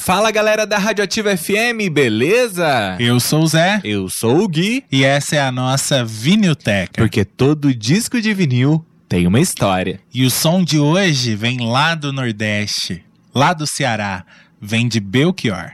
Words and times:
Fala 0.00 0.30
galera 0.30 0.66
da 0.66 0.78
Radioativa 0.78 1.36
FM, 1.36 1.92
beleza? 1.92 2.96
Eu 2.98 3.20
sou 3.20 3.42
o 3.42 3.46
Zé. 3.46 3.82
Eu 3.84 4.08
sou 4.08 4.44
o 4.44 4.48
Gui. 4.48 4.82
E 4.90 5.04
essa 5.04 5.36
é 5.36 5.40
a 5.40 5.52
nossa 5.52 6.02
Vinilteca. 6.02 6.94
Porque 6.96 7.22
todo 7.22 7.74
disco 7.74 8.18
de 8.18 8.32
vinil 8.32 8.82
tem 9.06 9.26
uma 9.26 9.38
história. 9.38 10.00
E 10.12 10.24
o 10.24 10.30
som 10.30 10.64
de 10.64 10.78
hoje 10.78 11.36
vem 11.36 11.60
lá 11.60 11.94
do 11.94 12.14
Nordeste, 12.14 13.04
lá 13.34 13.52
do 13.52 13.66
Ceará, 13.66 14.24
vem 14.58 14.88
de 14.88 15.00
Belchior. 15.00 15.72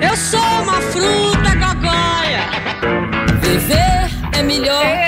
Eu 0.00 0.16
sou 0.16 0.62
uma 0.62 0.80
fruta 0.80 1.54
gogóia. 1.56 2.46
Viver 3.40 4.38
é 4.38 4.42
melhor 4.44 5.01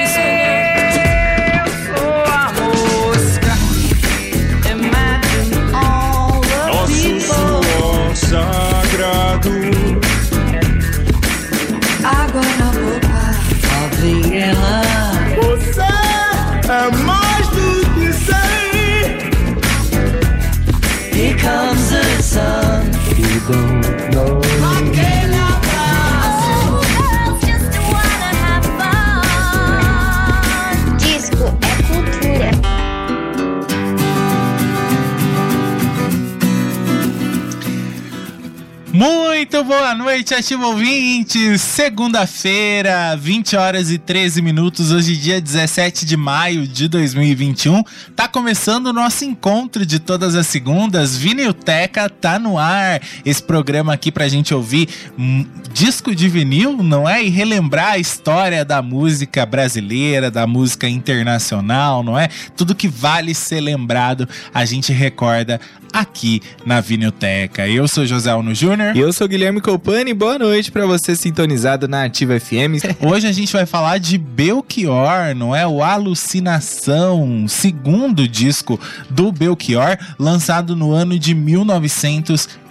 Muito 39.55 39.69
boa 39.69 39.95
noite, 39.95 40.35
ativo 40.35 40.67
ouvinte. 40.67 41.57
Segunda-feira, 41.61 43.15
20 43.15 43.55
horas 43.55 43.89
e 43.89 43.99
13 43.99 44.43
minutos, 44.43 44.91
hoje 44.91 45.17
dia 45.17 45.41
17 45.41 46.05
de 46.05 46.17
maio 46.17 46.67
de 46.67 46.89
2021. 46.89 47.85
Tá 48.17 48.27
começando 48.27 48.89
o 48.89 48.93
nosso 48.93 49.25
encontro 49.25 49.87
de 49.87 50.01
todas 50.01 50.35
as 50.35 50.49
segundas. 50.49 51.17
Vinilteca 51.17 52.11
tá 52.11 52.37
no 52.37 52.59
ar. 52.59 53.01
Esse 53.25 53.45
programa 53.45 53.93
aqui 53.93 54.11
pra 54.11 54.27
gente 54.27 54.53
ouvir 54.53 54.89
hum, 55.17 55.47
disco 55.73 56.13
de 56.13 56.29
vinil, 56.29 56.83
não 56.83 57.09
é? 57.09 57.23
E 57.23 57.29
relembrar 57.29 57.93
a 57.93 57.99
história 57.99 58.65
da 58.65 58.83
música 58.83 59.47
brasileira, 59.47 60.33
da 60.33 60.49
música 60.49 60.89
internacional, 60.89 62.03
não 62.03 62.19
é? 62.19 62.29
Tudo 62.57 62.75
que 62.75 62.89
vale 62.89 63.33
ser 63.37 63.61
lembrado, 63.61 64.29
a 64.53 64.65
gente 64.65 64.93
recorda 64.93 65.61
aqui 65.95 66.43
na 66.67 66.81
Vinilteca. 66.81 67.69
Eu 67.69 67.87
sou 67.87 68.05
José 68.05 68.31
Alno 68.31 68.53
Júnior. 68.53 68.97
E 68.97 68.99
eu 68.99 69.13
sou 69.13 69.29
Guilherme 69.29 69.44
Copani, 69.61 70.15
boa 70.15 70.39
noite 70.39 70.73
pra 70.73 70.87
você 70.87 71.15
sintonizado 71.15 71.87
na 71.87 72.05
Ativa 72.05 72.41
FM. 72.41 72.81
Hoje 73.07 73.27
a 73.27 73.33
gente 73.33 73.53
vai 73.53 73.67
falar 73.67 73.99
de 73.99 74.17
Belchior, 74.17 75.35
não 75.37 75.55
é? 75.55 75.67
O 75.67 75.83
Alucinação, 75.83 77.45
segundo 77.47 78.27
disco 78.27 78.81
do 79.11 79.31
Belchior, 79.31 79.99
lançado 80.19 80.75
no 80.75 80.93
ano 80.93 81.19
de 81.19 81.35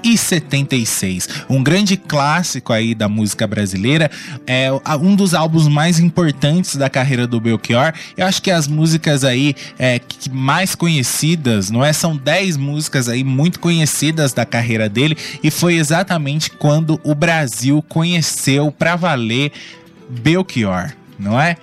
1976. 0.03 1.29
Um 1.49 1.63
grande 1.63 1.95
clássico 1.97 2.73
aí 2.73 2.93
da 2.93 3.07
música 3.07 3.47
brasileira, 3.47 4.11
é 4.45 4.69
um 4.99 5.15
dos 5.15 5.33
álbuns 5.33 5.67
mais 5.67 5.99
importantes 5.99 6.75
da 6.75 6.89
carreira 6.89 7.25
do 7.25 7.39
Belchior. 7.39 7.93
Eu 8.17 8.25
acho 8.25 8.41
que 8.41 8.51
as 8.51 8.67
músicas 8.67 9.23
aí 9.23 9.55
é, 9.79 9.99
mais 10.31 10.75
conhecidas, 10.75 11.71
não 11.71 11.83
é? 11.83 11.93
São 11.93 12.15
10 12.15 12.57
músicas 12.57 13.07
aí 13.07 13.23
muito 13.23 13.59
conhecidas 13.59 14.33
da 14.33 14.45
carreira 14.45 14.89
dele 14.89 15.17
e 15.43 15.49
foi 15.49 15.75
exatamente 15.75 16.51
quando 16.51 16.99
o 17.03 17.15
Brasil 17.15 17.83
conheceu 17.87 18.71
pra 18.71 18.95
valer 18.95 19.51
Belchior, 20.09 20.91
não 21.17 21.39
é? 21.39 21.57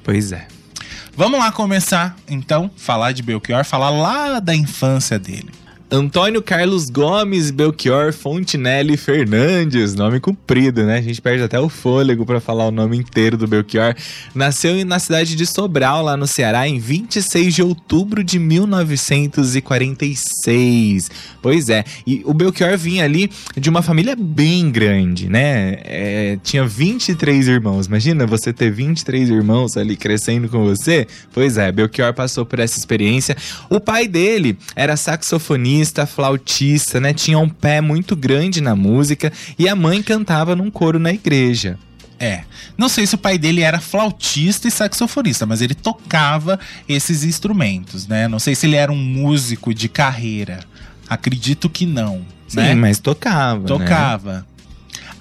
Pois 0.04 0.32
é. 0.32 0.48
Vamos 1.16 1.40
lá 1.40 1.52
começar, 1.52 2.16
então, 2.30 2.72
falar 2.78 3.12
de 3.12 3.22
Belchior, 3.22 3.66
falar 3.66 3.90
lá 3.90 4.40
da 4.40 4.56
infância 4.56 5.20
dele. 5.20 5.50
Antônio 5.92 6.40
Carlos 6.44 6.88
Gomes 6.88 7.50
Belchior 7.50 8.14
Fontinelli 8.14 8.96
Fernandes, 8.96 9.96
nome 9.96 10.20
comprido, 10.20 10.84
né? 10.84 11.00
A 11.00 11.02
gente 11.02 11.20
perde 11.20 11.42
até 11.42 11.60
o 11.60 11.68
fôlego 11.68 12.28
para 12.28 12.40
falar 12.40 12.68
o 12.68 12.72
nome 12.72 12.96
inteiro 12.96 13.36
do 13.36 13.48
Belchior. 13.48 13.96
Nasceu 14.36 14.86
na 14.86 15.00
cidade 15.00 15.36
de 15.36 15.48
Sobral, 15.48 16.04
lá 16.04 16.16
no 16.16 16.28
Ceará, 16.28 16.68
em 16.68 16.78
26 16.78 17.56
de 17.56 17.64
outubro 17.64 18.24
de 18.24 18.38
1946. 18.38 21.10
Pois 21.42 21.70
é, 21.70 21.84
e 22.06 22.22
o 22.24 22.36
Belchior 22.36 22.78
vinha 22.78 23.04
ali 23.04 23.32
de 23.58 23.68
uma 23.68 23.82
família 23.82 24.16
bem 24.16 24.70
grande, 24.70 25.28
né? 25.28 25.80
É, 25.84 26.38
tinha 26.44 26.68
23 26.68 27.48
irmãos. 27.48 27.88
Imagina 27.88 28.28
você 28.28 28.54
ter 28.54 28.72
23 28.72 29.32
irmãos 29.32 29.76
ali 29.76 29.98
crescendo 29.98 30.48
com 30.50 30.64
você? 30.64 31.08
Pois 31.34 31.58
é, 31.58 31.72
Belchior 31.72 32.14
passou 32.14 32.46
por 32.46 32.60
essa 32.60 32.78
experiência. 32.78 33.36
O 33.72 33.80
pai 33.80 34.08
dele 34.08 34.56
era 34.76 34.96
saxofonista, 34.96 35.79
flautista, 36.06 37.00
né? 37.00 37.14
Tinha 37.14 37.40
um 37.40 37.50
pé 37.50 37.82
muito 37.82 38.16
grande 38.16 38.62
na 38.62 38.76
música 38.76 39.31
e 39.58 39.68
a 39.68 39.76
mãe 39.76 40.02
cantava 40.02 40.56
num 40.56 40.70
coro 40.70 41.00
na 41.00 41.12
igreja. 41.12 41.78
É. 42.20 42.44
Não 42.78 42.90
sei 42.90 43.08
se 43.08 43.16
o 43.16 43.18
pai 43.18 43.38
dele 43.38 43.62
era 43.62 43.80
flautista 43.80 44.68
e 44.68 44.72
saxofonista, 44.72 45.46
mas 45.46 45.62
ele 45.62 45.74
tocava 45.74 46.60
esses 46.88 47.24
instrumentos, 47.24 48.08
né? 48.08 48.28
Não 48.28 48.40
sei 48.40 48.56
se 48.56 48.68
ele 48.68 48.76
era 48.76 48.92
um 48.92 48.98
músico 48.98 49.74
de 49.74 49.88
carreira. 49.88 50.60
Acredito 51.08 51.70
que 51.70 51.86
não. 51.86 52.25
Sim, 52.48 52.58
né? 52.58 52.75
mas 52.75 53.00
tocava. 53.00 53.68
né? 54.34 54.44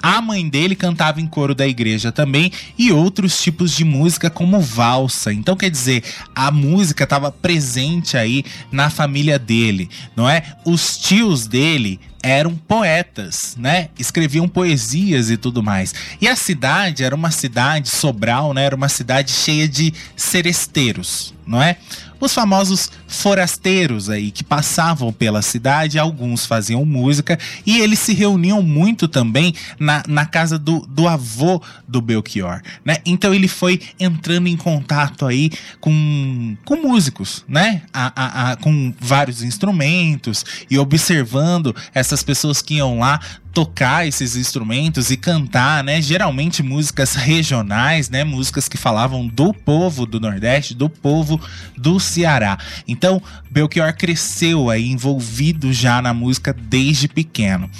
A 0.02 0.20
mãe 0.20 0.48
dele 0.48 0.74
cantava 0.74 1.20
em 1.20 1.26
coro 1.26 1.54
da 1.54 1.66
igreja 1.66 2.12
também 2.12 2.52
e 2.78 2.92
outros 2.92 3.40
tipos 3.42 3.72
de 3.72 3.84
música 3.84 4.30
como 4.30 4.60
valsa. 4.60 5.32
Então 5.32 5.56
quer 5.56 5.70
dizer, 5.70 6.04
a 6.34 6.50
música 6.50 7.04
estava 7.04 7.32
presente 7.32 8.16
aí 8.16 8.44
na 8.70 8.90
família 8.90 9.38
dele, 9.38 9.88
não 10.16 10.28
é? 10.28 10.42
Os 10.64 10.96
tios 10.98 11.46
dele 11.46 12.00
eram 12.22 12.56
poetas, 12.56 13.56
né? 13.56 13.88
Escreviam 13.98 14.48
poesias 14.48 15.30
e 15.30 15.36
tudo 15.36 15.62
mais. 15.62 15.94
E 16.20 16.28
a 16.28 16.36
cidade 16.36 17.04
era 17.04 17.14
uma 17.14 17.30
cidade 17.30 17.88
Sobral, 17.88 18.52
né? 18.52 18.64
Era 18.64 18.76
uma 18.76 18.88
cidade 18.88 19.30
cheia 19.30 19.68
de 19.68 19.92
seresteiros, 20.16 21.34
não 21.46 21.62
é? 21.62 21.76
Os 22.20 22.34
famosos 22.34 22.90
forasteiros 23.06 24.10
aí 24.10 24.32
que 24.32 24.42
passavam 24.42 25.12
pela 25.12 25.40
cidade, 25.40 25.98
alguns 25.98 26.44
faziam 26.44 26.84
música 26.84 27.38
e 27.64 27.78
eles 27.78 28.00
se 28.00 28.12
reuniam 28.12 28.60
muito 28.60 29.06
também 29.06 29.54
na, 29.78 30.02
na 30.08 30.26
casa 30.26 30.58
do, 30.58 30.80
do 30.80 31.06
avô 31.06 31.62
do 31.86 32.00
Belchior, 32.00 32.60
né? 32.84 32.96
Então 33.06 33.32
ele 33.32 33.46
foi 33.46 33.80
entrando 34.00 34.48
em 34.48 34.56
contato 34.56 35.26
aí 35.26 35.50
com, 35.80 36.56
com 36.64 36.76
músicos, 36.76 37.44
né? 37.46 37.82
A, 37.92 38.12
a, 38.14 38.50
a, 38.50 38.56
com 38.56 38.92
vários 38.98 39.42
instrumentos 39.42 40.44
e 40.68 40.76
observando 40.76 41.74
essas 42.08 42.22
pessoas 42.22 42.62
que 42.62 42.76
iam 42.76 42.98
lá 42.98 43.20
tocar 43.52 44.06
esses 44.06 44.36
instrumentos 44.36 45.10
e 45.10 45.16
cantar, 45.16 45.84
né? 45.84 46.00
Geralmente 46.00 46.62
músicas 46.62 47.14
regionais, 47.14 48.08
né? 48.08 48.24
Músicas 48.24 48.68
que 48.68 48.76
falavam 48.76 49.26
do 49.26 49.52
povo 49.52 50.06
do 50.06 50.18
Nordeste, 50.18 50.74
do 50.74 50.88
povo 50.88 51.40
do 51.76 52.00
Ceará. 52.00 52.58
Então, 52.86 53.22
Belchior 53.50 53.94
cresceu 53.94 54.70
aí 54.70 54.88
envolvido 54.88 55.72
já 55.72 56.00
na 56.00 56.14
música 56.14 56.52
desde 56.52 57.08
pequeno. 57.08 57.70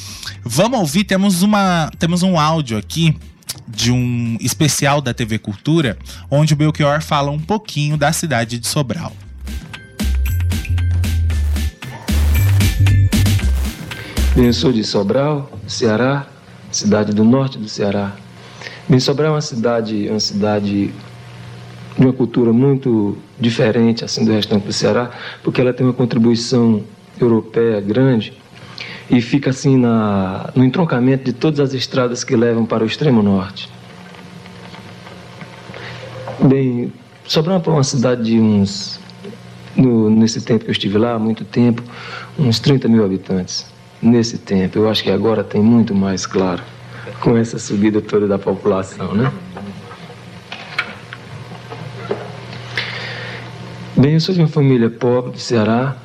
Vamos 0.45 0.79
ouvir, 0.79 1.05
temos 1.05 1.43
uma 1.43 1.91
temos 1.99 2.23
um 2.23 2.39
áudio 2.39 2.77
aqui 2.77 3.17
de 3.67 3.91
um 3.91 4.37
especial 4.41 5.01
da 5.01 5.15
TV 5.15 5.39
Cultura, 5.39 5.99
onde 6.31 6.55
o 6.55 6.57
Belchior 6.57 7.03
fala 7.03 7.31
um 7.31 7.39
pouquinho 7.39 7.97
da 7.97 8.13
cidade 8.13 8.59
de 8.59 8.67
Sobral. 8.67 9.13
Eu 14.41 14.53
sou 14.53 14.73
de 14.73 14.85
Sobral, 14.85 15.51
Ceará, 15.67 16.25
cidade 16.71 17.13
do 17.13 17.25
norte 17.25 17.59
do 17.59 17.69
Ceará. 17.69 18.13
Bem, 18.89 19.01
Sobral 19.01 19.33
é 19.33 19.35
uma 19.35 19.41
cidade, 19.41 20.07
uma 20.09 20.21
cidade 20.21 20.93
de 21.99 22.05
uma 22.05 22.13
cultura 22.13 22.53
muito 22.53 23.19
diferente 23.37 24.05
assim 24.05 24.25
do 24.25 24.31
restante 24.31 24.65
do 24.65 24.73
Ceará, 24.73 25.11
porque 25.43 25.61
ela 25.61 25.73
tem 25.73 25.85
uma 25.85 25.93
contribuição 25.93 26.85
europeia 27.21 27.81
grande 27.81 28.33
e 29.11 29.21
fica 29.21 29.51
assim 29.51 29.77
na, 29.77 30.53
no 30.55 30.65
entroncamento 30.65 31.25
de 31.25 31.33
todas 31.33 31.59
as 31.59 31.75
estradas 31.75 32.23
que 32.23 32.37
levam 32.37 32.65
para 32.65 32.85
o 32.85 32.87
extremo 32.87 33.21
norte. 33.25 33.69
Bem, 36.41 36.93
Sobral 37.27 37.61
é 37.67 37.71
uma 37.71 37.83
cidade 37.83 38.23
de 38.23 38.39
uns, 38.39 39.01
no, 39.75 40.09
nesse 40.09 40.41
tempo 40.43 40.63
que 40.63 40.71
eu 40.71 40.73
estive 40.73 40.97
lá, 40.97 41.19
muito 41.19 41.45
tempo, 41.45 41.83
uns 42.39 42.61
30 42.61 42.87
mil 42.87 43.05
habitantes 43.05 43.77
nesse 44.01 44.39
tempo. 44.39 44.79
Eu 44.79 44.89
acho 44.89 45.03
que 45.03 45.11
agora 45.11 45.43
tem 45.45 45.61
muito 45.61 45.95
mais 45.95 46.27
claro, 46.27 46.63
com 47.21 47.37
essa 47.37 47.59
subida 47.59 48.01
toda 48.01 48.27
da 48.27 48.39
população, 48.39 49.15
né? 49.15 49.33
Bem, 53.97 54.15
eu 54.15 54.21
sou 54.21 54.33
de 54.35 54.41
uma 54.41 54.49
família 54.49 54.89
pobre 54.89 55.33
do 55.33 55.39
Ceará, 55.39 55.97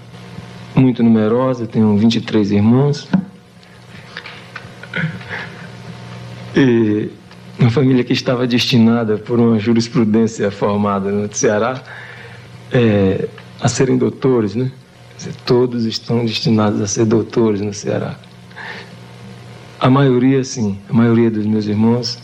muito 0.76 1.04
numerosa, 1.04 1.68
tenho 1.68 1.96
23 1.96 2.52
irmãos. 2.52 3.08
E 6.56 7.10
uma 7.60 7.70
família 7.70 8.04
que 8.04 8.14
estava 8.14 8.48
destinada 8.48 9.18
por 9.18 9.40
uma 9.40 9.60
jurisprudência 9.60 10.50
formada 10.50 11.12
no 11.12 11.34
Ceará 11.34 11.82
é, 12.72 13.28
a 13.62 13.68
serem 13.68 13.98
doutores, 13.98 14.56
né? 14.56 14.72
Todos 15.46 15.86
estão 15.86 16.26
destinados 16.26 16.82
a 16.82 16.88
ser 16.88 17.06
doutores 17.06 17.62
no 17.62 17.74
Ceará. 17.74 18.18
A 19.80 19.90
maioria, 19.90 20.44
sim, 20.44 20.80
a 20.90 20.94
maioria 20.94 21.30
dos 21.30 21.46
meus 21.46 21.66
irmãos 21.66 22.20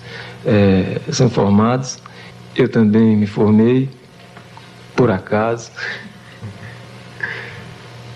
é, 0.45 1.01
são 1.11 1.29
formados. 1.29 1.99
Eu 2.55 2.69
também 2.69 3.15
me 3.15 3.27
formei, 3.27 3.89
por 4.95 5.11
acaso. 5.11 5.71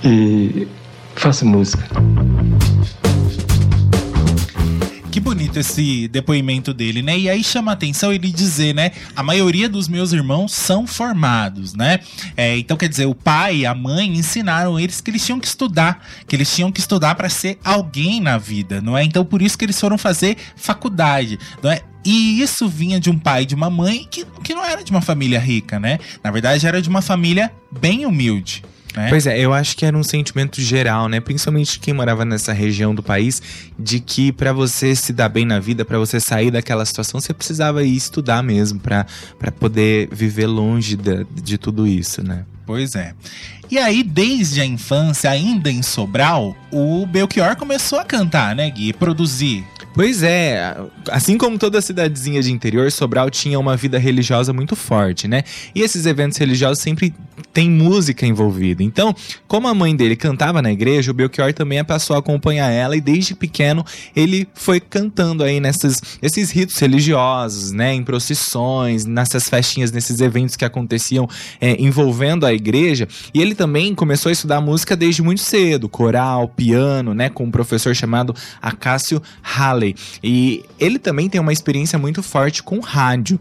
E 0.04 0.68
faço 1.16 1.46
música. 1.46 1.84
Bonito 5.54 5.60
esse 5.60 6.08
depoimento 6.08 6.74
dele, 6.74 7.02
né? 7.04 7.18
E 7.18 7.30
aí 7.30 7.44
chama 7.44 7.72
atenção 7.72 8.12
ele 8.12 8.32
dizer, 8.32 8.74
né? 8.74 8.92
A 9.16 9.22
maioria 9.22 9.70
dos 9.70 9.88
meus 9.88 10.12
irmãos 10.12 10.52
são 10.52 10.88
formados, 10.88 11.74
né? 11.74 12.00
É, 12.36 12.58
então 12.58 12.76
quer 12.76 12.90
dizer, 12.90 13.06
o 13.06 13.14
pai 13.14 13.58
e 13.58 13.66
a 13.66 13.76
mãe 13.76 14.08
ensinaram 14.08 14.80
eles 14.80 15.00
que 15.00 15.12
eles 15.12 15.24
tinham 15.24 15.40
que 15.40 15.48
estudar, 15.48 16.04
que 16.28 16.36
eles 16.36 16.54
tinham 16.54 16.72
que 16.72 16.80
estudar 16.80 17.14
para 17.16 17.30
ser 17.30 17.60
alguém 17.64 18.20
na 18.20 18.38
vida, 18.38 18.82
não 18.82 18.98
é? 18.98 19.04
Então 19.04 19.24
por 19.24 19.42
isso 19.42 19.58
que 19.58 19.66
eles 19.66 19.80
foram 19.80 19.98
fazer 19.98 20.38
faculdade, 20.56 21.38
não 21.62 21.72
é? 21.72 21.82
E 22.04 22.42
isso 22.42 22.68
vinha 22.68 23.00
de 23.00 23.10
um 23.10 23.18
pai 23.18 23.44
e 23.44 23.46
de 23.46 23.56
uma 23.56 23.70
mãe 23.70 24.08
que, 24.10 24.26
que 24.44 24.56
não 24.56 24.66
era 24.66 24.84
de 24.84 24.92
uma 24.92 25.02
família 25.02 25.40
rica, 25.40 25.80
né? 25.80 26.00
Na 26.24 26.32
verdade, 26.32 26.66
era 26.66 26.82
de 26.82 26.90
uma 26.90 27.02
família 27.02 27.52
bem 27.72 28.06
humilde. 28.06 28.64
Né? 28.96 29.10
Pois 29.10 29.26
é, 29.26 29.40
eu 29.40 29.54
acho 29.54 29.76
que 29.76 29.86
era 29.86 29.98
um 29.98 30.04
sentimento 30.04 30.62
geral, 30.62 31.10
né? 31.10 31.20
Principalmente 31.20 31.80
quem 31.80 31.94
morava 31.94 32.24
nessa 32.24 32.54
região 32.54 32.94
do 32.94 33.02
país, 33.02 33.42
de 33.78 34.00
que 34.00 34.32
para 34.32 34.54
você 34.54 34.96
se 34.96 35.12
dar 35.12 35.30
bem 35.30 35.46
na 35.46 35.60
vida, 35.60 35.84
para 35.84 35.98
você 35.98 36.20
sair 36.20 36.52
daquela 36.52 36.86
situação, 36.86 37.20
você 37.20 37.34
precisava 37.34 37.84
ir 37.84 37.96
estudar 37.96 38.44
mesmo, 38.44 38.80
para 38.80 39.06
poder 39.60 40.10
viver 40.12 40.48
longe 40.48 40.96
de, 40.96 41.26
de 41.42 41.58
tudo 41.58 41.88
isso, 41.88 42.24
né? 42.24 42.46
Pois 42.66 42.96
é. 42.96 43.14
E 43.72 43.78
aí, 43.78 44.04
desde 44.04 44.62
a 44.62 44.66
infância, 44.66 45.30
ainda 45.30 45.72
em 45.72 45.82
Sobral, 45.82 46.56
o 46.72 47.06
Belchior 47.06 47.56
começou 47.56 48.00
a 48.00 48.04
cantar, 48.04 48.56
né, 48.56 48.70
Gui? 48.70 48.94
Produzir. 48.94 49.66
Pois 49.94 50.24
é, 50.24 50.76
assim 51.12 51.38
como 51.38 51.60
toda 51.60 51.80
cidadezinha 51.80 52.42
de 52.42 52.52
interior, 52.52 52.92
Sobral 52.92 53.30
tinha 53.30 53.60
uma 53.60 53.78
vida 53.78 54.00
religiosa 54.00 54.52
muito 54.52 54.76
forte, 54.76 55.28
né? 55.28 55.44
E 55.76 55.82
esses 55.82 56.08
eventos 56.08 56.40
religiosos 56.40 56.80
sempre 56.80 57.14
tem 57.54 57.70
música 57.70 58.26
envolvida. 58.26 58.82
Então, 58.82 59.16
como 59.48 59.68
a 59.68 59.74
mãe 59.74 59.96
dele 59.96 60.16
cantava 60.16 60.64
na 60.64 60.72
igreja, 60.72 61.12
o 61.12 61.14
Belchior 61.14 61.54
também 61.54 61.84
passou 61.84 62.16
a 62.16 62.20
acompanhar 62.20 62.72
ela 62.72 62.98
e 62.98 63.02
desde 63.02 63.36
pequeno 63.36 63.86
ele 64.16 64.48
foi 64.56 64.80
cantando 64.80 65.44
aí 65.44 65.60
nessas, 65.60 66.02
esses 66.24 66.50
ritos 66.50 66.78
religiosos, 66.80 67.72
né? 67.72 67.94
Em 67.94 68.04
procissões, 68.04 69.06
nessas 69.06 69.48
festinhas, 69.48 69.92
nesses 69.92 70.20
eventos 70.20 70.56
que 70.56 70.66
aconteciam 70.66 71.30
é, 71.62 71.80
envolvendo 71.80 72.48
a 72.48 72.54
igreja. 72.54 73.08
E 73.32 73.40
ele 73.40 73.53
também 73.54 73.94
começou 73.96 74.30
a 74.30 74.34
estudar 74.34 74.62
música 74.62 74.96
desde 74.96 75.22
muito 75.22 75.42
cedo, 75.42 75.90
coral, 75.90 76.48
piano, 76.48 77.14
né? 77.14 77.30
Com 77.30 77.46
um 77.46 77.52
professor 77.52 77.96
chamado 77.96 78.36
Acácio 78.62 79.22
Halley. 79.42 79.96
E 80.24 80.64
ele 80.80 81.00
também 81.00 81.30
tem 81.30 81.40
uma 81.40 81.54
experiência 81.54 81.98
muito 81.98 82.24
forte 82.24 82.64
com 82.64 82.80
rádio. 82.80 83.40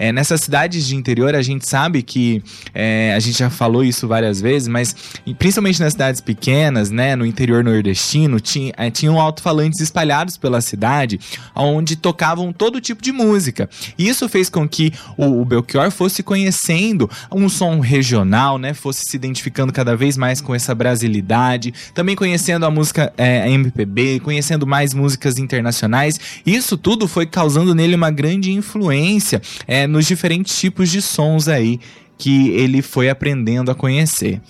É, 0.00 0.10
nessas 0.10 0.40
cidades 0.40 0.86
de 0.86 0.96
interior, 0.96 1.34
a 1.34 1.42
gente 1.42 1.68
sabe 1.68 2.02
que 2.02 2.42
é, 2.72 3.12
a 3.14 3.20
gente 3.20 3.38
já 3.38 3.50
falou 3.50 3.84
isso 3.84 4.08
várias 4.08 4.40
vezes, 4.40 4.66
mas 4.66 4.96
principalmente 5.38 5.78
nas 5.78 5.92
cidades 5.92 6.22
pequenas, 6.22 6.90
né, 6.90 7.14
no 7.14 7.26
interior 7.26 7.62
nordestino, 7.62 8.40
tinha, 8.40 8.72
é, 8.78 8.90
tinham 8.90 9.20
alto-falantes 9.20 9.78
espalhados 9.78 10.38
pela 10.38 10.62
cidade, 10.62 11.20
onde 11.54 11.96
tocavam 11.96 12.50
todo 12.50 12.80
tipo 12.80 13.02
de 13.02 13.12
música. 13.12 13.68
E 13.98 14.08
isso 14.08 14.26
fez 14.26 14.48
com 14.48 14.66
que 14.66 14.90
o, 15.18 15.42
o 15.42 15.44
Belchior 15.44 15.90
fosse 15.90 16.22
conhecendo 16.22 17.10
um 17.30 17.46
som 17.50 17.78
regional, 17.78 18.56
né, 18.56 18.72
fosse 18.72 19.02
se 19.06 19.18
identificando 19.18 19.70
cada 19.70 19.94
vez 19.94 20.16
mais 20.16 20.40
com 20.40 20.54
essa 20.54 20.74
brasilidade, 20.74 21.74
também 21.92 22.16
conhecendo 22.16 22.64
a 22.64 22.70
música 22.70 23.12
é, 23.18 23.50
MPB, 23.50 24.20
conhecendo 24.20 24.66
mais 24.66 24.94
músicas 24.94 25.36
internacionais. 25.36 26.18
Isso 26.46 26.78
tudo 26.78 27.06
foi 27.06 27.26
causando 27.26 27.74
nele 27.74 27.96
uma 27.96 28.10
grande 28.10 28.50
influência 28.50 29.42
é, 29.68 29.89
nos 29.90 30.06
diferentes 30.06 30.58
tipos 30.58 30.90
de 30.90 31.02
sons 31.02 31.48
aí 31.48 31.78
que 32.16 32.50
ele 32.50 32.82
foi 32.82 33.08
aprendendo 33.08 33.70
a 33.70 33.74
conhecer. 33.74 34.40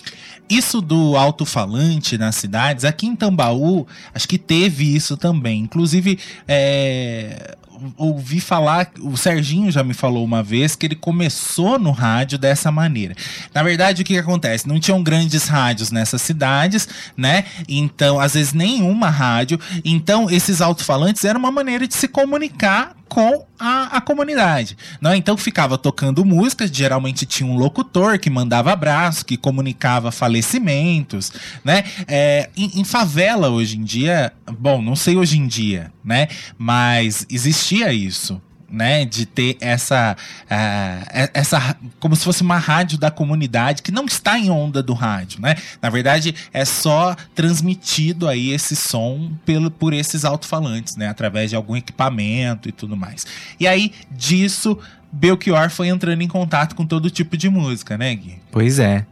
Isso 0.49 0.81
do 0.81 1.15
alto-falante 1.15 2.17
nas 2.17 2.35
cidades, 2.35 2.83
aqui 2.83 3.07
em 3.07 3.15
Tambaú, 3.15 3.87
acho 4.13 4.27
que 4.27 4.37
teve 4.37 4.93
isso 4.93 5.15
também. 5.15 5.61
Inclusive, 5.61 6.19
é, 6.45 7.55
ouvi 7.97 8.39
falar, 8.39 8.91
o 8.99 9.15
Serginho 9.17 9.71
já 9.71 9.83
me 9.83 9.93
falou 9.93 10.23
uma 10.23 10.43
vez 10.43 10.75
que 10.75 10.85
ele 10.85 10.95
começou 10.95 11.79
no 11.79 11.91
rádio 11.91 12.37
dessa 12.37 12.71
maneira. 12.71 13.15
Na 13.53 13.63
verdade, 13.63 14.01
o 14.01 14.05
que, 14.05 14.13
que 14.13 14.19
acontece? 14.19 14.67
Não 14.67 14.79
tinham 14.79 15.01
grandes 15.01 15.47
rádios 15.47 15.91
nessas 15.91 16.21
cidades, 16.21 16.87
né? 17.15 17.45
Então, 17.67 18.19
às 18.19 18.33
vezes, 18.33 18.53
nenhuma 18.53 19.09
rádio. 19.09 19.59
Então, 19.83 20.29
esses 20.29 20.61
alto-falantes 20.61 21.23
eram 21.23 21.39
uma 21.39 21.51
maneira 21.51 21.87
de 21.87 21.95
se 21.95 22.07
comunicar 22.07 22.95
com 23.11 23.45
a, 23.59 23.97
a 23.97 24.01
comunidade. 24.01 24.77
Não? 25.01 25.13
Então 25.13 25.35
ficava 25.35 25.77
tocando 25.77 26.23
músicas, 26.23 26.71
geralmente 26.71 27.25
tinha 27.25 27.47
um 27.47 27.57
locutor 27.57 28.17
que 28.17 28.29
mandava 28.29 28.71
abraço, 28.71 29.25
que 29.25 29.35
comunicava 29.35 30.13
falecimentos, 30.13 31.29
né? 31.61 31.83
É, 32.07 32.49
em, 32.55 32.79
em, 32.79 32.83
favela 32.85 33.49
hoje 33.49 33.77
em 33.77 33.83
dia, 33.83 34.31
bom, 34.57 34.81
não 34.81 34.95
sei 34.95 35.17
hoje 35.17 35.37
em 35.37 35.45
dia, 35.45 35.91
né? 36.01 36.29
Mas 36.57 37.25
existia 37.71 37.93
isso. 37.93 38.41
né, 38.73 39.03
de 39.03 39.25
ter 39.25 39.57
essa, 39.59 40.15
é- 40.49 41.29
essa, 41.33 41.75
como 41.99 42.15
se 42.15 42.23
fosse 42.23 42.41
uma 42.41 42.57
rádio 42.57 42.97
da 42.97 43.11
comunidade 43.11 43.81
que 43.81 43.91
não 43.91 44.05
está 44.05 44.39
em 44.39 44.49
onda 44.49 44.81
do 44.81 44.93
rádio, 44.93 45.41
né? 45.41 45.57
Na 45.81 45.89
verdade, 45.89 46.33
é 46.53 46.63
só 46.63 47.13
transmitido 47.35 48.29
aí 48.29 48.51
esse 48.51 48.73
som 48.77 49.33
pelo, 49.45 49.69
por 49.69 49.91
esses 49.91 50.23
alto-falantes, 50.23 50.95
né, 50.95 51.09
através 51.09 51.49
de 51.49 51.55
algum 51.57 51.75
equipamento 51.75 52.69
e 52.69 52.71
tudo 52.71 52.95
mais. 52.95 53.25
E 53.59 53.67
aí, 53.67 53.91
disso, 54.09 54.79
Belchior 55.11 55.69
foi 55.69 55.89
entrando 55.89 56.21
em 56.21 56.27
contato 56.29 56.73
com 56.73 56.85
todo 56.85 57.09
tipo 57.09 57.35
de 57.35 57.49
música, 57.49 57.97
né, 57.97 58.15
Gui? 58.15 58.39
Pois 58.53 58.79
é. 58.79 59.05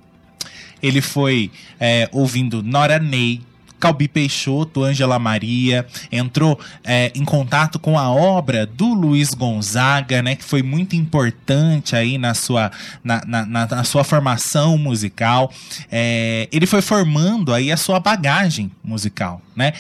Ele 0.82 1.02
foi 1.02 1.52
é, 1.78 2.08
ouvindo 2.14 2.64
Nora 2.64 2.98
Ney, 2.98 3.42
Calbi 3.80 4.08
Peixoto, 4.08 4.84
Ângela 4.84 5.18
Maria, 5.18 5.86
entrou 6.12 6.60
é, 6.84 7.12
em 7.16 7.24
contato 7.24 7.80
com 7.80 7.98
a 7.98 8.10
obra 8.10 8.66
do 8.66 8.94
Luiz 8.94 9.34
Gonzaga, 9.34 10.22
né, 10.22 10.36
que 10.36 10.44
foi 10.44 10.62
muito 10.62 10.96
importante 10.96 11.96
aí 11.96 12.18
na 12.18 12.34
sua, 12.34 12.72
na, 13.04 13.24
na- 13.26 13.46
na- 13.46 13.68
na 13.68 13.84
sua 13.84 14.04
formação 14.04 14.78
musical. 14.78 15.52
É, 15.92 16.48
ele 16.52 16.66
foi 16.66 16.82
formando 16.82 17.54
aí 17.54 17.72
a 17.72 17.78
sua 17.78 18.00
bagagem 18.00 18.72
musical, 18.84 19.42
né? 19.56 19.74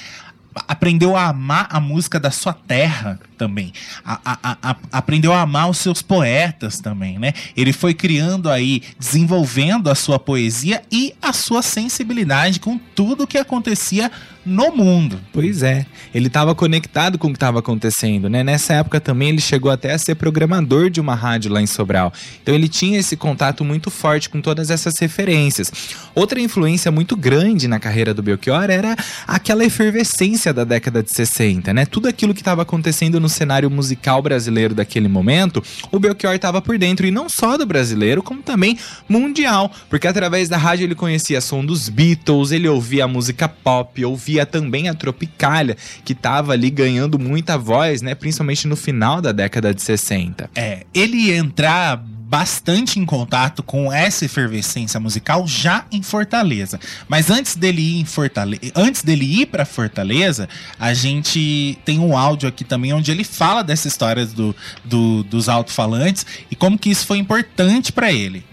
Aprendeu 0.68 1.16
a 1.16 1.26
amar 1.28 1.68
a 1.70 1.80
música 1.80 2.20
da 2.20 2.32
sua 2.32 2.54
terra 2.54 3.20
também. 3.40 3.72
A- 4.06 4.20
a- 4.26 4.58
a- 4.62 4.76
aprendeu 4.92 5.32
a 5.34 5.42
amar 5.42 5.70
os 5.70 5.78
seus 5.78 6.02
poetas 6.02 6.78
também, 6.80 7.18
né? 7.18 7.32
Ele 7.56 7.72
foi 7.72 7.94
criando 7.94 8.50
aí, 8.50 8.84
desenvolvendo 9.00 9.90
a 9.90 9.96
sua 9.96 10.20
poesia 10.20 10.82
e 10.92 11.14
a 11.22 11.32
sua 11.32 11.62
sensibilidade 11.62 12.60
com 12.60 12.78
tudo 12.78 13.26
que 13.26 13.38
acontecia 13.38 14.12
no 14.46 14.72
mundo. 14.76 15.20
Pois 15.32 15.62
é, 15.64 15.86
ele 16.14 16.28
estava 16.28 16.56
conectado 16.56 17.18
com 17.18 17.28
o 17.28 17.32
que 17.32 17.36
estava 17.38 17.60
acontecendo, 17.60 18.30
né? 18.30 18.44
Nessa 18.44 18.74
época 18.74 19.00
também 19.00 19.30
ele 19.30 19.42
chegou 19.42 19.70
até 19.72 19.94
a 19.94 19.98
ser 19.98 20.16
programador 20.16 20.90
de 20.90 21.00
uma 21.00 21.14
rádio 21.16 21.52
lá 21.52 21.62
em 21.62 21.68
Sobral. 21.68 22.12
Então 22.42 22.54
ele 22.56 22.68
tinha 22.68 22.98
esse 23.00 23.16
contato 23.16 23.64
muito 23.64 23.90
forte 23.92 24.30
com 24.30 24.42
todas 24.42 24.70
essas 24.70 24.98
referências. 25.00 25.72
Outra 26.16 26.40
influência 26.42 26.92
muito 26.92 27.16
grande 27.16 27.68
na 27.68 27.80
carreira 27.80 28.14
do 28.14 28.24
Belchior 28.24 28.70
era 28.70 28.96
aquela 29.28 29.64
efervescência 29.64 30.54
da 30.54 30.64
década 30.64 31.04
de 31.04 31.14
60, 31.14 31.74
né? 31.74 31.86
Tudo 31.86 32.08
aquilo 32.08 32.34
que 32.34 32.42
estava 32.42 32.64
acontecendo 32.64 33.20
no 33.20 33.29
cenário 33.30 33.70
musical 33.70 34.22
brasileiro 34.22 34.74
daquele 34.74 35.08
momento, 35.08 35.64
o 35.92 36.00
Belchior 36.00 36.36
estava 36.36 36.62
por 36.62 36.78
dentro 36.78 37.06
e 37.06 37.12
não 37.12 37.30
só 37.30 37.58
do 37.58 37.66
brasileiro, 37.66 38.22
como 38.24 38.42
também 38.42 38.78
mundial, 39.08 39.72
porque 39.90 40.08
através 40.08 40.50
da 40.50 40.58
rádio 40.58 40.86
ele 40.86 40.96
conhecia 40.96 41.42
som 41.42 41.64
dos 41.64 41.90
Beatles, 41.90 42.52
ele 42.52 42.68
ouvia 42.68 43.06
a 43.06 43.08
música 43.08 43.48
pop, 43.48 44.04
ouvia 44.04 44.46
também 44.46 44.90
a 44.90 44.94
Tropicália, 44.94 45.78
que 46.04 46.14
estava 46.14 46.54
ali 46.54 46.70
ganhando 46.70 47.20
muita 47.20 47.58
voz, 47.58 48.02
né, 48.02 48.16
principalmente 48.16 48.68
no 48.68 48.76
final 48.76 49.22
da 49.22 49.32
década 49.32 49.74
de 49.74 49.82
60. 49.82 50.50
É, 50.56 50.86
ele 50.94 51.32
entrar 51.32 52.04
bastante 52.30 53.00
em 53.00 53.06
contato 53.06 53.64
com 53.64 53.92
essa 53.92 54.24
efervescência 54.24 55.00
musical 55.00 55.48
já 55.48 55.86
em 55.92 56.04
Fortaleza. 56.04 56.80
Mas 57.08 57.32
antes 57.32 57.56
dele 57.56 57.82
ir 57.82 58.02
em 58.02 58.06
Fortaleza, 58.06 58.62
antes 58.76 59.02
dele 59.04 59.26
ir 59.42 59.48
para 59.48 59.66
Fortaleza, 59.66 60.48
a 60.80 60.94
gente 60.94 61.76
tem 61.84 61.98
um 61.98 62.16
áudio 62.16 62.48
aqui 62.48 62.64
também 62.64 62.94
onde 62.94 63.10
ele 63.10 63.24
fala 63.24 63.64
dessa 63.64 63.88
história 63.88 64.28
do, 64.28 64.56
do- 64.86 65.24
dos 65.24 65.50
alto-falantes 65.50 66.24
e 66.52 66.56
como 66.56 66.78
que 66.78 66.92
isso 66.92 67.08
foi 67.08 67.18
importante 67.18 67.92
para 67.92 68.12
ele. 68.12 68.46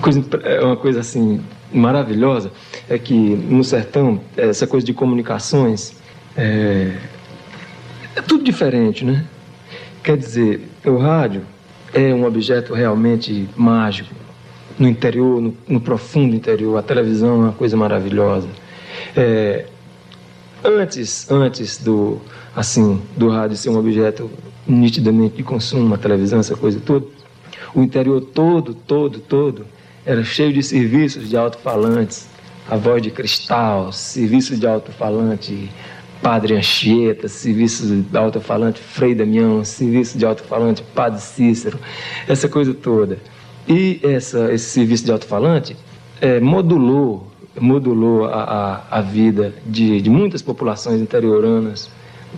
coisa, 0.00 0.24
é 0.44 0.60
uma 0.60 0.76
coisa 0.76 1.00
assim 1.00 1.40
maravilhosa 1.72 2.50
é 2.88 2.96
que 2.98 3.12
no 3.14 3.62
sertão 3.64 4.20
essa 4.36 4.66
coisa 4.66 4.86
de 4.86 4.94
comunicações 4.94 5.92
é, 6.36 6.96
é 8.14 8.22
tudo 8.22 8.44
diferente, 8.44 9.04
né? 9.04 9.24
Quer 10.06 10.18
dizer, 10.18 10.60
o 10.84 10.98
rádio 10.98 11.42
é 11.92 12.14
um 12.14 12.24
objeto 12.24 12.72
realmente 12.72 13.48
mágico 13.56 14.14
no 14.78 14.86
interior, 14.86 15.40
no, 15.40 15.52
no 15.66 15.80
profundo 15.80 16.32
interior. 16.36 16.78
A 16.78 16.82
televisão 16.82 17.30
é 17.30 17.34
uma 17.46 17.52
coisa 17.52 17.76
maravilhosa. 17.76 18.46
É, 19.16 19.66
antes, 20.62 21.28
antes 21.28 21.78
do 21.78 22.20
assim 22.54 23.02
do 23.16 23.28
rádio 23.30 23.56
ser 23.56 23.68
um 23.70 23.76
objeto 23.76 24.30
nitidamente 24.64 25.38
de 25.38 25.42
consumo, 25.42 25.92
a 25.96 25.98
televisão, 25.98 26.38
essa 26.38 26.56
coisa 26.56 26.78
toda, 26.78 27.04
o 27.74 27.82
interior 27.82 28.20
todo, 28.20 28.74
todo, 28.74 29.18
todo 29.18 29.66
era 30.04 30.22
cheio 30.22 30.52
de 30.52 30.62
serviços 30.62 31.28
de 31.28 31.36
alto-falantes, 31.36 32.28
a 32.70 32.76
voz 32.76 33.02
de 33.02 33.10
cristal, 33.10 33.90
serviço 33.90 34.56
de 34.56 34.68
alto-falante 34.68 35.68
Padre 36.22 36.54
Anchieta, 36.54 37.28
serviço 37.28 37.86
de 37.86 38.16
alto-falante 38.16 38.80
Frei 38.80 39.14
Damião, 39.14 39.64
serviço 39.64 40.18
de 40.18 40.24
alto-falante 40.24 40.82
Padre 40.94 41.20
Cícero, 41.20 41.78
essa 42.26 42.48
coisa 42.48 42.74
toda. 42.74 43.18
E 43.68 44.00
essa, 44.02 44.52
esse 44.52 44.70
serviço 44.70 45.04
de 45.04 45.12
alto-falante 45.12 45.76
eh, 46.20 46.40
modulou, 46.40 47.28
modulou 47.60 48.26
a, 48.26 48.82
a, 48.90 48.98
a 48.98 49.00
vida 49.00 49.54
de, 49.66 50.00
de 50.00 50.10
muitas 50.10 50.42
populações 50.42 51.00
interioranas 51.00 51.90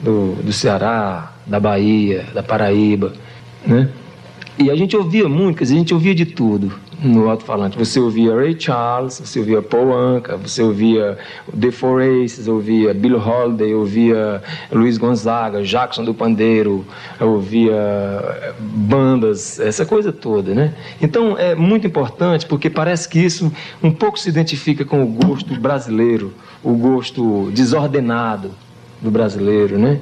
do, 0.03 0.35
do 0.43 0.53
Ceará, 0.53 1.33
da 1.47 1.61
Bahia, 1.61 2.27
da 2.35 2.43
Paraíba, 2.43 3.13
né? 3.67 3.89
E 4.59 4.71
a 4.71 4.75
gente 4.75 4.97
ouvia 4.97 5.29
muito, 5.29 5.63
a 5.63 5.67
gente 5.67 5.95
ouvia 5.95 6.15
de 6.15 6.27
tudo 6.27 6.73
no 6.99 7.29
alto-falante. 7.29 7.79
Você 7.79 8.01
ouvia 8.01 8.35
Ray 8.35 8.57
Charles, 8.59 9.21
você 9.25 9.39
ouvia 9.39 9.63
Paul 9.63 9.95
Anka, 9.95 10.37
você 10.37 10.63
ouvia 10.63 11.17
The 11.59 11.71
Four 11.71 12.03
Aces, 12.03 12.49
ouvia 12.49 12.93
Bill 12.93 13.19
Holiday, 13.19 13.75
ouvia 13.75 14.43
Luiz 14.71 14.99
Gonzaga, 14.99 15.63
Jackson 15.63 16.05
do 16.05 16.13
Pandeiro, 16.13 16.85
ouvia 17.21 18.55
bandas, 18.61 19.59
essa 19.61 19.87
coisa 19.87 20.13
toda, 20.13 20.55
né? 20.55 20.75
Então 21.01 21.37
é 21.39 21.55
muito 21.55 21.87
importante 21.87 22.47
porque 22.47 22.69
parece 22.69 23.09
que 23.09 23.19
isso 23.19 23.53
um 23.83 23.91
pouco 23.91 24.19
se 24.19 24.29
identifica 24.29 24.85
com 24.85 25.03
o 25.03 25.07
gosto 25.07 25.59
brasileiro, 25.61 26.33
o 26.63 26.75
gosto 26.75 27.51
desordenado 27.53 28.51
do 29.01 29.11
brasileiro, 29.11 29.79
né? 29.79 30.01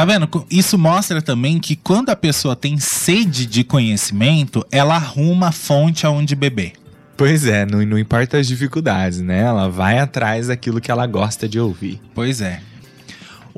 Tá 0.00 0.06
vendo? 0.06 0.46
Isso 0.50 0.78
mostra 0.78 1.20
também 1.20 1.58
que 1.58 1.76
quando 1.76 2.08
a 2.08 2.16
pessoa 2.16 2.56
tem 2.56 2.78
sede 2.78 3.44
de 3.44 3.62
conhecimento, 3.62 4.64
ela 4.72 4.94
arruma 4.94 5.48
a 5.48 5.52
fonte 5.52 6.06
aonde 6.06 6.34
beber. 6.34 6.72
Pois 7.18 7.44
é, 7.44 7.66
não, 7.66 7.84
não 7.84 7.98
importa 7.98 8.38
as 8.38 8.46
dificuldades, 8.46 9.20
né? 9.20 9.40
Ela 9.40 9.68
vai 9.68 9.98
atrás 9.98 10.46
daquilo 10.46 10.80
que 10.80 10.90
ela 10.90 11.06
gosta 11.06 11.46
de 11.46 11.60
ouvir. 11.60 12.00
Pois 12.14 12.40
é. 12.40 12.62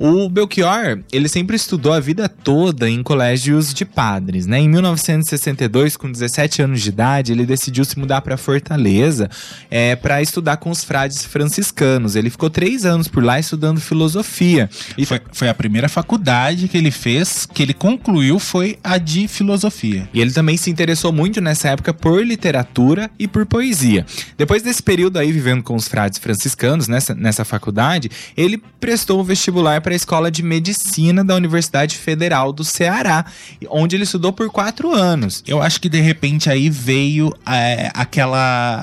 O 0.05 0.29
Belchior, 0.29 0.99
ele 1.13 1.29
sempre 1.29 1.55
estudou 1.55 1.93
a 1.93 2.01
vida 2.01 2.29
toda 2.29 2.91
em 2.91 3.05
colégios 3.05 3.73
de 3.73 3.85
padres, 3.85 4.47
né? 4.47 4.59
Em 4.59 4.69
1962, 4.69 5.97
com 5.97 6.11
17 6.11 6.61
anos 6.61 6.83
de 6.83 6.89
idade, 6.89 7.31
ele 7.31 7.47
decidiu 7.47 7.85
se 7.85 7.97
mudar 7.97 8.21
para 8.21 8.37
Fortaleza 8.37 9.31
é, 9.71 9.95
para 9.95 10.21
estudar 10.21 10.57
com 10.57 10.71
os 10.71 10.83
frades 10.83 11.25
franciscanos. 11.25 12.17
Ele 12.17 12.31
ficou 12.31 12.51
três 12.51 12.85
anos 12.85 13.07
por 13.07 13.23
lá 13.23 13.39
estudando 13.39 13.81
filosofia. 13.81 14.69
E 14.99 15.07
foi, 15.07 15.21
foi 15.33 15.49
a 15.49 15.55
primeira 15.55 15.89
faculdade 15.89 16.67
que 16.67 16.77
ele 16.77 16.91
fez, 16.91 17.47
que 17.47 17.63
ele 17.63 17.73
concluiu, 17.73 18.41
foi 18.41 18.81
a 18.83 18.99
de 18.99 19.29
filosofia. 19.29 20.09
E 20.13 20.21
ele 20.21 20.33
também 20.33 20.57
se 20.57 20.69
interessou 20.69 21.13
muito 21.13 21.41
nessa 21.41 21.69
época 21.69 21.95
por 21.95 22.27
literatura 22.27 23.09
e 23.21 23.29
por 23.29 23.47
poesia. 23.47 24.05
Depois 24.37 24.65
desse 24.65 24.83
período 24.83 25.21
aí 25.21 25.31
vivendo 25.31 25.63
com 25.63 25.77
os 25.77 25.87
frades 25.87 26.19
franciscanos 26.19 26.89
nessa, 26.89 27.15
nessa 27.15 27.45
faculdade, 27.45 28.11
ele 28.37 28.61
prestou 28.81 29.21
o 29.21 29.25
vestibular 29.25 29.81
para 29.81 29.92
a 29.93 29.97
Escola 29.97 30.31
de 30.31 30.43
Medicina 30.43 31.25
da 31.25 31.35
Universidade 31.35 31.97
Federal 31.97 32.53
do 32.53 32.65
Ceará, 32.65 33.25
onde 33.69 33.97
ele 33.97 34.05
estudou 34.05 34.33
por 34.33 34.51
quatro 34.51 34.93
anos. 34.93 35.43
Eu 35.47 35.61
acho 35.63 35.81
que 35.81 35.89
de 35.89 36.01
repente 36.01 36.49
aí 36.51 36.69
veio 36.71 37.33
é, 37.47 37.91
aquela. 37.95 38.39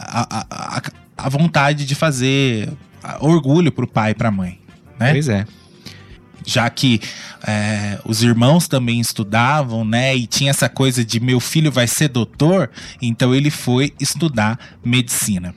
A, 0.06 0.40
a- 0.40 0.82
a- 1.18 1.30
vontade 1.30 1.86
de 1.86 1.96
fazer 1.96 2.70
orgulho 3.20 3.72
pro 3.72 3.86
pai 3.88 4.12
e 4.12 4.14
pra 4.14 4.32
mãe. 4.32 4.60
Né? 5.00 5.12
Pois 5.12 5.28
é. 5.30 5.46
Já 6.46 6.70
que 6.70 7.02
é, 7.46 8.00
os 8.06 8.24
irmãos 8.24 8.68
também 8.68 9.00
estudavam, 9.00 9.84
né? 9.86 10.16
E 10.16 10.28
tinha 10.28 10.52
essa 10.52 10.70
coisa 10.70 11.04
de 11.04 11.20
meu 11.20 11.40
filho 11.40 11.72
vai 11.72 11.88
ser 11.88 12.10
doutor, 12.10 12.70
então 13.02 13.34
ele 13.34 13.50
foi 13.50 13.94
estudar 14.00 14.60
medicina. 14.84 15.54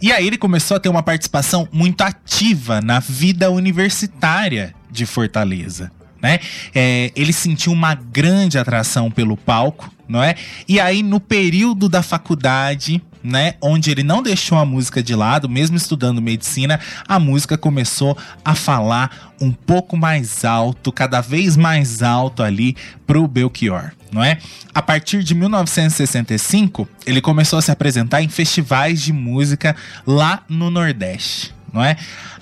E 0.00 0.12
aí 0.12 0.26
ele 0.26 0.38
começou 0.38 0.76
a 0.76 0.80
ter 0.80 0.88
uma 0.88 1.02
participação 1.02 1.68
muito 1.72 2.02
ativa 2.02 2.80
na 2.80 3.00
vida 3.00 3.50
universitária 3.50 4.74
de 4.90 5.06
Fortaleza. 5.06 5.90
Né? 6.22 6.38
É, 6.74 7.10
ele 7.16 7.32
sentiu 7.32 7.72
uma 7.72 7.94
grande 7.94 8.58
atração 8.58 9.10
pelo 9.10 9.36
palco, 9.38 9.90
não 10.06 10.22
é? 10.22 10.34
E 10.68 10.78
aí, 10.78 11.02
no 11.02 11.18
período 11.18 11.88
da 11.88 12.02
faculdade, 12.02 13.02
né, 13.22 13.54
onde 13.60 13.90
ele 13.90 14.02
não 14.02 14.22
deixou 14.22 14.58
a 14.58 14.64
música 14.64 15.02
de 15.02 15.14
lado, 15.14 15.48
mesmo 15.48 15.76
estudando 15.76 16.22
medicina, 16.22 16.80
a 17.06 17.18
música 17.18 17.56
começou 17.58 18.16
a 18.44 18.54
falar 18.54 19.32
um 19.40 19.52
pouco 19.52 19.96
mais 19.96 20.44
alto, 20.44 20.92
cada 20.92 21.20
vez 21.20 21.56
mais 21.56 22.02
alto 22.02 22.42
ali 22.42 22.76
pro 23.06 23.26
Belchior, 23.26 23.92
não 24.12 24.22
é? 24.22 24.38
A 24.74 24.82
partir 24.82 25.22
de 25.22 25.34
1965, 25.34 26.88
ele 27.06 27.20
começou 27.20 27.58
a 27.58 27.62
se 27.62 27.70
apresentar 27.70 28.22
em 28.22 28.28
festivais 28.28 29.02
de 29.02 29.12
música 29.12 29.74
lá 30.06 30.42
no 30.48 30.70
Nordeste, 30.70 31.54
não 31.72 31.82
é? 31.82 31.96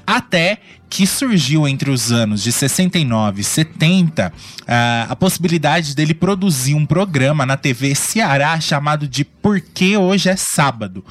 Até 0.09 0.57
que 0.89 1.07
surgiu 1.07 1.69
entre 1.69 1.91
os 1.91 2.11
anos 2.11 2.43
de 2.43 2.51
69 2.51 3.43
e 3.43 3.45
70 3.45 4.33
ah, 4.67 5.07
a 5.11 5.15
possibilidade 5.15 5.95
dele 5.95 6.15
produzir 6.15 6.75
um 6.75 6.87
programa 6.87 7.45
na 7.45 7.59
TV 7.59 7.95
Ceará 7.95 8.59
chamado 8.59 9.07
de 9.07 9.23
Por 9.23 9.61
que 9.61 9.99
Hoje 9.99 10.31
é 10.31 10.37
Sábado. 10.37 11.05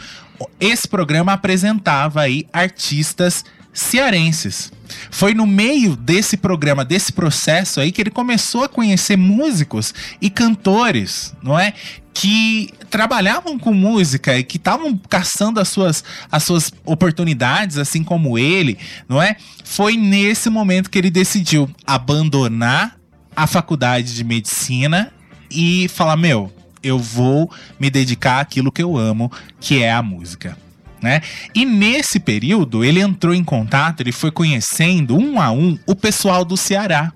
Esse 0.60 0.88
programa 0.88 1.34
apresentava 1.34 2.22
aí 2.22 2.48
artistas 2.52 3.46
cearenses. 3.72 4.72
Foi 5.12 5.34
no 5.34 5.46
meio 5.46 5.96
desse 5.96 6.38
programa, 6.38 6.86
desse 6.86 7.12
processo 7.12 7.80
aí, 7.80 7.92
que 7.92 8.02
ele 8.02 8.10
começou 8.10 8.64
a 8.64 8.70
conhecer 8.70 9.18
músicos 9.18 9.94
e 10.22 10.30
cantores, 10.30 11.34
não 11.42 11.58
é? 11.58 11.74
Que 12.14 12.72
trabalhavam 12.90 13.60
com 13.60 13.74
música 13.74 14.38
e 14.38 14.44
que 14.44 14.58
estavam 14.58 14.98
caçando 15.10 15.60
as 15.60 15.68
suas, 15.70 16.04
as 16.32 16.44
suas 16.44 16.72
oportunidades, 16.86 17.78
assim 17.78 18.04
como 18.04 18.38
ele, 18.38 18.78
não 19.08 19.22
é? 19.22 19.36
Foi 19.64 19.96
nesse 19.96 20.50
momento 20.50 20.90
que 20.90 20.98
ele 20.98 21.12
decidiu 21.12 21.70
abandonar 21.86 22.98
a 23.36 23.46
faculdade 23.46 24.16
de 24.16 24.24
medicina 24.24 25.12
e 25.52 25.88
falar: 25.90 26.18
Meu, 26.18 26.52
eu 26.82 26.98
vou 26.98 27.52
me 27.80 27.90
dedicar 27.90 28.40
àquilo 28.40 28.72
que 28.72 28.82
eu 28.82 28.98
amo, 28.98 29.32
que 29.60 29.84
é 29.84 29.92
a 29.92 30.02
música 30.02 30.58
né? 31.02 31.22
E 31.54 31.66
nesse 31.66 32.20
período 32.20 32.84
ele 32.84 33.00
entrou 33.00 33.34
em 33.34 33.44
contato, 33.44 34.02
ele 34.02 34.12
foi 34.12 34.32
conhecendo 34.32 35.18
um 35.18 35.40
a 35.40 35.52
um 35.52 35.78
o 35.86 35.96
pessoal 35.96 36.44
do 36.44 36.58
Ceará. 36.58 37.12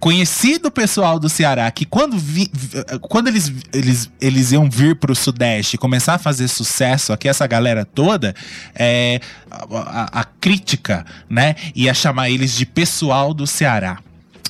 Conhecido 0.00 0.70
pessoal 0.70 1.18
do 1.18 1.30
Ceará 1.30 1.70
que 1.70 1.86
quando, 1.86 2.18
vi, 2.18 2.50
quando 3.00 3.28
eles, 3.28 3.50
eles, 3.72 4.10
eles 4.20 4.52
iam 4.52 4.68
vir 4.68 4.96
para 4.96 5.10
o 5.10 5.16
Sudeste 5.16 5.78
começar 5.78 6.14
a 6.14 6.18
fazer 6.18 6.46
sucesso 6.48 7.10
aqui, 7.10 7.26
essa 7.26 7.46
galera 7.46 7.86
toda, 7.86 8.34
é, 8.74 9.18
a, 9.50 10.20
a 10.20 10.24
crítica, 10.24 11.06
né? 11.28 11.54
Ia 11.74 11.94
chamar 11.94 12.28
eles 12.28 12.54
de 12.54 12.66
pessoal 12.66 13.32
do 13.32 13.46
Ceará. 13.46 13.98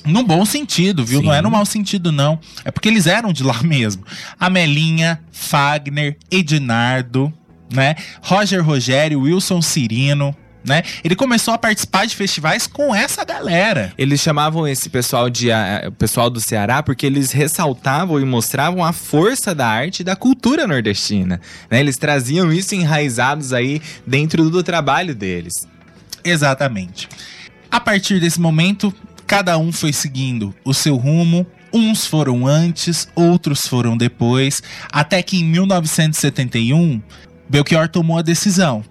No 0.05 0.23
bom 0.23 0.45
sentido, 0.45 1.03
viu? 1.03 1.19
Sim. 1.19 1.25
Não 1.25 1.33
é 1.33 1.41
no 1.41 1.49
mau 1.49 1.65
sentido, 1.65 2.11
não. 2.11 2.39
É 2.63 2.71
porque 2.71 2.87
eles 2.87 3.07
eram 3.07 3.33
de 3.33 3.43
lá 3.43 3.61
mesmo. 3.63 4.03
Amelinha, 4.39 5.19
Fagner, 5.31 6.17
Ednardo, 6.29 7.33
né? 7.73 7.95
Roger 8.21 8.63
Rogério, 8.63 9.21
Wilson 9.21 9.61
Cirino, 9.61 10.35
né? 10.65 10.81
Ele 11.03 11.15
começou 11.15 11.53
a 11.53 11.57
participar 11.57 12.05
de 12.05 12.15
festivais 12.15 12.65
com 12.65 12.93
essa 12.93 13.23
galera. 13.23 13.93
Eles 13.97 14.19
chamavam 14.19 14.67
esse 14.67 14.89
pessoal 14.89 15.29
de 15.29 15.49
uh, 15.49 15.91
pessoal 15.91 16.27
do 16.29 16.41
Ceará 16.41 16.81
porque 16.81 17.05
eles 17.05 17.31
ressaltavam 17.31 18.19
e 18.19 18.25
mostravam 18.25 18.83
a 18.83 18.91
força 18.91 19.53
da 19.53 19.67
arte 19.67 19.99
e 19.99 20.03
da 20.03 20.15
cultura 20.15 20.65
nordestina. 20.65 21.39
Né? 21.69 21.79
Eles 21.79 21.97
traziam 21.97 22.51
isso 22.51 22.73
enraizados 22.73 23.53
aí 23.53 23.79
dentro 24.07 24.49
do 24.49 24.63
trabalho 24.63 25.13
deles. 25.13 25.53
Exatamente. 26.23 27.07
A 27.69 27.79
partir 27.79 28.19
desse 28.19 28.41
momento, 28.41 28.93
cada 29.27 29.57
um 29.59 29.71
foi 29.71 29.93
seguindo 29.93 30.55
o 30.63 30.73
seu 30.73 30.95
rumo. 30.95 31.45
Uns 31.71 32.07
foram 32.07 32.47
antes, 32.47 33.07
outros 33.13 33.61
foram 33.67 33.97
depois, 33.97 34.61
até 34.91 35.21
que 35.21 35.37
em 35.37 35.43
1971 35.43 37.01
Belchior 37.49 37.87
tomou 37.87 38.17
a 38.17 38.21
decisão. 38.21 38.83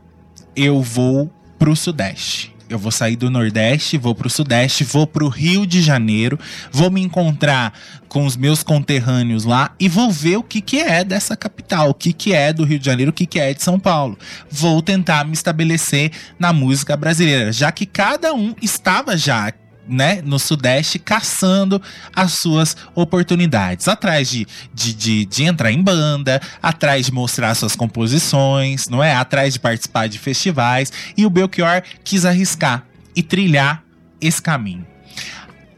Eu 0.55 0.81
vou 0.81 1.31
pro 1.59 1.75
Sudeste. 1.75 2.55
Eu 2.69 2.79
vou 2.79 2.91
sair 2.91 3.17
do 3.17 3.31
Nordeste, 3.31 3.99
vou 3.99 4.15
pro 4.15 4.31
Sudeste, 4.31 4.85
vou 4.85 5.07
pro 5.07 5.29
Rio 5.29 5.67
de 5.67 5.83
Janeiro, 5.83 6.39
vou 6.73 6.91
me 6.91 7.01
encontrar 7.03 7.75
com 8.09 8.25
os 8.25 8.37
meus 8.37 8.63
conterrâneos 8.63 9.45
lá 9.45 9.73
e 9.79 9.89
vou 9.89 10.11
ver 10.11 10.39
o 10.39 10.43
que, 10.43 10.61
que 10.63 10.79
é 10.79 11.05
dessa 11.05 11.37
capital, 11.37 11.91
o 11.91 11.95
que, 11.95 12.13
que 12.13 12.33
é 12.33 12.53
do 12.53 12.65
Rio 12.65 12.79
de 12.79 12.87
Janeiro, 12.87 13.11
o 13.11 13.15
que, 13.15 13.27
que 13.27 13.39
é 13.39 13.53
de 13.53 13.63
São 13.63 13.79
Paulo. 13.79 14.19
Vou 14.51 14.81
tentar 14.81 15.25
me 15.27 15.35
estabelecer 15.35 16.11
na 16.39 16.53
música 16.53 16.97
brasileira, 16.97 17.53
já 17.53 17.71
que 17.71 17.85
cada 17.85 18.33
um 18.33 18.55
estava 18.63 19.17
já 19.17 19.53
né, 19.89 20.23
no 20.23 20.39
Sudeste 20.39 20.99
caçando 20.99 21.81
as 22.15 22.33
suas 22.33 22.77
oportunidades, 22.95 23.89
atrás 23.89 24.29
de, 24.29 24.47
de, 24.73 24.95
de, 24.95 25.27
de, 25.27 25.45
entrar 25.45 25.71
em 25.71 25.83
banda, 25.83 26.41
atrás 26.63 27.07
de 27.07 27.13
mostrar 27.13 27.55
suas 27.55 27.77
composições, 27.77 28.89
não 28.89 29.03
é? 29.03 29.15
Atrás 29.15 29.55
de 29.55 29.61
participar 29.61 30.09
de 30.09 30.19
festivais. 30.19 30.93
E 31.17 31.27
o 31.27 31.31
Belchior 31.31 31.83
quis 32.03 32.25
arriscar 32.25 32.85
e 33.15 33.23
trilhar 33.23 33.83
esse 34.21 34.41
caminho. 34.41 34.87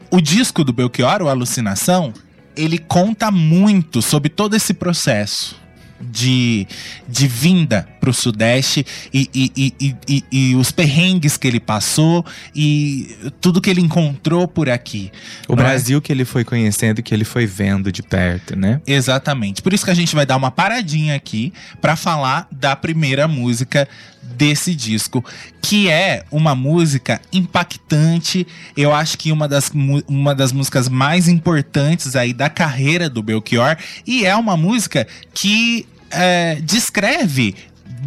O 0.09 0.21
disco 0.21 0.63
do 0.63 0.71
Belchior, 0.71 1.21
o 1.21 1.27
Alucinação, 1.27 2.13
ele 2.55 2.77
conta 2.77 3.29
muito 3.29 4.01
sobre 4.01 4.29
todo 4.29 4.55
esse 4.55 4.73
processo 4.73 5.66
de, 5.99 6.67
de 7.07 7.27
vinda 7.27 7.87
para 7.99 8.09
o 8.09 8.13
Sudeste 8.13 8.85
e, 9.13 9.29
e, 9.33 9.95
e, 10.07 10.23
e, 10.31 10.55
os 10.55 10.71
perrengues 10.71 11.37
que 11.37 11.47
ele 11.47 11.59
passou 11.59 12.25
e 12.55 13.17
tudo 13.41 13.59
que 13.59 13.69
ele 13.69 13.81
encontrou 13.81 14.47
por 14.47 14.69
aqui. 14.69 15.11
O 15.47 15.53
é? 15.53 15.55
Brasil 15.55 15.97
é? 15.97 16.01
que 16.01 16.11
ele 16.11 16.23
foi 16.23 16.43
conhecendo, 16.43 17.01
que 17.01 17.13
ele 17.13 17.25
foi 17.25 17.45
vendo 17.45 17.91
de 17.91 18.03
perto, 18.03 18.55
né? 18.55 18.81
Exatamente. 18.85 19.61
Por 19.61 19.73
isso 19.73 19.83
que 19.83 19.91
a 19.91 19.95
gente 19.95 20.15
vai 20.15 20.25
dar 20.25 20.37
uma 20.37 20.51
paradinha 20.51 21.15
aqui 21.15 21.51
para 21.81 21.95
falar 21.95 22.47
da 22.51 22.75
primeira 22.75 23.27
música 23.27 23.87
desse 24.37 24.75
disco, 24.75 25.23
que 25.61 25.89
é 25.89 26.23
uma 26.31 26.55
música 26.55 27.19
impactante. 27.33 28.45
Eu 28.75 28.93
acho 28.93 29.17
que 29.17 29.31
uma 29.31 29.47
das, 29.47 29.71
uma 30.07 30.35
das 30.35 30.51
músicas 30.51 30.87
mais 30.87 31.27
importantes 31.27 32.15
aí 32.15 32.33
da 32.33 32.49
carreira 32.49 33.09
do 33.09 33.23
Belchior. 33.23 33.75
E 34.05 34.25
é 34.25 34.35
uma 34.35 34.55
música 34.55 35.07
que 35.33 35.87
é, 36.11 36.55
descreve 36.61 37.55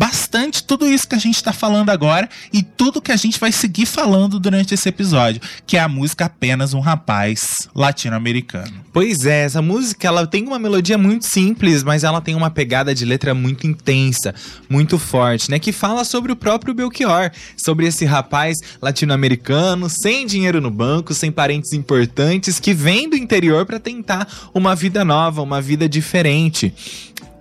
bastante 0.00 0.64
tudo 0.64 0.88
isso 0.88 1.06
que 1.06 1.14
a 1.14 1.18
gente 1.18 1.36
está 1.36 1.52
falando 1.52 1.90
agora 1.90 2.26
e 2.50 2.62
tudo 2.62 3.02
que 3.02 3.12
a 3.12 3.16
gente 3.16 3.38
vai 3.38 3.52
seguir 3.52 3.84
falando 3.84 4.40
durante 4.40 4.72
esse 4.72 4.88
episódio, 4.88 5.42
que 5.66 5.76
é 5.76 5.80
a 5.80 5.88
música 5.88 6.24
Apenas 6.24 6.72
um 6.72 6.80
Rapaz 6.80 7.68
Latino-Americano. 7.74 8.72
Pois 8.94 9.26
é, 9.26 9.44
essa 9.44 9.60
música 9.60 10.08
ela 10.08 10.26
tem 10.26 10.46
uma 10.46 10.58
melodia 10.58 10.96
muito 10.96 11.26
simples, 11.26 11.82
mas 11.82 12.02
ela 12.02 12.22
tem 12.22 12.34
uma 12.34 12.50
pegada 12.50 12.94
de 12.94 13.04
letra 13.04 13.34
muito 13.34 13.66
intensa, 13.66 14.34
muito 14.70 14.98
forte, 14.98 15.50
né? 15.50 15.58
Que 15.58 15.70
fala 15.70 16.02
sobre 16.02 16.32
o 16.32 16.36
próprio 16.36 16.72
Belchior, 16.72 17.30
sobre 17.62 17.86
esse 17.86 18.06
rapaz 18.06 18.56
latino-americano, 18.80 19.90
sem 19.90 20.26
dinheiro 20.26 20.62
no 20.62 20.70
banco, 20.70 21.12
sem 21.12 21.30
parentes 21.30 21.74
importantes, 21.74 22.58
que 22.58 22.72
vem 22.72 23.10
do 23.10 23.16
interior 23.16 23.66
para 23.66 23.78
tentar 23.78 24.26
uma 24.54 24.74
vida 24.74 25.04
nova, 25.04 25.42
uma 25.42 25.60
vida 25.60 25.86
diferente. 25.86 26.72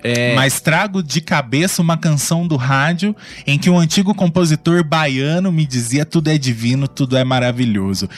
É... 0.04 0.34
Mas 0.36 0.62
trago 0.62 1.04
de 1.04 1.22
cabeça 1.22 1.82
uma 1.82 1.98
canção 1.98 2.48
do 2.48 2.56
rádio 2.56 3.16
em 3.46 3.58
que 3.58 3.70
um 3.70 3.78
antigo 3.78 4.14
compositor 4.16 4.84
baiano 4.84 5.52
me 5.52 5.66
dizia 5.66 6.06
tudo 6.06 6.30
é 6.30 6.38
divino, 6.38 6.88
tudo 6.88 7.18
é 7.18 7.24
maravilhoso. 7.24 8.10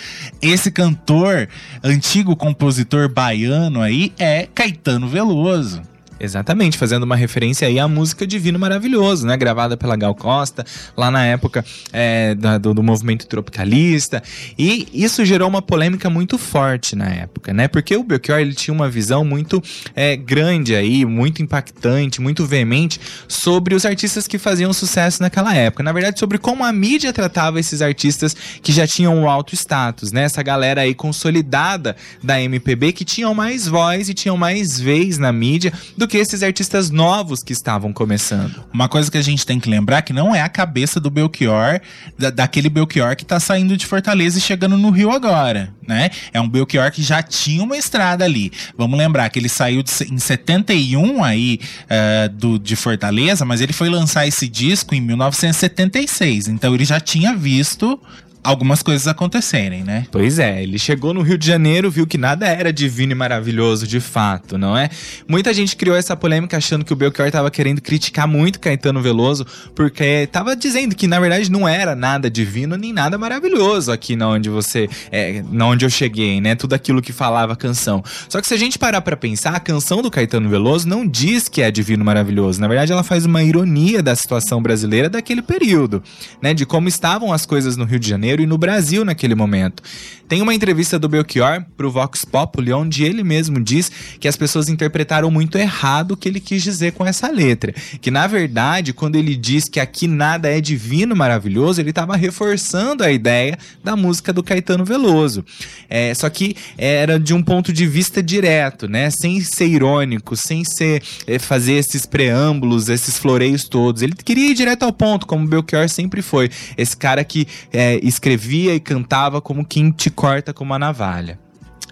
Esse 0.41 0.71
cantor, 0.71 1.47
antigo 1.83 2.35
compositor 2.35 3.09
baiano 3.09 3.81
aí, 3.81 4.13
é 4.19 4.47
Caetano 4.53 5.07
Veloso. 5.07 5.81
Exatamente, 6.23 6.77
fazendo 6.77 7.01
uma 7.01 7.15
referência 7.15 7.67
aí 7.67 7.79
à 7.79 7.87
música 7.87 8.27
Divino 8.27 8.59
Maravilhoso, 8.59 9.25
né? 9.25 9.35
Gravada 9.35 9.75
pela 9.75 9.95
Gal 9.95 10.13
Costa, 10.13 10.63
lá 10.95 11.09
na 11.09 11.25
época 11.25 11.65
é, 11.91 12.35
do, 12.35 12.75
do, 12.75 12.83
movimento 12.83 13.25
tropicalista. 13.25 14.21
E 14.55 14.87
isso 14.93 15.25
gerou 15.25 15.49
uma 15.49 15.63
polêmica 15.63 16.11
muito 16.11 16.37
forte 16.37 16.95
na 16.95 17.09
época, 17.09 17.51
né? 17.51 17.67
Porque 17.67 17.95
o 17.95 18.03
Belchior 18.03 18.39
ele 18.39 18.53
tinha 18.53 18.71
uma 18.71 18.87
visão 18.87 19.25
muito 19.25 19.63
é, 19.95 20.15
grande 20.15 20.75
aí, 20.75 21.05
muito 21.05 21.41
impactante, 21.41 22.21
muito 22.21 22.45
veemente 22.45 22.99
sobre 23.27 23.73
os 23.73 23.83
artistas 23.83 24.27
que 24.27 24.37
faziam 24.37 24.71
sucesso 24.73 25.23
naquela 25.23 25.55
época. 25.55 25.81
Na 25.81 25.91
verdade, 25.91 26.19
sobre 26.19 26.37
como 26.37 26.63
a 26.63 26.71
mídia 26.71 27.11
tratava 27.11 27.59
esses 27.59 27.81
artistas 27.81 28.35
que 28.61 28.71
já 28.71 28.85
tinham 28.85 29.17
um 29.17 29.27
alto 29.27 29.55
status, 29.55 30.11
né? 30.11 30.25
Essa 30.25 30.43
galera 30.43 30.81
aí 30.81 30.93
consolidada 30.93 31.95
da 32.21 32.39
MPB 32.39 32.93
que 32.93 33.03
tinham 33.03 33.33
mais 33.33 33.67
voz 33.67 34.07
e 34.07 34.13
tinham 34.13 34.37
mais 34.37 34.79
vez 34.79 35.17
na 35.17 35.31
mídia 35.31 35.73
do 35.97 36.10
que 36.11 36.17
esses 36.17 36.43
artistas 36.43 36.89
novos 36.89 37.41
que 37.41 37.53
estavam 37.53 37.93
começando. 37.93 38.61
Uma 38.73 38.89
coisa 38.89 39.09
que 39.09 39.17
a 39.17 39.21
gente 39.21 39.45
tem 39.45 39.61
que 39.61 39.69
lembrar 39.69 40.01
que 40.01 40.11
não 40.11 40.35
é 40.35 40.41
a 40.41 40.49
cabeça 40.49 40.99
do 40.99 41.09
Belchior, 41.09 41.79
da, 42.19 42.29
daquele 42.29 42.67
Belchior 42.67 43.15
que 43.15 43.23
tá 43.23 43.39
saindo 43.39 43.77
de 43.77 43.85
Fortaleza 43.85 44.37
e 44.37 44.41
chegando 44.41 44.77
no 44.77 44.89
Rio 44.89 45.09
agora, 45.09 45.73
né? 45.87 46.09
É 46.33 46.41
um 46.41 46.49
Belchior 46.49 46.91
que 46.91 47.01
já 47.01 47.23
tinha 47.23 47.63
uma 47.63 47.77
estrada 47.77 48.25
ali. 48.25 48.51
Vamos 48.77 48.99
lembrar 48.99 49.29
que 49.29 49.39
ele 49.39 49.47
saiu 49.47 49.81
de, 49.81 49.89
em 50.11 50.19
71 50.19 51.23
aí 51.23 51.61
uh, 51.85 52.27
do, 52.27 52.59
de 52.59 52.75
Fortaleza, 52.75 53.45
mas 53.45 53.61
ele 53.61 53.71
foi 53.71 53.87
lançar 53.87 54.27
esse 54.27 54.49
disco 54.49 54.93
em 54.93 54.99
1976. 54.99 56.49
Então 56.49 56.75
ele 56.75 56.83
já 56.83 56.99
tinha 56.99 57.33
visto 57.37 57.97
algumas 58.43 58.81
coisas 58.81 59.07
acontecerem, 59.07 59.83
né? 59.83 60.07
Pois 60.11 60.39
é, 60.39 60.63
ele 60.63 60.79
chegou 60.79 61.13
no 61.13 61.21
Rio 61.21 61.37
de 61.37 61.45
Janeiro, 61.45 61.91
viu 61.91 62.07
que 62.07 62.17
nada 62.17 62.47
era 62.47 62.73
divino 62.73 63.11
e 63.11 63.15
maravilhoso 63.15 63.85
de 63.85 63.99
fato, 63.99 64.57
não 64.57 64.75
é? 64.75 64.89
Muita 65.27 65.53
gente 65.53 65.75
criou 65.75 65.95
essa 65.95 66.15
polêmica 66.15 66.57
achando 66.57 66.83
que 66.83 66.91
o 66.91 66.95
Belchior 66.95 67.27
estava 67.27 67.51
querendo 67.51 67.81
criticar 67.81 68.27
muito 68.27 68.59
Caetano 68.59 69.01
Veloso, 69.01 69.45
porque 69.75 70.03
estava 70.03 70.55
dizendo 70.55 70.95
que 70.95 71.05
na 71.07 71.19
verdade 71.19 71.51
não 71.51 71.67
era 71.67 71.95
nada 71.95 72.29
divino 72.29 72.75
nem 72.75 72.91
nada 72.91 73.17
maravilhoso 73.17 73.91
aqui 73.91 74.15
na 74.15 74.29
onde 74.29 74.49
você, 74.49 74.89
é, 75.11 75.43
na 75.51 75.67
onde 75.67 75.85
eu 75.85 75.89
cheguei, 75.89 76.41
né? 76.41 76.55
Tudo 76.55 76.73
aquilo 76.73 77.01
que 77.01 77.13
falava 77.13 77.53
a 77.53 77.55
canção. 77.55 78.03
Só 78.27 78.41
que 78.41 78.47
se 78.47 78.53
a 78.53 78.57
gente 78.57 78.79
parar 78.79 79.01
para 79.01 79.15
pensar, 79.15 79.55
a 79.55 79.59
canção 79.59 80.01
do 80.01 80.09
Caetano 80.09 80.49
Veloso 80.49 80.87
não 80.87 81.07
diz 81.07 81.47
que 81.47 81.61
é 81.61 81.69
divino 81.69 82.03
maravilhoso. 82.03 82.59
Na 82.59 82.67
verdade, 82.67 82.91
ela 82.91 83.03
faz 83.03 83.25
uma 83.25 83.43
ironia 83.43 84.01
da 84.01 84.15
situação 84.15 84.61
brasileira 84.61 85.09
daquele 85.09 85.41
período, 85.41 86.01
né? 86.41 86.53
De 86.53 86.65
como 86.65 86.87
estavam 86.87 87.31
as 87.31 87.45
coisas 87.45 87.77
no 87.77 87.85
Rio 87.85 87.99
de 87.99 88.09
Janeiro 88.09 88.30
Janeiro 88.31 88.43
e 88.43 88.47
no 88.47 88.57
Brasil 88.57 89.03
naquele 89.03 89.35
momento. 89.35 89.83
Tem 90.31 90.41
uma 90.41 90.53
entrevista 90.53 90.97
do 90.97 91.09
Belchior 91.09 91.65
pro 91.75 91.91
Vox 91.91 92.23
Populi, 92.23 92.71
onde 92.71 93.03
ele 93.03 93.21
mesmo 93.21 93.59
diz 93.59 93.91
que 94.17 94.29
as 94.29 94.37
pessoas 94.37 94.69
interpretaram 94.69 95.29
muito 95.29 95.57
errado 95.57 96.11
o 96.11 96.17
que 96.17 96.29
ele 96.29 96.39
quis 96.39 96.63
dizer 96.63 96.93
com 96.93 97.05
essa 97.05 97.29
letra. 97.29 97.73
Que 97.99 98.09
na 98.09 98.27
verdade, 98.27 98.93
quando 98.93 99.17
ele 99.17 99.35
diz 99.35 99.67
que 99.67 99.77
aqui 99.77 100.07
nada 100.07 100.47
é 100.47 100.61
divino, 100.61 101.17
maravilhoso, 101.17 101.81
ele 101.81 101.89
estava 101.89 102.15
reforçando 102.15 103.03
a 103.03 103.11
ideia 103.11 103.57
da 103.83 103.97
música 103.97 104.31
do 104.31 104.41
Caetano 104.41 104.85
Veloso. 104.85 105.43
É, 105.89 106.13
só 106.13 106.29
que 106.29 106.55
era 106.77 107.19
de 107.19 107.33
um 107.33 107.43
ponto 107.43 107.73
de 107.73 107.85
vista 107.85 108.23
direto, 108.23 108.87
né? 108.87 109.09
Sem 109.09 109.41
ser 109.41 109.67
irônico, 109.67 110.37
sem 110.37 110.63
ser 110.63 111.03
é, 111.27 111.39
fazer 111.39 111.73
esses 111.73 112.05
preâmbulos, 112.05 112.87
esses 112.87 113.17
floreios 113.17 113.65
todos. 113.65 114.01
Ele 114.01 114.13
queria 114.13 114.51
ir 114.51 114.53
direto 114.53 114.83
ao 114.83 114.93
ponto, 114.93 115.27
como 115.27 115.43
o 115.43 115.47
Belchior 115.49 115.89
sempre 115.89 116.21
foi. 116.21 116.49
Esse 116.77 116.95
cara 116.95 117.21
que 117.25 117.45
é, 117.73 117.99
escrevia 118.21 118.75
e 118.75 118.79
cantava 118.79 119.41
como 119.41 119.65
quem 119.65 119.91
te 119.91 120.11
corta 120.11 120.53
com 120.53 120.63
uma 120.63 120.77
navalha. 120.77 121.39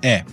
É. 0.02 0.24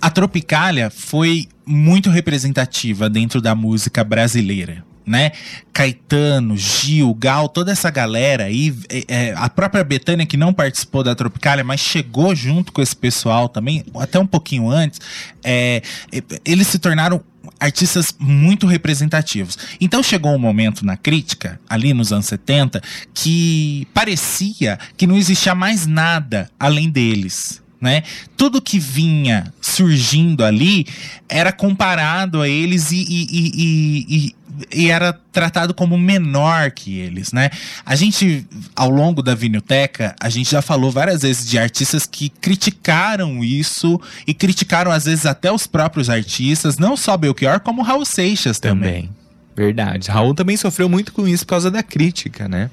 A 0.00 0.10
Tropicália 0.10 0.90
foi 0.90 1.46
muito 1.64 2.10
representativa 2.10 3.08
dentro 3.08 3.40
da 3.40 3.54
música 3.54 4.02
brasileira. 4.02 4.84
Né? 5.06 5.32
Caetano, 5.72 6.54
Gil, 6.54 7.14
Gal, 7.14 7.48
toda 7.48 7.72
essa 7.72 7.88
galera 7.88 8.44
aí, 8.44 8.76
é, 8.90 9.04
é, 9.08 9.34
a 9.34 9.48
própria 9.48 9.82
Betânia 9.82 10.26
que 10.26 10.36
não 10.36 10.52
participou 10.52 11.02
da 11.02 11.14
Tropicália, 11.14 11.64
mas 11.64 11.80
chegou 11.80 12.34
junto 12.34 12.70
com 12.72 12.82
esse 12.82 12.94
pessoal 12.94 13.48
também, 13.48 13.86
até 13.94 14.18
um 14.18 14.26
pouquinho 14.26 14.68
antes, 14.68 15.00
é, 15.42 15.80
é 16.12 16.22
eles 16.44 16.66
se 16.66 16.78
tornaram 16.78 17.22
artistas 17.58 18.14
muito 18.18 18.66
representativos. 18.66 19.58
Então 19.80 20.02
chegou 20.02 20.34
um 20.34 20.38
momento 20.38 20.84
na 20.84 20.96
crítica, 20.96 21.60
ali 21.68 21.92
nos 21.92 22.12
anos 22.12 22.26
70, 22.26 22.82
que 23.12 23.86
parecia 23.92 24.78
que 24.96 25.06
não 25.06 25.16
existia 25.16 25.54
mais 25.54 25.86
nada 25.86 26.50
além 26.58 26.90
deles. 26.90 27.62
Né? 27.80 28.02
Tudo 28.36 28.60
que 28.60 28.78
vinha 28.78 29.52
surgindo 29.60 30.44
ali 30.44 30.84
era 31.28 31.52
comparado 31.52 32.42
a 32.42 32.48
eles 32.48 32.90
e, 32.90 32.96
e, 33.08 34.08
e, 34.16 34.34
e 34.74 34.90
era 34.90 35.12
tratado 35.32 35.72
como 35.72 35.96
menor 35.98 36.70
que 36.70 36.98
eles, 36.98 37.32
né? 37.32 37.50
A 37.84 37.94
gente, 37.94 38.46
ao 38.74 38.90
longo 38.90 39.22
da 39.22 39.34
Vinilteca, 39.34 40.14
a 40.20 40.28
gente 40.28 40.50
já 40.50 40.62
falou 40.62 40.90
várias 40.90 41.22
vezes 41.22 41.48
de 41.48 41.58
artistas 41.58 42.06
que 42.06 42.28
criticaram 42.28 43.42
isso 43.44 44.00
e 44.26 44.34
criticaram 44.34 44.90
às 44.90 45.04
vezes 45.04 45.26
até 45.26 45.50
os 45.50 45.66
próprios 45.66 46.10
artistas, 46.10 46.78
não 46.78 46.96
só 46.96 47.16
Belchior, 47.16 47.60
como 47.60 47.82
Raul 47.82 48.04
Seixas 48.04 48.58
também. 48.58 49.02
também. 49.02 49.10
Verdade. 49.56 50.10
Raul 50.10 50.34
também 50.34 50.56
sofreu 50.56 50.88
muito 50.88 51.12
com 51.12 51.26
isso 51.26 51.44
por 51.44 51.50
causa 51.50 51.70
da 51.70 51.82
crítica, 51.82 52.48
né? 52.48 52.70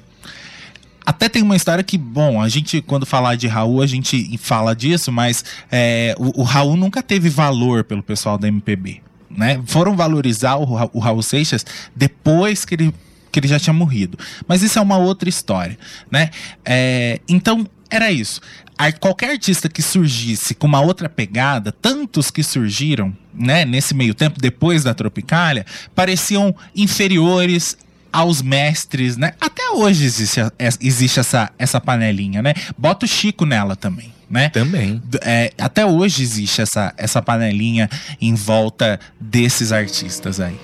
Até 1.04 1.28
tem 1.28 1.42
uma 1.42 1.54
história 1.54 1.84
que, 1.84 1.96
bom, 1.96 2.42
a 2.42 2.48
gente, 2.48 2.80
quando 2.80 3.06
falar 3.06 3.36
de 3.36 3.46
Raul, 3.46 3.80
a 3.80 3.86
gente 3.86 4.36
fala 4.38 4.74
disso, 4.74 5.12
mas 5.12 5.44
é, 5.70 6.14
o, 6.18 6.40
o 6.40 6.42
Raul 6.42 6.76
nunca 6.76 7.02
teve 7.02 7.28
valor 7.28 7.84
pelo 7.84 8.02
pessoal 8.02 8.36
da 8.36 8.48
MPB 8.48 9.02
né? 9.30 9.60
Foram 9.66 9.96
valorizar 9.96 10.56
o, 10.56 10.90
o 10.92 10.98
Raul 10.98 11.22
Seixas 11.22 11.64
depois 11.94 12.64
que 12.64 12.74
ele, 12.74 12.94
que 13.30 13.40
ele 13.40 13.48
já 13.48 13.58
tinha 13.58 13.74
morrido. 13.74 14.18
Mas 14.46 14.62
isso 14.62 14.78
é 14.78 14.82
uma 14.82 14.98
outra 14.98 15.28
história, 15.28 15.78
né? 16.10 16.30
É, 16.64 17.20
então, 17.28 17.66
era 17.90 18.10
isso. 18.10 18.40
qualquer 19.00 19.30
artista 19.30 19.68
que 19.68 19.82
surgisse 19.82 20.54
com 20.54 20.66
uma 20.66 20.80
outra 20.80 21.08
pegada, 21.08 21.72
tantos 21.72 22.30
que 22.30 22.42
surgiram, 22.42 23.16
né, 23.32 23.64
nesse 23.64 23.94
meio 23.94 24.14
tempo, 24.14 24.40
depois 24.40 24.82
da 24.84 24.94
Tropicália, 24.94 25.64
pareciam 25.94 26.54
inferiores 26.74 27.76
aos 28.12 28.40
mestres, 28.40 29.16
né? 29.16 29.34
Até 29.40 29.70
hoje 29.70 30.04
existe, 30.04 30.40
existe 30.80 31.20
essa, 31.20 31.50
essa 31.58 31.80
panelinha, 31.80 32.40
né? 32.40 32.54
Bota 32.76 33.04
o 33.04 33.08
Chico 33.08 33.44
nela 33.44 33.76
também 33.76 34.15
né? 34.28 34.48
Também. 34.48 35.02
É, 35.22 35.52
até 35.58 35.86
hoje 35.86 36.22
existe 36.22 36.60
essa, 36.60 36.92
essa 36.96 37.22
panelinha 37.22 37.88
em 38.20 38.34
volta 38.34 38.98
desses 39.20 39.72
artistas 39.72 40.40
aí. 40.40 40.58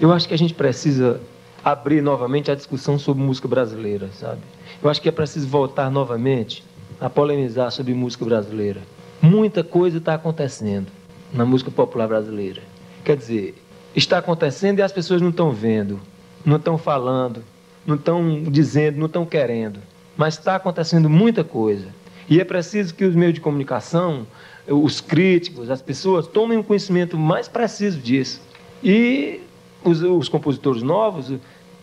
Eu 0.00 0.12
acho 0.12 0.26
que 0.26 0.34
a 0.34 0.38
gente 0.38 0.54
precisa 0.54 1.20
abrir 1.64 2.02
novamente 2.02 2.50
a 2.50 2.54
discussão 2.54 2.98
sobre 2.98 3.22
música 3.22 3.46
brasileira, 3.46 4.08
sabe? 4.18 4.40
Eu 4.82 4.88
acho 4.88 5.00
que 5.00 5.08
é 5.08 5.12
preciso 5.12 5.46
voltar 5.46 5.90
novamente 5.90 6.64
a 7.00 7.08
polemizar 7.10 7.70
sobre 7.70 7.92
música 7.92 8.24
brasileira. 8.24 8.80
Muita 9.20 9.62
coisa 9.62 9.98
está 9.98 10.14
acontecendo 10.14 10.88
na 11.32 11.44
música 11.44 11.70
popular 11.70 12.08
brasileira. 12.08 12.62
Quer 13.04 13.16
dizer, 13.16 13.62
está 13.94 14.18
acontecendo 14.18 14.78
e 14.78 14.82
as 14.82 14.92
pessoas 14.92 15.20
não 15.20 15.30
estão 15.30 15.52
vendo, 15.52 16.00
não 16.44 16.56
estão 16.56 16.78
falando, 16.78 17.44
não 17.86 17.96
estão 17.96 18.42
dizendo, 18.44 18.98
não 18.98 19.06
estão 19.06 19.26
querendo. 19.26 19.80
Mas 20.16 20.38
está 20.38 20.56
acontecendo 20.56 21.08
muita 21.08 21.44
coisa. 21.44 21.88
E 22.30 22.40
é 22.40 22.44
preciso 22.44 22.94
que 22.94 23.04
os 23.04 23.16
meios 23.16 23.34
de 23.34 23.40
comunicação, 23.40 24.24
os 24.68 25.00
críticos, 25.00 25.68
as 25.68 25.82
pessoas 25.82 26.28
tomem 26.28 26.56
um 26.56 26.62
conhecimento 26.62 27.18
mais 27.18 27.48
preciso 27.48 27.98
disso. 27.98 28.40
E 28.84 29.40
os, 29.84 30.00
os 30.00 30.28
compositores 30.28 30.80
novos 30.80 31.32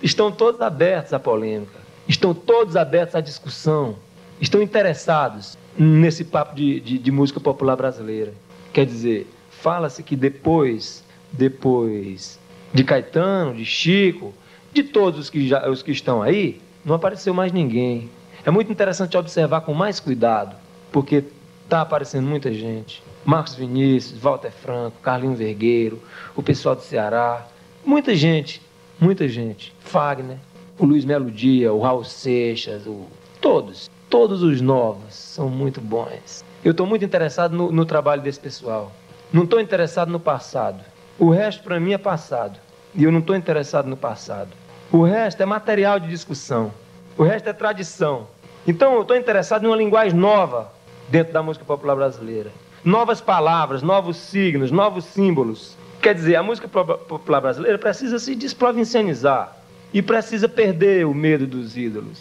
estão 0.02 0.32
todos 0.32 0.62
abertos 0.62 1.12
à 1.12 1.20
polêmica, 1.20 1.78
estão 2.08 2.34
todos 2.34 2.78
abertos 2.78 3.14
à 3.16 3.20
discussão, 3.20 3.98
estão 4.40 4.62
interessados 4.62 5.58
nesse 5.78 6.24
papo 6.24 6.56
de, 6.56 6.80
de, 6.80 6.98
de 6.98 7.12
música 7.12 7.42
popular 7.42 7.76
brasileira. 7.76 8.34
Quer 8.72 8.86
dizer, 8.86 9.28
fala-se 9.50 10.02
que 10.02 10.16
depois, 10.16 11.04
depois 11.30 12.40
de 12.74 12.86
Caetano, 12.86 13.54
de 13.54 13.66
Chico, 13.66 14.34
de 14.72 14.84
todos 14.84 15.20
os 15.20 15.30
que, 15.30 15.46
já, 15.46 15.70
os 15.70 15.84
que 15.84 15.92
estão 15.92 16.22
aí, 16.22 16.62
não 16.86 16.96
apareceu 16.96 17.34
mais 17.34 17.52
ninguém. 17.52 18.10
É 18.48 18.50
muito 18.50 18.72
interessante 18.72 19.18
observar 19.18 19.60
com 19.60 19.74
mais 19.74 20.00
cuidado, 20.00 20.56
porque 20.90 21.26
está 21.66 21.82
aparecendo 21.82 22.26
muita 22.26 22.50
gente. 22.54 23.04
Marcos 23.26 23.56
Vinícius, 23.56 24.18
Walter 24.22 24.52
Franco, 24.52 25.02
Carlinho 25.02 25.36
Vergueiro, 25.36 26.02
o 26.34 26.42
pessoal 26.42 26.74
do 26.74 26.82
Ceará, 26.82 27.46
muita 27.86 28.16
gente, 28.16 28.62
muita 28.98 29.28
gente. 29.28 29.76
Fagner, 29.82 30.38
o 30.80 30.86
Luiz 30.86 31.04
Melo 31.04 31.30
Dia, 31.30 31.74
o 31.74 31.82
Raul 31.82 32.06
Seixas, 32.06 32.88
o... 32.88 33.08
todos, 33.42 33.90
todos 34.10 34.42
os 34.42 34.62
novos 34.62 35.14
são 35.14 35.50
muito 35.50 35.82
bons. 35.82 36.42
Eu 36.64 36.72
estou 36.72 36.88
muito 36.88 37.04
interessado 37.04 37.54
no, 37.54 37.70
no 37.70 37.86
trabalho 37.86 38.22
desse 38.22 38.40
pessoal. 38.40 38.94
Não 39.30 39.44
estou 39.44 39.60
interessado 39.60 40.10
no 40.10 40.22
passado. 40.22 40.86
O 41.20 41.32
resto 41.32 41.64
para 41.64 41.82
mim 41.82 41.92
é 41.92 41.98
passado. 41.98 42.58
E 42.96 43.04
eu 43.04 43.12
não 43.12 43.20
estou 43.20 43.36
interessado 43.36 43.90
no 43.90 43.98
passado. 43.98 44.52
O 44.90 45.04
resto 45.04 45.44
é 45.44 45.46
material 45.46 46.00
de 46.00 46.08
discussão. 46.08 46.72
O 47.18 47.24
resto 47.24 47.50
é 47.50 47.54
tradição. 47.54 48.28
Então 48.68 48.94
eu 48.96 49.02
estou 49.02 49.16
interessado 49.16 49.64
em 49.64 49.68
uma 49.68 49.78
linguagem 49.78 50.20
nova 50.20 50.70
dentro 51.10 51.32
da 51.32 51.42
música 51.42 51.64
popular 51.64 51.96
brasileira. 51.96 52.52
Novas 52.84 53.22
palavras, 53.22 53.82
novos 53.82 54.18
signos, 54.18 54.72
novos 54.72 55.06
símbolos. 55.06 55.78
Quer 56.02 56.14
dizer, 56.14 56.36
a 56.36 56.44
música 56.44 56.68
popular 56.68 57.42
brasileira 57.42 57.78
precisa 57.78 58.20
se 58.20 58.36
desprovincianizar 58.36 59.56
e 59.94 60.02
precisa 60.02 60.50
perder 60.50 61.06
o 61.06 61.14
medo 61.14 61.48
dos 61.48 61.78
ídolos. 61.78 62.20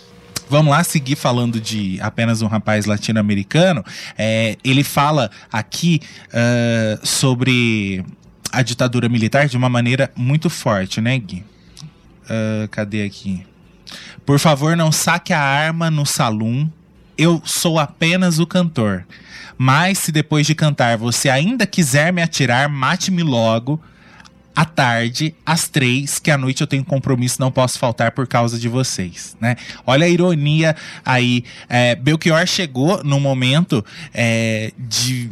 Vamos 0.49 0.71
lá 0.71 0.85
seguir 0.85 1.17
falando 1.17 1.61
de 1.61 1.99
apenas 2.01 2.41
um 2.41 2.47
rapaz 2.47 2.87
latino-americano. 2.87 3.85
É, 4.17 4.57
ele 4.63 4.85
fala 4.85 5.29
aqui 5.53 6.01
uh, 6.29 7.05
sobre 7.05 8.05
a 8.53 8.63
ditadura 8.63 9.09
militar 9.09 9.49
de 9.49 9.57
uma 9.57 9.69
maneira 9.69 10.11
muito 10.15 10.49
forte, 10.49 11.01
né, 11.01 11.19
Gui? 11.19 11.45
Uh, 12.25 12.69
cadê 12.71 13.03
aqui? 13.03 13.45
Por 14.25 14.39
favor, 14.39 14.77
não 14.77 14.91
saque 14.91 15.33
a 15.33 15.41
arma 15.41 15.91
no 15.91 16.05
salão. 16.05 16.71
Eu 17.17 17.41
sou 17.45 17.79
apenas 17.79 18.39
o 18.39 18.47
cantor. 18.47 19.07
Mas 19.59 19.99
se 19.99 20.13
depois 20.13 20.47
de 20.47 20.55
cantar 20.55 20.99
você 20.99 21.29
ainda 21.29 21.67
quiser 21.67 22.13
me 22.13 22.23
atirar, 22.23 22.69
mate-me 22.69 23.23
logo 23.23 23.81
à 24.57 24.65
tarde, 24.65 25.35
às 25.45 25.69
três, 25.69 26.19
que 26.19 26.31
à 26.31 26.39
noite 26.39 26.63
eu 26.63 26.67
tenho 26.67 26.83
compromisso, 26.83 27.39
não 27.39 27.53
posso 27.53 27.79
faltar 27.79 28.13
por 28.13 28.27
causa 28.27 28.59
de 28.59 28.69
vocês, 28.69 29.37
né? 29.39 29.55
Olha 29.87 30.07
a 30.07 30.09
ironia 30.09 30.75
aí. 31.05 31.45
É, 31.69 31.95
Belchior 31.95 32.47
chegou 32.47 33.05
no 33.05 33.21
momento 33.21 33.85
é, 34.15 34.73
de 34.79 35.31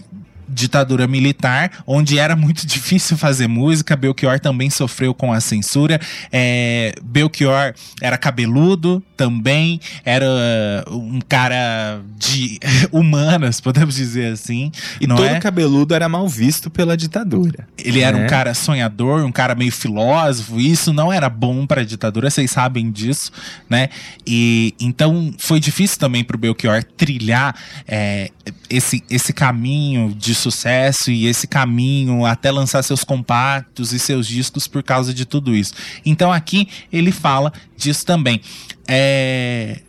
ditadura 0.54 1.06
militar, 1.06 1.70
onde 1.86 2.18
era 2.18 2.36
muito 2.36 2.66
difícil 2.68 3.16
fazer 3.16 3.48
música. 3.48 3.96
Belchior 3.96 4.38
também 4.40 4.70
sofreu 4.70 5.12
com 5.12 5.32
a 5.32 5.40
censura. 5.40 6.00
É, 6.32 6.94
Belchior 7.02 7.74
era 8.00 8.16
cabeludo, 8.16 9.02
também 9.16 9.80
era 10.04 10.26
um 10.90 11.20
cara 11.20 12.00
de 12.18 12.58
humanas, 12.90 13.60
podemos 13.60 13.94
dizer 13.94 14.32
assim. 14.32 14.70
E 15.00 15.06
todo 15.06 15.24
é? 15.24 15.40
cabeludo 15.40 15.94
era 15.94 16.08
mal 16.08 16.28
visto 16.28 16.70
pela 16.70 16.96
ditadura. 16.96 17.66
Ele 17.78 18.00
era 18.00 18.16
um 18.16 18.20
né? 18.20 18.28
cara 18.28 18.54
sonhador, 18.54 19.24
um 19.24 19.32
cara 19.32 19.54
meio 19.54 19.72
filósofo. 19.72 20.60
e 20.60 20.70
Isso 20.70 20.92
não 20.92 21.12
era 21.12 21.28
bom 21.28 21.66
para 21.66 21.82
a 21.82 21.84
ditadura, 21.84 22.30
vocês 22.30 22.50
sabem 22.50 22.90
disso, 22.90 23.30
né? 23.68 23.88
E 24.26 24.74
então 24.80 25.32
foi 25.38 25.60
difícil 25.60 25.98
também 25.98 26.24
para 26.24 26.36
o 26.36 26.38
Belchior 26.38 26.82
trilhar 26.96 27.54
é, 27.86 28.30
esse, 28.68 29.02
esse 29.08 29.32
caminho 29.32 30.14
de 30.14 30.34
sucesso 30.34 31.10
e 31.10 31.26
esse 31.26 31.46
caminho 31.46 32.24
até 32.24 32.50
lançar 32.50 32.82
seus 32.82 33.04
compactos 33.04 33.92
e 33.92 33.98
seus 33.98 34.26
discos 34.26 34.66
por 34.66 34.82
causa 34.82 35.14
de 35.14 35.24
tudo 35.24 35.54
isso. 35.54 35.74
Então 36.04 36.32
aqui 36.32 36.68
ele 36.92 37.12
fala 37.12 37.52
disso 37.76 38.04
também. 38.04 38.40
É, 38.86 39.80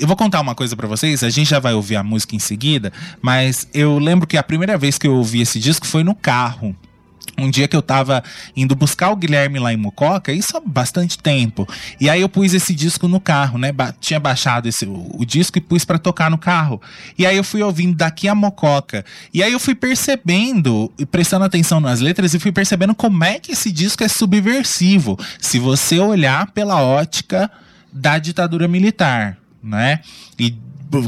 eu 0.00 0.06
vou 0.06 0.16
contar 0.16 0.40
uma 0.40 0.54
coisa 0.54 0.74
pra 0.74 0.88
vocês, 0.88 1.22
a 1.22 1.30
gente 1.30 1.50
já 1.50 1.58
vai 1.58 1.74
ouvir 1.74 1.96
a 1.96 2.02
música 2.02 2.34
em 2.34 2.38
seguida, 2.38 2.92
mas 3.20 3.68
eu 3.74 3.98
lembro 3.98 4.26
que 4.26 4.36
a 4.36 4.42
primeira 4.42 4.76
vez 4.78 4.98
que 4.98 5.06
eu 5.06 5.14
ouvi 5.14 5.40
esse 5.40 5.58
disco 5.58 5.86
foi 5.86 6.02
no 6.02 6.14
carro. 6.14 6.74
Um 7.38 7.50
dia 7.50 7.66
que 7.66 7.74
eu 7.74 7.80
tava 7.82 8.22
indo 8.54 8.76
buscar 8.76 9.10
o 9.10 9.16
Guilherme 9.16 9.58
lá 9.58 9.72
em 9.72 9.76
Mococa, 9.76 10.32
isso 10.32 10.56
há 10.56 10.60
bastante 10.60 11.18
tempo. 11.18 11.66
E 11.98 12.10
aí 12.10 12.20
eu 12.20 12.28
pus 12.28 12.52
esse 12.52 12.74
disco 12.74 13.08
no 13.08 13.18
carro, 13.18 13.58
né? 13.58 13.72
Ba- 13.72 13.94
tinha 13.98 14.20
baixado 14.20 14.68
esse, 14.68 14.84
o, 14.84 15.10
o 15.18 15.24
disco 15.24 15.56
e 15.56 15.60
pus 15.60 15.84
pra 15.84 15.98
tocar 15.98 16.30
no 16.30 16.36
carro. 16.36 16.80
E 17.18 17.24
aí 17.24 17.36
eu 17.36 17.42
fui 17.44 17.62
ouvindo 17.62 17.96
daqui 17.96 18.28
a 18.28 18.34
Mococa. 18.34 19.04
E 19.32 19.42
aí 19.42 19.52
eu 19.52 19.58
fui 19.58 19.74
percebendo, 19.74 20.92
prestando 21.10 21.44
atenção 21.44 21.80
nas 21.80 22.00
letras, 22.00 22.34
e 22.34 22.38
fui 22.38 22.52
percebendo 22.52 22.94
como 22.94 23.24
é 23.24 23.38
que 23.38 23.52
esse 23.52 23.72
disco 23.72 24.04
é 24.04 24.08
subversivo. 24.08 25.18
Se 25.40 25.58
você 25.58 25.98
olhar 25.98 26.50
pela 26.50 26.82
ótica 26.82 27.50
da 27.92 28.18
ditadura 28.18 28.68
militar, 28.68 29.38
né? 29.62 30.00
E 30.38 30.54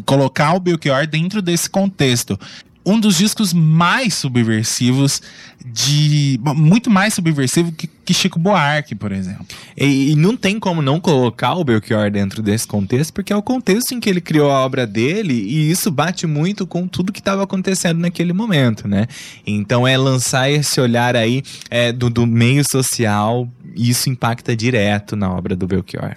colocar 0.06 0.54
o 0.54 0.60
Belchior 0.60 1.06
dentro 1.06 1.42
desse 1.42 1.68
contexto. 1.68 2.38
Um 2.86 3.00
dos 3.00 3.16
discos 3.16 3.52
mais 3.52 4.14
subversivos 4.14 5.22
de. 5.64 6.38
Muito 6.54 6.90
mais 6.90 7.14
subversivo 7.14 7.72
que, 7.72 7.86
que 7.86 8.12
Chico 8.12 8.38
Buarque, 8.38 8.94
por 8.94 9.10
exemplo. 9.10 9.46
E, 9.76 10.12
e 10.12 10.16
não 10.16 10.36
tem 10.36 10.60
como 10.60 10.82
não 10.82 11.00
colocar 11.00 11.54
o 11.54 11.64
Belchior 11.64 12.10
dentro 12.10 12.42
desse 12.42 12.66
contexto, 12.66 13.12
porque 13.12 13.32
é 13.32 13.36
o 13.36 13.42
contexto 13.42 13.92
em 13.92 14.00
que 14.00 14.10
ele 14.10 14.20
criou 14.20 14.50
a 14.50 14.60
obra 14.60 14.86
dele 14.86 15.32
e 15.32 15.70
isso 15.70 15.90
bate 15.90 16.26
muito 16.26 16.66
com 16.66 16.86
tudo 16.86 17.12
que 17.12 17.20
estava 17.20 17.42
acontecendo 17.42 18.00
naquele 18.00 18.32
momento, 18.32 18.86
né? 18.86 19.06
Então 19.46 19.88
é 19.88 19.96
lançar 19.96 20.50
esse 20.50 20.80
olhar 20.80 21.16
aí 21.16 21.42
é, 21.70 21.90
do, 21.92 22.10
do 22.10 22.26
meio 22.26 22.62
social 22.70 23.48
e 23.74 23.88
isso 23.88 24.10
impacta 24.10 24.54
direto 24.54 25.16
na 25.16 25.32
obra 25.32 25.56
do 25.56 25.66
Belchior. 25.66 26.16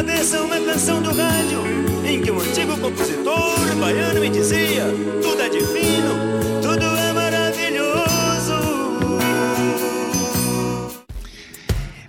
de 0.00 0.06
cabeça 0.06 0.40
uma 0.42 0.58
canção 0.60 1.02
do 1.02 1.10
rádio 1.10 1.62
Em 2.04 2.22
que 2.22 2.30
um 2.30 2.40
antigo 2.40 2.76
compositor 2.78 3.76
baiano 3.78 4.20
me 4.20 4.30
dizia 4.30 4.84
Tudo 5.22 5.42
é 5.42 5.48
divino, 5.48 6.60
tudo 6.62 6.84
é 6.84 7.12
maravilhoso 7.12 7.99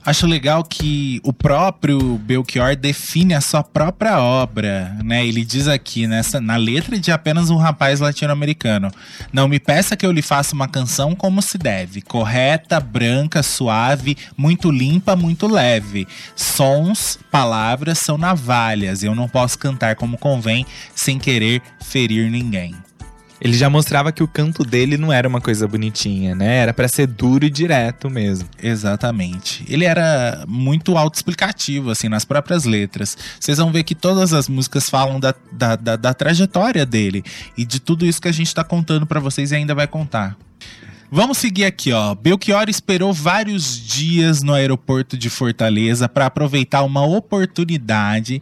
Acho 0.03 0.25
legal 0.25 0.63
que 0.63 1.21
o 1.23 1.31
próprio 1.31 2.17
Belchior 2.17 2.75
define 2.75 3.35
a 3.35 3.41
sua 3.41 3.63
própria 3.63 4.19
obra, 4.19 4.97
né? 5.03 5.25
Ele 5.25 5.45
diz 5.45 5.67
aqui 5.67 6.07
nessa 6.07 6.41
na 6.41 6.55
letra 6.55 6.99
de 6.99 7.11
apenas 7.11 7.51
um 7.51 7.55
rapaz 7.55 7.99
latino-americano: 7.99 8.89
"Não 9.31 9.47
me 9.47 9.59
peça 9.59 9.95
que 9.95 10.03
eu 10.03 10.11
lhe 10.11 10.23
faça 10.23 10.55
uma 10.55 10.67
canção 10.67 11.13
como 11.13 11.39
se 11.39 11.55
deve, 11.55 12.01
correta, 12.01 12.79
branca, 12.79 13.43
suave, 13.43 14.17
muito 14.35 14.71
limpa, 14.71 15.15
muito 15.15 15.47
leve. 15.47 16.07
Sons, 16.35 17.19
palavras 17.29 17.99
são 17.99 18.17
navalhas, 18.17 19.03
eu 19.03 19.13
não 19.13 19.29
posso 19.29 19.59
cantar 19.59 19.95
como 19.95 20.17
convém 20.17 20.65
sem 20.95 21.19
querer 21.19 21.61
ferir 21.79 22.31
ninguém." 22.31 22.73
Ele 23.43 23.57
já 23.57 23.69
mostrava 23.71 24.11
que 24.11 24.21
o 24.21 24.27
canto 24.27 24.63
dele 24.63 24.97
não 24.97 25.11
era 25.11 25.27
uma 25.27 25.41
coisa 25.41 25.67
bonitinha, 25.67 26.35
né? 26.35 26.57
Era 26.57 26.73
pra 26.75 26.87
ser 26.87 27.07
duro 27.07 27.43
e 27.43 27.49
direto 27.49 28.07
mesmo. 28.07 28.47
Exatamente. 28.61 29.65
Ele 29.67 29.83
era 29.83 30.45
muito 30.47 30.95
autoexplicativo, 30.95 31.89
assim, 31.89 32.07
nas 32.07 32.23
próprias 32.23 32.65
letras. 32.65 33.17
Vocês 33.39 33.57
vão 33.57 33.71
ver 33.71 33.83
que 33.83 33.95
todas 33.95 34.31
as 34.31 34.47
músicas 34.47 34.87
falam 34.89 35.19
da, 35.19 35.33
da, 35.51 35.75
da- 35.75 35.95
da 35.95 36.13
trajetória 36.13 36.85
dele 36.85 37.23
e 37.57 37.65
de 37.65 37.79
tudo 37.79 38.05
isso 38.05 38.21
que 38.21 38.27
a 38.27 38.31
gente 38.31 38.53
tá 38.53 38.63
contando 38.63 39.07
pra 39.07 39.19
vocês 39.19 39.51
e 39.51 39.55
ainda 39.55 39.73
vai 39.73 39.87
contar. 39.87 40.37
Vamos 41.13 41.39
seguir 41.39 41.65
aqui, 41.65 41.91
ó. 41.91 42.15
Belchior 42.15 42.69
esperou 42.69 43.11
vários 43.11 43.77
dias 43.85 44.41
no 44.41 44.53
aeroporto 44.53 45.17
de 45.17 45.29
Fortaleza 45.29 46.07
para 46.07 46.27
aproveitar 46.27 46.83
uma 46.83 47.05
oportunidade 47.05 48.41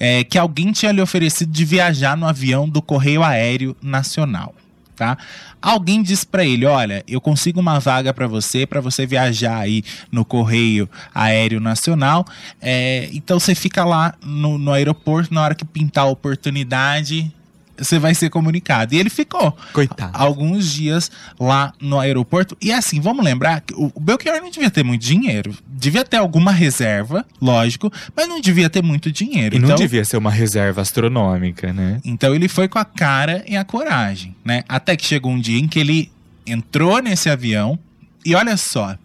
é, 0.00 0.24
que 0.24 0.36
alguém 0.36 0.72
tinha 0.72 0.90
lhe 0.90 1.00
oferecido 1.00 1.52
de 1.52 1.64
viajar 1.64 2.16
no 2.16 2.26
avião 2.26 2.68
do 2.68 2.82
Correio 2.82 3.22
Aéreo 3.22 3.76
Nacional. 3.80 4.52
Tá? 4.96 5.16
Alguém 5.62 6.02
disse 6.02 6.26
para 6.26 6.44
ele, 6.44 6.66
olha, 6.66 7.04
eu 7.06 7.20
consigo 7.20 7.60
uma 7.60 7.78
vaga 7.78 8.12
para 8.12 8.26
você, 8.26 8.66
para 8.66 8.80
você 8.80 9.06
viajar 9.06 9.56
aí 9.56 9.84
no 10.10 10.24
Correio 10.24 10.90
Aéreo 11.14 11.60
Nacional. 11.60 12.26
é, 12.60 13.08
então 13.12 13.38
você 13.38 13.54
fica 13.54 13.84
lá 13.84 14.12
no, 14.20 14.58
no 14.58 14.72
aeroporto, 14.72 15.32
na 15.32 15.40
hora 15.40 15.54
que 15.54 15.64
pintar 15.64 16.02
a 16.02 16.08
oportunidade, 16.08 17.32
você 17.78 17.98
vai 17.98 18.14
ser 18.14 18.30
comunicado. 18.30 18.94
E 18.94 18.98
ele 18.98 19.10
ficou 19.10 19.56
Coitado. 19.72 20.12
alguns 20.14 20.72
dias 20.72 21.10
lá 21.38 21.72
no 21.80 21.98
aeroporto. 21.98 22.56
E 22.60 22.72
assim, 22.72 23.00
vamos 23.00 23.24
lembrar 23.24 23.60
que 23.60 23.74
o 23.74 23.92
Belchior 24.00 24.40
não 24.40 24.50
devia 24.50 24.70
ter 24.70 24.82
muito 24.82 25.02
dinheiro. 25.02 25.54
Devia 25.66 26.04
ter 26.04 26.16
alguma 26.16 26.52
reserva, 26.52 27.24
lógico, 27.40 27.92
mas 28.16 28.28
não 28.28 28.40
devia 28.40 28.68
ter 28.68 28.82
muito 28.82 29.10
dinheiro. 29.10 29.56
E 29.56 29.58
não 29.58 29.68
então, 29.68 29.76
devia 29.76 30.04
ser 30.04 30.16
uma 30.16 30.30
reserva 30.30 30.80
astronômica, 30.80 31.72
né? 31.72 32.00
então 32.04 32.34
ele 32.34 32.48
foi 32.48 32.68
com 32.68 32.78
a 32.78 32.84
cara 32.84 33.44
e 33.46 33.56
a 33.56 33.64
coragem, 33.64 34.34
né? 34.44 34.64
Até 34.68 34.96
que 34.96 35.06
chegou 35.06 35.32
um 35.32 35.40
dia 35.40 35.58
em 35.58 35.68
que 35.68 35.78
ele 35.78 36.10
entrou 36.46 37.00
nesse 37.00 37.28
avião 37.28 37.78
e 38.24 38.34
olha 38.34 38.56
só, 38.56 38.96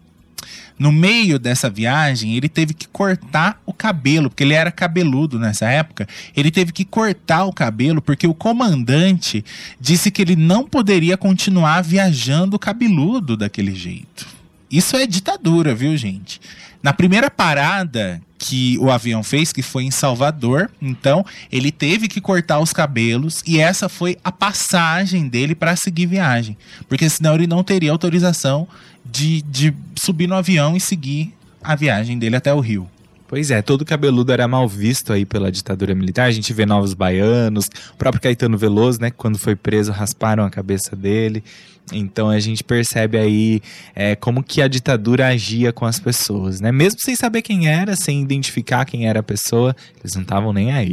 no 0.78 0.90
meio 0.90 1.38
dessa 1.38 1.70
viagem, 1.70 2.36
ele 2.36 2.48
teve 2.48 2.74
que 2.74 2.88
cortar 2.88 3.60
o 3.64 3.72
cabelo, 3.72 4.28
porque 4.28 4.42
ele 4.42 4.54
era 4.54 4.72
cabeludo 4.72 5.38
nessa 5.38 5.68
época. 5.68 6.06
Ele 6.36 6.50
teve 6.50 6.72
que 6.72 6.84
cortar 6.84 7.44
o 7.44 7.52
cabelo 7.52 8.02
porque 8.02 8.26
o 8.26 8.34
comandante 8.34 9.44
disse 9.80 10.10
que 10.10 10.20
ele 10.20 10.36
não 10.36 10.64
poderia 10.64 11.16
continuar 11.16 11.82
viajando 11.82 12.58
cabeludo 12.58 13.36
daquele 13.36 13.74
jeito. 13.74 14.26
Isso 14.70 14.96
é 14.96 15.06
ditadura, 15.06 15.74
viu, 15.74 15.96
gente? 15.96 16.40
Na 16.82 16.92
primeira 16.92 17.30
parada 17.30 18.20
que 18.36 18.76
o 18.78 18.90
avião 18.90 19.22
fez, 19.22 19.52
que 19.52 19.62
foi 19.62 19.84
em 19.84 19.90
Salvador, 19.90 20.70
então 20.82 21.24
ele 21.50 21.72
teve 21.72 22.08
que 22.08 22.20
cortar 22.20 22.58
os 22.58 22.74
cabelos 22.74 23.42
e 23.46 23.58
essa 23.58 23.88
foi 23.88 24.18
a 24.22 24.30
passagem 24.30 25.28
dele 25.28 25.54
para 25.54 25.76
seguir 25.76 26.04
viagem, 26.04 26.58
porque 26.86 27.08
senão 27.08 27.36
ele 27.36 27.46
não 27.46 27.64
teria 27.64 27.90
autorização 27.90 28.68
de, 29.04 29.42
de 29.42 29.74
subir 29.96 30.26
no 30.26 30.34
avião 30.34 30.76
e 30.76 30.80
seguir 30.80 31.34
a 31.62 31.74
viagem 31.74 32.18
dele 32.18 32.36
até 32.36 32.52
o 32.52 32.60
Rio. 32.60 32.88
Pois 33.26 33.50
é, 33.50 33.62
todo 33.62 33.84
cabeludo 33.84 34.30
era 34.32 34.46
mal 34.46 34.68
visto 34.68 35.12
aí 35.12 35.24
pela 35.24 35.50
ditadura 35.50 35.94
militar. 35.94 36.26
A 36.26 36.30
gente 36.30 36.52
vê 36.52 36.66
novos 36.66 36.94
baianos, 36.94 37.66
o 37.92 37.96
próprio 37.96 38.22
Caetano 38.22 38.56
Veloso, 38.56 39.00
né? 39.00 39.10
Quando 39.10 39.38
foi 39.38 39.56
preso, 39.56 39.90
rasparam 39.90 40.44
a 40.44 40.50
cabeça 40.50 40.94
dele. 40.94 41.42
Então 41.92 42.28
a 42.30 42.38
gente 42.38 42.62
percebe 42.62 43.18
aí 43.18 43.60
é, 43.94 44.14
como 44.14 44.42
que 44.42 44.62
a 44.62 44.68
ditadura 44.68 45.26
agia 45.26 45.72
com 45.72 45.84
as 45.84 45.98
pessoas, 45.98 46.60
né? 46.60 46.70
Mesmo 46.70 47.00
sem 47.00 47.16
saber 47.16 47.42
quem 47.42 47.66
era, 47.66 47.96
sem 47.96 48.22
identificar 48.22 48.84
quem 48.84 49.08
era 49.08 49.20
a 49.20 49.22
pessoa, 49.22 49.74
eles 50.00 50.14
não 50.14 50.22
estavam 50.22 50.52
nem 50.52 50.72
aí. 50.72 50.92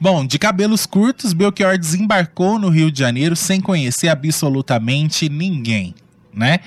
Bom, 0.00 0.24
de 0.24 0.38
cabelos 0.38 0.86
curtos, 0.86 1.32
Belchior 1.32 1.76
desembarcou 1.76 2.58
no 2.58 2.68
Rio 2.68 2.90
de 2.90 3.00
Janeiro 3.00 3.34
sem 3.34 3.60
conhecer 3.60 4.08
absolutamente 4.08 5.28
ninguém, 5.28 5.94
né? 6.32 6.60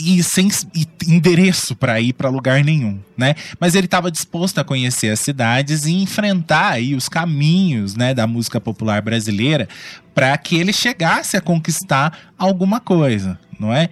E 0.00 0.22
sem 0.22 0.48
e 0.74 0.86
endereço 1.06 1.76
para 1.76 2.00
ir 2.00 2.14
para 2.14 2.30
lugar 2.30 2.64
nenhum, 2.64 2.98
né? 3.16 3.34
Mas 3.58 3.74
ele 3.74 3.86
estava 3.86 4.10
disposto 4.10 4.58
a 4.58 4.64
conhecer 4.64 5.10
as 5.10 5.20
cidades 5.20 5.84
e 5.84 5.92
enfrentar 5.92 6.72
aí 6.72 6.94
os 6.94 7.08
caminhos, 7.08 7.94
né, 7.94 8.14
da 8.14 8.26
música 8.26 8.60
popular 8.60 9.02
brasileira 9.02 9.68
para 10.14 10.36
que 10.38 10.56
ele 10.56 10.72
chegasse 10.72 11.36
a 11.36 11.40
conquistar 11.40 12.32
alguma 12.36 12.80
coisa, 12.80 13.38
não 13.58 13.72
é? 13.72 13.90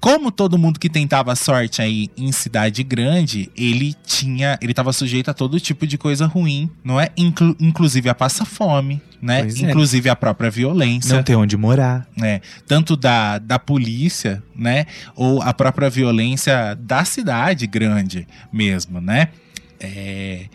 Como 0.00 0.30
todo 0.30 0.58
mundo 0.58 0.78
que 0.78 0.88
tentava 0.88 1.34
sorte 1.34 1.80
aí 1.82 2.10
em 2.16 2.30
cidade 2.30 2.82
grande, 2.82 3.50
ele 3.56 3.94
tinha, 4.04 4.58
ele 4.60 4.72
tava 4.74 4.92
sujeito 4.92 5.30
a 5.30 5.34
todo 5.34 5.58
tipo 5.58 5.86
de 5.86 5.96
coisa 5.98 6.26
ruim, 6.26 6.70
não 6.84 7.00
é? 7.00 7.08
Inclu- 7.16 7.56
inclusive 7.58 8.08
a 8.08 8.14
passa 8.14 8.44
fome, 8.44 9.00
né? 9.20 9.42
Pois 9.42 9.62
é. 9.62 9.68
inclusive 9.70 10.08
a 10.08 10.14
própria 10.14 10.50
violência 10.50 11.16
Não 11.16 11.22
tem 11.22 11.34
onde 11.34 11.56
morar. 11.56 12.06
né? 12.16 12.40
Tanto 12.66 12.96
da, 12.96 13.38
da 13.38 13.58
polícia, 13.58 14.42
né? 14.54 14.86
Ou 15.16 15.42
a 15.42 15.52
própria 15.52 15.90
violência 15.90 16.74
da 16.80 17.04
cidade 17.04 17.66
grande 17.66 18.28
mesmo, 18.52 19.00
né? 19.00 19.28
É... 19.80 20.46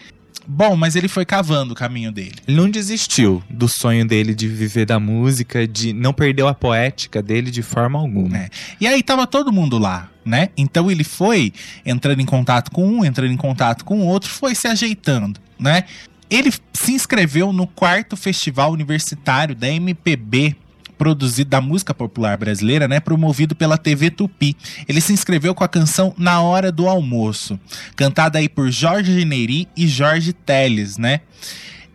Bom, 0.48 0.76
mas 0.76 0.96
ele 0.96 1.08
foi 1.08 1.26
cavando 1.26 1.74
o 1.74 1.76
caminho 1.76 2.12
dele. 2.12 2.36
Ele 2.48 2.58
não 2.58 2.70
desistiu 2.70 3.44
do 3.50 3.68
sonho 3.68 4.06
dele 4.06 4.34
de 4.34 4.48
viver 4.48 4.86
da 4.86 5.00
música, 5.00 5.68
de 5.68 5.94
não 5.94 6.14
perdeu 6.14 6.48
a 6.48 6.54
poética 6.54 7.22
dele 7.22 7.52
de 7.52 7.62
forma 7.62 8.00
alguma. 8.00 8.38
É. 8.38 8.50
E 8.80 8.88
aí 8.88 9.02
tava 9.04 9.28
todo 9.28 9.52
mundo 9.52 9.78
lá, 9.78 10.10
né? 10.26 10.50
Então 10.58 10.90
ele 10.90 11.04
foi 11.04 11.54
entrando 11.86 12.22
em 12.22 12.26
contato 12.26 12.72
com 12.72 12.88
um, 12.88 13.06
entrando 13.06 13.32
em 13.32 13.38
contato 13.38 13.86
com 13.86 14.00
o 14.00 14.06
outro, 14.06 14.30
foi 14.30 14.56
se 14.56 14.68
ajeitando, 14.68 15.40
né? 15.60 15.84
Ele 16.30 16.52
se 16.74 16.94
inscreveu 16.94 17.52
no 17.52 17.68
quarto 17.68 18.16
festival 18.16 18.72
universitário 18.72 19.54
da 19.54 19.68
MPB 19.68 20.56
produzido 21.02 21.50
da 21.50 21.60
música 21.60 21.96
popular 21.96 22.38
brasileira, 22.38 22.88
né, 22.88 23.00
promovido 23.00 23.56
pela 23.56 23.76
TV 23.76 24.12
Tupi. 24.12 24.56
Ele 24.88 25.02
se 25.02 25.12
inscreveu 25.12 25.56
com 25.56 25.64
a 25.64 25.68
canção 25.68 26.14
Na 26.16 26.44
Hora 26.44 26.72
do 26.72 26.88
Almoço, 26.88 27.60
cantada 27.96 28.38
aí 28.38 28.48
por 28.48 28.70
Jorge 28.70 29.26
Neri 29.26 29.68
e 29.76 29.88
Jorge 29.88 30.32
Teles, 30.32 31.00
né? 31.00 31.22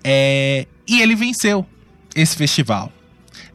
É, 0.02 0.66
e 0.88 1.00
ele 1.00 1.14
venceu 1.14 1.64
esse 2.16 2.34
festival. 2.34 2.92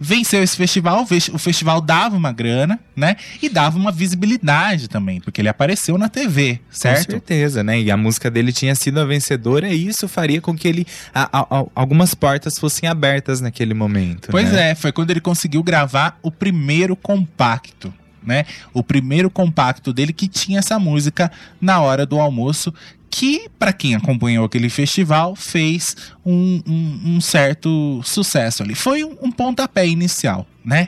Venceu 0.04 0.42
esse 0.42 0.58
festival, 0.58 1.04
o 1.04 1.06
fes- 1.06 1.30
o 1.30 1.38
festival 1.38 1.80
dava 1.80 2.16
uma 2.18 2.32
grana, 2.32 2.80
né? 2.96 3.16
E 3.40 3.48
dava 3.48 3.78
uma 3.78 3.92
visibilidade 3.92 4.88
também, 4.88 5.22
porque 5.22 5.40
ele 5.40 5.48
apareceu 5.48 5.96
na 5.96 6.10
TV, 6.10 6.56
Com 6.56 6.62
certo? 6.72 7.12
certeza, 7.12 7.64
né? 7.64 7.80
E 7.80 7.92
a 7.92 7.96
música 7.96 8.32
dele 8.32 8.52
tinha 8.52 8.74
sido 8.74 9.00
a 9.00 9.06
vencedora 9.06 9.68
e 9.70 9.88
isso 9.88 10.08
faria 10.08 10.42
com 10.42 10.56
que 10.56 10.68
ele 10.68 10.88
a- 11.14 11.30
a- 11.42 11.60
a- 11.60 11.66
algumas 11.76 12.16
portas 12.16 12.58
fossem 12.58 12.90
abertas 12.90 13.42
naquele 13.42 13.76
momento. 13.76 14.30
Pois 14.32 14.52
né? 14.52 14.72
é, 14.72 14.76
foi 14.76 14.92
quando 14.92 15.12
ele 15.12 15.22
conseguiu 15.22 15.62
gravar 15.62 16.18
o 16.24 16.32
primeiro 16.32 16.96
compacto, 16.96 17.94
né? 18.24 18.46
O 18.74 18.84
primeiro 18.84 19.30
compacto 19.30 19.94
dele 19.94 20.14
que 20.14 20.28
tinha 20.28 20.60
essa 20.60 20.80
música 20.80 21.32
na 21.62 21.80
hora 21.80 22.08
do 22.08 22.20
almoço, 22.20 22.74
que, 23.12 23.50
pra 23.60 23.74
quem 23.74 23.94
acompanhou 23.94 24.46
aquele 24.46 24.70
festival, 24.70 25.36
fez 25.36 25.96
um, 26.26 26.62
um- 26.66 27.02
um 27.18 27.22
certo 27.22 28.02
sucesso 28.04 28.64
ali. 28.64 28.74
Foi 28.74 29.04
um, 29.04 29.16
um 29.22 29.32
pontapé 29.32 29.86
inicial, 29.86 30.48
né? 30.64 30.88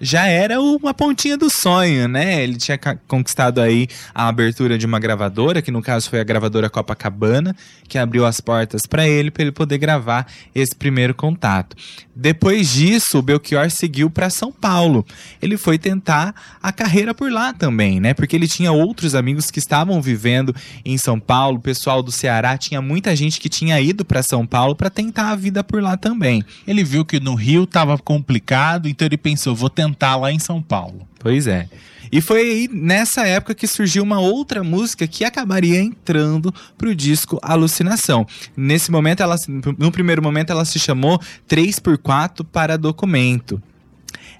Já 0.00 0.26
era 0.26 0.60
uma 0.60 0.94
pontinha 0.94 1.36
do 1.36 1.50
sonho, 1.50 2.08
né? 2.08 2.42
Ele 2.42 2.56
tinha 2.56 2.78
conquistado 3.06 3.60
aí 3.60 3.88
a 4.14 4.28
abertura 4.28 4.78
de 4.78 4.86
uma 4.86 4.98
gravadora, 4.98 5.60
que 5.60 5.70
no 5.70 5.82
caso 5.82 6.08
foi 6.08 6.20
a 6.20 6.24
gravadora 6.24 6.70
Copacabana, 6.70 7.54
que 7.88 7.98
abriu 7.98 8.24
as 8.24 8.40
portas 8.40 8.82
para 8.86 9.08
ele, 9.08 9.30
para 9.30 9.42
ele 9.42 9.52
poder 9.52 9.78
gravar 9.78 10.26
esse 10.54 10.74
primeiro 10.74 11.14
contato. 11.14 11.76
Depois 12.14 12.72
disso, 12.72 13.18
o 13.18 13.22
Belchior 13.22 13.70
seguiu 13.70 14.10
para 14.10 14.30
São 14.30 14.52
Paulo. 14.52 15.06
Ele 15.40 15.56
foi 15.56 15.78
tentar 15.78 16.34
a 16.62 16.72
carreira 16.72 17.14
por 17.14 17.30
lá 17.30 17.52
também, 17.52 18.00
né? 18.00 18.14
Porque 18.14 18.34
ele 18.34 18.48
tinha 18.48 18.72
outros 18.72 19.14
amigos 19.14 19.50
que 19.50 19.58
estavam 19.58 20.00
vivendo 20.02 20.54
em 20.84 20.98
São 20.98 21.18
Paulo, 21.18 21.58
o 21.58 21.62
pessoal 21.62 22.02
do 22.02 22.10
Ceará 22.10 22.56
tinha 22.58 22.82
muita 22.82 23.14
gente 23.14 23.40
que 23.40 23.48
tinha 23.48 23.80
ido 23.80 24.04
para 24.04 24.22
São 24.22 24.46
Paulo 24.46 24.74
para 24.74 24.90
tentar 24.90 25.30
a 25.30 25.36
vida 25.36 25.62
por 25.62 25.82
lá 25.82 25.96
também. 25.96 26.44
Ele 26.66 26.82
viu 26.82 27.04
que 27.04 27.20
no 27.20 27.34
Rio 27.34 27.66
tava 27.66 27.96
complicado, 27.98 28.88
então 28.88 29.06
ele 29.06 29.16
pensou, 29.16 29.54
vou 29.54 29.70
tentar 29.70 29.87
lá 30.16 30.32
em 30.32 30.38
São 30.38 30.62
Paulo. 30.62 31.06
Pois 31.18 31.46
é. 31.46 31.68
E 32.10 32.20
foi 32.20 32.40
aí 32.40 32.68
nessa 32.72 33.26
época 33.26 33.54
que 33.54 33.66
surgiu 33.66 34.02
uma 34.02 34.18
outra 34.18 34.64
música 34.64 35.06
que 35.06 35.24
acabaria 35.24 35.80
entrando 35.80 36.54
pro 36.76 36.94
disco 36.94 37.38
Alucinação. 37.42 38.26
Nesse 38.56 38.90
momento, 38.90 39.22
ela, 39.22 39.36
no 39.76 39.92
primeiro 39.92 40.22
momento, 40.22 40.50
ela 40.50 40.64
se 40.64 40.78
chamou 40.78 41.20
3x4 41.48 42.44
para 42.50 42.78
documento. 42.78 43.62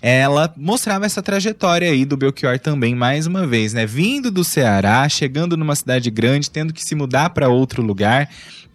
Ela 0.01 0.53
mostrava 0.57 1.07
essa 1.07 1.21
trajetória 1.21 1.91
aí 1.91 2.05
do 2.05 2.17
Belchior 2.17 2.59
também, 2.59 2.95
mais 2.95 3.27
uma 3.27 3.47
vez, 3.47 3.73
né? 3.75 3.85
Vindo 3.85 4.31
do 4.31 4.45
Ceará, 4.45 5.09
chegando 5.09 5.57
numa 5.57 5.75
cidade 5.75 6.11
grande, 6.11 6.51
tendo 6.51 6.73
que 6.73 6.85
se 6.85 6.95
mudar 6.95 7.31
para 7.31 7.49
outro 7.49 7.83
lugar. 7.83 8.29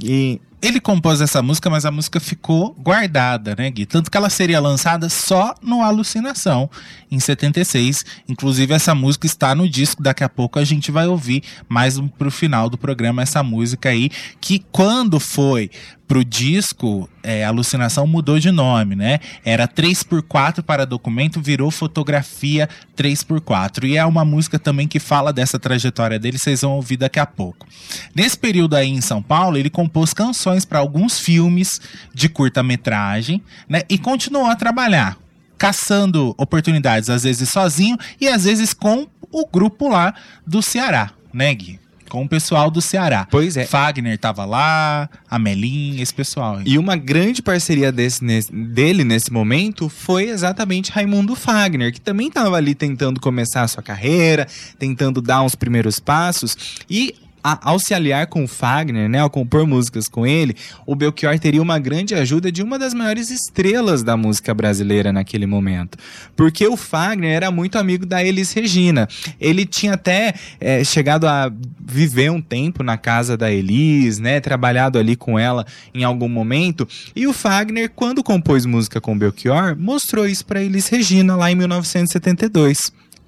E 0.04 0.42
Ele 0.64 0.80
compôs 0.80 1.20
essa 1.20 1.42
música, 1.42 1.70
mas 1.70 1.86
a 1.86 1.92
música 1.92 2.22
ficou 2.22 2.74
guardada, 2.80 3.54
né, 3.54 3.70
Gui? 3.70 3.86
Tanto 3.86 4.10
que 4.10 4.16
ela 4.16 4.30
seria 4.30 4.62
lançada 4.62 5.10
só 5.10 5.54
no 5.62 5.82
Alucinação, 5.82 6.70
em 7.12 7.20
76. 7.20 8.06
Inclusive, 8.30 8.74
essa 8.74 8.96
música 8.96 9.28
está 9.28 9.54
no 9.54 9.68
disco. 9.68 10.02
Daqui 10.02 10.24
a 10.24 10.30
pouco 10.30 10.58
a 10.58 10.64
gente 10.64 10.90
vai 10.90 11.06
ouvir 11.06 11.44
mais 11.68 11.98
um, 11.98 12.08
pro 12.08 12.32
final 12.32 12.70
do 12.70 12.78
programa 12.78 13.22
essa 13.22 13.44
música 13.44 13.90
aí, 13.90 14.10
que 14.40 14.64
quando 14.72 15.20
foi 15.20 15.70
pro 16.08 16.24
disco, 16.24 17.10
é, 17.24 17.44
Alucinação 17.44 18.06
mudou 18.06 18.38
de 18.38 18.52
nome, 18.52 18.96
né? 18.96 19.20
Era 19.44 19.68
3x4 19.68 20.62
para 20.62 20.86
documento, 20.86 21.42
virou 21.42 21.72
fotografia 21.72 22.70
3x4. 22.96 23.86
E 23.86 23.98
é 23.98 24.06
uma 24.06 24.24
música 24.24 24.60
também 24.60 24.88
que 24.88 25.00
fala 25.00 25.34
dessa 25.34 25.58
trajetória 25.58 26.20
dele, 26.20 26.38
vocês 26.38 26.62
vão 26.62 26.74
ouvir 26.74 26.98
daqui 26.98 27.20
a 27.20 27.26
pouco. 27.26 27.66
Nesse 28.14 28.38
período 28.38 28.76
aí 28.76 28.90
em 28.90 29.02
São 29.02 29.24
Paulo, 29.24 29.58
ele 29.58 29.70
compôs 29.70 30.14
canções 30.14 30.53
para 30.64 30.80
alguns 30.80 31.20
filmes 31.20 31.82
de 32.14 32.30
curta-metragem, 32.30 33.42
né? 33.68 33.82
E 33.90 33.98
continuou 33.98 34.46
a 34.46 34.56
trabalhar, 34.56 35.18
caçando 35.58 36.34
oportunidades, 36.38 37.10
às 37.10 37.24
vezes 37.24 37.50
sozinho 37.50 37.98
e 38.20 38.28
às 38.28 38.44
vezes 38.46 38.74
com 38.74 39.08
o 39.32 39.48
grupo 39.48 39.88
lá 39.90 40.14
do 40.46 40.62
Ceará, 40.62 41.12
né, 41.34 41.54
Gui? 41.54 41.80
Com 42.10 42.24
o 42.26 42.30
pessoal 42.30 42.70
do 42.70 42.80
Ceará. 42.80 43.26
Pois 43.32 43.58
é. 43.58 43.66
Fagner 43.66 44.20
tava 44.20 44.46
lá, 44.46 45.10
a 45.28 45.40
Melim, 45.40 46.00
esse 46.00 46.14
pessoal. 46.14 46.62
E 46.64 46.78
uma 46.78 46.96
grande 46.96 47.42
parceria 47.42 47.92
desse, 47.92 48.24
nesse- 48.24 48.52
dele 48.54 49.04
nesse 49.04 49.34
momento 49.34 49.90
foi 49.90 50.26
exatamente 50.30 50.92
Raimundo 50.92 51.36
Fagner, 51.36 51.92
que 51.92 52.00
também 52.00 52.28
estava 52.28 52.56
ali 52.56 52.76
tentando 52.76 53.20
começar 53.20 53.64
a 53.64 53.68
sua 53.68 53.82
carreira, 53.82 54.48
tentando 54.78 55.24
dar 55.24 55.42
uns 55.42 55.56
primeiros 55.56 55.98
passos. 55.98 56.56
E 56.88 57.16
a- 57.44 57.60
ao 57.72 57.78
se 57.80 57.94
aliar 57.94 58.28
com 58.28 58.44
o 58.44 58.48
Fagner, 58.48 59.10
né, 59.10 59.20
ao 59.20 59.30
compor 59.30 59.68
músicas 59.68 60.06
com 60.08 60.26
ele, 60.26 60.56
o 60.86 60.96
Belchior 60.96 61.38
teria 61.40 61.62
uma 61.62 61.78
grande 61.78 62.16
ajuda 62.16 62.52
de 62.52 62.64
uma 62.64 62.80
das 62.80 62.94
maiores 62.94 63.30
estrelas 63.30 64.02
da 64.04 64.16
música 64.16 64.54
brasileira 64.54 65.12
naquele 65.12 65.46
momento. 65.46 65.98
Porque 66.36 66.66
o 66.68 66.78
Fagner 66.78 67.32
era 67.32 67.52
muito 67.52 67.78
amigo 67.78 68.06
da 68.06 68.24
Elis 68.24 68.54
Regina. 68.54 69.08
Ele 69.40 69.66
tinha 69.66 69.94
até 69.94 70.34
eh, 70.60 70.84
chegado 70.84 71.28
a 71.28 71.52
viver 71.86 72.32
um 72.32 72.42
tempo 72.42 72.82
na 72.84 72.98
casa 72.98 73.36
da 73.36 73.52
Elis, 73.52 74.20
né, 74.20 74.40
trabalhado 74.40 74.98
ali 74.98 75.16
com 75.16 75.38
ela 75.38 75.66
em 75.94 76.04
algum 76.04 76.30
momento. 76.30 76.88
E 77.16 77.28
o 77.28 77.34
Fagner, 77.34 77.92
quando 77.94 78.24
compôs 78.24 78.66
música 78.66 79.02
com 79.02 79.18
Belchior, 79.18 79.76
mostrou 79.78 80.28
isso 80.28 80.46
para 80.46 80.62
Elis 80.64 80.88
Regina 80.88 81.36
lá 81.36 81.52
em 81.52 81.56
1972. 81.56 82.78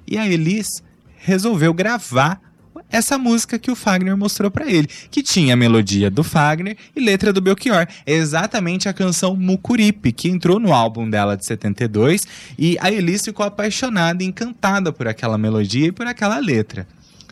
E 0.08 0.18
a 0.18 0.28
Elis 0.28 0.68
resolveu 1.18 1.74
gravar 1.74 2.40
essa 2.92 3.18
música 3.18 3.60
que 3.60 3.72
o 3.72 3.76
Fagner 3.76 4.16
mostrou 4.16 4.50
pra 4.50 4.70
ele, 4.70 4.88
que 5.12 5.22
tinha 5.22 5.54
a 5.54 5.58
melodia 5.58 6.10
do 6.10 6.24
Fagner 6.24 6.78
e 6.96 7.00
letra 7.00 7.34
do 7.34 7.42
Belchior. 7.42 7.88
É 8.06 8.14
exatamente 8.14 8.88
a 8.88 8.94
canção 8.94 9.36
Mucuripe, 9.36 10.12
que 10.12 10.30
entrou 10.30 10.60
no 10.60 10.74
álbum 10.74 11.10
dela 11.10 11.36
de 11.36 11.46
72, 11.46 12.28
e 12.58 12.78
a 12.80 12.92
Elis 12.92 13.24
ficou 13.24 13.46
apaixonada 13.46 14.24
encantada 14.24 14.92
por 14.92 15.08
aquela 15.08 15.38
melodia 15.38 15.88
e 15.88 15.92
por 15.92 16.08
aquela 16.08 16.40
letra. 16.40 16.88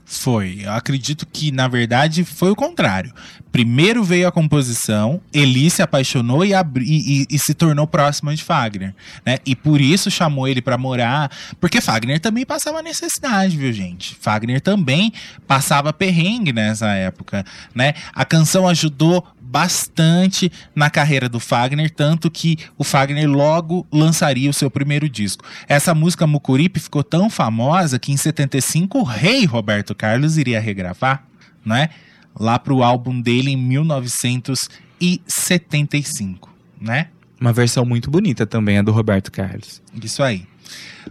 Foi. 0.06 0.60
Eu 0.64 0.72
acredito 0.74 1.26
que, 1.26 1.52
na 1.52 1.68
verdade, 1.68 2.24
foi 2.26 2.52
o 2.52 2.56
contrário. 2.56 3.14
Primeiro 3.52 4.04
veio 4.04 4.28
a 4.28 4.32
composição, 4.32 5.22
Eli 5.34 5.70
se 5.70 5.82
apaixonou 5.82 6.44
e, 6.44 6.54
abri- 6.54 6.86
e- 6.86 7.28
e- 7.30 7.40
se 7.40 7.54
tornou 7.54 7.88
próxima 7.88 8.36
de 8.36 8.44
Fagner, 8.44 8.94
né? 9.26 9.38
E 9.46 9.56
por 9.56 9.80
isso 9.80 10.10
chamou 10.12 10.48
ele 10.48 10.62
pra 10.62 10.78
morar, 10.78 11.32
porque 11.60 11.80
Fagner 11.80 12.20
também 12.20 12.46
passava 12.46 12.82
necessidade, 12.82 13.56
viu, 13.56 13.72
gente? 13.72 14.16
Fagner 14.20 14.60
também 14.60 15.14
passava 15.48 15.94
perrengue 15.94 16.52
nessa 16.52 16.88
época, 16.94 17.46
né? 17.74 17.94
A 18.14 18.26
canção 18.26 18.68
ajudou 18.68 19.26
bastante 19.54 20.52
na 20.74 20.90
carreira 20.90 21.30
do 21.30 21.40
Fagner, 21.40 21.92
tanto 21.92 22.32
que 22.32 22.58
o 22.76 22.84
Fagner 22.84 23.30
logo 23.30 23.86
lançaria 23.92 24.50
o 24.50 24.54
seu 24.54 24.72
primeiro 24.72 25.08
disco. 25.08 25.46
Essa 25.68 25.94
música 25.94 26.26
Mucuripe 26.26 26.80
ficou 26.80 27.04
tão 27.04 27.30
famosa 27.30 28.00
que 28.00 28.12
em 28.12 28.18
75 28.18 28.98
o 28.98 29.04
rei 29.04 29.46
Roberto 29.46 29.94
Carlos 29.94 30.40
iria 30.40 30.60
regravar, 30.60 31.24
né? 31.64 31.92
Lá 32.38 32.58
pro 32.58 32.82
álbum 32.82 33.22
dele 33.22 33.52
em 33.52 33.58
1975, 33.58 36.52
né? 36.82 37.10
Uma 37.40 37.54
versão 37.54 37.86
muito 37.86 38.10
bonita 38.10 38.48
também, 38.48 38.80
a 38.80 38.82
do 38.82 38.92
Roberto 38.92 39.32
Carlos. 39.32 39.84
Isso 40.02 40.24
aí. 40.24 40.48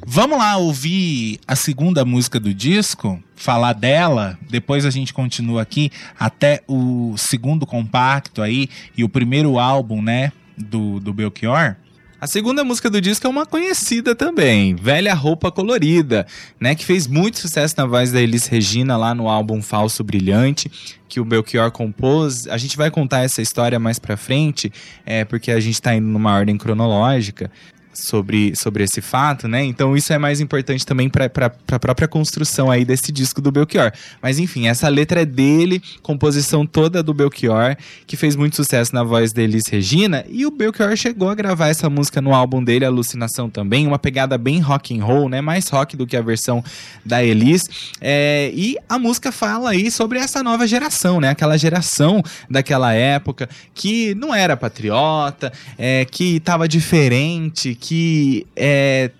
Vamos 0.07 0.39
lá 0.39 0.57
ouvir 0.57 1.39
a 1.47 1.55
segunda 1.55 2.05
música 2.05 2.41
do 2.41 2.53
disco, 2.53 3.23
falar 3.37 3.73
dela, 3.73 4.39
depois 4.51 4.85
a 4.85 4.91
gente 4.91 5.13
continua 5.13 5.63
aqui 5.63 5.91
até 6.19 6.63
o 6.67 7.15
segundo 7.17 7.67
compacto 7.67 8.43
aí 8.43 8.69
e 8.97 9.05
o 9.05 9.09
primeiro 9.09 9.59
álbum, 9.59 10.03
né, 10.03 10.33
do, 10.57 10.99
do 10.99 11.13
Belchior. 11.13 11.77
A 12.23 12.27
segunda 12.29 12.63
música 12.63 12.89
do 12.89 13.01
disco 13.01 13.27
é 13.27 13.31
uma 13.31 13.45
conhecida 13.45 14.15
também, 14.15 14.77
Velha 14.77 15.13
Roupa 15.13 15.51
Colorida, 15.51 16.25
né? 16.61 16.73
Que 16.73 16.85
fez 16.85 17.09
muito 17.09 17.37
sucesso 17.37 17.75
na 17.77 17.85
voz 17.85 18.13
da 18.13 18.21
Elis 18.23 18.47
Regina 18.47 18.97
lá 18.97 19.13
no 19.13 19.29
álbum 19.29 19.61
Falso 19.61 20.05
Brilhante, 20.05 20.71
que 21.09 21.19
o 21.19 21.25
Belchior 21.25 21.73
compôs. 21.73 22.47
A 22.47 22.57
gente 22.57 22.77
vai 22.77 22.93
contar 22.93 23.25
essa 23.25 23.43
história 23.43 23.77
mais 23.81 23.99
pra 23.99 24.17
frente, 24.17 24.73
é, 25.05 25.25
porque 25.25 25.51
a 25.51 25.59
gente 25.59 25.83
tá 25.83 25.97
indo 25.97 26.07
numa 26.07 26.33
ordem 26.33 26.57
cronológica 26.57 27.51
sobre, 27.93 28.53
sobre 28.61 28.85
esse 28.85 29.01
fato, 29.01 29.47
né? 29.47 29.65
Então 29.65 29.97
isso 29.97 30.13
é 30.13 30.19
mais 30.19 30.41
importante 30.41 30.85
também 30.87 31.09
para 31.09 31.27
a 31.27 31.79
própria 31.79 32.09
construção 32.09 32.71
aí 32.71 32.85
desse 32.85 33.13
disco 33.13 33.41
do 33.41 33.53
Belchior. 33.53 33.93
Mas 34.21 34.39
enfim, 34.39 34.67
essa 34.67 34.89
letra 34.89 35.23
é 35.23 35.25
dele, 35.25 35.83
composição 36.03 36.67
toda 36.67 37.03
do 37.03 37.13
Belchior, 37.13 37.77
que 38.07 38.17
fez 38.17 38.37
muito 38.37 38.57
sucesso 38.57 38.95
na 38.95 39.03
voz 39.03 39.33
da 39.33 39.43
Elis 39.43 39.65
Regina, 39.69 40.25
e 40.29 40.47
o 40.47 40.51
Belchior 40.51 40.97
chegou 40.97 41.29
a 41.29 41.35
gravar 41.35 41.69
essa 41.69 41.89
música 41.91 42.21
no 42.21 42.35
álbum 42.35 42.63
dele, 42.63 42.85
Alucinação 42.85 43.49
também, 43.51 43.87
uma 43.87 43.99
pegada 43.99 44.37
bem 44.39 44.61
rock 44.61 44.99
and 44.99 45.05
roll, 45.05 45.29
né? 45.29 45.41
Mais 45.41 45.69
rock 45.69 45.97
do 45.97 46.07
que 46.07 46.17
a 46.17 46.23
versão 46.23 46.65
da 47.05 47.23
Elis. 47.23 47.63
É, 48.01 48.51
e 48.55 48.77
a 48.89 48.99
música 48.99 49.31
fala 49.31 49.71
aí 49.71 49.91
sobre 49.91 50.19
essa 50.19 50.43
nova 50.43 50.67
geração, 50.67 51.21
né? 51.21 51.31
Aquela 51.31 51.57
geração 51.57 52.23
daquela 52.49 52.93
época 52.93 53.49
que 53.75 54.15
não 54.15 54.35
era 54.35 54.57
patriota, 54.57 55.53
é, 55.79 56.05
que 56.05 56.37
estava 56.37 56.69
diferente, 56.69 57.75
que 57.83 58.47
é, 58.55 59.11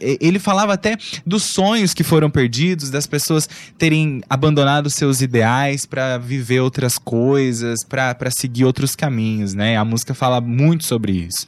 ele 0.00 0.40
falava 0.40 0.72
até 0.72 0.96
dos 1.24 1.44
sonhos 1.44 1.94
que 1.94 2.02
foram 2.02 2.28
perdidos, 2.28 2.90
das 2.90 3.06
pessoas 3.06 3.48
terem 3.78 4.20
abandonado 4.28 4.90
seus 4.90 5.20
ideais 5.20 5.86
para 5.86 6.18
viver 6.18 6.60
outras 6.60 6.98
coisas, 6.98 7.84
para 7.84 8.30
seguir 8.30 8.64
outros 8.64 8.96
caminhos, 8.96 9.54
né? 9.54 9.76
A 9.76 9.84
música 9.84 10.12
fala 10.12 10.40
muito 10.40 10.84
sobre 10.84 11.12
isso. 11.12 11.46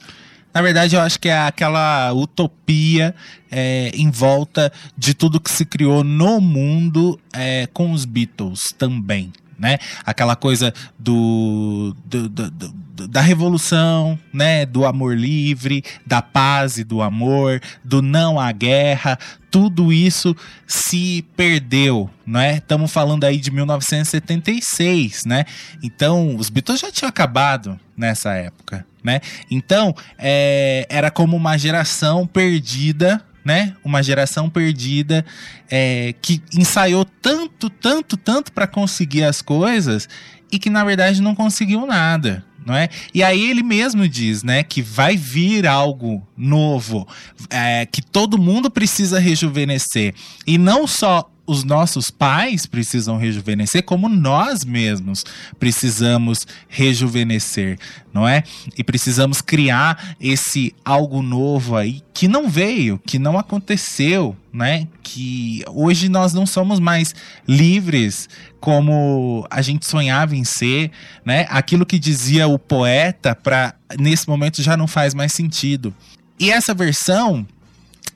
Na 0.54 0.62
verdade, 0.62 0.94
eu 0.94 1.00
acho 1.00 1.18
que 1.18 1.28
é 1.28 1.38
aquela 1.38 2.12
utopia 2.12 3.14
é, 3.50 3.90
em 3.94 4.10
volta 4.10 4.72
de 4.96 5.14
tudo 5.14 5.40
que 5.40 5.50
se 5.50 5.64
criou 5.64 6.04
no 6.04 6.40
mundo 6.40 7.18
é, 7.32 7.66
com 7.72 7.90
os 7.90 8.04
Beatles 8.04 8.60
também 8.78 9.32
né? 9.62 9.78
Aquela 10.04 10.34
coisa 10.34 10.74
do, 10.98 11.94
do, 12.04 12.28
do, 12.28 12.50
do, 12.50 12.74
da 12.92 13.20
revolução, 13.20 14.18
né? 14.32 14.66
Do 14.66 14.84
amor 14.84 15.16
livre, 15.16 15.82
da 16.06 16.20
paz 16.20 16.76
e 16.76 16.84
do 16.84 17.00
amor, 17.00 17.60
do 17.82 18.02
não 18.02 18.38
à 18.38 18.52
guerra, 18.52 19.18
tudo 19.50 19.92
isso 19.92 20.36
se 20.66 21.24
perdeu, 21.36 22.08
né? 22.26 22.56
Estamos 22.56 22.92
falando 22.92 23.24
aí 23.24 23.38
de 23.38 23.50
1976, 23.50 25.24
né? 25.24 25.44
Então, 25.82 26.36
os 26.36 26.50
Beatles 26.50 26.80
já 26.80 26.90
tinham 26.90 27.08
acabado 27.08 27.78
nessa 27.96 28.34
época, 28.34 28.86
né? 29.02 29.20
Então, 29.50 29.94
é, 30.18 30.86
era 30.88 31.10
como 31.10 31.36
uma 31.36 31.56
geração 31.56 32.26
perdida 32.26 33.22
né? 33.44 33.74
Uma 33.82 34.04
geração 34.04 34.48
perdida 34.48 35.24
é, 35.68 36.14
que 36.22 36.40
ensaiou 36.56 37.04
tanto, 37.04 37.68
tanto, 37.68 38.16
tanto 38.16 38.52
para 38.52 38.68
conseguir 38.68 39.24
as 39.24 39.42
coisas 39.42 40.08
e 40.50 40.58
que 40.58 40.70
na 40.70 40.84
verdade 40.84 41.20
não 41.20 41.34
conseguiu 41.34 41.86
nada. 41.86 42.44
Não 42.64 42.74
é? 42.74 42.88
E 43.12 43.22
aí 43.22 43.50
ele 43.50 43.62
mesmo 43.62 44.08
diz, 44.08 44.42
né, 44.42 44.62
que 44.62 44.82
vai 44.82 45.16
vir 45.16 45.66
algo 45.66 46.26
novo, 46.36 47.06
é, 47.50 47.86
que 47.86 48.00
todo 48.00 48.38
mundo 48.38 48.70
precisa 48.70 49.18
rejuvenescer 49.18 50.14
e 50.46 50.56
não 50.58 50.86
só 50.86 51.31
os 51.46 51.64
nossos 51.64 52.10
pais 52.10 52.66
precisam 52.66 53.16
rejuvenescer, 53.16 53.82
como 53.82 54.08
nós 54.08 54.64
mesmos 54.64 55.24
precisamos 55.58 56.46
rejuvenescer, 56.68 57.78
não 58.12 58.26
é? 58.26 58.44
E 58.76 58.84
precisamos 58.84 59.40
criar 59.40 60.14
esse 60.20 60.74
algo 60.84 61.20
novo 61.20 61.76
aí 61.76 62.02
que 62.14 62.28
não 62.28 62.48
veio, 62.48 63.00
que 63.04 63.18
não 63.18 63.38
aconteceu, 63.38 64.36
né? 64.52 64.86
Que 65.02 65.64
hoje 65.68 66.08
nós 66.08 66.32
não 66.32 66.46
somos 66.46 66.78
mais 66.78 67.14
livres 67.46 68.28
como 68.60 69.44
a 69.50 69.60
gente 69.60 69.86
sonhava 69.86 70.36
em 70.36 70.44
ser, 70.44 70.92
né? 71.24 71.46
Aquilo 71.48 71.84
que 71.84 71.98
dizia 71.98 72.46
o 72.46 72.58
poeta 72.58 73.34
para 73.34 73.74
nesse 73.98 74.28
momento 74.28 74.62
já 74.62 74.76
não 74.76 74.86
faz 74.86 75.12
mais 75.12 75.32
sentido. 75.32 75.92
E 76.38 76.50
essa 76.50 76.72
versão 76.72 77.46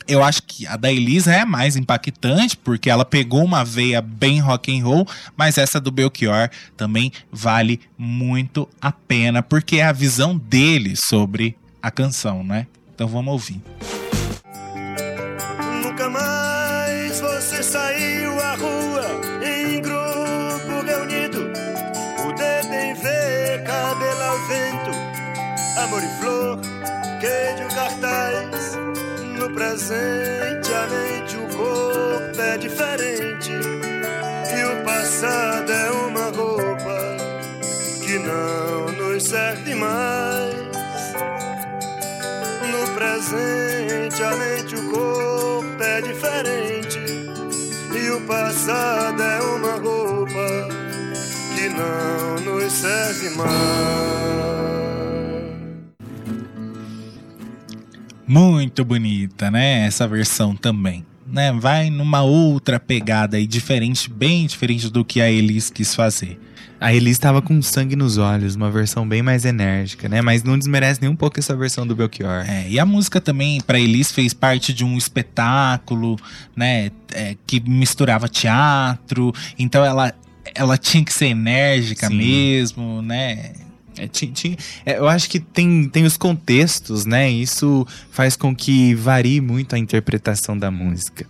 eu 0.08 0.22
acho 0.22 0.42
que 0.42 0.66
a 0.66 0.76
da 0.76 0.92
Elisa 0.92 1.32
é 1.32 1.44
mais 1.44 1.76
impactante, 1.76 2.56
porque 2.56 2.88
ela 2.88 3.04
pegou 3.04 3.44
uma 3.44 3.64
veia 3.64 4.00
bem 4.00 4.40
rock 4.40 4.76
and 4.76 4.84
roll, 4.84 5.06
mas 5.36 5.58
essa 5.58 5.80
do 5.80 5.90
Belchior 5.90 6.48
também 6.76 7.12
vale 7.30 7.80
muito 7.98 8.68
a 8.80 8.92
pena, 8.92 9.42
porque 9.42 9.76
é 9.76 9.84
a 9.84 9.92
visão 9.92 10.36
dele 10.36 10.94
sobre 10.96 11.56
a 11.82 11.90
canção, 11.90 12.42
né? 12.42 12.66
Então 12.94 13.06
vamos 13.06 13.32
ouvir. 13.32 13.60
Nunca 13.76 13.95
presente 29.56 30.70
a 30.70 30.86
mente, 30.86 31.36
o 31.38 31.56
corpo 31.56 32.40
é 32.40 32.58
diferente. 32.58 33.50
E 33.50 34.64
o 34.64 34.84
passado 34.84 35.72
é 35.72 35.90
uma 35.92 36.24
roupa 36.26 37.16
que 38.04 38.18
não 38.18 38.92
nos 38.92 39.24
serve 39.24 39.74
mais. 39.74 40.54
No 42.70 42.86
presente 42.94 44.22
a 44.22 44.36
mente, 44.36 44.74
o 44.74 44.90
corpo 44.90 45.82
é 45.82 46.02
diferente. 46.02 47.00
E 47.94 48.10
o 48.10 48.20
passado 48.26 49.22
é 49.22 49.40
uma 49.40 49.76
roupa 49.76 50.68
que 51.54 51.68
não 51.70 52.36
nos 52.44 52.72
serve 52.74 53.30
mais. 53.30 54.75
Muito 58.26 58.84
bonita, 58.84 59.50
né? 59.50 59.86
Essa 59.86 60.06
versão 60.08 60.54
também. 60.56 61.04
Né? 61.26 61.52
Vai 61.52 61.90
numa 61.90 62.22
outra 62.22 62.78
pegada 62.78 63.36
aí, 63.36 63.46
diferente, 63.46 64.10
bem 64.10 64.46
diferente 64.46 64.90
do 64.90 65.04
que 65.04 65.20
a 65.20 65.30
Elis 65.30 65.70
quis 65.70 65.94
fazer. 65.94 66.38
A 66.78 66.92
Elis 66.92 67.12
estava 67.12 67.40
com 67.40 67.60
sangue 67.62 67.96
nos 67.96 68.18
olhos, 68.18 68.54
uma 68.54 68.70
versão 68.70 69.08
bem 69.08 69.22
mais 69.22 69.46
enérgica, 69.46 70.08
né? 70.08 70.20
Mas 70.20 70.42
não 70.42 70.58
desmerece 70.58 71.00
nem 71.00 71.08
um 71.08 71.16
pouco 71.16 71.38
essa 71.40 71.56
versão 71.56 71.86
do 71.86 71.96
Belchior. 71.96 72.44
É, 72.46 72.68
e 72.68 72.78
a 72.78 72.84
música 72.84 73.18
também, 73.18 73.60
para 73.62 73.80
Elis, 73.80 74.12
fez 74.12 74.34
parte 74.34 74.74
de 74.74 74.84
um 74.84 74.96
espetáculo, 74.98 76.18
né? 76.54 76.90
É, 77.12 77.34
que 77.46 77.60
misturava 77.60 78.28
teatro. 78.28 79.32
Então 79.58 79.82
ela, 79.82 80.14
ela 80.54 80.76
tinha 80.76 81.02
que 81.02 81.14
ser 81.14 81.28
enérgica 81.28 82.08
Sim. 82.08 82.16
mesmo, 82.16 83.00
né? 83.00 83.52
É, 83.98 84.06
ti- 84.06 84.26
ti- 84.28 84.56
é, 84.84 84.98
eu 84.98 85.08
acho 85.08 85.28
que 85.30 85.40
tem, 85.40 85.88
tem 85.88 86.04
os 86.04 86.16
contextos, 86.16 87.06
né? 87.06 87.30
Isso 87.30 87.86
faz 88.10 88.36
com 88.36 88.54
que 88.54 88.94
varie 88.94 89.40
muito 89.40 89.74
a 89.74 89.78
interpretação 89.78 90.56
da 90.56 90.70
música. 90.70 91.26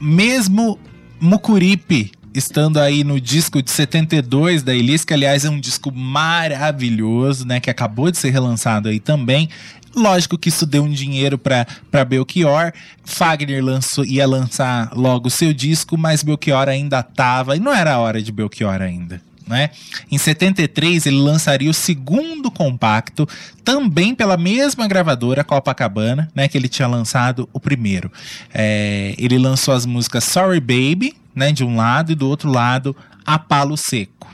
mesmo 0.00 0.78
Mucuripe 1.20 2.10
estando 2.34 2.80
aí 2.80 3.04
no 3.04 3.20
disco 3.20 3.62
de 3.62 3.70
72 3.70 4.62
da 4.62 4.74
Elis, 4.74 5.04
que 5.04 5.14
aliás 5.14 5.44
é 5.44 5.50
um 5.50 5.60
disco 5.60 5.92
maravilhoso, 5.92 7.46
né, 7.46 7.60
que 7.60 7.70
acabou 7.70 8.10
de 8.10 8.18
ser 8.18 8.30
relançado 8.30 8.88
aí 8.88 8.98
também. 8.98 9.48
Lógico 9.94 10.36
que 10.36 10.48
isso 10.48 10.66
deu 10.66 10.82
um 10.82 10.90
dinheiro 10.90 11.38
para 11.38 12.04
Belchior. 12.04 12.72
Fagner 13.04 13.64
lançou, 13.64 14.04
ia 14.04 14.26
lançar 14.26 14.90
logo 14.96 15.28
o 15.28 15.30
seu 15.30 15.52
disco, 15.54 15.96
mas 15.96 16.24
Belchior 16.24 16.68
ainda 16.68 17.00
tava, 17.04 17.56
e 17.56 17.60
não 17.60 17.72
era 17.72 17.94
a 17.94 17.98
hora 18.00 18.20
de 18.20 18.32
Belchior 18.32 18.82
ainda. 18.82 19.22
Né? 19.46 19.70
Em 20.10 20.16
73 20.16 21.04
ele 21.06 21.18
lançaria 21.18 21.70
o 21.70 21.74
segundo 21.74 22.50
compacto, 22.50 23.28
também 23.62 24.14
pela 24.14 24.36
mesma 24.36 24.88
gravadora 24.88 25.44
Copacabana, 25.44 26.30
né, 26.34 26.48
que 26.48 26.56
ele 26.56 26.68
tinha 26.68 26.88
lançado 26.88 27.48
o 27.52 27.60
primeiro. 27.60 28.10
É, 28.52 29.14
ele 29.18 29.38
lançou 29.38 29.74
as 29.74 29.84
músicas 29.84 30.24
Sorry 30.24 30.60
Baby, 30.60 31.14
né, 31.34 31.52
de 31.52 31.62
um 31.62 31.76
lado 31.76 32.12
e 32.12 32.14
do 32.14 32.28
outro 32.28 32.50
lado 32.50 32.96
A 33.26 33.38
Palo 33.38 33.76
Seco. 33.76 34.28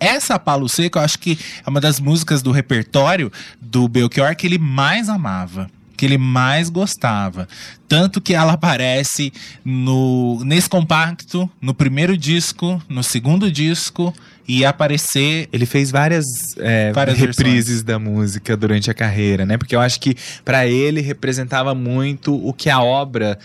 Essa 0.00 0.38
Palo 0.38 0.68
Seco, 0.68 0.98
eu 0.98 1.02
acho 1.02 1.18
que 1.18 1.38
é 1.64 1.68
uma 1.68 1.80
das 1.80 2.00
músicas 2.00 2.42
do 2.42 2.50
repertório 2.50 3.30
do 3.60 3.86
Belchior 3.86 4.34
que 4.34 4.46
ele 4.46 4.58
mais 4.58 5.08
amava, 5.08 5.70
que 6.02 6.06
ele 6.06 6.18
mais 6.18 6.68
gostava. 6.68 7.46
Tanto 7.86 8.20
que 8.20 8.34
ela 8.34 8.54
aparece 8.54 9.32
no, 9.64 10.42
nesse 10.44 10.68
compacto, 10.68 11.48
no 11.60 11.72
primeiro 11.72 12.18
disco, 12.18 12.82
no 12.88 13.04
segundo 13.04 13.48
disco, 13.48 14.12
e 14.48 14.64
aparecer. 14.64 15.48
Ele 15.52 15.64
fez 15.64 15.92
várias, 15.92 16.26
é, 16.58 16.92
Várias 16.92 17.16
reprises 17.16 17.84
da 17.84 18.00
música 18.00 18.56
durante 18.56 18.90
a 18.90 18.94
carreira, 18.94 19.46
né? 19.46 19.56
Porque 19.56 19.76
eu 19.76 19.80
acho 19.80 20.00
que 20.00 20.16
pra 20.44 20.66
ele 20.66 21.00
representava 21.00 21.72
muito 21.72 22.34
o 22.34 22.52
que 22.52 22.68
a 22.68 22.82
obra 22.82 23.38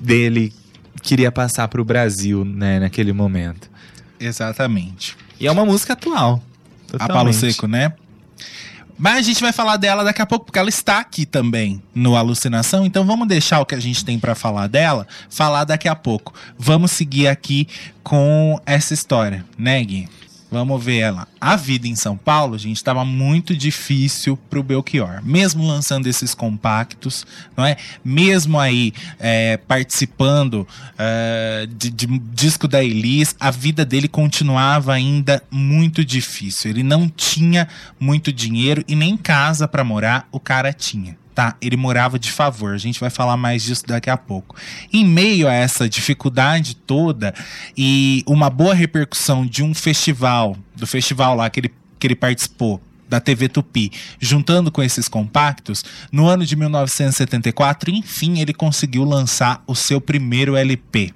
dele 0.00 0.52
queria 1.04 1.30
passar 1.30 1.68
pro 1.68 1.84
Brasil, 1.84 2.44
né, 2.44 2.80
naquele 2.80 3.12
momento. 3.12 3.70
Exatamente. 4.18 5.16
E 5.38 5.46
é 5.46 5.52
uma 5.52 5.64
música 5.64 5.92
atual. 5.92 6.42
A 6.94 6.98
Palo 6.98 7.08
totalmente. 7.30 7.36
Seco, 7.36 7.68
né? 7.68 7.92
Mas 8.98 9.18
a 9.18 9.22
gente 9.22 9.40
vai 9.40 9.52
falar 9.52 9.76
dela 9.76 10.02
daqui 10.02 10.22
a 10.22 10.26
pouco, 10.26 10.46
porque 10.46 10.58
ela 10.58 10.68
está 10.68 10.98
aqui 10.98 11.26
também 11.26 11.82
no 11.94 12.16
Alucinação. 12.16 12.86
Então 12.86 13.04
vamos 13.04 13.28
deixar 13.28 13.60
o 13.60 13.66
que 13.66 13.74
a 13.74 13.80
gente 13.80 14.04
tem 14.04 14.18
para 14.18 14.34
falar 14.34 14.66
dela, 14.66 15.06
falar 15.28 15.64
daqui 15.64 15.88
a 15.88 15.94
pouco. 15.94 16.32
Vamos 16.58 16.92
seguir 16.92 17.28
aqui 17.28 17.68
com 18.02 18.60
essa 18.64 18.94
história, 18.94 19.44
né, 19.58 19.82
Gui? 19.84 20.08
Vamos 20.50 20.82
ver 20.82 20.98
ela. 20.98 21.26
A 21.40 21.56
vida 21.56 21.88
em 21.88 21.96
São 21.96 22.16
Paulo, 22.16 22.56
gente, 22.56 22.76
estava 22.76 23.04
muito 23.04 23.56
difícil 23.56 24.36
pro 24.48 24.62
Belchior. 24.62 25.20
Mesmo 25.24 25.66
lançando 25.66 26.06
esses 26.06 26.34
compactos, 26.34 27.26
não 27.56 27.64
é? 27.64 27.76
Mesmo 28.04 28.58
aí 28.58 28.92
é, 29.18 29.56
participando 29.56 30.66
é, 30.96 31.66
de, 31.68 31.90
de 31.90 32.06
disco 32.32 32.68
da 32.68 32.82
Elis, 32.82 33.34
a 33.40 33.50
vida 33.50 33.84
dele 33.84 34.06
continuava 34.06 34.92
ainda 34.92 35.42
muito 35.50 36.04
difícil. 36.04 36.70
Ele 36.70 36.82
não 36.82 37.08
tinha 37.08 37.68
muito 37.98 38.32
dinheiro 38.32 38.84
e 38.86 38.94
nem 38.94 39.16
casa 39.16 39.66
para 39.66 39.82
morar 39.82 40.28
o 40.30 40.38
cara 40.38 40.72
tinha 40.72 41.16
tá? 41.36 41.54
Ele 41.60 41.76
morava 41.76 42.18
de 42.18 42.32
favor. 42.32 42.72
A 42.72 42.78
gente 42.78 42.98
vai 42.98 43.10
falar 43.10 43.36
mais 43.36 43.62
disso 43.62 43.86
daqui 43.86 44.08
a 44.08 44.16
pouco. 44.16 44.56
Em 44.90 45.04
meio 45.04 45.46
a 45.46 45.52
essa 45.52 45.86
dificuldade 45.86 46.74
toda 46.74 47.34
e 47.76 48.24
uma 48.26 48.48
boa 48.48 48.74
repercussão 48.74 49.44
de 49.46 49.62
um 49.62 49.74
festival, 49.74 50.56
do 50.74 50.86
festival 50.86 51.36
lá 51.36 51.50
que 51.50 51.60
ele, 51.60 51.74
que 51.98 52.06
ele 52.06 52.16
participou, 52.16 52.80
da 53.06 53.20
TV 53.20 53.48
Tupi, 53.48 53.92
juntando 54.18 54.72
com 54.72 54.82
esses 54.82 55.06
compactos, 55.06 55.84
no 56.10 56.26
ano 56.26 56.44
de 56.44 56.56
1974, 56.56 57.90
enfim, 57.90 58.40
ele 58.40 58.52
conseguiu 58.52 59.04
lançar 59.04 59.62
o 59.66 59.76
seu 59.76 60.00
primeiro 60.00 60.56
LP. 60.56 61.12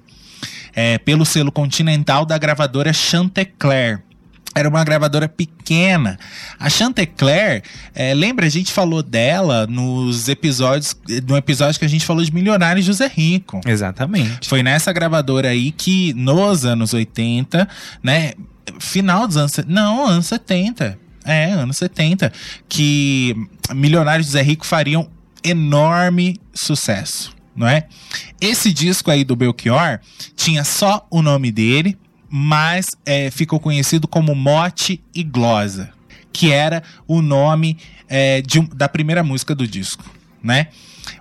É, 0.73 0.97
pelo 0.99 1.25
selo 1.25 1.51
continental 1.51 2.25
da 2.25 2.37
gravadora 2.37 2.93
Chantecler 2.93 4.01
era 4.53 4.67
uma 4.67 4.83
gravadora 4.83 5.29
pequena. 5.29 6.19
A 6.59 6.69
Chantecler, 6.69 7.63
é, 7.95 8.13
lembra, 8.13 8.45
a 8.45 8.49
gente 8.49 8.71
falou 8.71 9.01
dela 9.01 9.65
nos 9.65 10.27
episódios, 10.27 10.95
no 11.27 11.37
episódio 11.37 11.79
que 11.79 11.85
a 11.85 11.89
gente 11.89 12.05
falou 12.05 12.23
de 12.23 12.33
Milionário 12.33 12.81
José 12.81 13.07
Rico. 13.07 13.61
Exatamente. 13.65 14.49
Foi 14.49 14.61
nessa 14.61 14.91
gravadora 14.91 15.49
aí 15.49 15.71
que, 15.71 16.13
nos 16.13 16.65
anos 16.65 16.93
80, 16.93 17.67
né? 18.03 18.33
Final 18.79 19.27
dos 19.27 19.37
anos. 19.37 19.53
Não, 19.67 20.05
anos 20.05 20.27
70. 20.27 20.99
É, 21.23 21.51
anos 21.51 21.77
70. 21.77 22.31
Que 22.67 23.35
Milionário 23.73 24.23
José 24.23 24.41
Rico 24.41 24.65
fariam 24.65 25.09
enorme 25.43 26.39
sucesso, 26.53 27.33
não 27.55 27.67
é? 27.67 27.87
Esse 28.39 28.71
disco 28.71 29.09
aí 29.09 29.23
do 29.23 29.35
Belchior 29.35 29.99
tinha 30.35 30.63
só 30.63 31.07
o 31.09 31.21
nome 31.21 31.51
dele, 31.51 31.97
mas 32.33 32.85
é, 33.05 33.29
ficou 33.29 33.59
conhecido 33.59 34.07
como 34.07 34.33
Mote 34.33 35.03
e 35.13 35.21
Glosa, 35.21 35.89
que 36.31 36.49
era 36.49 36.81
o 37.05 37.21
nome 37.21 37.77
é, 38.07 38.41
de, 38.41 38.61
da 38.73 38.87
primeira 38.87 39.21
música 39.21 39.53
do 39.53 39.67
disco, 39.67 40.05
né? 40.41 40.67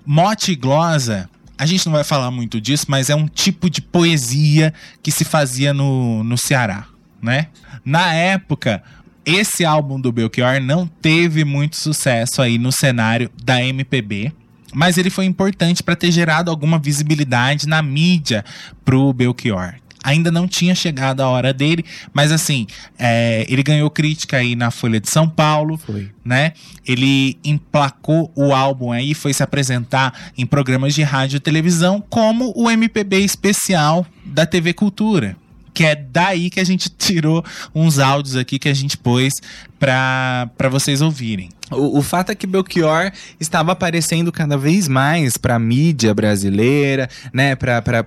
Mote 0.07 0.53
e 0.53 0.57
Glosa, 0.57 1.29
a 1.59 1.67
gente 1.67 1.85
não 1.85 1.93
vai 1.93 2.05
falar 2.05 2.31
muito 2.31 2.61
disso, 2.61 2.87
mas 2.89 3.11
é 3.11 3.15
um 3.17 3.27
tipo 3.27 3.69
de 3.69 3.83
poesia 3.83 4.73
que 5.03 5.11
se 5.11 5.25
fazia 5.25 5.75
no, 5.75 6.23
no 6.23 6.39
Ceará, 6.39 6.87
né? 7.21 7.49
Na 7.85 8.15
época, 8.15 8.81
esse 9.27 9.65
álbum 9.65 10.01
do 10.01 10.13
Belchior 10.13 10.61
não 10.61 10.87
teve 10.87 11.45
muito 11.45 11.77
sucesso 11.77 12.41
aí 12.41 12.57
no 12.57 12.71
cenário 12.71 13.29
da 13.43 13.61
MPB, 13.65 14.33
mas 14.73 14.97
ele 14.97 15.11
foi 15.11 15.25
importante 15.25 15.83
para 15.83 15.97
ter 15.97 16.13
gerado 16.13 16.53
alguma 16.53 16.79
visibilidade 16.79 17.67
na 17.67 17.83
mídia 17.83 18.45
pro 18.85 19.13
Belchior, 19.13 19.75
ainda 20.03 20.31
não 20.31 20.49
tinha 20.49 20.75
chegado 20.75 21.21
a 21.21 21.29
hora 21.29 21.53
dele, 21.53 21.85
mas 22.13 22.33
assim, 22.33 22.67
é, 22.99 23.45
ele 23.49 23.63
ganhou 23.63 23.91
crítica 23.91 24.39
aí 24.39 24.57
na 24.57 24.71
Folha 24.71 25.01
de 25.01 25.11
São 25.11 25.29
Paulo, 25.29 25.77
Foi. 25.79 26.11
né? 26.25 26.53
Ele 26.87 27.39
emplacou 27.45 28.33
o 28.35 28.53
álbum 28.55 28.93
aí, 28.93 29.15
foi 29.15 29.33
se 29.33 29.43
apresentar 29.43 30.33
em 30.37 30.47
programas 30.47 30.95
de 30.95 31.03
rádio 31.03 31.37
e 31.37 31.41
televisão 31.41 32.03
como 32.09 32.53
o 32.57 32.71
MPB 32.71 33.19
especial 33.21 34.07
da 34.25 34.47
TV 34.47 34.73
Cultura. 34.73 35.37
Que 35.73 35.85
é 35.85 35.95
daí 35.95 36.51
que 36.51 36.59
a 36.59 36.65
gente 36.65 36.91
tirou 36.99 37.45
uns 37.75 37.99
áudios 37.99 38.37
aqui 38.37 38.59
que 38.59 38.69
a 38.69 38.75
gente 38.75 38.97
pôs 38.97 39.41
para 39.79 40.69
vocês 40.71 41.01
ouvirem. 41.01 41.49
O, 41.71 41.99
o 41.99 42.03
fato 42.03 42.33
é 42.33 42.35
que 42.35 42.47
Belchior 42.47 43.13
estava 43.39 43.73
aparecendo 43.73 44.33
cada 44.33 44.59
vez 44.59 44.89
mais 44.89 45.37
para 45.37 45.55
a 45.55 45.59
mídia 45.59 46.13
brasileira, 46.13 47.09
né, 47.33 47.55
para 47.55 48.05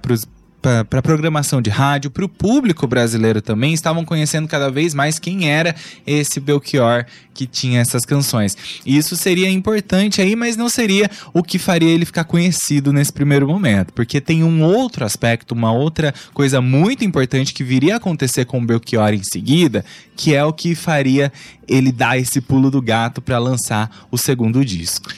para 0.64 1.02
programação 1.02 1.62
de 1.62 1.70
rádio, 1.70 2.10
para 2.10 2.24
o 2.24 2.30
público 2.30 2.88
brasileiro 2.88 3.42
também, 3.42 3.74
estavam 3.74 4.06
conhecendo 4.06 4.48
cada 4.48 4.72
vez 4.72 4.94
mais 4.94 5.20
quem 5.20 5.50
era 5.50 5.76
esse 6.08 6.40
Belchior 6.40 7.06
que 7.34 7.46
tinha 7.46 7.82
essas 7.82 8.06
canções. 8.06 8.56
E 8.86 8.96
isso 8.96 9.18
seria 9.18 9.50
importante 9.50 10.22
aí, 10.22 10.36
mas 10.36 10.56
não 10.56 10.70
seria 10.70 11.10
o 11.34 11.44
que 11.44 11.60
faria 11.60 11.90
ele 11.90 12.06
ficar 12.06 12.24
conhecido 12.24 12.94
nesse 12.94 13.12
primeiro 13.12 13.46
momento, 13.46 13.92
porque 13.92 14.22
tem 14.22 14.44
um 14.44 14.64
outro 14.64 15.04
aspecto, 15.04 15.54
uma 15.54 15.74
outra 15.74 16.14
coisa 16.34 16.62
muito 16.62 17.04
importante 17.04 17.54
que 17.54 17.64
viria 17.64 17.96
a 17.96 17.98
acontecer 17.98 18.46
com 18.46 18.60
o 18.60 18.66
Belchior 18.66 19.14
em 19.14 19.24
seguida, 19.24 19.84
que 20.16 20.34
é 20.34 20.46
o 20.46 20.54
que 20.54 20.76
faria 20.76 21.32
ele 21.68 21.92
dar 21.92 22.18
esse 22.18 22.40
pulo 22.40 22.72
do 22.72 22.82
gato 22.82 23.22
para 23.22 23.38
lançar 23.38 24.08
o 24.10 24.18
segundo 24.18 24.64
disco. 24.64 25.10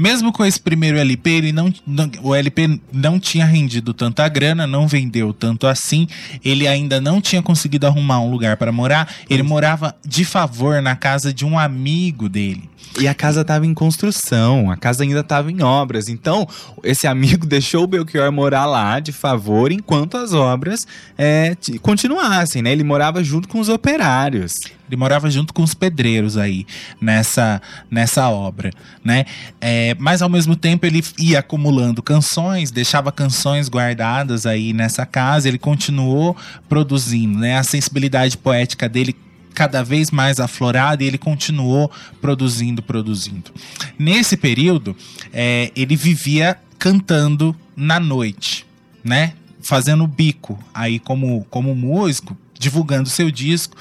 Mesmo 0.00 0.32
com 0.32 0.42
esse 0.42 0.58
primeiro 0.58 0.96
LP, 0.96 1.28
ele 1.28 1.52
não, 1.52 1.70
não, 1.86 2.10
o 2.22 2.34
LP 2.34 2.80
não 2.90 3.20
tinha 3.20 3.44
rendido 3.44 3.92
tanta 3.92 4.26
grana, 4.30 4.66
não 4.66 4.88
vendeu 4.88 5.30
tanto 5.34 5.66
assim. 5.66 6.08
Ele 6.42 6.66
ainda 6.66 7.02
não 7.02 7.20
tinha 7.20 7.42
conseguido 7.42 7.86
arrumar 7.86 8.18
um 8.20 8.30
lugar 8.30 8.56
para 8.56 8.72
morar. 8.72 9.12
Ele 9.28 9.42
morava 9.42 9.94
de 10.02 10.24
favor 10.24 10.80
na 10.80 10.96
casa 10.96 11.34
de 11.34 11.44
um 11.44 11.58
amigo 11.58 12.30
dele. 12.30 12.66
E 12.98 13.06
a 13.06 13.12
casa 13.12 13.42
estava 13.42 13.66
em 13.66 13.74
construção, 13.74 14.70
a 14.70 14.76
casa 14.76 15.04
ainda 15.04 15.20
estava 15.20 15.52
em 15.52 15.62
obras. 15.62 16.08
Então, 16.08 16.48
esse 16.82 17.06
amigo 17.06 17.44
deixou 17.44 17.84
o 17.84 17.86
Belchior 17.86 18.32
morar 18.32 18.64
lá 18.64 19.00
de 19.00 19.12
favor 19.12 19.70
enquanto 19.70 20.16
as 20.16 20.32
obras 20.32 20.86
é, 21.18 21.54
continuassem, 21.82 22.62
né? 22.62 22.72
Ele 22.72 22.84
morava 22.84 23.22
junto 23.22 23.46
com 23.48 23.60
os 23.60 23.68
operários. 23.68 24.54
Ele 24.90 24.96
morava 24.96 25.30
junto 25.30 25.54
com 25.54 25.62
os 25.62 25.72
pedreiros 25.72 26.36
aí 26.36 26.66
nessa, 27.00 27.62
nessa 27.90 28.28
obra, 28.28 28.70
né? 29.04 29.24
É, 29.60 29.96
mas 29.98 30.20
ao 30.20 30.28
mesmo 30.28 30.56
tempo 30.56 30.84
ele 30.84 31.02
ia 31.18 31.38
acumulando 31.38 32.02
canções, 32.02 32.70
deixava 32.70 33.10
canções 33.10 33.68
guardadas 33.68 34.46
aí 34.46 34.72
nessa 34.72 35.06
casa. 35.06 35.48
Ele 35.48 35.58
continuou 35.58 36.36
produzindo, 36.68 37.38
né? 37.38 37.58
A 37.58 37.62
sensibilidade 37.62 38.36
poética 38.36 38.88
dele 38.88 39.16
cada 39.54 39.82
vez 39.82 40.10
mais 40.10 40.40
aflorada 40.40 41.02
e 41.02 41.06
ele 41.06 41.18
continuou 41.18 41.90
produzindo, 42.20 42.82
produzindo. 42.82 43.52
Nesse 43.98 44.36
período, 44.36 44.96
é, 45.32 45.70
ele 45.76 45.96
vivia 45.96 46.56
cantando 46.78 47.54
na 47.76 48.00
noite, 48.00 48.66
né? 49.04 49.34
Fazendo 49.62 50.06
bico 50.06 50.58
aí 50.72 50.98
como, 50.98 51.44
como 51.50 51.74
músico, 51.74 52.36
divulgando 52.58 53.08
seu 53.08 53.30
disco. 53.30 53.76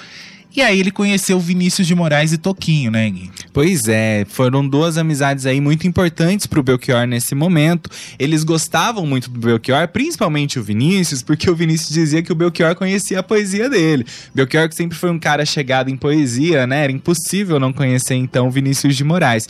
E 0.59 0.61
aí 0.61 0.77
ele 0.77 0.91
conheceu 0.91 1.39
Vinícius 1.39 1.87
de 1.87 1.95
Moraes 1.95 2.33
e 2.33 2.37
Toquinho, 2.37 2.91
né, 2.91 3.09
Gui? 3.09 3.31
Pois 3.53 3.87
é, 3.87 4.25
foram 4.27 4.67
duas 4.67 4.97
amizades 4.97 5.45
aí 5.45 5.61
muito 5.61 5.87
importantes 5.87 6.45
pro 6.45 6.61
Belchior 6.61 7.07
nesse 7.07 7.33
momento. 7.33 7.89
Eles 8.19 8.43
gostavam 8.43 9.05
muito 9.05 9.29
do 9.29 9.39
Belchior, 9.39 9.87
principalmente 9.87 10.59
o 10.59 10.63
Vinícius, 10.63 11.23
porque 11.23 11.49
o 11.49 11.55
Vinícius 11.55 11.91
dizia 11.91 12.21
que 12.21 12.33
o 12.33 12.35
Belchior 12.35 12.75
conhecia 12.75 13.21
a 13.21 13.23
poesia 13.23 13.69
dele. 13.69 14.05
Belchior 14.35 14.67
que 14.67 14.75
sempre 14.75 14.97
foi 14.97 15.09
um 15.09 15.17
cara 15.17 15.45
chegado 15.45 15.89
em 15.89 15.95
poesia, 15.95 16.67
né? 16.67 16.83
Era 16.83 16.91
impossível 16.91 17.57
não 17.57 17.71
conhecer 17.71 18.15
então 18.15 18.51
Vinícius 18.51 18.97
de 18.97 19.03
Moraes. 19.05 19.47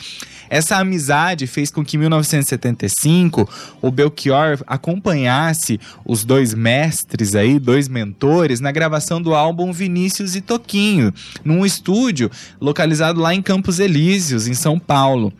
Essa 0.49 0.77
amizade 0.77 1.45
fez 1.45 1.69
com 1.69 1.85
que 1.85 1.95
em 1.95 1.99
1975 1.99 3.47
o 3.81 3.91
Belchior 3.91 4.59
acompanhasse 4.65 5.79
os 6.03 6.25
dois 6.25 6.55
mestres 6.55 7.35
aí, 7.35 7.59
dois 7.59 7.87
mentores, 7.87 8.59
na 8.59 8.71
gravação 8.71 9.21
do 9.21 9.35
álbum 9.35 9.71
Vinícius 9.71 10.35
e 10.35 10.41
Toquinho, 10.41 10.98
num 11.43 11.65
estúdio 11.65 12.29
localizado 12.59 13.19
lá 13.19 13.33
em 13.33 13.41
Campos 13.41 13.79
Elíseos, 13.79 14.47
em 14.47 14.53
São 14.53 14.79
Paulo. 14.79 15.33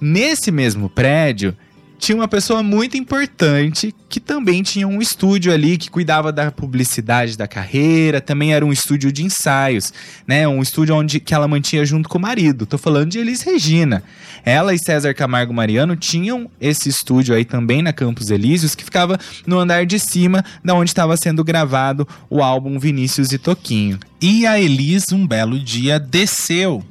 Nesse 0.00 0.50
mesmo 0.50 0.88
prédio, 0.88 1.56
tinha 1.98 2.16
uma 2.16 2.28
pessoa 2.28 2.62
muito 2.62 2.96
importante 2.96 3.94
que 4.08 4.20
também 4.20 4.62
tinha 4.62 4.86
um 4.86 5.00
estúdio 5.00 5.52
ali 5.52 5.76
que 5.76 5.90
cuidava 5.90 6.32
da 6.32 6.50
publicidade 6.50 7.36
da 7.36 7.48
carreira, 7.48 8.20
também 8.20 8.52
era 8.54 8.64
um 8.64 8.72
estúdio 8.72 9.10
de 9.10 9.24
ensaios, 9.24 9.92
né? 10.26 10.46
Um 10.46 10.62
estúdio 10.62 10.94
onde 10.94 11.18
que 11.18 11.34
ela 11.34 11.48
mantinha 11.48 11.84
junto 11.84 12.08
com 12.08 12.18
o 12.18 12.20
marido. 12.20 12.66
Tô 12.66 12.78
falando 12.78 13.10
de 13.10 13.18
Elis 13.18 13.42
Regina. 13.42 14.02
Ela 14.44 14.74
e 14.74 14.78
César 14.78 15.14
Camargo 15.14 15.54
Mariano 15.54 15.96
tinham 15.96 16.50
esse 16.60 16.88
estúdio 16.88 17.34
aí 17.34 17.44
também 17.44 17.82
na 17.82 17.92
Campos 17.92 18.30
Elíseos 18.30 18.74
que 18.74 18.84
ficava 18.84 19.18
no 19.46 19.58
andar 19.58 19.86
de 19.86 19.98
cima, 19.98 20.44
da 20.62 20.74
onde 20.74 20.90
estava 20.90 21.16
sendo 21.16 21.42
gravado 21.42 22.06
o 22.28 22.42
álbum 22.42 22.78
Vinícius 22.78 23.32
e 23.32 23.38
Toquinho. 23.38 23.98
E 24.20 24.46
a 24.46 24.60
Elis, 24.60 25.04
um 25.12 25.26
belo 25.26 25.58
dia, 25.58 25.98
desceu 25.98 26.84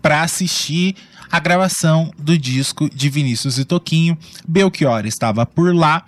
para 0.00 0.22
assistir 0.22 0.94
a 1.30 1.38
gravação 1.40 2.10
do 2.18 2.36
disco 2.38 2.88
de 2.88 3.08
Vinícius 3.08 3.58
e 3.58 3.64
Toquinho. 3.64 4.16
Belchior 4.46 5.06
estava 5.06 5.44
por 5.46 5.74
lá 5.74 6.04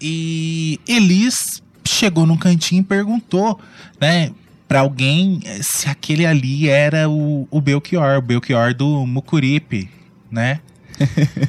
e 0.00 0.78
Elis 0.86 1.62
chegou 1.86 2.26
num 2.26 2.36
cantinho 2.36 2.80
e 2.80 2.84
perguntou, 2.84 3.58
né? 4.00 4.30
pra 4.68 4.80
alguém 4.80 5.40
eh, 5.46 5.60
se 5.62 5.88
aquele 5.88 6.26
ali 6.26 6.68
era 6.68 7.08
o, 7.08 7.48
o 7.50 7.58
Belchior, 7.58 8.18
o 8.18 8.20
Belchior 8.20 8.74
do 8.74 9.06
Mucuripe, 9.06 9.88
né? 10.30 10.60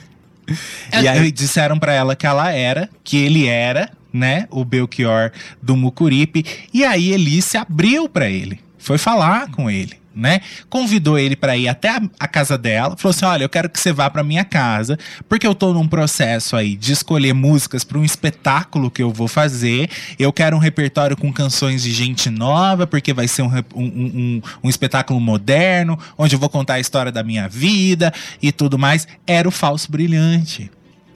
E 0.91 1.07
aí- 1.07 1.31
disseram 1.31 1.77
pra 1.77 1.93
ela 1.93 2.15
que 2.15 2.25
ela 2.25 2.49
era, 2.51 2.89
que 3.03 3.17
ele 3.17 3.45
era, 3.45 3.91
né, 4.11 4.47
o 4.49 4.65
Belchior 4.65 5.31
do 5.61 5.75
Mucuripe, 5.77 6.43
e 6.73 6.83
aí 6.83 7.11
Eli 7.11 7.39
se 7.41 7.55
abriu 7.55 8.09
pra 8.09 8.27
ele, 8.27 8.59
foi 8.79 8.97
falar 8.97 9.51
com 9.51 9.69
ele, 9.69 9.98
né? 10.15 10.41
Convidou 10.69 11.17
ele 11.17 11.35
pra 11.35 11.55
ir 11.55 11.67
até 11.67 11.89
a, 11.89 12.01
a 12.19 12.27
casa 12.27 12.57
dela, 12.57 12.97
falou 12.97 13.11
assim: 13.11 13.25
"Olha, 13.25 13.43
eu 13.43 13.49
quero 13.49 13.69
que 13.69 13.79
você 13.79 13.91
vá 13.93 14.09
pra 14.09 14.23
minha 14.23 14.43
casa, 14.43 14.97
porque 15.27 15.45
eu 15.45 15.53
tô 15.55 15.73
num 15.73 15.87
processo 15.87 16.55
aí 16.55 16.75
de 16.75 16.91
escolher 16.93 17.33
músicas 17.33 17.83
pra 17.83 17.97
um 17.97 18.03
espetáculo 18.03 18.89
que 18.91 19.01
eu 19.03 19.11
vou 19.11 19.27
fazer. 19.27 19.89
Eu 20.17 20.33
quero 20.33 20.55
um 20.55 20.59
repertório 20.59 21.15
com 21.15 21.31
canções 21.31 21.83
de 21.83 21.91
gente 21.91 22.29
nova, 22.29 22.85
porque 22.87 23.13
vai 23.13 23.27
ser 23.27 23.43
um, 23.43 23.47
um, 23.47 23.61
um- 23.75 23.81
um- 23.85 24.41
um 24.63 24.69
espetáculo 24.69 25.19
moderno, 25.19 25.97
onde 26.17 26.35
eu 26.35 26.39
vou 26.39 26.49
contar 26.49 26.75
a 26.75 26.79
história 26.79 27.11
da 27.11 27.23
minha 27.23 27.47
vida 27.47 28.11
e 28.41 28.51
tudo 28.51 28.77
mais. 28.77 29.07
Era 29.27 29.47
o 29.47 29.51
falso 29.51 29.91
brilhante, 29.91 30.69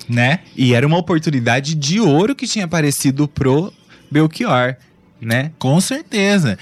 né? 0.08 0.40
E 0.56 0.74
era 0.74 0.86
uma 0.86 0.98
oportunidade 0.98 1.76
de 1.76 2.00
ouro 2.00 2.36
que 2.36 2.48
tinha 2.48 2.66
aparecido 2.66 3.28
pro 3.28 3.74
Belchior, 4.12 4.76
né? 5.20 5.52
Com 5.58 5.80
certeza. 5.82 6.58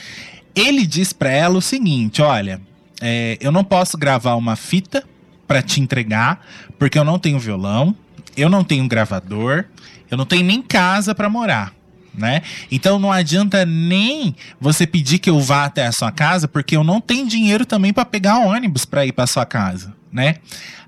Ele 0.56 0.86
diz 0.86 1.14
pra 1.14 1.30
ela 1.32 1.58
o 1.58 1.62
seguinte: 1.62 2.22
olha, 2.22 2.62
é, 3.02 3.38
eu 3.42 3.52
não 3.52 3.64
posso 3.64 3.98
gravar 3.98 4.36
uma 4.36 4.56
fita 4.56 5.04
pra 5.48 5.62
te 5.62 5.82
entregar, 5.82 6.46
porque 6.78 6.98
eu 6.98 7.04
não 7.04 7.20
tenho 7.20 7.40
violão, 7.40 7.96
eu 8.38 8.50
não 8.50 8.64
tenho 8.64 8.88
gravador, 8.88 9.66
eu 10.10 10.18
não 10.18 10.26
tenho 10.26 10.46
nem 10.46 10.62
casa 10.62 11.14
pra 11.14 11.30
morar. 11.30 11.74
Né? 12.14 12.42
Então 12.70 13.00
não 13.00 13.10
adianta 13.10 13.66
nem 13.66 14.36
você 14.60 14.86
pedir 14.86 15.18
que 15.18 15.30
eu 15.30 15.40
vá 15.40 15.64
até 15.64 15.88
a 15.88 15.94
sua 15.94 16.12
casa, 16.12 16.46
porque 16.46 16.76
eu 16.76 16.84
não 16.84 17.00
tenho 17.00 17.26
dinheiro 17.26 17.66
também 17.66 17.94
pra 17.94 18.04
pegar 18.04 18.40
ônibus 18.40 18.84
pra 18.84 19.06
ir 19.06 19.14
pra 19.14 19.26
sua 19.26 19.46
casa, 19.46 19.94
né? 20.12 20.36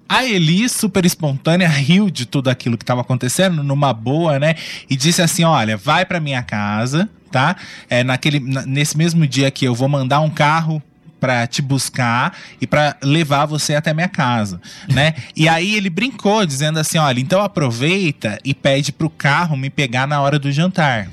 A 0.08 0.26
Eli, 0.26 0.68
super 0.68 1.06
espontânea, 1.06 1.68
riu 1.68 2.10
de 2.10 2.26
tudo 2.26 2.50
aquilo 2.50 2.78
que 2.78 2.84
estava 2.84 3.02
acontecendo, 3.02 3.64
numa 3.64 3.94
boa, 3.94 4.38
né? 4.38 4.56
E 4.90 4.98
disse 4.98 5.22
assim: 5.22 5.46
olha, 5.46 5.78
vai 5.78 6.06
pra 6.06 6.20
minha 6.20 6.44
casa, 6.44 7.10
tá? 7.34 7.56
É, 7.90 8.04
naquele, 8.04 8.40
na- 8.40 8.66
nesse 8.66 8.96
mesmo 8.96 9.26
dia 9.26 9.50
que 9.50 9.66
eu 9.66 9.74
vou 9.74 9.90
mandar 9.90 10.20
um 10.22 10.30
carro 10.30 10.82
pra 11.20 11.48
te 11.48 11.62
buscar 11.62 12.38
e 12.60 12.68
pra 12.68 12.98
levar 13.02 13.46
você 13.46 13.76
até 13.76 13.94
minha 13.94 14.10
casa, 14.10 14.60
né? 14.90 15.14
e 15.36 15.48
aí 15.48 15.74
ele 15.74 15.90
brincou 15.90 16.46
dizendo 16.46 16.78
assim, 16.80 16.98
olha, 16.98 17.20
então 17.20 17.42
aproveita 17.42 18.38
e 18.44 18.54
pede 18.54 18.92
pro 18.92 19.10
carro 19.10 19.56
me 19.56 19.70
pegar 19.70 20.06
na 20.06 20.20
hora 20.22 20.38
do 20.38 20.52
jantar, 20.52 21.08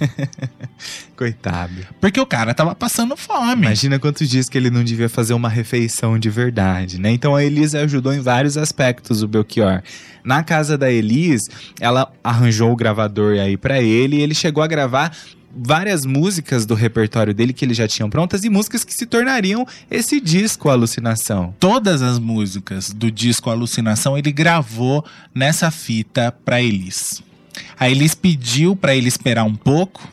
Coitado. 1.21 1.87
porque 2.01 2.19
o 2.19 2.25
cara 2.25 2.55
tava 2.55 2.75
passando 2.75 3.15
fome. 3.15 3.67
Imagina 3.67 3.99
quantos 3.99 4.27
dias 4.27 4.49
que 4.49 4.57
ele 4.57 4.71
não 4.71 4.83
devia 4.83 5.07
fazer 5.07 5.35
uma 5.35 5.51
refeição 5.51 6.19
de 6.19 6.31
verdade, 6.31 6.99
né? 6.99 7.11
Então 7.11 7.37
a 7.37 7.45
Elisa 7.45 7.81
ajudou 7.83 8.15
em 8.15 8.21
vários 8.21 8.57
aspectos 8.57 9.23
o 9.23 9.29
Belchior. 9.29 9.83
Na 10.25 10.43
casa 10.43 10.79
da 10.79 10.91
Elis, 10.91 11.43
ela 11.79 12.11
arranjou 12.25 12.73
o 12.73 12.77
gravador 12.77 13.39
aí 13.39 13.59
pra 13.59 13.83
ele 13.83 14.17
e 14.17 14.23
ele 14.23 14.35
chegou 14.35 14.63
a 14.63 14.67
gravar 14.67 15.15
várias 15.55 16.07
músicas 16.07 16.65
do 16.65 16.75
repertório 16.75 17.35
dele 17.35 17.53
que 17.53 17.67
ele 17.67 17.75
já 17.75 17.87
tinham 17.87 18.09
prontas 18.09 18.43
e 18.43 18.49
músicas 18.49 18.83
que 18.83 18.95
se 18.95 19.05
tornariam 19.05 19.67
esse 19.91 20.23
disco 20.23 20.71
Alucinação. 20.71 21.55
todas 21.61 22.01
as 22.01 22.19
músicas 22.19 22.95
do 22.95 23.11
disco 23.11 23.51
Alucinação 23.51 24.17
ele 24.17 24.33
gravou 24.33 25.05
nessa 25.35 25.71
fita 25.71 26.33
pra 26.47 26.63
Elis. 26.63 27.23
A 27.79 27.91
Elis 27.91 28.15
pediu 28.15 28.75
pra 28.75 28.97
ele 28.97 29.09
esperar 29.09 29.45
um 29.45 29.55
pouco, 29.55 30.09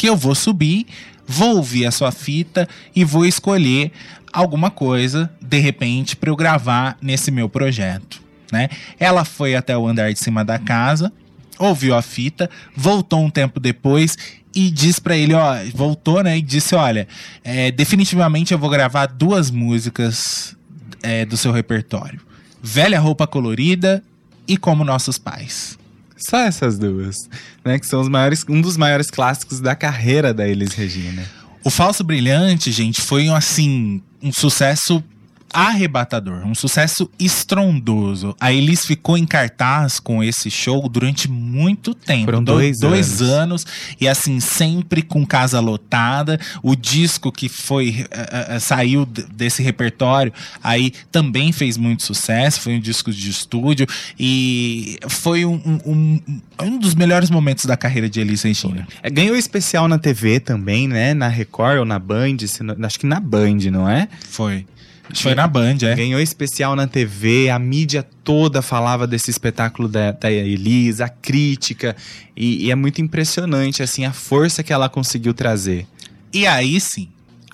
que 0.00 0.08
eu 0.08 0.16
vou 0.16 0.34
subir, 0.34 0.86
vou 1.26 1.56
ouvir 1.56 1.84
a 1.84 1.90
sua 1.90 2.10
fita 2.10 2.66
e 2.96 3.04
vou 3.04 3.26
escolher 3.26 3.92
alguma 4.32 4.70
coisa, 4.70 5.30
de 5.42 5.58
repente, 5.58 6.16
pra 6.16 6.30
eu 6.30 6.36
gravar 6.36 6.96
nesse 7.02 7.30
meu 7.30 7.50
projeto. 7.50 8.18
Né? 8.50 8.70
Ela 8.98 9.26
foi 9.26 9.54
até 9.54 9.76
o 9.76 9.86
andar 9.86 10.10
de 10.10 10.18
cima 10.18 10.42
da 10.42 10.58
casa, 10.58 11.12
ouviu 11.58 11.94
a 11.94 12.00
fita, 12.00 12.48
voltou 12.74 13.22
um 13.22 13.28
tempo 13.28 13.60
depois 13.60 14.16
e 14.54 14.70
disse 14.70 15.02
pra 15.02 15.14
ele, 15.14 15.34
ó, 15.34 15.54
voltou, 15.74 16.22
né, 16.24 16.38
e 16.38 16.40
disse, 16.40 16.74
olha, 16.74 17.06
é, 17.44 17.70
definitivamente 17.70 18.54
eu 18.54 18.58
vou 18.58 18.70
gravar 18.70 19.04
duas 19.04 19.50
músicas 19.50 20.56
é, 21.02 21.26
do 21.26 21.36
seu 21.36 21.52
repertório. 21.52 22.22
Velha 22.62 22.98
roupa 22.98 23.26
colorida 23.26 24.02
e 24.48 24.56
como 24.56 24.82
nossos 24.82 25.18
pais. 25.18 25.78
Só 26.28 26.38
essas 26.38 26.78
duas, 26.78 27.16
né? 27.64 27.78
Que 27.78 27.86
são 27.86 28.00
os 28.00 28.08
maiores, 28.08 28.44
um 28.48 28.60
dos 28.60 28.76
maiores 28.76 29.10
clássicos 29.10 29.60
da 29.60 29.74
carreira 29.74 30.34
da 30.34 30.46
Elis 30.46 30.74
Regina. 30.74 31.24
O 31.64 31.70
Falso 31.70 32.04
Brilhante, 32.04 32.70
gente, 32.70 33.00
foi 33.00 33.28
um, 33.28 33.34
assim, 33.34 34.02
um 34.22 34.32
sucesso 34.32 35.02
arrebatador, 35.52 36.46
um 36.46 36.54
sucesso 36.54 37.10
estrondoso. 37.18 38.34
A 38.40 38.52
Elis 38.52 38.84
ficou 38.84 39.16
em 39.18 39.26
cartaz 39.26 39.98
com 40.00 40.22
esse 40.22 40.50
show 40.50 40.88
durante 40.88 41.28
muito 41.30 41.94
tempo. 41.94 42.26
Foram 42.26 42.42
Do- 42.44 42.52
dois 42.52 42.78
dois 42.80 43.20
anos. 43.22 43.30
anos. 43.64 43.66
E 44.00 44.06
assim, 44.08 44.40
sempre 44.40 45.02
com 45.02 45.26
casa 45.26 45.60
lotada. 45.60 46.38
O 46.62 46.74
disco 46.76 47.30
que 47.32 47.48
foi 47.48 48.06
eh, 48.10 48.46
eh, 48.50 48.58
saiu 48.60 49.04
desse 49.06 49.62
repertório 49.62 50.32
aí 50.62 50.92
também 51.10 51.52
fez 51.52 51.76
muito 51.76 52.02
sucesso. 52.04 52.60
Foi 52.60 52.74
um 52.76 52.80
disco 52.80 53.12
de 53.12 53.28
estúdio. 53.30 53.86
E 54.18 54.98
foi 55.08 55.44
um, 55.44 55.60
um, 55.84 56.20
um- 56.62 56.78
dos 56.78 56.94
melhores 56.94 57.30
momentos 57.30 57.64
da 57.64 57.76
carreira 57.76 58.08
de 58.08 58.20
Elis 58.20 58.42
Regina. 58.42 58.86
É, 59.02 59.10
ganhou 59.10 59.36
especial 59.36 59.88
na 59.88 59.98
TV 59.98 60.40
também, 60.40 60.86
né? 60.88 61.14
Na 61.14 61.28
Record 61.28 61.78
ou 61.80 61.84
na 61.84 61.98
Band, 61.98 62.38
se 62.46 62.62
não- 62.62 62.76
acho 62.86 62.98
que 62.98 63.06
na 63.06 63.18
Band, 63.20 63.58
não 63.70 63.88
é? 63.88 64.08
Foi. 64.28 64.66
Foi 65.14 65.34
na 65.34 65.46
Band, 65.46 65.78
é. 65.82 65.94
Ganhou 65.94 66.20
especial 66.20 66.76
na 66.76 66.86
TV, 66.86 67.50
a 67.50 67.58
mídia 67.58 68.02
toda 68.24 68.62
falava 68.62 69.06
desse 69.06 69.30
espetáculo 69.30 69.88
da, 69.88 70.12
da 70.12 70.30
Elis, 70.30 71.00
a 71.00 71.08
crítica. 71.08 71.96
E, 72.36 72.66
e 72.66 72.70
é 72.70 72.74
muito 72.74 73.00
impressionante, 73.00 73.82
assim, 73.82 74.04
a 74.04 74.12
força 74.12 74.62
que 74.62 74.72
ela 74.72 74.88
conseguiu 74.88 75.34
trazer. 75.34 75.86
E 76.32 76.46
aí 76.46 76.80
sim, 76.80 77.08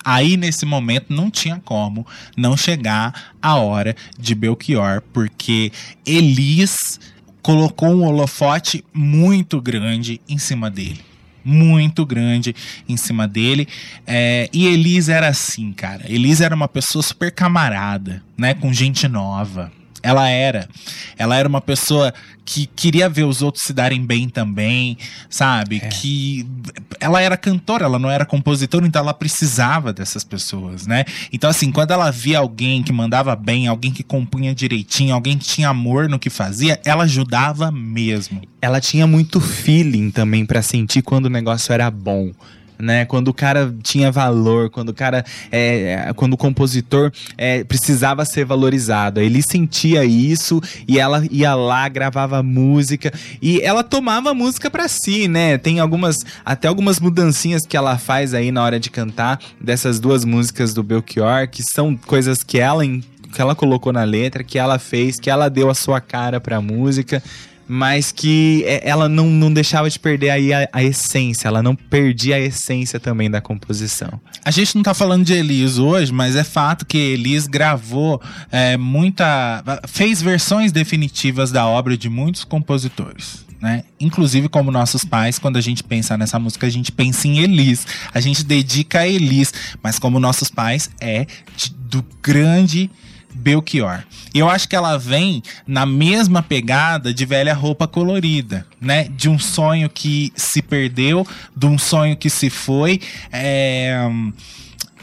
aí 0.05 0.37
nesse 0.37 0.65
momento 0.65 1.07
não 1.09 1.31
tinha 1.31 1.61
como 1.65 2.05
não 2.35 2.55
chegar 2.55 3.33
a 3.41 3.55
hora 3.55 3.95
de 4.17 4.35
Belchior, 4.35 5.01
porque 5.11 5.71
Elis 6.05 6.99
colocou 7.41 7.89
um 7.89 8.03
holofote 8.03 8.83
muito 8.93 9.59
grande 9.61 10.21
em 10.27 10.37
cima 10.37 10.69
dele. 10.69 10.99
Muito 11.47 12.05
grande 12.05 12.53
em 12.89 12.97
cima 12.97 13.25
dele. 13.25 13.67
É, 14.05 14.49
e 14.51 14.67
Elis 14.67 15.07
era 15.07 15.29
assim, 15.29 15.71
cara. 15.71 16.03
Elis 16.11 16.41
era 16.41 16.53
uma 16.53 16.67
pessoa 16.67 17.01
super 17.01 17.31
camarada, 17.31 18.21
né? 18.37 18.53
Com 18.53 18.73
gente 18.73 19.07
nova. 19.07 19.71
Ela 20.07 20.29
era. 20.29 20.69
Ela 21.17 21.35
era 21.35 21.49
uma 21.49 21.59
pessoa 21.59 22.13
que 22.45 22.65
queria 22.65 23.09
ver 23.09 23.25
os 23.25 23.41
outros 23.41 23.65
se 23.65 23.73
darem 23.73 24.05
bem 24.05 24.29
também, 24.29 24.97
sabe? 25.29 25.81
Que 25.81 26.47
ela 26.97 27.21
era 27.21 27.35
cantora, 27.35 27.83
ela 27.83 27.99
não 27.99 28.09
era 28.09 28.25
compositora, 28.25 28.87
então 28.87 29.01
ela 29.01 29.13
precisava 29.13 29.91
dessas 29.91 30.23
pessoas, 30.23 30.87
né? 30.87 31.03
Então, 31.33 31.49
assim, 31.49 31.73
quando 31.73 31.91
ela 31.91 32.09
via 32.09 32.39
alguém 32.39 32.81
que 32.81 32.93
mandava 32.93 33.35
bem, 33.35 33.67
alguém 33.67 33.91
que 33.91 34.01
compunha 34.01 34.55
direitinho, 34.55 35.13
alguém 35.13 35.37
que 35.37 35.43
tinha 35.43 35.67
amor 35.67 36.07
no 36.07 36.17
que 36.17 36.29
fazia, 36.29 36.79
ela 36.85 37.03
ajudava 37.03 37.69
mesmo. 37.69 38.41
Ela 38.61 38.79
tinha 38.79 39.05
muito 39.05 39.41
feeling 39.41 40.09
também 40.09 40.45
pra 40.45 40.61
sentir 40.61 41.01
quando 41.01 41.25
o 41.25 41.29
negócio 41.29 41.73
era 41.73 41.91
bom. 41.91 42.31
Né, 42.79 43.05
quando 43.05 43.29
o 43.29 43.33
cara 43.33 43.73
tinha 43.81 44.11
valor, 44.11 44.69
quando 44.69 44.89
o 44.89 44.93
cara, 44.93 45.25
é, 45.51 46.11
quando 46.15 46.33
o 46.33 46.37
compositor 46.37 47.11
é, 47.35 47.63
precisava 47.63 48.23
ser 48.23 48.45
valorizado, 48.45 49.19
ele 49.19 49.41
sentia 49.41 50.05
isso 50.05 50.61
e 50.87 50.99
ela 50.99 51.23
ia 51.31 51.55
lá, 51.55 51.89
gravava 51.89 52.43
música. 52.43 53.11
E 53.41 53.59
ela 53.61 53.83
tomava 53.83 54.29
a 54.29 54.33
música 54.33 54.69
pra 54.69 54.87
si, 54.87 55.27
né? 55.27 55.57
Tem 55.57 55.79
algumas, 55.79 56.17
até 56.45 56.67
algumas 56.67 56.99
mudancinhas 56.99 57.65
que 57.65 57.75
ela 57.75 57.97
faz 57.97 58.33
aí 58.33 58.51
na 58.51 58.63
hora 58.63 58.79
de 58.79 58.91
cantar 58.91 59.39
dessas 59.59 59.99
duas 59.99 60.23
músicas 60.23 60.73
do 60.73 60.83
Belchior, 60.83 61.47
que 61.49 61.63
são 61.63 61.95
coisas 61.95 62.43
que 62.43 62.59
ela 62.59 62.83
que 63.33 63.41
ela 63.41 63.55
colocou 63.55 63.91
na 63.91 64.03
letra, 64.03 64.43
que 64.43 64.57
ela 64.57 64.79
fez, 64.79 65.19
que 65.19 65.29
ela 65.29 65.49
deu 65.49 65.69
a 65.69 65.75
sua 65.75 65.99
cara 65.99 66.39
pra 66.39 66.61
música, 66.61 67.21
mas 67.67 68.11
que 68.11 68.63
é, 68.65 68.87
ela 68.87 69.09
não, 69.09 69.27
não 69.27 69.51
deixava 69.51 69.89
de 69.89 69.99
perder 69.99 70.29
aí 70.29 70.53
a, 70.53 70.67
a 70.71 70.83
essência, 70.83 71.47
ela 71.47 71.61
não 71.61 71.75
perdia 71.75 72.35
a 72.35 72.39
essência 72.39 72.99
também 72.99 73.29
da 73.29 73.41
composição. 73.41 74.19
A 74.43 74.51
gente 74.51 74.75
não 74.75 74.83
tá 74.83 74.93
falando 74.93 75.25
de 75.25 75.33
Elis 75.33 75.77
hoje, 75.77 76.11
mas 76.13 76.35
é 76.35 76.43
fato 76.43 76.85
que 76.85 76.97
Elis 76.97 77.47
gravou 77.47 78.21
é, 78.51 78.77
muita. 78.77 79.63
fez 79.87 80.21
versões 80.21 80.71
definitivas 80.71 81.51
da 81.51 81.67
obra 81.67 81.97
de 81.97 82.09
muitos 82.09 82.43
compositores. 82.43 83.45
Né? 83.59 83.83
Inclusive, 83.99 84.47
como 84.47 84.71
nossos 84.71 85.03
pais, 85.03 85.39
quando 85.39 85.57
a 85.57 85.61
gente 85.61 85.83
pensa 85.83 86.15
nessa 86.15 86.37
música, 86.37 86.67
a 86.67 86.69
gente 86.69 86.91
pensa 86.91 87.27
em 87.27 87.39
Elis. 87.39 87.87
A 88.13 88.19
gente 88.19 88.43
dedica 88.43 88.99
a 88.99 89.07
Elis. 89.07 89.51
Mas 89.81 89.97
como 89.97 90.19
nossos 90.19 90.49
pais, 90.49 90.91
é 91.01 91.25
de- 91.55 91.73
do 91.89 92.05
grande 92.21 92.89
Belchior. 93.33 94.03
Eu 94.33 94.49
acho 94.49 94.67
que 94.67 94.75
ela 94.75 94.97
vem 94.97 95.41
na 95.65 95.85
mesma 95.85 96.41
pegada 96.41 97.13
de 97.13 97.25
velha 97.25 97.53
roupa 97.53 97.87
colorida, 97.87 98.65
né? 98.79 99.05
De 99.05 99.29
um 99.29 99.37
sonho 99.37 99.89
que 99.89 100.31
se 100.35 100.61
perdeu, 100.61 101.25
de 101.55 101.65
um 101.65 101.77
sonho 101.77 102.15
que 102.15 102.29
se 102.29 102.49
foi. 102.49 102.99
É, 103.31 104.09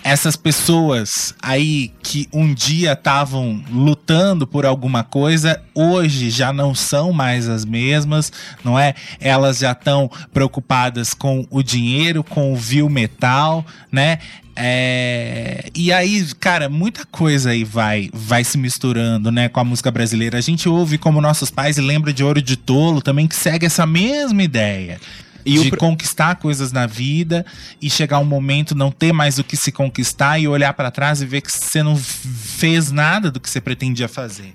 essas 0.05 0.37
pessoas 0.37 1.35
aí 1.41 1.91
que 2.03 2.29
um 2.31 2.53
dia 2.53 2.93
estavam 2.93 3.65
lutando 3.71 4.47
por 4.47 4.67
alguma 4.67 5.03
coisa, 5.03 5.59
hoje 5.75 6.29
já 6.29 6.53
não 6.53 6.75
são 6.75 7.11
mais 7.11 7.49
as 7.49 7.65
mesmas, 7.65 8.31
não 8.63 8.79
é? 8.79 8.95
Elas 9.19 9.59
já 9.59 9.73
estão 9.73 10.11
preocupadas 10.31 11.15
com 11.15 11.47
o 11.51 11.63
dinheiro, 11.63 12.23
com 12.23 12.53
o 12.53 12.57
vil 12.57 12.91
metal, 12.91 13.65
né? 13.91 14.19
É, 14.55 15.69
e 15.75 15.91
aí, 15.91 16.25
cara, 16.39 16.69
muita 16.69 17.05
coisa 17.07 17.51
aí 17.51 17.65
vai, 17.65 18.11
vai 18.13 18.45
se 18.45 18.59
misturando, 18.59 19.33
né, 19.33 19.49
com 19.49 19.59
a 19.59 19.65
música 19.65 19.91
brasileira. 19.91 20.37
A 20.37 20.43
gente 20.43 20.69
ouve 20.69 20.99
como 20.99 21.21
nossos 21.21 21.51
pais 21.51 21.79
e 21.79 21.81
lembra 21.81 22.13
de 22.13 22.23
Ouro 22.23 22.43
de 22.43 22.57
Tolo 22.57 23.01
também, 23.01 23.27
que 23.27 23.35
segue 23.35 23.67
essa 23.67 23.87
mesma 23.87 24.43
ideia. 24.43 25.01
E 25.45 25.59
de 25.59 25.69
o 25.69 25.77
conquistar 25.77 26.37
coisas 26.37 26.73
na 26.73 26.87
vida 26.87 27.45
e 27.81 27.91
chegar 27.91 28.19
um 28.19 28.25
momento 28.25 28.75
não 28.75 28.91
ter 28.91 29.13
mais 29.13 29.39
o 29.39 29.45
que 29.45 29.57
se 29.57 29.71
conquistar 29.71 30.39
e 30.39 30.49
olhar 30.49 30.73
pra 30.73 30.91
trás 30.91 31.21
e 31.21 31.27
ver 31.27 31.43
que 31.43 31.51
você 31.51 31.83
não 31.83 31.97
fez 31.97 32.91
nada 32.91 33.31
do 33.31 33.39
que 33.39 33.51
você 33.51 33.61
pretendia 33.61 34.09
fazer. 34.09 34.55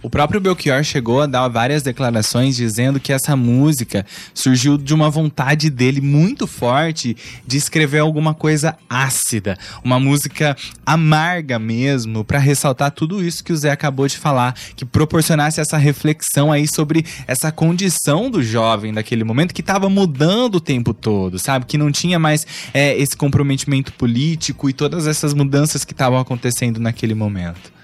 O 0.00 0.08
próprio 0.08 0.40
Belchior 0.40 0.84
chegou 0.84 1.20
a 1.20 1.26
dar 1.26 1.48
várias 1.48 1.82
declarações 1.82 2.54
dizendo 2.54 3.00
que 3.00 3.12
essa 3.12 3.34
música 3.34 4.06
surgiu 4.32 4.78
de 4.78 4.94
uma 4.94 5.10
vontade 5.10 5.68
dele 5.70 6.00
muito 6.00 6.46
forte 6.46 7.16
de 7.44 7.56
escrever 7.56 7.98
alguma 7.98 8.32
coisa 8.32 8.76
ácida, 8.88 9.58
uma 9.82 9.98
música 9.98 10.56
amarga 10.86 11.58
mesmo, 11.58 12.24
pra 12.24 12.38
ressaltar 12.38 12.92
tudo 12.92 13.24
isso 13.24 13.42
que 13.42 13.52
o 13.52 13.56
Zé 13.56 13.72
acabou 13.72 14.06
de 14.06 14.16
falar, 14.16 14.54
que 14.76 14.84
proporcionasse 14.84 15.60
essa 15.60 15.76
reflexão 15.76 16.52
aí 16.52 16.68
sobre 16.68 17.04
essa 17.26 17.50
condição 17.50 18.30
do 18.30 18.40
jovem 18.40 18.94
daquele 18.94 19.24
momento 19.24 19.52
que 19.52 19.62
estava 19.62 19.88
mudando 19.88 20.56
o 20.56 20.60
tempo 20.60 20.94
todo, 20.94 21.40
sabe? 21.40 21.66
Que 21.66 21.76
não 21.76 21.90
tinha 21.90 22.20
mais 22.20 22.46
é, 22.72 22.96
esse 22.96 23.16
comprometimento 23.16 23.92
político 23.94 24.70
e 24.70 24.72
todas 24.72 25.08
essas 25.08 25.34
mudanças 25.34 25.84
que 25.84 25.92
estavam 25.92 26.20
acontecendo 26.20 26.78
naquele 26.78 27.14
momento. 27.16 27.77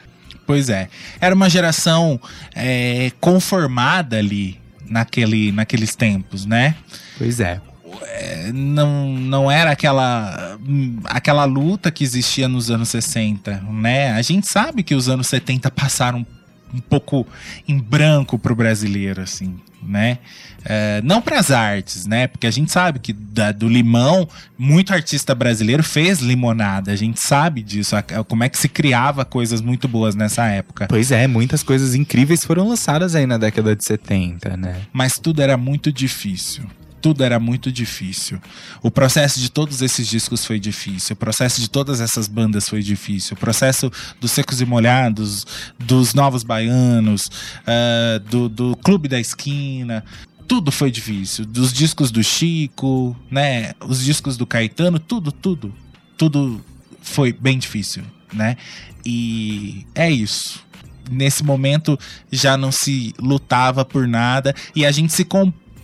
Pois 0.46 0.68
é. 0.68 0.88
Era 1.20 1.34
uma 1.34 1.48
geração 1.48 2.20
é, 2.54 3.10
conformada 3.20 4.18
ali 4.18 4.60
naquele, 4.88 5.52
naqueles 5.52 5.94
tempos, 5.94 6.44
né? 6.44 6.74
Pois 7.18 7.40
é. 7.40 7.60
É, 8.02 8.52
não, 8.52 9.08
não 9.08 9.50
era 9.50 9.70
aquela, 9.70 10.58
aquela 11.04 11.44
luta 11.44 11.90
que 11.90 12.02
existia 12.04 12.48
nos 12.48 12.70
anos 12.70 12.88
60, 12.88 13.62
né? 13.70 14.12
A 14.12 14.22
gente 14.22 14.48
sabe 14.48 14.82
que 14.82 14.94
os 14.94 15.08
anos 15.08 15.26
70 15.28 15.70
passaram 15.70 16.26
um 16.72 16.80
pouco 16.80 17.26
em 17.68 17.78
branco 17.78 18.38
pro 18.38 18.54
brasileiro, 18.54 19.22
assim, 19.22 19.56
né? 19.86 20.18
É, 20.64 21.00
não 21.04 21.20
para 21.20 21.38
as 21.38 21.50
artes, 21.50 22.06
né? 22.06 22.26
Porque 22.26 22.46
a 22.46 22.50
gente 22.50 22.72
sabe 22.72 22.98
que 22.98 23.12
da- 23.12 23.52
do 23.52 23.68
limão, 23.68 24.26
muito 24.56 24.92
artista 24.94 25.34
brasileiro 25.34 25.82
fez 25.82 26.20
limonada. 26.20 26.90
A 26.90 26.96
gente 26.96 27.20
sabe 27.20 27.62
disso, 27.62 27.94
a- 27.96 28.02
como 28.24 28.44
é 28.44 28.48
que 28.48 28.58
se 28.58 28.68
criava 28.68 29.24
coisas 29.24 29.60
muito 29.60 29.86
boas 29.86 30.14
nessa 30.14 30.46
época. 30.46 30.86
Pois 30.88 31.10
é, 31.12 31.26
muitas 31.26 31.62
coisas 31.62 31.94
incríveis 31.94 32.40
foram 32.44 32.68
lançadas 32.68 33.14
aí 33.14 33.26
na 33.26 33.36
década 33.38 33.76
de 33.76 33.84
70, 33.84 34.56
né? 34.56 34.76
mas 34.92 35.12
tudo 35.14 35.42
era 35.42 35.56
muito 35.56 35.92
difícil. 35.92 36.64
Tudo 37.04 37.22
era 37.22 37.38
muito 37.38 37.70
difícil. 37.70 38.40
O 38.80 38.90
processo 38.90 39.38
de 39.38 39.50
todos 39.50 39.82
esses 39.82 40.08
discos 40.08 40.42
foi 40.42 40.58
difícil. 40.58 41.12
O 41.12 41.16
processo 41.16 41.60
de 41.60 41.68
todas 41.68 42.00
essas 42.00 42.26
bandas 42.26 42.66
foi 42.66 42.80
difícil. 42.80 43.36
O 43.36 43.38
processo 43.38 43.92
dos 44.18 44.30
Secos 44.30 44.62
e 44.62 44.64
Molhados, 44.64 45.46
dos 45.78 46.14
Novos 46.14 46.42
Baianos, 46.42 47.30
ah, 47.66 48.18
do, 48.30 48.48
do 48.48 48.74
Clube 48.76 49.06
da 49.06 49.20
Esquina. 49.20 50.02
Tudo 50.48 50.72
foi 50.72 50.90
difícil. 50.90 51.44
Dos 51.44 51.74
discos 51.74 52.10
do 52.10 52.24
Chico, 52.24 53.14
né? 53.30 53.74
Os 53.86 54.02
discos 54.02 54.38
do 54.38 54.46
Caetano, 54.46 54.98
tudo, 54.98 55.30
tudo. 55.30 55.74
Tudo 56.16 56.64
foi 57.02 57.34
bem 57.34 57.58
difícil, 57.58 58.02
né? 58.32 58.56
E 59.04 59.86
é 59.94 60.10
isso 60.10 60.64
nesse 61.10 61.44
momento 61.44 61.98
já 62.32 62.56
não 62.56 62.72
se 62.72 63.14
lutava 63.18 63.84
por 63.84 64.08
nada 64.08 64.54
e 64.74 64.86
a 64.86 64.90
gente 64.90 65.12
se 65.12 65.22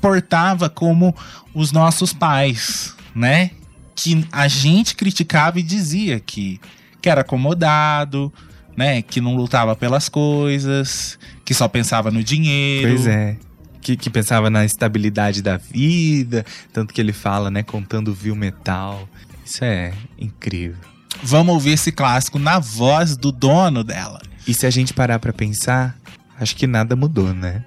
comportava 0.00 0.70
como 0.70 1.14
os 1.54 1.70
nossos 1.70 2.12
pais, 2.12 2.96
né? 3.14 3.50
Que 3.94 4.26
a 4.32 4.48
gente 4.48 4.96
criticava 4.96 5.60
e 5.60 5.62
dizia 5.62 6.18
que, 6.18 6.58
que 7.02 7.10
era 7.10 7.20
acomodado, 7.20 8.32
né? 8.74 9.02
Que 9.02 9.20
não 9.20 9.36
lutava 9.36 9.76
pelas 9.76 10.08
coisas, 10.08 11.18
que 11.44 11.52
só 11.52 11.68
pensava 11.68 12.10
no 12.10 12.24
dinheiro. 12.24 12.88
Pois 12.88 13.06
é. 13.06 13.36
Que, 13.82 13.96
que 13.96 14.10
pensava 14.10 14.50
na 14.50 14.64
estabilidade 14.64 15.42
da 15.42 15.56
vida, 15.56 16.44
tanto 16.72 16.92
que 16.92 17.00
ele 17.00 17.14
fala, 17.14 17.50
né, 17.50 17.62
contando 17.62 18.12
vil 18.12 18.36
metal. 18.36 19.08
Isso 19.44 19.64
é 19.64 19.92
incrível. 20.18 20.76
Vamos 21.22 21.54
ouvir 21.54 21.72
esse 21.72 21.90
clássico 21.90 22.38
na 22.38 22.58
voz 22.58 23.16
do 23.16 23.32
dono 23.32 23.82
dela. 23.82 24.20
E 24.46 24.52
se 24.52 24.66
a 24.66 24.70
gente 24.70 24.92
parar 24.92 25.18
pra 25.18 25.32
pensar, 25.32 25.96
acho 26.38 26.54
que 26.56 26.66
nada 26.66 26.94
mudou, 26.94 27.32
né? 27.32 27.64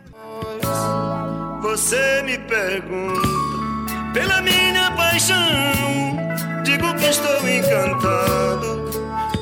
Você 1.63 2.21
me 2.23 2.37
pergunta 2.39 3.21
pela 4.13 4.41
minha 4.41 4.91
paixão. 4.91 5.37
Digo 6.61 6.93
que 6.95 7.05
estou 7.05 7.47
encantado 7.47 8.91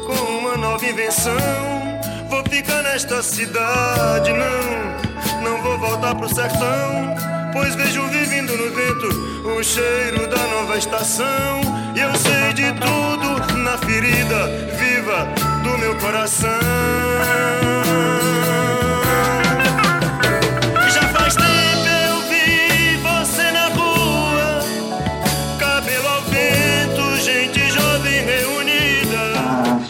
com 0.06 0.38
uma 0.38 0.56
nova 0.56 0.86
invenção. 0.86 1.36
Vou 2.30 2.44
ficar 2.44 2.84
nesta 2.84 3.24
cidade, 3.24 4.32
não, 4.34 5.42
não 5.42 5.64
vou 5.64 5.80
voltar 5.80 6.14
pro 6.14 6.30
sertão. 6.30 7.16
Pois 7.54 7.74
vejo 7.74 8.08
vivendo 8.10 8.56
no 8.56 8.70
vento 8.70 9.50
o 9.58 9.64
cheiro 9.64 10.28
da 10.28 10.46
nova 10.46 10.78
estação. 10.78 11.62
E 11.96 12.02
eu 12.02 12.14
sei 12.16 12.54
de 12.54 12.72
tudo 12.80 13.58
na 13.58 13.80
ferida 13.80 14.48
viva 14.78 15.28
do 15.64 15.76
meu 15.80 15.96
coração. 15.98 16.52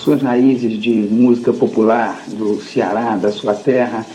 Suas 0.02 0.22
raízes 0.22 0.82
de 0.82 0.92
música 0.92 1.54
popular 1.54 2.24
do 2.28 2.62
Ceará, 2.62 3.16
da 3.16 3.32
sua 3.32 3.54
terra, 3.54 4.06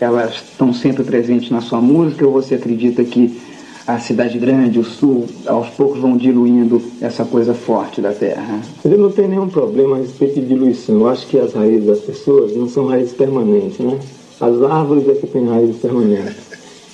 elas 0.00 0.34
estão 0.34 0.72
sempre 0.72 1.04
presentes 1.04 1.50
na 1.50 1.60
sua 1.60 1.80
música 1.80 2.26
ou 2.26 2.32
você 2.32 2.56
acredita 2.56 3.02
que 3.04 3.40
a 3.86 4.00
cidade 4.00 4.36
grande, 4.38 4.80
o 4.80 4.84
sul, 4.84 5.26
aos 5.46 5.68
poucos 5.70 6.00
vão 6.00 6.16
diluindo 6.16 6.82
essa 7.00 7.24
coisa 7.24 7.54
forte 7.54 8.00
da 8.00 8.12
terra? 8.12 8.60
Eu 8.84 8.98
não 8.98 9.12
tenho 9.12 9.28
nenhum 9.28 9.48
problema 9.48 9.96
a 9.96 10.00
respeito 10.00 10.40
de 10.40 10.46
diluição. 10.46 10.96
Eu 10.96 11.08
acho 11.08 11.26
que 11.28 11.38
as 11.38 11.54
raízes 11.54 11.86
das 11.86 12.00
pessoas 12.00 12.56
não 12.56 12.68
são 12.68 12.86
raízes 12.86 13.12
permanentes, 13.12 13.78
né? 13.78 13.96
As 14.40 14.60
árvores 14.62 15.08
é 15.08 15.14
que 15.14 15.28
têm 15.28 15.46
raízes 15.46 15.76
permanentes. 15.76 16.34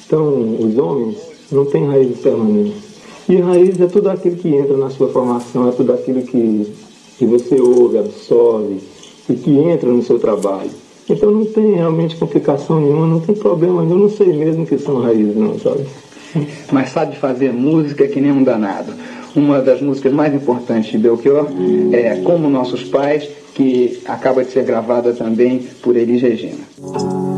Então, 0.06 0.56
os 0.60 0.76
homens 0.76 1.16
não 1.50 1.64
têm 1.64 1.86
raízes 1.86 2.18
permanentes. 2.18 2.92
E 3.26 3.36
raiz 3.36 3.80
é 3.80 3.86
tudo 3.86 4.10
aquilo 4.10 4.36
que 4.36 4.48
entra 4.48 4.76
na 4.76 4.90
sua 4.90 5.08
formação, 5.08 5.68
é 5.68 5.72
tudo 5.72 5.92
aquilo 5.94 6.22
que, 6.22 6.66
que 7.18 7.26
você 7.26 7.60
ouve, 7.60 7.98
absorve 7.98 8.78
e 9.28 9.34
que 9.34 9.50
entra 9.50 9.88
no 9.90 10.02
seu 10.02 10.18
trabalho. 10.18 10.70
Então 11.08 11.30
não 11.30 11.44
tem 11.44 11.74
realmente 11.74 12.16
complicação 12.16 12.80
nenhuma, 12.80 13.06
não 13.06 13.20
tem 13.20 13.34
problema, 13.34 13.82
eu 13.82 13.98
não 13.98 14.08
sei 14.08 14.32
mesmo 14.32 14.64
que 14.64 14.78
são 14.78 15.00
raízes 15.00 15.36
não, 15.36 15.58
sabe? 15.58 15.86
Mas 16.72 16.90
sabe 16.90 17.16
fazer 17.16 17.52
música 17.52 18.06
que 18.06 18.20
nem 18.20 18.32
um 18.32 18.42
danado. 18.42 18.92
Uma 19.34 19.60
das 19.60 19.80
músicas 19.80 20.12
mais 20.12 20.34
importantes 20.34 20.90
de 20.90 20.98
Belchior 20.98 21.46
é 21.92 22.16
Como 22.16 22.50
Nossos 22.50 22.84
Pais, 22.84 23.28
que 23.54 24.00
acaba 24.06 24.44
de 24.44 24.50
ser 24.50 24.64
gravada 24.64 25.12
também 25.12 25.66
por 25.82 25.96
Elis 25.96 26.20
Regina. 26.20 26.60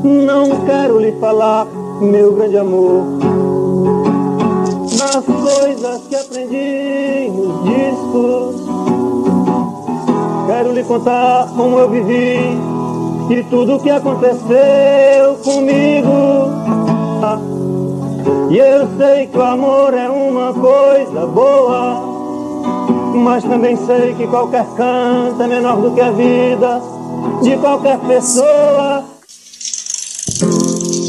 Não 0.03 0.65
quero 0.65 0.99
lhe 0.99 1.13
falar, 1.13 1.67
meu 2.01 2.33
grande 2.33 2.59
amor, 2.59 3.05
das 4.99 5.25
coisas 5.25 6.03
que 6.09 6.17
aprendi 6.17 7.31
nos 7.31 7.65
discos. 7.65 8.64
Quero 10.65 10.77
lhe 10.77 10.85
contar 10.85 11.49
como 11.55 11.79
eu 11.79 11.91
vivi 11.91 12.39
e 13.29 13.45
tudo 13.51 13.79
que 13.81 13.91
aconteceu 13.91 15.35
comigo. 15.45 16.49
E 18.51 18.57
eu 18.57 18.89
sei 18.97 19.27
que 19.27 19.37
o 19.37 19.43
amor 19.43 19.93
é 19.93 20.09
uma 20.09 20.55
coisa 20.55 21.27
boa, 21.27 22.01
mas 23.15 23.45
também 23.45 23.77
sei 23.77 24.15
que 24.15 24.27
qualquer 24.27 24.65
canto 24.75 25.43
é 25.43 25.47
menor 25.47 25.83
do 25.83 25.91
que 25.91 26.01
a 26.01 26.11
vida 26.11 26.81
de 27.43 27.59
qualquer 27.59 27.99
pessoa. 27.99 29.05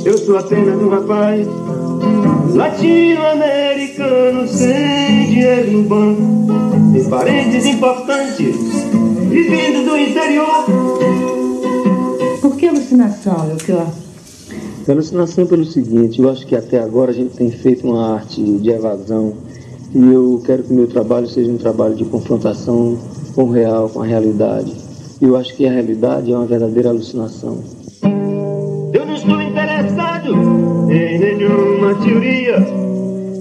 Eu 0.03 0.18
sou 0.18 0.38
apenas 0.38 0.82
um 0.82 0.89
rapaz 0.89 1.47
latino-americano 2.53 4.47
sem 4.49 5.28
dinheiro 5.28 5.72
no 5.72 5.84
banco, 5.84 6.91
sem 6.91 7.10
parentes 7.10 7.66
importantes, 7.66 8.85
vivendo 9.30 9.86
do 9.90 9.98
interior. 9.98 10.66
Por 12.42 12.56
que 12.56 12.68
alucinação, 12.68 13.48
Belchior? 13.48 13.88
A 14.88 14.92
alucinação 14.92 15.44
é 15.44 15.48
pelo 15.48 15.66
seguinte, 15.66 16.22
eu 16.22 16.30
acho 16.30 16.46
que 16.46 16.56
até 16.56 16.80
agora 16.80 17.12
a 17.12 17.14
gente 17.14 17.36
tem 17.36 17.50
feito 17.50 17.88
uma 17.88 18.16
arte 18.16 18.42
de 18.42 18.70
evasão 18.70 19.34
e 19.96 20.14
eu 20.14 20.42
quero 20.46 20.62
que 20.64 20.72
o 20.72 20.76
meu 20.76 20.88
trabalho 20.88 21.26
seja 21.26 21.52
um 21.52 21.58
trabalho 21.58 21.96
de 21.96 22.06
confrontação 22.06 22.98
com 23.34 23.46
o 23.46 23.52
real, 23.52 23.90
com 23.90 24.02
a 24.02 24.06
realidade. 24.06 24.74
E 25.22 25.26
eu 25.26 25.36
acho 25.36 25.56
que 25.56 25.66
a 25.66 25.72
realidade 25.72 26.32
é 26.32 26.36
uma 26.36 26.46
verdadeira 26.46 26.90
alucinação. 26.90 27.64
Eu 28.94 29.06
não 29.06 29.16
estou 29.16 29.42
interessado 29.42 30.34
em 30.92 31.18
nenhuma 31.18 31.96
teoria, 31.96 32.58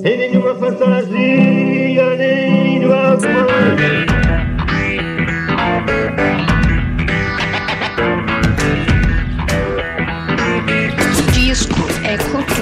em 0.04 0.16
nenhuma 0.16 0.54
fantasia, 0.54 2.16
nem 2.16 2.80
no 2.80 2.92
amor. 2.92 4.13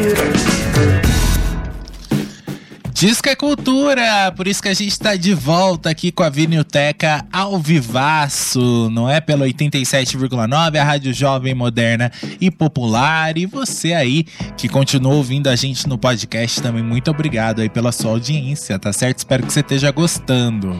Cultura. 0.03 1.03
Disco 2.93 3.29
é 3.29 3.35
cultura, 3.35 4.33
por 4.37 4.47
isso 4.47 4.63
que 4.63 4.69
a 4.69 4.75
gente 4.75 4.97
tá 4.97 5.17
de 5.17 5.35
volta 5.35 5.91
aqui 5.91 6.13
com 6.13 6.23
a 6.23 6.29
Vinilteca 6.29 7.27
ao 7.33 7.59
vivaço, 7.59 8.89
não 8.91 9.11
é? 9.11 9.21
Pelo 9.21 9.45
87,9, 9.45 10.77
a 10.79 10.85
rádio 10.85 11.13
jovem, 11.13 11.53
moderna 11.53 12.13
e 12.41 12.49
popular. 12.49 13.37
E 13.37 13.45
você 13.45 13.93
aí 13.93 14.25
que 14.57 14.69
continua 14.69 15.15
ouvindo 15.15 15.49
a 15.49 15.57
gente 15.57 15.89
no 15.89 15.99
podcast 15.99 16.63
também, 16.63 16.83
muito 16.83 17.11
obrigado 17.11 17.61
aí 17.61 17.69
pela 17.69 17.91
sua 17.91 18.13
audiência, 18.13 18.79
tá 18.79 18.93
certo? 18.93 19.19
Espero 19.19 19.45
que 19.45 19.53
você 19.53 19.61
esteja 19.61 19.91
gostando. 19.91 20.79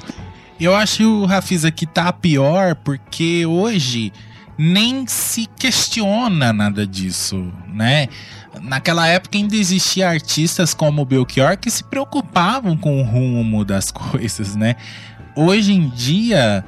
Eu 0.61 0.77
acho 0.77 0.99
que 0.99 1.05
o 1.05 1.25
Rafis 1.25 1.65
aqui 1.65 1.87
tá 1.87 2.13
pior 2.13 2.77
porque 2.77 3.45
hoje 3.47 4.13
nem 4.57 5.07
se 5.09 5.49
questiona 5.59 6.53
nada 6.53 6.87
disso, 6.87 7.53
né? 7.67 8.07
Naquela 8.61 9.09
época 9.09 9.39
ainda 9.39 9.57
existia 9.57 10.09
artistas 10.09 10.75
como 10.75 11.05
Belchior 11.05 11.57
que 11.57 11.71
se 11.71 11.83
preocupavam 11.85 12.77
com 12.77 13.01
o 13.01 13.05
rumo 13.05 13.65
das 13.65 13.91
coisas, 13.93 14.55
né? 14.55 14.77
Hoje 15.35 15.73
em 15.73 15.89
dia 15.89 16.65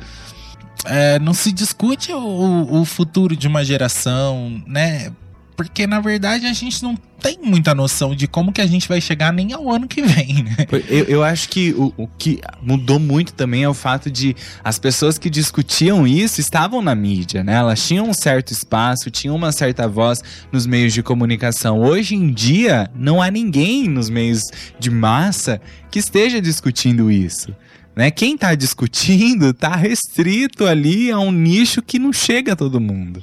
é, 0.85 1.19
não 1.19 1.35
se 1.35 1.53
discute 1.53 2.13
o, 2.13 2.81
o 2.81 2.85
futuro 2.85 3.37
de 3.37 3.49
uma 3.49 3.65
geração, 3.65 4.63
né? 4.67 5.13
Porque 5.57 5.87
na 5.87 6.01
verdade 6.01 6.47
a 6.47 6.53
gente 6.53 6.83
não 6.83 6.97
tem 7.21 7.39
muita 7.43 7.75
noção 7.75 8.15
de 8.15 8.27
como 8.27 8.53
que 8.53 8.61
a 8.61 8.67
gente 8.67 8.87
vai 8.89 9.01
chegar 9.01 9.33
nem 9.33 9.53
ao 9.53 9.71
ano 9.71 9.89
que 9.89 10.03
vem, 10.03 10.43
né? 10.43 10.57
Eu, 10.89 11.05
eu 11.05 11.25
acho 11.25 11.49
que 11.49 11.73
o, 11.73 11.93
o 11.97 12.07
que 12.07 12.41
mudou 12.61 12.99
muito 12.99 13.33
também 13.33 13.63
é 13.63 13.69
o 13.69 13.73
fato 13.73 14.11
de 14.11 14.37
as 14.63 14.79
pessoas 14.79 15.17
que 15.17 15.31
discutiam 15.31 16.07
isso 16.07 16.41
estavam 16.41 16.83
na 16.83 16.95
mídia, 16.95 17.43
né? 17.43 17.55
Elas 17.55 17.87
tinham 17.87 18.09
um 18.09 18.13
certo 18.13 18.53
espaço, 18.53 19.11
tinham 19.11 19.35
uma 19.35 19.53
certa 19.53 19.89
voz 19.89 20.23
nos 20.53 20.67
meios 20.67 20.93
de 20.93 21.03
comunicação. 21.03 21.81
Hoje 21.81 22.15
em 22.15 22.33
dia, 22.33 22.91
não 22.95 23.23
há 23.23 23.31
ninguém 23.31 23.89
nos 23.89 24.11
meios 24.11 24.43
de 24.79 24.91
massa 24.91 25.61
que 25.91 25.99
esteja 25.99 26.43
discutindo 26.43 27.11
isso. 27.11 27.55
Né? 27.97 28.11
Quem 28.11 28.35
está 28.35 28.55
discutindo 28.55 29.51
está 29.51 29.77
restrito 29.77 30.67
ali 30.67 31.11
a 31.11 31.19
um 31.19 31.31
nicho 31.31 31.81
que 31.81 31.99
não 31.99 32.13
chega 32.13 32.53
a 32.53 32.57
todo 32.57 32.81
mundo. 32.81 33.23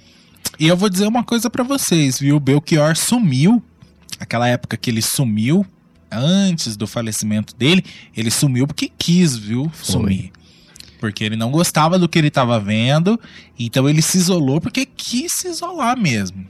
E 0.59 0.67
eu 0.67 0.77
vou 0.77 0.89
dizer 0.89 1.07
uma 1.07 1.23
coisa 1.23 1.49
pra 1.49 1.63
vocês, 1.63 2.19
viu? 2.19 2.35
O 2.35 2.39
Belchior 2.39 2.95
sumiu, 2.95 3.61
aquela 4.19 4.47
época 4.47 4.77
que 4.77 4.89
ele 4.89 5.01
sumiu, 5.01 5.65
antes 6.11 6.75
do 6.75 6.85
falecimento 6.85 7.55
dele, 7.55 7.83
ele 8.15 8.29
sumiu 8.29 8.67
porque 8.67 8.91
quis, 8.97 9.35
viu? 9.35 9.71
Sumir. 9.81 10.31
Porque 10.99 11.23
ele 11.23 11.35
não 11.35 11.49
gostava 11.49 11.97
do 11.97 12.07
que 12.07 12.19
ele 12.19 12.29
tava 12.29 12.59
vendo, 12.59 13.19
então 13.57 13.89
ele 13.89 14.01
se 14.01 14.17
isolou 14.17 14.61
porque 14.61 14.85
quis 14.85 15.31
se 15.31 15.47
isolar 15.47 15.97
mesmo. 15.97 16.45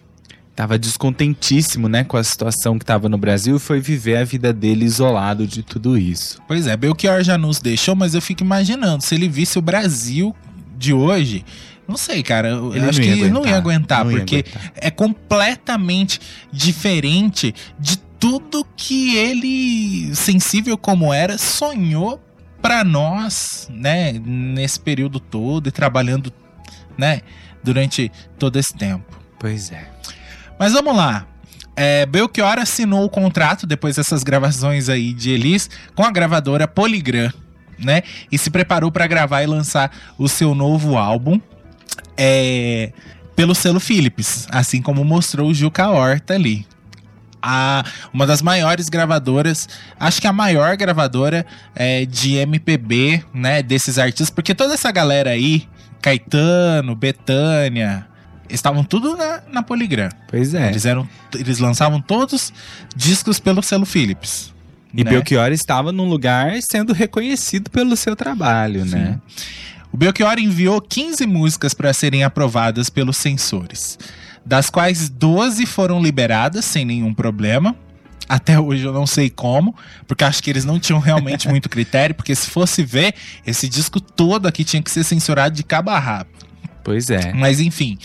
Tava 0.53 0.77
descontentíssimo, 0.77 1.87
né, 1.87 2.03
com 2.03 2.17
a 2.17 2.23
situação 2.23 2.77
que 2.77 2.85
tava 2.85 3.07
no 3.07 3.17
Brasil 3.17 3.55
e 3.55 3.59
foi 3.59 3.79
viver 3.79 4.17
a 4.17 4.25
vida 4.25 4.51
dele 4.51 4.83
isolado 4.83 5.47
de 5.47 5.63
tudo 5.63 5.97
isso. 5.97 6.41
Pois 6.47 6.67
é, 6.67 6.75
Belchior 6.75 7.23
já 7.23 7.37
nos 7.37 7.61
deixou, 7.61 7.95
mas 7.95 8.13
eu 8.13 8.21
fico 8.21 8.43
imaginando, 8.43 9.03
se 9.03 9.15
ele 9.15 9.29
visse 9.29 9.57
o 9.57 9.61
Brasil 9.61 10.35
de 10.77 10.93
hoje, 10.93 11.45
não 11.91 11.97
sei, 11.97 12.23
cara, 12.23 12.49
eu 12.49 12.89
acho 12.89 12.99
que 12.99 13.07
ele 13.07 13.29
não 13.29 13.45
ia 13.45 13.57
aguentar, 13.57 13.99
aguentar, 13.99 14.05
não 14.05 14.11
ia 14.11 14.17
porque 14.17 14.45
aguentar. 14.47 14.71
é 14.75 14.89
completamente 14.89 16.19
diferente 16.51 17.53
de 17.79 17.97
tudo 18.19 18.65
que 18.77 19.17
ele, 19.17 20.15
sensível 20.15 20.77
como 20.77 21.13
era, 21.13 21.37
sonhou 21.37 22.23
pra 22.61 22.83
nós, 22.83 23.67
né, 23.71 24.13
nesse 24.13 24.79
período 24.79 25.19
todo 25.19 25.67
e 25.67 25.71
trabalhando, 25.71 26.31
né, 26.97 27.21
durante 27.63 28.11
todo 28.37 28.57
esse 28.57 28.73
tempo. 28.73 29.19
Pois 29.39 29.71
é. 29.71 29.89
Mas 30.59 30.73
vamos 30.73 30.95
lá. 30.95 31.25
É, 31.75 32.05
Belchior 32.05 32.59
assinou 32.59 33.03
o 33.03 33.09
contrato 33.09 33.65
depois 33.65 33.95
dessas 33.95 34.21
gravações 34.23 34.87
aí 34.87 35.13
de 35.13 35.31
Elis 35.31 35.67
com 35.95 36.03
a 36.03 36.11
gravadora 36.11 36.67
Polygram, 36.67 37.33
né? 37.79 38.03
E 38.31 38.37
se 38.37 38.51
preparou 38.51 38.91
para 38.91 39.07
gravar 39.07 39.41
e 39.41 39.47
lançar 39.47 39.91
o 40.17 40.27
seu 40.27 40.53
novo 40.53 40.97
álbum 40.97 41.41
é, 42.17 42.91
pelo 43.35 43.55
selo 43.55 43.79
Philips, 43.79 44.47
assim 44.49 44.81
como 44.81 45.03
mostrou 45.03 45.49
o 45.49 45.53
Juca 45.53 45.89
Horta 45.89 46.33
ali. 46.33 46.65
A, 47.41 47.83
uma 48.13 48.27
das 48.27 48.41
maiores 48.41 48.87
gravadoras, 48.87 49.67
acho 49.99 50.21
que 50.21 50.27
a 50.27 50.33
maior 50.33 50.77
gravadora 50.77 51.45
é, 51.75 52.05
de 52.05 52.35
MPB, 52.35 53.23
né, 53.33 53.63
desses 53.63 53.97
artistas, 53.97 54.29
porque 54.29 54.53
toda 54.53 54.75
essa 54.75 54.91
galera 54.91 55.31
aí, 55.31 55.67
Caetano, 56.01 56.95
Betânia, 56.95 58.05
estavam 58.47 58.83
tudo 58.83 59.17
na, 59.17 59.41
na 59.51 59.63
Polygram. 59.63 60.09
Pois 60.27 60.53
é. 60.53 60.69
Eles, 60.69 60.85
eram, 60.85 61.07
eles 61.33 61.57
lançavam 61.57 61.99
todos 61.99 62.53
discos 62.95 63.39
pelo 63.39 63.63
selo 63.63 63.85
Philips. 63.85 64.53
E 64.93 65.03
né? 65.03 65.09
Belchior 65.09 65.51
estava 65.51 65.91
num 65.91 66.07
lugar 66.07 66.53
sendo 66.61 66.93
reconhecido 66.93 67.69
pelo 67.69 67.95
seu 67.95 68.15
trabalho, 68.15 68.85
né? 68.85 69.19
O 69.91 69.97
Belchior 69.97 70.39
enviou 70.39 70.81
15 70.81 71.25
músicas 71.25 71.73
para 71.73 71.93
serem 71.93 72.23
aprovadas 72.23 72.89
pelos 72.89 73.17
censores, 73.17 73.99
das 74.45 74.69
quais 74.69 75.09
12 75.09 75.65
foram 75.65 76.01
liberadas 76.01 76.63
sem 76.63 76.85
nenhum 76.85 77.13
problema. 77.13 77.75
Até 78.29 78.57
hoje 78.57 78.85
eu 78.85 78.93
não 78.93 79.05
sei 79.05 79.29
como, 79.29 79.75
porque 80.07 80.23
acho 80.23 80.41
que 80.41 80.49
eles 80.49 80.63
não 80.63 80.79
tinham 80.79 80.99
realmente 80.99 81.49
muito 81.49 81.67
critério, 81.69 82.15
porque 82.15 82.33
se 82.33 82.49
fosse 82.49 82.83
ver, 82.83 83.13
esse 83.45 83.67
disco 83.67 83.99
todo 83.99 84.47
aqui 84.47 84.63
tinha 84.63 84.81
que 84.81 84.89
ser 84.89 85.03
censurado 85.03 85.53
de 85.53 85.63
cabo 85.63 85.89
a 85.89 85.99
rabo. 85.99 86.29
Pois 86.83 87.09
é. 87.09 87.33
Mas 87.33 87.59
enfim, 87.59 87.97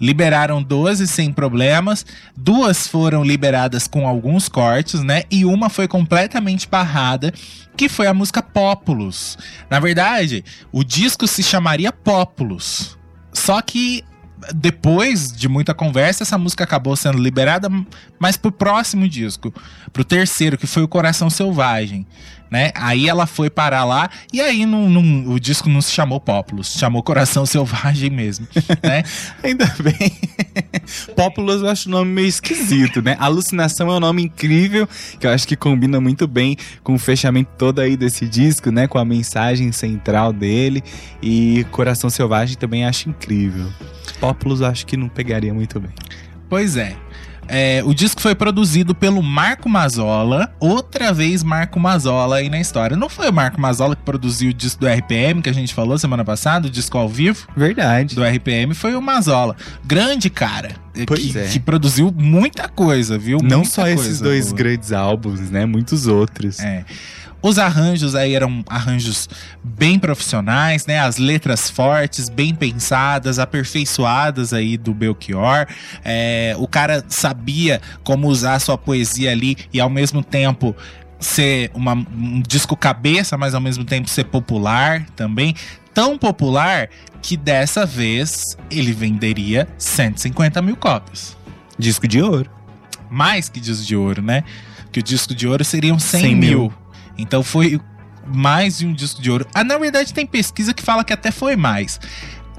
liberaram 0.00 0.62
12 0.62 1.06
sem 1.06 1.32
problemas, 1.32 2.06
duas 2.36 2.86
foram 2.86 3.22
liberadas 3.22 3.86
com 3.86 4.06
alguns 4.06 4.48
cortes, 4.48 5.02
né? 5.02 5.24
E 5.30 5.44
uma 5.44 5.68
foi 5.68 5.86
completamente 5.86 6.66
barrada, 6.68 7.32
que 7.76 7.88
foi 7.88 8.06
a 8.06 8.14
música 8.14 8.42
Populus. 8.42 9.36
Na 9.68 9.78
verdade, 9.78 10.44
o 10.72 10.82
disco 10.82 11.26
se 11.26 11.42
chamaria 11.42 11.92
Populus. 11.92 12.98
Só 13.32 13.60
que 13.60 14.04
depois 14.54 15.32
de 15.32 15.48
muita 15.48 15.74
conversa, 15.74 16.22
essa 16.22 16.38
música 16.38 16.64
acabou 16.64 16.96
sendo 16.96 17.18
liberada, 17.18 17.68
mas 18.18 18.36
pro 18.36 18.52
próximo 18.52 19.08
disco, 19.08 19.52
pro 19.92 20.04
terceiro, 20.04 20.56
que 20.58 20.66
foi 20.66 20.82
o 20.82 20.88
Coração 20.88 21.28
Selvagem, 21.30 22.06
né? 22.50 22.72
Aí 22.74 23.08
ela 23.08 23.26
foi 23.26 23.48
parar 23.48 23.84
lá 23.84 24.10
e 24.32 24.40
aí 24.40 24.66
não, 24.66 24.88
não- 24.90 25.30
o 25.32 25.38
disco 25.38 25.68
não 25.68 25.80
se 25.80 25.92
chamou 25.92 26.18
Populus, 26.20 26.68
se 26.72 26.78
chamou 26.78 27.00
Coração 27.02 27.46
Selvagem 27.46 28.10
mesmo, 28.10 28.46
né? 28.82 29.04
Ainda 29.42 29.66
bem. 29.80 30.12
Populous 31.14 31.62
eu 31.62 31.68
acho 31.68 31.88
o 31.88 31.92
nome 31.92 32.10
meio 32.10 32.26
esquisito, 32.26 33.00
né? 33.02 33.16
Alucinação 33.20 33.88
é 33.90 33.96
um 33.96 34.00
nome 34.00 34.24
incrível, 34.24 34.88
que 35.20 35.26
eu 35.26 35.30
acho 35.30 35.46
que 35.46 35.54
combina 35.56 36.00
muito 36.00 36.26
bem 36.26 36.56
com 36.82 36.94
o 36.94 36.98
fechamento 36.98 37.50
todo 37.56 37.78
aí 37.80 37.96
desse 37.96 38.26
disco, 38.26 38.70
né? 38.72 38.88
Com 38.88 38.98
a 38.98 39.04
mensagem 39.04 39.70
central 39.70 40.32
dele. 40.32 40.82
E 41.22 41.64
Coração 41.70 42.10
Selvagem 42.10 42.56
também 42.56 42.84
acho 42.84 43.08
incrível. 43.08 43.66
Populous 44.18 44.29
eu 44.60 44.66
acho 44.66 44.86
que 44.86 44.96
não 44.96 45.08
pegaria 45.08 45.52
muito 45.52 45.78
bem. 45.80 45.92
Pois 46.48 46.76
é. 46.76 46.96
É, 47.52 47.82
o 47.84 47.92
disco 47.92 48.20
foi 48.20 48.32
produzido 48.32 48.94
pelo 48.94 49.20
Marco 49.20 49.68
Mazzola, 49.68 50.54
outra 50.60 51.12
vez 51.12 51.42
Marco 51.42 51.80
Mazzola 51.80 52.36
aí 52.36 52.48
na 52.48 52.60
história. 52.60 52.96
Não 52.96 53.08
foi 53.08 53.28
o 53.28 53.32
Marco 53.32 53.60
Mazzola 53.60 53.96
que 53.96 54.02
produziu 54.02 54.50
o 54.50 54.54
disco 54.54 54.82
do 54.82 54.86
RPM, 54.86 55.42
que 55.42 55.50
a 55.50 55.52
gente 55.52 55.74
falou 55.74 55.98
semana 55.98 56.24
passada, 56.24 56.68
o 56.68 56.70
disco 56.70 56.96
ao 56.96 57.08
vivo 57.08 57.48
Verdade. 57.56 58.14
do 58.14 58.22
RPM, 58.22 58.72
foi 58.72 58.94
o 58.94 59.02
Mazzola. 59.02 59.56
Grande 59.84 60.30
cara, 60.30 60.76
eh, 60.94 61.04
Pois 61.04 61.20
que, 61.20 61.36
é. 61.36 61.48
que 61.48 61.58
produziu 61.58 62.14
muita 62.16 62.68
coisa, 62.68 63.18
viu? 63.18 63.38
Não 63.42 63.58
Muita 63.58 63.72
só 63.74 63.88
esses 63.88 64.04
coisa 64.06 64.24
dois 64.24 64.52
grandes 64.52 64.92
álbuns, 64.92 65.50
né? 65.50 65.66
Muitos 65.66 66.06
outros. 66.06 66.60
É. 66.60 66.84
Os 67.42 67.58
arranjos 67.58 68.14
aí 68.14 68.34
eram 68.34 68.62
arranjos 68.68 69.28
bem 69.64 69.98
profissionais, 69.98 70.84
né? 70.86 70.98
As 70.98 71.16
letras 71.16 71.70
fortes, 71.70 72.28
bem 72.28 72.54
pensadas, 72.54 73.38
aperfeiçoadas 73.38 74.52
aí 74.52 74.76
do 74.76 74.92
Belchior. 74.92 75.66
É, 76.04 76.54
o 76.58 76.66
cara 76.68 77.02
sabia 77.08 77.80
como 78.04 78.28
usar 78.28 78.58
sua 78.58 78.76
poesia 78.76 79.30
ali 79.32 79.56
e 79.72 79.80
ao 79.80 79.88
mesmo 79.88 80.22
tempo 80.22 80.76
ser 81.18 81.70
uma- 81.74 81.94
um 81.94 82.42
disco 82.46 82.76
cabeça, 82.76 83.36
mas 83.38 83.54
ao 83.54 83.60
mesmo 83.60 83.84
tempo 83.84 84.08
ser 84.08 84.24
popular 84.24 85.06
também. 85.16 85.54
Tão 85.94 86.16
popular 86.18 86.88
que 87.22 87.36
dessa 87.36 87.84
vez 87.84 88.56
ele 88.70 88.92
venderia 88.92 89.66
150 89.78 90.62
mil 90.62 90.76
cópias. 90.76 91.36
Disco 91.78 92.06
de 92.06 92.20
ouro. 92.22 92.50
Mais 93.10 93.48
que 93.48 93.58
disco 93.60 93.84
de 93.84 93.96
ouro, 93.96 94.22
né? 94.22 94.44
Que 94.92 95.00
o 95.00 95.02
disco 95.02 95.34
de 95.34 95.46
ouro 95.48 95.64
seriam 95.64 95.98
100, 95.98 96.20
100 96.20 96.36
mil. 96.36 96.58
mil. 96.60 96.74
Então 97.20 97.42
foi 97.42 97.80
mais 98.26 98.78
de 98.78 98.86
um 98.86 98.92
disco 98.92 99.20
de 99.20 99.30
ouro. 99.30 99.46
Ah, 99.54 99.64
na 99.64 99.78
verdade, 99.78 100.12
tem 100.12 100.26
pesquisa 100.26 100.72
que 100.72 100.82
fala 100.82 101.04
que 101.04 101.12
até 101.12 101.30
foi 101.30 101.56
mais. 101.56 102.00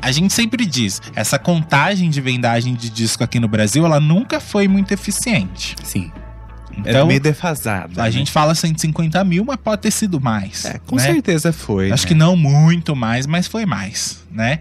A 0.02 0.12
gente 0.12 0.34
sempre 0.34 0.66
diz, 0.66 1.00
essa 1.16 1.38
contagem 1.38 2.10
de 2.10 2.20
vendagem 2.20 2.74
de 2.74 2.90
disco 2.90 3.24
aqui 3.24 3.40
no 3.40 3.48
Brasil, 3.48 3.86
ela 3.86 4.00
nunca 4.00 4.40
foi 4.40 4.68
muito 4.68 4.92
eficiente. 4.92 5.76
Sim. 5.84 6.12
Então, 6.78 7.02
é 7.02 7.06
meio 7.06 7.20
defasada. 7.20 8.02
a 8.02 8.06
né? 8.06 8.12
gente 8.12 8.32
fala 8.32 8.56
150 8.56 9.24
mil, 9.24 9.46
mas 9.46 9.58
pode 9.58 9.82
ter 9.82 9.92
sido 9.92 10.20
mais. 10.20 10.66
É, 10.66 10.80
com 10.80 10.96
né? 10.96 11.04
certeza 11.04 11.54
foi. 11.54 11.92
Acho 11.92 12.04
né? 12.04 12.08
que 12.08 12.16
não 12.16 12.36
muito 12.36 12.96
mais, 12.96 13.28
mas 13.28 13.48
foi 13.48 13.66
mais, 13.66 14.24
né? 14.32 14.60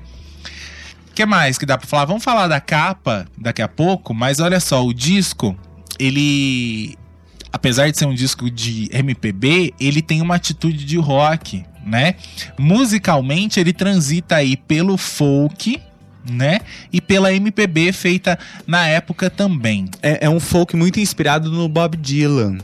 O 1.11 1.15
que 1.15 1.25
mais 1.25 1.59
que 1.59 1.67
dá 1.67 1.79
pra 1.79 1.87
falar? 1.87 2.05
Vamos 2.05 2.23
falar 2.23 2.47
da 2.49 2.61
capa 2.61 3.27
daqui 3.37 3.63
a 3.63 3.69
pouco, 3.69 4.13
mas 4.13 4.41
olha 4.41 4.61
só, 4.61 4.85
o 4.85 4.93
disco, 4.93 5.57
ele. 5.99 6.97
Apesar 7.53 7.91
de 7.91 7.99
ser 7.99 8.07
um 8.07 8.15
disco 8.15 8.51
de 8.51 8.89
MPB, 8.93 9.75
ele 9.81 10.01
tem 10.01 10.23
uma 10.23 10.37
atitude 10.37 10.85
de 10.85 10.97
rock, 10.97 11.65
né? 11.85 12.15
Musicalmente, 12.59 13.59
ele 13.59 13.73
transita 13.73 14.37
aí 14.37 14.57
pelo 14.57 14.97
folk, 14.97 15.81
né? 16.31 16.61
E 16.93 17.01
pela 17.01 17.33
MPB 17.33 17.93
feita 17.93 18.39
na 18.67 18.87
época 18.87 19.29
também. 19.29 19.89
É, 20.03 20.27
é 20.27 20.31
um 20.31 20.41
folk 20.41 20.77
muito 20.77 21.01
inspirado 21.01 21.51
no 21.51 21.69
Bob 21.69 21.97
Dylan. 21.97 22.59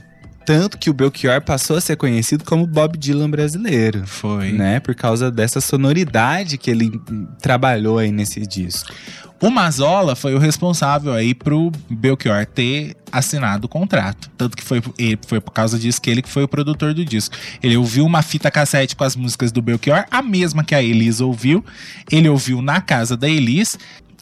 Tanto 0.46 0.78
que 0.78 0.88
o 0.88 0.94
Belchior 0.94 1.42
passou 1.42 1.76
a 1.76 1.80
ser 1.80 1.96
conhecido 1.96 2.44
como 2.44 2.66
Bob 2.66 2.96
Dylan 2.96 3.28
brasileiro. 3.28 4.06
Foi. 4.06 4.52
Né? 4.52 4.78
Por 4.78 4.94
causa 4.94 5.28
dessa 5.30 5.60
sonoridade 5.60 6.56
que 6.56 6.70
ele 6.70 7.00
trabalhou 7.42 7.98
aí 7.98 8.12
nesse 8.12 8.40
disco. 8.46 8.94
O 9.42 9.50
Mazola 9.50 10.16
foi 10.16 10.34
o 10.34 10.38
responsável 10.38 11.12
aí 11.12 11.34
pro 11.34 11.70
Belchior 11.90 12.46
ter 12.46 12.96
assinado 13.12 13.66
o 13.66 13.68
contrato. 13.68 14.30
Tanto 14.38 14.56
que 14.56 14.62
foi, 14.62 14.80
ele- 14.96 15.18
foi 15.26 15.40
por 15.40 15.50
causa 15.50 15.78
disso 15.78 16.00
que 16.00 16.08
ele 16.08 16.22
que 16.22 16.28
foi 16.30 16.44
o 16.44 16.48
produtor 16.48 16.94
do 16.94 17.04
disco. 17.04 17.36
Ele 17.62 17.76
ouviu 17.76 18.06
uma 18.06 18.22
fita 18.22 18.50
cassete 18.50 18.96
com 18.96 19.04
as 19.04 19.14
músicas 19.14 19.52
do 19.52 19.60
Belchior, 19.60 20.06
a 20.10 20.22
mesma 20.22 20.64
que 20.64 20.74
a 20.74 20.82
Elis 20.82 21.20
ouviu. 21.20 21.62
Ele 22.10 22.28
ouviu 22.28 22.62
na 22.62 22.80
casa 22.80 23.14
da 23.16 23.28
Elis, 23.28 23.76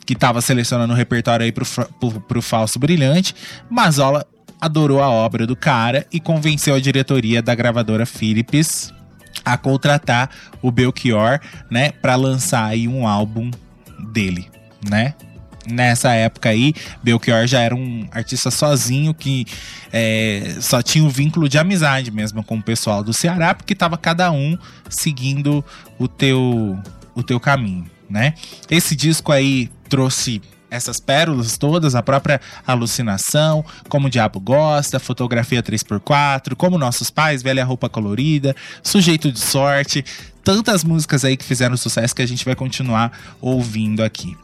que 0.04 0.16
tava 0.16 0.40
selecionando 0.40 0.92
o 0.92 0.96
repertório 0.96 1.44
aí 1.44 1.52
pro, 1.52 1.64
pro, 2.00 2.20
pro 2.20 2.42
Falso 2.42 2.78
Brilhante. 2.78 3.34
Mazola 3.70 4.26
adorou 4.64 5.02
a 5.02 5.10
obra 5.10 5.46
do 5.46 5.54
cara 5.54 6.06
e 6.10 6.18
convenceu 6.18 6.74
a 6.74 6.80
diretoria 6.80 7.42
da 7.42 7.54
gravadora 7.54 8.06
Philips 8.06 8.94
a 9.44 9.58
contratar 9.58 10.30
o 10.62 10.70
Belchior, 10.70 11.38
né, 11.70 11.90
para 11.90 12.16
lançar 12.16 12.64
aí 12.64 12.88
um 12.88 13.06
álbum 13.06 13.50
dele, 14.12 14.48
né? 14.88 15.14
Nessa 15.66 16.12
época 16.12 16.48
aí, 16.48 16.74
Belchior 17.02 17.46
já 17.46 17.60
era 17.60 17.74
um 17.74 18.06
artista 18.10 18.50
sozinho 18.50 19.12
que 19.12 19.46
é, 19.92 20.56
só 20.60 20.80
tinha 20.82 21.04
o 21.04 21.10
vínculo 21.10 21.46
de 21.46 21.58
amizade 21.58 22.10
mesmo 22.10 22.42
com 22.42 22.56
o 22.56 22.62
pessoal 22.62 23.04
do 23.04 23.12
Ceará, 23.12 23.54
porque 23.54 23.74
tava 23.74 23.98
cada 23.98 24.30
um 24.30 24.56
seguindo 24.88 25.64
o 25.98 26.08
teu, 26.08 26.78
o 27.14 27.22
teu 27.22 27.38
caminho, 27.38 27.84
né? 28.08 28.34
Esse 28.70 28.96
disco 28.96 29.30
aí 29.30 29.70
trouxe 29.88 30.40
essas 30.74 31.00
pérolas 31.00 31.56
todas, 31.56 31.94
a 31.94 32.02
própria 32.02 32.40
alucinação, 32.66 33.64
como 33.88 34.08
o 34.08 34.10
diabo 34.10 34.40
gosta, 34.40 34.98
fotografia 34.98 35.62
3x4, 35.62 36.54
como 36.56 36.78
nossos 36.78 37.10
pais, 37.10 37.42
velha 37.42 37.64
roupa 37.64 37.88
colorida, 37.88 38.54
sujeito 38.82 39.30
de 39.30 39.40
sorte, 39.40 40.04
tantas 40.42 40.84
músicas 40.84 41.24
aí 41.24 41.36
que 41.36 41.44
fizeram 41.44 41.76
sucesso 41.76 42.14
que 42.14 42.22
a 42.22 42.26
gente 42.26 42.44
vai 42.44 42.54
continuar 42.54 43.12
ouvindo 43.40 44.02
aqui. 44.02 44.36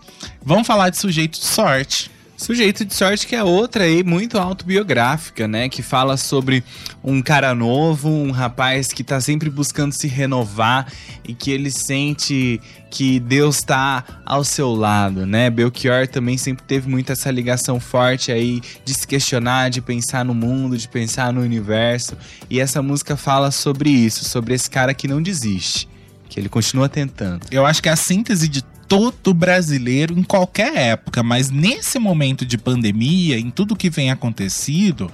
Vamos 0.42 0.66
falar 0.66 0.90
de 0.90 0.98
sujeito 0.98 1.38
de 1.38 1.44
sorte. 1.46 2.10
Sujeito 2.40 2.86
de 2.86 2.94
Sorte, 2.94 3.26
que 3.26 3.36
é 3.36 3.44
outra 3.44 3.84
aí 3.84 4.02
muito 4.02 4.38
autobiográfica, 4.38 5.46
né? 5.46 5.68
Que 5.68 5.82
fala 5.82 6.16
sobre 6.16 6.64
um 7.04 7.20
cara 7.20 7.54
novo, 7.54 8.08
um 8.08 8.30
rapaz 8.30 8.88
que 8.88 9.04
tá 9.04 9.20
sempre 9.20 9.50
buscando 9.50 9.92
se 9.92 10.08
renovar 10.08 10.90
e 11.28 11.34
que 11.34 11.50
ele 11.50 11.70
sente 11.70 12.58
que 12.90 13.20
Deus 13.20 13.60
tá 13.60 14.22
ao 14.24 14.42
seu 14.42 14.72
lado, 14.72 15.26
né? 15.26 15.50
Belchior 15.50 16.08
também 16.08 16.38
sempre 16.38 16.64
teve 16.64 16.88
muito 16.88 17.12
essa 17.12 17.30
ligação 17.30 17.78
forte 17.78 18.32
aí 18.32 18.62
de 18.86 18.94
se 18.94 19.06
questionar, 19.06 19.68
de 19.68 19.82
pensar 19.82 20.24
no 20.24 20.32
mundo, 20.32 20.78
de 20.78 20.88
pensar 20.88 21.34
no 21.34 21.42
universo. 21.42 22.16
E 22.48 22.58
essa 22.58 22.80
música 22.80 23.18
fala 23.18 23.50
sobre 23.50 23.90
isso, 23.90 24.24
sobre 24.24 24.54
esse 24.54 24.70
cara 24.70 24.94
que 24.94 25.06
não 25.06 25.22
desiste, 25.22 25.86
que 26.26 26.40
ele 26.40 26.48
continua 26.48 26.88
tentando. 26.88 27.46
Eu 27.50 27.66
acho 27.66 27.82
que 27.82 27.88
é 27.90 27.92
a 27.92 27.96
síntese 27.96 28.48
de 28.48 28.59
todo 28.90 29.32
brasileiro 29.32 30.18
em 30.18 30.24
qualquer 30.24 30.76
época, 30.76 31.22
mas 31.22 31.48
nesse 31.48 31.96
momento 31.96 32.44
de 32.44 32.58
pandemia, 32.58 33.38
em 33.38 33.48
tudo 33.48 33.76
que 33.76 33.88
vem 33.88 34.10
acontecido, 34.10 35.08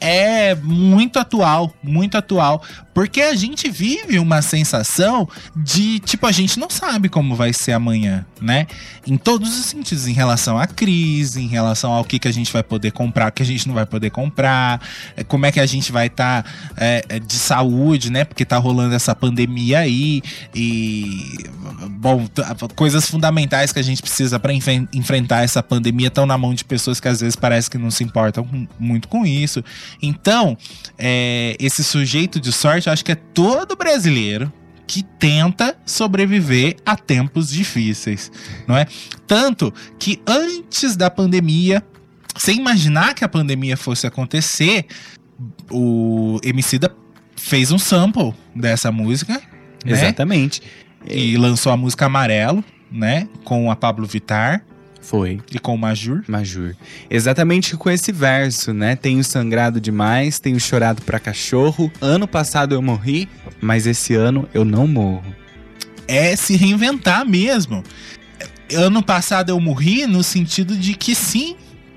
é 0.00 0.54
muito 0.54 1.18
atual, 1.18 1.72
muito 1.82 2.16
atual, 2.16 2.62
porque 2.94 3.20
a 3.20 3.34
gente 3.34 3.70
vive 3.70 4.18
uma 4.18 4.42
sensação 4.42 5.28
de, 5.56 6.00
tipo, 6.00 6.26
a 6.26 6.32
gente 6.32 6.58
não 6.58 6.68
sabe 6.68 7.08
como 7.08 7.36
vai 7.36 7.52
ser 7.52 7.72
amanhã, 7.72 8.26
né? 8.40 8.66
Em 9.06 9.16
todos 9.16 9.56
os 9.58 9.66
sentidos, 9.66 10.06
em 10.08 10.12
relação 10.12 10.58
à 10.58 10.66
crise, 10.66 11.40
em 11.40 11.46
relação 11.48 11.92
ao 11.92 12.04
que, 12.04 12.18
que 12.18 12.26
a 12.28 12.32
gente 12.32 12.52
vai 12.52 12.62
poder 12.62 12.90
comprar, 12.90 13.30
que 13.30 13.42
a 13.42 13.46
gente 13.46 13.68
não 13.68 13.74
vai 13.74 13.86
poder 13.86 14.10
comprar, 14.10 14.80
é, 15.16 15.22
como 15.22 15.46
é 15.46 15.52
que 15.52 15.60
a 15.60 15.66
gente 15.66 15.92
vai 15.92 16.08
estar 16.08 16.44
de 17.26 17.34
saúde, 17.34 18.10
né? 18.10 18.24
Porque 18.24 18.44
tá 18.44 18.58
rolando 18.58 18.94
essa 18.94 19.14
pandemia 19.14 19.80
aí 19.80 20.22
e 20.54 21.44
bom, 21.90 22.26
coisas 22.74 23.08
fundamentais 23.08 23.72
que 23.72 23.78
a 23.78 23.82
gente 23.82 24.02
precisa 24.02 24.38
para 24.38 24.52
enfrentar 24.92 25.42
essa 25.42 25.62
pandemia 25.62 26.08
estão 26.08 26.26
na 26.26 26.36
mão 26.36 26.54
de 26.54 26.64
pessoas 26.64 26.98
que 27.00 27.08
às 27.08 27.20
vezes 27.20 27.36
parece 27.36 27.70
que 27.70 27.78
não 27.78 27.90
se 27.90 28.02
importam 28.04 28.44
com- 28.44 28.66
muito 28.78 29.08
com 29.08 29.24
isso. 29.24 29.62
Então, 30.02 30.56
é, 30.96 31.56
esse 31.58 31.82
sujeito 31.82 32.40
de 32.40 32.52
sorte, 32.52 32.86
eu 32.86 32.92
acho 32.92 33.04
que 33.04 33.12
é 33.12 33.14
todo 33.14 33.76
brasileiro 33.76 34.52
que 34.86 35.02
tenta 35.02 35.76
sobreviver 35.84 36.76
a 36.84 36.96
tempos 36.96 37.50
difíceis, 37.50 38.32
não 38.66 38.76
é? 38.76 38.86
Tanto 39.26 39.72
que 39.98 40.20
antes 40.26 40.96
da 40.96 41.10
pandemia, 41.10 41.84
sem 42.38 42.56
imaginar 42.56 43.14
que 43.14 43.22
a 43.22 43.28
pandemia 43.28 43.76
fosse 43.76 44.06
acontecer, 44.06 44.86
o 45.70 46.40
Emicida 46.42 46.94
fez 47.36 47.70
um 47.70 47.78
sample 47.78 48.32
dessa 48.56 48.90
música, 48.90 49.34
né? 49.84 49.92
Exatamente. 49.92 50.62
E 51.06 51.36
lançou 51.36 51.70
a 51.70 51.76
música 51.76 52.06
Amarelo, 52.06 52.64
né? 52.90 53.28
Com 53.44 53.70
a 53.70 53.76
Pablo 53.76 54.06
Vittar 54.06 54.64
Foi. 55.08 55.40
e 55.50 55.58
com 55.58 55.74
o 55.74 55.78
Majur. 55.78 56.22
Majur. 56.28 56.74
Exatamente 57.08 57.76
com 57.78 57.88
esse 57.88 58.12
verso, 58.12 58.74
né? 58.74 58.94
Tenho 58.94 59.24
sangrado 59.24 59.80
demais, 59.80 60.38
tenho 60.38 60.60
chorado 60.60 61.00
pra 61.02 61.18
cachorro. 61.18 61.90
Ano 62.00 62.28
passado 62.28 62.74
eu 62.74 62.82
morri, 62.82 63.26
mas 63.60 63.86
esse 63.86 64.14
ano 64.14 64.46
eu 64.52 64.64
não 64.66 64.86
morro. 64.86 65.34
é 66.06 66.36
se 66.36 66.56
reinventar 66.56 67.26
mesmo. 67.26 67.82
Ano 68.74 69.02
passado 69.02 69.48
eu 69.50 69.58
morri 69.60 70.06
no 70.06 70.22
sentido 70.22 70.76
de 70.76 70.92
que 70.94 71.14
sim, 71.14 71.56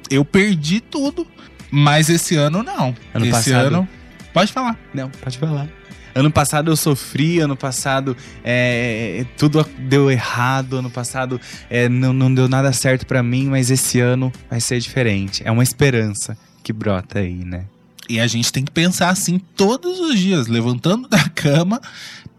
eu 0.09 0.23
perdi 0.23 0.79
tudo, 0.79 1.27
mas 1.69 2.09
esse 2.09 2.35
ano 2.35 2.63
não. 2.63 2.95
Ano 3.13 3.25
esse 3.25 3.51
passado- 3.51 3.67
ano. 3.75 3.87
Pode 4.33 4.51
falar. 4.53 4.77
Não, 4.93 5.09
pode 5.09 5.37
falar. 5.37 5.67
Ano 6.13 6.31
passado 6.31 6.71
eu 6.71 6.75
sofri, 6.75 7.39
ano 7.39 7.55
passado 7.55 8.15
é, 8.43 9.25
tudo 9.37 9.65
deu 9.77 10.11
errado, 10.11 10.77
ano 10.77 10.89
passado 10.89 11.39
é, 11.69 11.87
não, 11.87 12.13
não 12.13 12.33
deu 12.33 12.47
nada 12.47 12.71
certo 12.73 13.05
pra 13.05 13.23
mim, 13.23 13.47
mas 13.47 13.71
esse 13.71 13.99
ano 13.99 14.31
vai 14.49 14.59
ser 14.59 14.79
diferente. 14.79 15.41
É 15.45 15.51
uma 15.51 15.63
esperança 15.63 16.37
que 16.63 16.73
brota 16.73 17.19
aí, 17.19 17.43
né? 17.45 17.65
E 18.09 18.19
a 18.19 18.27
gente 18.27 18.51
tem 18.51 18.65
que 18.65 18.71
pensar 18.71 19.09
assim 19.09 19.39
todos 19.55 19.99
os 19.99 20.19
dias, 20.19 20.47
levantando 20.47 21.07
da 21.09 21.29
cama. 21.29 21.79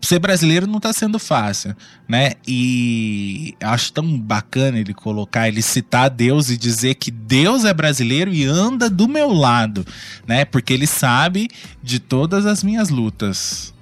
Ser 0.05 0.18
brasileiro 0.18 0.66
não 0.66 0.80
tá 0.80 0.92
sendo 0.92 1.16
fácil, 1.18 1.76
né? 2.09 2.32
E 2.46 3.55
acho 3.62 3.92
tão 3.92 4.18
bacana 4.18 4.78
ele 4.78 4.92
colocar, 4.92 5.46
ele 5.46 5.62
citar 5.62 6.11
Deus 6.11 6.50
e 6.50 6.57
dizer 6.57 6.96
que 6.96 7.11
Deus 7.11 7.64
é 7.64 7.72
brasileiro 7.72 8.32
e 8.32 8.44
anda 8.44 8.90
do 8.90 9.07
meu 9.07 9.32
lado, 9.32 9.86
né? 10.26 10.44
Porque 10.44 10.72
ele 10.72 10.88
sabe 10.88 11.48
de 11.80 12.00
todas 12.00 12.46
as 12.46 12.64
minhas 12.64 12.88
lutas. 12.88 13.72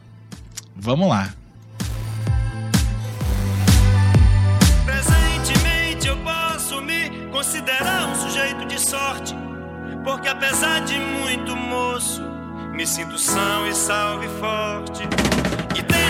Vamos 0.77 1.09
lá. 1.09 1.35
Presentemente 4.85 6.07
eu 6.07 6.19
posso 6.19 6.83
me 6.83 7.11
considerar 7.33 8.09
um 8.09 8.15
sujeito 8.15 8.67
de 8.67 8.79
sorte, 8.79 9.35
porque 10.05 10.29
apesar 10.29 10.81
de 10.81 10.99
muito 10.99 11.57
moço, 11.57 12.23
me 12.75 12.87
sinto 12.87 13.19
são 13.19 13.67
e 13.67 13.75
salve 13.75 14.29
forte. 14.39 15.03
E 15.79 15.83
tenho 15.83 16.10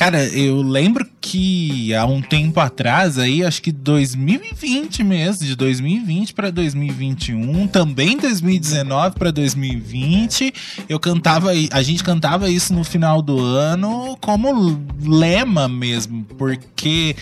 Cara, 0.00 0.24
eu 0.28 0.62
lembro 0.62 1.06
que 1.20 1.94
há 1.94 2.06
um 2.06 2.22
tempo 2.22 2.58
atrás, 2.58 3.18
aí, 3.18 3.44
acho 3.44 3.60
que 3.60 3.70
2020 3.70 5.04
mesmo, 5.04 5.44
de 5.44 5.54
2020 5.54 6.32
para 6.32 6.50
2021, 6.50 7.68
também 7.68 8.16
2019 8.16 9.16
para 9.18 9.30
2020, 9.30 10.54
eu 10.88 10.98
cantava, 10.98 11.50
a 11.70 11.82
gente 11.82 12.02
cantava 12.02 12.48
isso 12.48 12.72
no 12.72 12.82
final 12.82 13.20
do 13.20 13.38
ano 13.40 14.16
como 14.22 14.80
lema 15.04 15.68
mesmo, 15.68 16.24
porque 16.38 17.14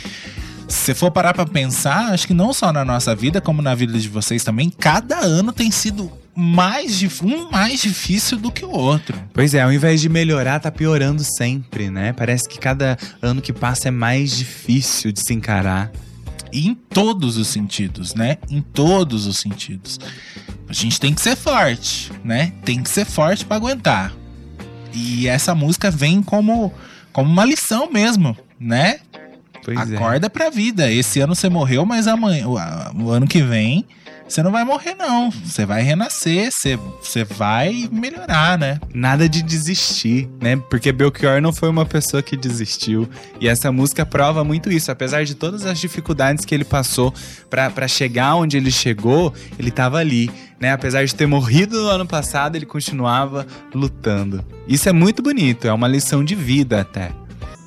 se 0.69 0.95
for 0.95 1.11
parar 1.11 1.35
pra 1.35 1.47
pensar, 1.47 2.13
acho 2.13 2.29
que 2.29 2.35
não 2.35 2.53
só 2.53 2.73
na 2.73 2.85
nossa 2.85 3.13
vida, 3.13 3.41
como 3.41 3.61
na 3.61 3.75
vida 3.75 3.99
de 3.99 4.09
vocês 4.09 4.45
também, 4.45 4.71
cada 4.71 5.19
ano 5.19 5.53
tem 5.53 5.73
sido 5.73 6.13
mais 6.41 7.03
um 7.21 7.51
mais 7.51 7.81
difícil 7.81 8.39
do 8.39 8.53
que 8.53 8.65
o 8.65 8.71
outro. 8.71 9.21
Pois 9.35 9.55
é, 9.55 9.61
ao 9.61 9.73
invés 9.73 10.01
de 10.01 10.09
melhorar, 10.09 10.61
tá 10.61 10.71
piorando 10.71 11.25
sempre, 11.25 11.91
né? 11.91 12.13
Parece 12.13 12.49
que 12.49 12.61
cada 12.61 12.97
ano 13.21 13.43
que 13.43 13.53
passa 13.53 13.89
é 13.89 13.91
mais 13.91 14.37
difícil 14.37 15.11
de 15.11 15.21
se 15.21 15.35
encarar. 15.35 15.91
E 16.53 16.69
em 16.69 16.75
todos 16.77 17.37
os 17.37 17.49
sentidos, 17.49 18.15
né? 18.15 18.39
Em 18.49 18.63
todos 18.63 19.27
os 19.27 19.39
sentidos. 19.39 19.99
A 20.69 20.73
gente 20.73 21.01
tem 21.01 21.13
que 21.13 21.21
ser 21.21 21.35
forte, 21.35 22.13
né? 22.23 22.53
Tem 22.65 22.81
que 22.85 22.89
ser 22.89 23.05
forte 23.05 23.45
pra 23.45 23.57
aguentar. 23.57 24.15
E 24.95 25.27
essa 25.27 25.57
música 25.57 25.91
vem 25.91 26.23
como, 26.23 26.73
como 27.13 27.29
uma 27.29 27.45
lição 27.45 27.91
mesmo, 27.91 28.37
né? 28.61 29.01
Pois 29.65 29.91
é. 29.91 29.97
Acorda 29.97 30.31
pra 30.31 30.51
vida. 30.51 30.89
Esse 30.89 31.19
ano 31.19 31.35
você 31.35 31.49
morreu, 31.49 31.85
mas 31.85 32.07
amanhã, 32.07 32.47
o 32.47 33.11
ano 33.11 33.27
que 33.27 33.43
vem, 33.43 33.85
você 34.29 34.43
não 34.43 34.53
vai 34.53 34.63
morrer, 34.65 34.95
não. 34.95 35.31
Você 35.31 35.65
vai 35.65 35.83
renascer, 35.83 36.51
você, 36.53 36.77
você 37.03 37.25
vai 37.25 37.89
melhorar, 37.91 38.59
né? 38.59 38.79
Nada 38.95 39.29
de 39.29 39.43
desistir, 39.43 40.29
né? 40.41 40.57
Porque 40.69 40.93
Belchior 40.93 41.41
não 41.41 41.53
foi 41.53 41.69
uma 41.69 41.87
pessoa 41.87 42.23
que 42.23 42.37
desistiu. 42.37 43.09
E 43.41 43.49
essa 43.49 43.73
música 43.73 44.05
prova 44.05 44.45
muito 44.45 44.71
isso. 44.71 44.91
Apesar 44.93 45.25
de 45.25 45.35
todas 45.35 45.65
as 45.65 45.79
dificuldades 45.79 46.45
que 46.45 46.55
ele 46.55 46.65
passou 46.65 47.13
pra 47.49 47.89
chegar 47.89 48.35
onde 48.35 48.57
ele 48.57 48.71
chegou, 48.71 49.33
ele 49.59 49.71
tava 49.71 49.99
ali, 49.99 50.31
né? 50.61 50.73
Apesar 50.73 51.05
de 51.05 51.15
ter 51.15 51.27
morrido 51.27 51.83
no 51.83 51.89
ano 51.89 52.07
passado, 52.07 52.57
ele 52.57 52.67
continuava 52.67 53.47
lutando. 53.75 54.45
Isso 54.67 54.89
é 54.89 54.93
muito 54.93 55.23
bonito, 55.23 55.67
é 55.67 55.73
uma 55.73 55.89
lição 55.89 56.23
de 56.23 56.35
vida 56.35 56.81
até. 56.81 57.13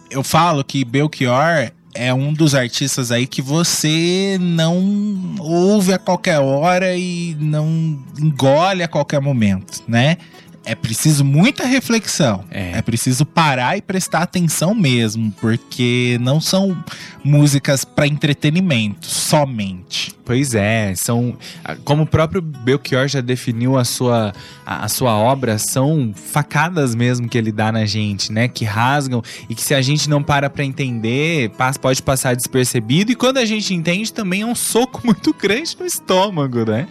Eu 0.10 0.24
falo 0.24 0.64
que 0.64 0.86
Belchior 0.86 1.72
é 1.94 2.14
um 2.14 2.34
dos 2.34 2.56
artistas 2.56 3.12
aí 3.12 3.28
que 3.28 3.42
você 3.42 4.38
não 4.40 5.36
ouve 5.40 5.94
a 5.94 6.00
qualquer 6.00 6.40
hora 6.40 6.96
e 6.96 7.36
não 7.40 8.00
engole 8.20 8.84
a 8.84 8.88
qualquer 8.88 9.22
momento, 9.22 9.84
né? 9.88 10.18
É 10.64 10.76
preciso 10.76 11.26
muita 11.26 11.66
reflexão. 11.66 12.46
É. 12.52 12.78
É 12.78 12.82
preciso 12.82 13.26
parar 13.26 13.78
e 13.78 13.82
prestar 13.82 14.20
atenção 14.20 14.76
mesmo, 14.76 15.34
porque 15.42 16.20
não 16.22 16.40
são 16.40 16.78
músicas 17.24 17.84
para 17.84 18.06
entretenimento 18.06 19.08
somente. 19.08 20.14
Pois 20.24 20.54
é, 20.54 20.94
são. 20.96 21.36
Como 21.84 22.04
o 22.04 22.06
próprio 22.06 22.42
Belchior 22.42 23.08
já 23.08 23.22
definiu 23.22 23.76
a 23.76 23.84
sua, 23.84 24.34
a, 24.64 24.86
a 24.86 24.88
sua 24.88 25.18
obra, 25.18 25.58
são 25.58 26.14
facadas 26.16 26.94
mesmo 26.94 27.28
que 27.28 27.38
ele 27.38 27.52
dá 27.52 27.72
na 27.72 27.86
gente, 27.86 28.32
né? 28.32 28.48
Que 28.48 28.64
rasgam 28.64 29.24
e 29.50 29.56
que 29.56 29.64
se 29.64 29.74
a 29.74 29.82
gente 29.82 30.08
não 30.10 30.22
para 30.22 30.50
pra 30.50 30.64
entender, 30.64 31.52
pode 31.82 32.04
passar 32.04 32.36
despercebido. 32.36 33.12
E 33.12 33.16
quando 33.16 33.38
a 33.38 33.46
gente 33.46 33.74
entende, 33.74 34.14
também 34.14 34.44
é 34.44 34.46
um 34.46 34.56
soco 34.56 35.02
muito 35.06 35.34
grande 35.34 35.76
no 35.80 35.86
estômago, 35.88 36.70
né? 36.70 36.88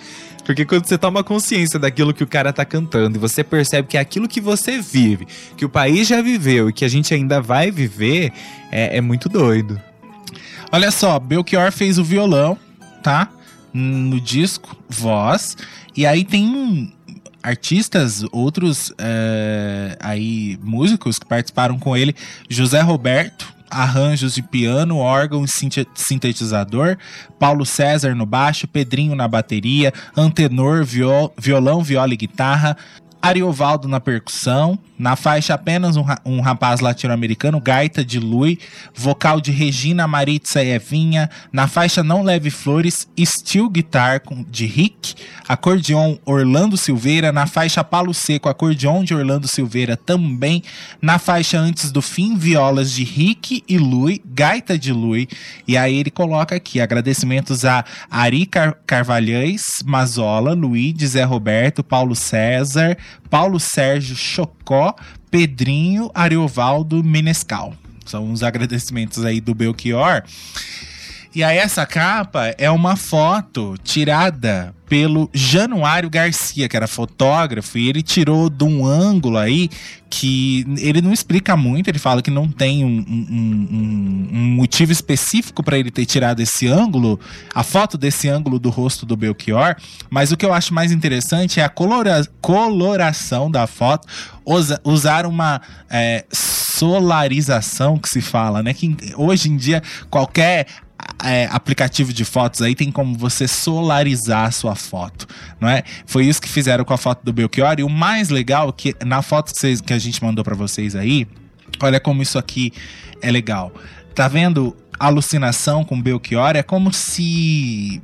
Porque 0.50 0.64
quando 0.64 0.84
você 0.84 0.98
toma 0.98 1.22
consciência 1.22 1.78
daquilo 1.78 2.12
que 2.12 2.24
o 2.24 2.26
cara 2.26 2.52
tá 2.52 2.64
cantando 2.64 3.16
e 3.16 3.20
você 3.20 3.44
percebe 3.44 3.86
que 3.86 3.96
é 3.96 4.00
aquilo 4.00 4.26
que 4.26 4.40
você 4.40 4.80
vive, 4.80 5.24
que 5.56 5.64
o 5.64 5.68
país 5.68 6.08
já 6.08 6.20
viveu 6.20 6.68
e 6.68 6.72
que 6.72 6.84
a 6.84 6.88
gente 6.88 7.14
ainda 7.14 7.40
vai 7.40 7.70
viver, 7.70 8.32
é, 8.68 8.96
é 8.96 9.00
muito 9.00 9.28
doido. 9.28 9.80
Olha 10.72 10.90
só, 10.90 11.20
Belchior 11.20 11.70
fez 11.70 11.98
o 11.98 12.04
violão, 12.04 12.58
tá? 13.00 13.30
No 13.72 14.20
disco, 14.20 14.76
voz. 14.88 15.56
E 15.96 16.04
aí 16.04 16.24
tem 16.24 16.92
artistas, 17.40 18.24
outros 18.32 18.92
é, 18.98 19.96
aí 20.00 20.58
músicos 20.64 21.16
que 21.16 21.26
participaram 21.26 21.78
com 21.78 21.96
ele. 21.96 22.12
José 22.48 22.80
Roberto, 22.80 23.54
arranjos 23.70 24.34
de 24.34 24.42
piano, 24.42 24.98
órgão 24.98 25.44
e 25.44 25.48
sinte- 25.48 25.86
sintetizador. 25.94 26.96
Paulo 27.38 27.64
César 27.64 28.14
no 28.14 28.26
baixo, 28.26 28.66
Pedrinho 28.68 29.14
na 29.14 29.28
bateria, 29.28 29.92
Antenor, 30.16 30.84
viol- 30.84 31.32
violão, 31.38 31.82
viola 31.82 32.12
e 32.12 32.16
guitarra. 32.16 32.76
Ariovaldo 33.22 33.86
na 33.86 34.00
percussão, 34.00 34.78
na 34.98 35.16
faixa 35.16 35.54
apenas 35.54 35.96
um, 35.96 36.04
um 36.24 36.40
rapaz 36.40 36.80
latino-americano, 36.80 37.60
gaita 37.60 38.04
de 38.04 38.18
Lui, 38.18 38.58
vocal 38.94 39.40
de 39.40 39.50
Regina 39.50 40.06
Maritza 40.06 40.62
e 40.62 40.70
Evinha, 40.70 41.28
na 41.52 41.66
faixa 41.66 42.02
Não 42.02 42.22
Leve 42.22 42.50
Flores, 42.50 43.08
steel 43.18 43.68
guitar 43.68 44.22
de 44.48 44.66
Rick, 44.66 45.14
acordeon 45.48 46.16
Orlando 46.24 46.76
Silveira, 46.76 47.32
na 47.32 47.46
faixa 47.46 47.84
Palo 47.84 48.14
Seco, 48.14 48.48
acordeon 48.48 49.04
de 49.04 49.14
Orlando 49.14 49.48
Silveira 49.48 49.96
também, 49.96 50.62
na 51.00 51.18
faixa 51.18 51.58
Antes 51.58 51.92
do 51.92 52.02
Fim, 52.02 52.36
violas 52.36 52.92
de 52.92 53.04
Rick 53.04 53.62
e 53.68 53.78
Lui, 53.78 54.22
gaita 54.24 54.78
de 54.78 54.92
Lui, 54.92 55.28
e 55.66 55.76
aí 55.76 55.98
ele 55.98 56.10
coloca 56.10 56.56
aqui 56.56 56.80
agradecimentos 56.80 57.64
a 57.64 57.84
Ari 58.10 58.46
Car 58.46 58.76
Carvalhães, 58.86 59.62
Mazola, 59.84 60.52
Luiz, 60.54 60.96
Zé 61.04 61.24
Roberto, 61.24 61.82
Paulo 61.82 62.14
César, 62.14 62.96
Paulo 63.28 63.60
Sérgio 63.60 64.16
Chocó, 64.16 64.94
Pedrinho, 65.30 66.10
Ariovaldo 66.14 67.02
Menescal. 67.02 67.74
São 68.04 68.32
os 68.32 68.42
agradecimentos 68.42 69.24
aí 69.24 69.40
do 69.40 69.54
Belchior. 69.54 70.22
E 71.32 71.44
aí 71.44 71.58
essa 71.58 71.86
capa 71.86 72.54
é 72.58 72.68
uma 72.70 72.96
foto 72.96 73.76
tirada 73.84 74.74
pelo 74.88 75.30
Januário 75.32 76.10
Garcia, 76.10 76.68
que 76.68 76.76
era 76.76 76.88
fotógrafo, 76.88 77.78
e 77.78 77.88
ele 77.88 78.02
tirou 78.02 78.50
de 78.50 78.64
um 78.64 78.84
ângulo 78.84 79.38
aí 79.38 79.70
que 80.10 80.66
ele 80.78 81.00
não 81.00 81.12
explica 81.12 81.56
muito, 81.56 81.86
ele 81.86 82.00
fala 82.00 82.20
que 82.20 82.30
não 82.32 82.48
tem 82.48 82.84
um, 82.84 82.88
um- 83.08 83.68
um- 83.70 84.28
um 84.32 84.44
motivo 84.56 84.90
específico 84.90 85.62
para 85.62 85.78
ele 85.78 85.92
ter 85.92 86.04
tirado 86.04 86.40
esse 86.40 86.66
ângulo, 86.66 87.20
a 87.54 87.62
foto 87.62 87.96
desse 87.96 88.28
ângulo 88.28 88.58
do 88.58 88.68
rosto 88.68 89.06
do 89.06 89.16
Belchior, 89.16 89.76
mas 90.10 90.32
o 90.32 90.36
que 90.36 90.44
eu 90.44 90.52
acho 90.52 90.74
mais 90.74 90.90
interessante 90.90 91.60
é 91.60 91.62
a 91.64 91.68
colora- 91.68 92.26
coloração 92.40 93.48
da 93.48 93.68
foto, 93.68 94.08
usa- 94.44 94.80
usar 94.82 95.24
uma 95.26 95.60
é, 95.88 96.24
solarização 96.32 97.96
que 97.96 98.08
se 98.08 98.20
fala, 98.20 98.62
né? 98.62 98.74
Que 98.74 98.96
hoje 99.16 99.48
em 99.50 99.56
dia 99.56 99.82
qualquer 100.10 100.66
é, 101.24 101.46
aplicativo 101.50 102.12
de 102.12 102.24
fotos 102.24 102.62
aí 102.62 102.74
tem 102.74 102.90
como 102.90 103.16
você 103.16 103.46
solarizar 103.48 104.46
a 104.46 104.50
sua 104.50 104.74
foto, 104.74 105.26
não 105.60 105.68
é? 105.68 105.82
Foi 106.06 106.24
isso 106.26 106.40
que 106.40 106.48
fizeram 106.48 106.84
com 106.84 106.92
a 106.94 106.98
foto 106.98 107.22
do 107.24 107.32
Belchior 107.32 107.74
e 107.78 107.82
o 107.82 107.88
mais 107.88 108.28
legal 108.30 108.68
é 108.68 108.72
que 108.72 108.96
na 109.04 109.22
foto 109.22 109.52
que, 109.52 109.58
vocês- 109.60 109.80
que 109.80 109.92
a 109.92 109.98
gente 109.98 110.22
mandou 110.22 110.44
pra 110.44 110.54
vocês 110.54 110.94
aí, 110.96 111.26
olha 111.82 112.00
como 112.00 112.22
isso 112.22 112.38
aqui 112.38 112.72
é 113.22 113.30
legal. 113.30 113.72
Tá 114.14 114.28
vendo? 114.28 114.76
Alucinação 114.98 115.82
com 115.84 116.00
Belchior 116.00 116.56
é 116.56 116.62
como 116.62 116.92
se 116.92 118.02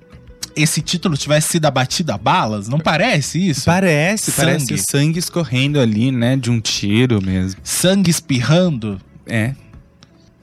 esse 0.54 0.80
título 0.80 1.14
tivesse 1.16 1.48
sido 1.52 1.66
abatido 1.66 2.12
a 2.12 2.16
balas, 2.16 2.68
não 2.68 2.78
parece 2.80 3.48
isso? 3.50 3.64
Parece, 3.66 4.32
parece 4.32 4.66
Sangue. 4.66 4.74
o 4.80 4.84
sangue 4.90 5.18
escorrendo 5.18 5.78
ali, 5.78 6.10
né? 6.10 6.36
De 6.36 6.50
um 6.50 6.58
tiro 6.60 7.20
mesmo. 7.22 7.60
Sangue 7.62 8.10
espirrando, 8.10 8.98
É. 9.26 9.54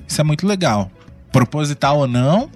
Isso 0.07 0.21
é 0.21 0.23
muito 0.23 0.45
legal. 0.45 0.91
Proposital 1.33 1.97
ou 1.97 2.07
não, 2.07 2.49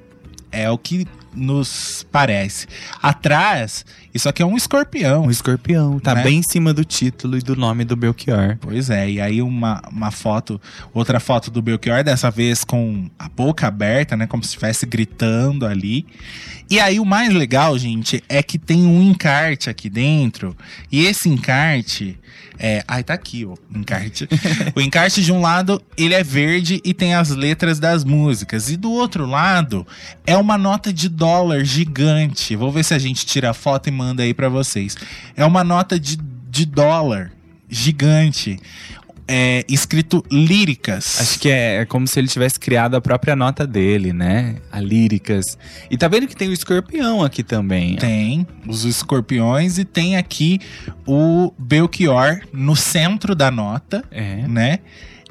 é 0.51 0.69
o 0.69 0.77
que 0.77 1.05
nos 1.33 2.05
parece. 2.11 2.67
Atrás, 3.01 3.83
isso 4.17 4.27
aqui 4.27 4.41
é 4.41 4.45
um 4.45 4.57
escorpião. 4.57 5.25
Um 5.25 5.31
escorpião. 5.31 5.99
Tá 5.99 6.15
Né? 6.15 6.23
bem 6.23 6.39
em 6.39 6.43
cima 6.43 6.73
do 6.73 6.83
título 6.83 7.37
e 7.37 7.41
do 7.41 7.55
nome 7.55 7.85
do 7.85 7.95
Belchior. 7.95 8.57
Pois 8.59 8.89
é, 8.89 9.09
e 9.09 9.21
aí 9.21 9.41
uma, 9.41 9.79
uma 9.91 10.11
foto, 10.11 10.59
outra 10.93 11.19
foto 11.19 11.51
do 11.51 11.61
Belchior, 11.61 12.03
dessa 12.03 12.31
vez 12.31 12.63
com 12.63 13.09
a 13.17 13.29
boca 13.29 13.67
aberta, 13.67 14.17
né? 14.17 14.25
Como 14.25 14.43
se 14.43 14.49
estivesse 14.49 14.85
gritando 14.85 15.65
ali. 15.65 16.05
E 16.69 16.79
aí 16.79 16.99
o 16.99 17.05
mais 17.05 17.33
legal, 17.33 17.77
gente, 17.77 18.23
é 18.27 18.43
que 18.43 18.57
tem 18.57 18.85
um 18.85 19.01
encarte 19.01 19.69
aqui 19.69 19.89
dentro. 19.89 20.55
E 20.91 21.05
esse 21.05 21.29
encarte. 21.29 22.19
É, 22.59 22.83
ai, 22.87 23.03
tá 23.03 23.13
aqui 23.13 23.45
o 23.45 23.53
encarte. 23.73 24.27
o 24.75 24.81
encarte 24.81 25.21
de 25.23 25.31
um 25.31 25.39
lado, 25.39 25.79
ele 25.95 26.15
é 26.15 26.23
verde 26.23 26.81
e 26.83 26.91
tem 26.91 27.13
as 27.13 27.29
letras 27.29 27.79
das 27.79 28.03
músicas. 28.03 28.69
E 28.71 28.75
do 28.75 28.91
outro 28.91 29.27
lado, 29.27 29.85
é 30.25 30.35
uma 30.35 30.57
nota 30.57 30.91
de 30.91 31.07
dólar 31.07 31.63
gigante. 31.63 32.55
Vou 32.55 32.71
ver 32.71 32.83
se 32.83 32.95
a 32.95 32.99
gente 32.99 33.25
tira 33.27 33.51
a 33.51 33.53
foto 33.53 33.89
e 33.89 33.91
manda 33.91 34.06
aí 34.21 34.33
pra 34.33 34.49
vocês. 34.49 34.95
É 35.35 35.45
uma 35.45 35.63
nota 35.63 35.99
de, 35.99 36.17
de 36.49 36.65
dólar 36.65 37.31
gigante. 37.69 38.59
É, 39.29 39.65
escrito 39.67 40.23
líricas. 40.31 41.19
Acho 41.19 41.39
que 41.39 41.49
é, 41.49 41.81
é 41.81 41.85
como 41.85 42.07
se 42.07 42.17
ele 42.17 42.29
tivesse 42.29 42.57
criado 42.57 42.95
a 42.95 43.01
própria 43.01 43.35
nota 43.35 43.67
dele, 43.67 44.13
né? 44.13 44.55
A 44.71 44.79
líricas. 44.79 45.57
E 45.91 45.97
tá 45.97 46.07
vendo 46.07 46.27
que 46.27 46.35
tem 46.35 46.47
o 46.47 46.53
escorpião 46.53 47.21
aqui 47.21 47.43
também. 47.43 47.97
Tem 47.97 48.47
os 48.65 48.85
escorpiões 48.85 49.77
e 49.77 49.83
tem 49.83 50.15
aqui 50.15 50.61
o 51.05 51.51
Belchior 51.59 52.39
no 52.53 52.73
centro 52.73 53.35
da 53.35 53.51
nota, 53.51 54.01
É. 54.11 54.47
né? 54.47 54.79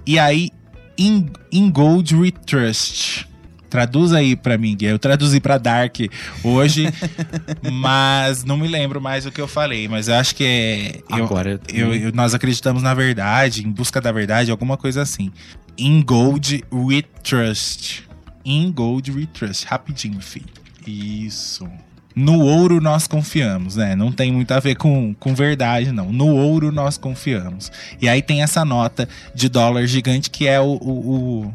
E 0.05 0.19
aí, 0.19 0.51
In, 0.98 1.31
In 1.51 1.70
Gold 1.70 2.15
We 2.15 2.31
Trust. 2.31 3.26
Traduz 3.68 4.12
aí 4.12 4.36
pra 4.36 4.56
mim, 4.56 4.76
Gui. 4.76 4.86
Eu 4.86 4.98
traduzi 4.98 5.40
pra 5.40 5.59
Dark 5.59 5.97
hoje, 6.44 6.86
mas 7.72 8.44
não 8.44 8.56
me 8.56 8.68
lembro 8.68 9.01
mais 9.01 9.26
o 9.26 9.32
que 9.32 9.40
eu 9.40 9.48
falei. 9.48 9.88
Mas 9.88 10.09
eu 10.09 10.14
acho 10.14 10.34
que 10.34 10.44
é. 10.44 11.01
eu- 11.18 11.24
Agora 11.24 11.60
eu- 11.72 11.94
eu- 11.94 12.12
nós 12.12 12.34
acreditamos 12.34 12.82
na 12.82 12.94
verdade, 12.94 13.66
em 13.66 13.70
busca 13.70 14.01
da 14.01 14.12
verdade, 14.12 14.51
alguma 14.51 14.76
coisa 14.76 15.02
assim. 15.02 15.30
In 15.78 16.02
Gold 16.02 16.64
We 16.72 17.02
Trust. 17.22 18.05
In 18.44 18.70
Gold 18.72 19.10
We 19.12 19.26
Trust. 19.26 19.66
Rapidinho, 19.66 20.20
filho. 20.20 20.47
Isso. 20.86 21.68
No 22.14 22.40
ouro 22.40 22.80
nós 22.80 23.06
confiamos, 23.06 23.76
né? 23.76 23.94
Não 23.94 24.10
tem 24.10 24.32
muito 24.32 24.51
a 24.52 24.59
ver 24.59 24.76
com, 24.76 25.12
com 25.20 25.34
verdade, 25.34 25.93
não. 25.93 26.10
No 26.10 26.28
ouro 26.34 26.72
nós 26.72 26.97
confiamos. 26.97 27.70
E 28.01 28.09
aí 28.09 28.22
tem 28.22 28.43
essa 28.43 28.64
nota 28.64 29.06
de 29.34 29.51
dólar 29.51 29.86
gigante 29.86 30.30
que 30.30 30.47
é 30.47 30.59
o, 30.59 30.78
o, 30.80 31.10
o, 31.44 31.55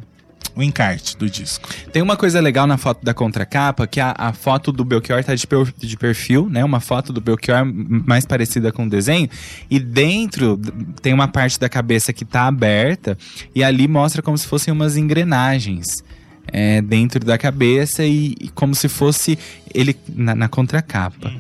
o 0.62 0.64
encarte 0.64 1.18
do 1.18 1.30
disco. 1.30 1.68
Tem 1.92 2.02
uma 2.02 2.16
coisa 2.16 2.40
legal 2.40 2.66
na 2.66 2.78
foto 2.78 3.04
da 3.04 3.14
contracapa, 3.14 3.86
que 3.86 4.00
a, 4.00 4.14
a 4.18 4.32
foto 4.34 4.72
do 4.72 4.86
Belchior 4.86 5.24
tá 5.24 5.36
de, 5.36 5.46
per- 5.46 5.74
de 5.78 5.98
perfil, 5.98 6.48
né? 6.50 6.64
Uma 6.64 6.80
foto 6.80 7.12
do 7.12 7.20
Belchior 7.20 7.64
mais 7.66 8.26
parecida 8.26 8.72
com 8.72 8.86
o 8.86 8.90
desenho. 8.90 9.30
E 9.70 9.80
dentro 9.80 10.60
tem 11.02 11.14
uma 11.14 11.28
parte 11.28 11.60
da 11.60 11.68
cabeça 11.68 12.14
que 12.14 12.24
tá 12.26 12.48
aberta. 12.48 13.18
E 13.54 13.64
ali 13.64 13.88
mostra 13.88 14.22
como 14.22 14.38
se 14.38 14.48
fossem 14.48 14.74
umas 14.74 14.96
engrenagens. 14.98 16.04
é, 16.52 16.82
dentro 16.82 17.24
da 17.24 17.38
cabeça 17.38 18.04
e, 18.04 18.36
e 18.42 18.50
como 18.50 18.74
se 18.76 18.90
fosse 18.90 19.38
ele 19.74 19.96
na, 20.10 20.36
na 20.36 20.48
contracapa. 20.50 21.32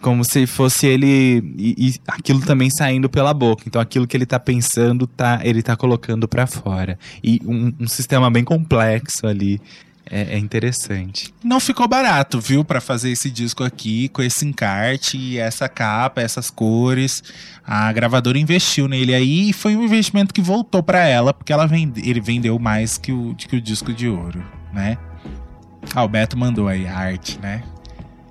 Como 0.00 0.24
se 0.24 0.46
fosse 0.46 0.86
ele 0.86 1.54
e, 1.56 1.74
e 1.78 1.94
aquilo 2.06 2.40
também 2.40 2.70
saindo 2.70 3.08
pela 3.08 3.34
boca. 3.34 3.64
Então 3.66 3.80
aquilo 3.80 4.06
que 4.06 4.16
ele 4.16 4.26
tá 4.26 4.38
pensando, 4.38 5.06
tá, 5.06 5.40
ele 5.42 5.62
tá 5.62 5.76
colocando 5.76 6.28
pra 6.28 6.46
fora. 6.46 6.98
E 7.22 7.40
um, 7.44 7.72
um 7.80 7.88
sistema 7.88 8.30
bem 8.30 8.44
complexo 8.44 9.26
ali. 9.26 9.60
É, 10.10 10.34
é 10.34 10.38
interessante. 10.38 11.34
Não 11.44 11.60
ficou 11.60 11.86
barato, 11.86 12.40
viu, 12.40 12.64
Pra 12.64 12.80
fazer 12.80 13.10
esse 13.10 13.30
disco 13.30 13.62
aqui 13.62 14.08
com 14.08 14.22
esse 14.22 14.46
encarte, 14.46 15.18
e 15.18 15.38
essa 15.38 15.68
capa, 15.68 16.22
essas 16.22 16.50
cores. 16.50 17.22
A 17.62 17.92
gravadora 17.92 18.38
investiu 18.38 18.88
nele 18.88 19.14
aí 19.14 19.50
e 19.50 19.52
foi 19.52 19.76
um 19.76 19.84
investimento 19.84 20.32
que 20.32 20.40
voltou 20.40 20.82
pra 20.82 21.06
ela, 21.06 21.34
porque 21.34 21.52
ela 21.52 21.66
vende, 21.66 22.08
ele 22.08 22.20
vendeu 22.20 22.58
mais 22.58 22.96
que 22.96 23.12
o, 23.12 23.34
que 23.34 23.56
o 23.56 23.60
disco 23.60 23.92
de 23.92 24.08
ouro, 24.08 24.42
né? 24.72 24.96
Ah, 25.94 26.04
o 26.04 26.08
Beto 26.08 26.36
mandou 26.36 26.68
aí 26.68 26.86
a 26.86 26.96
arte, 26.96 27.38
né? 27.40 27.62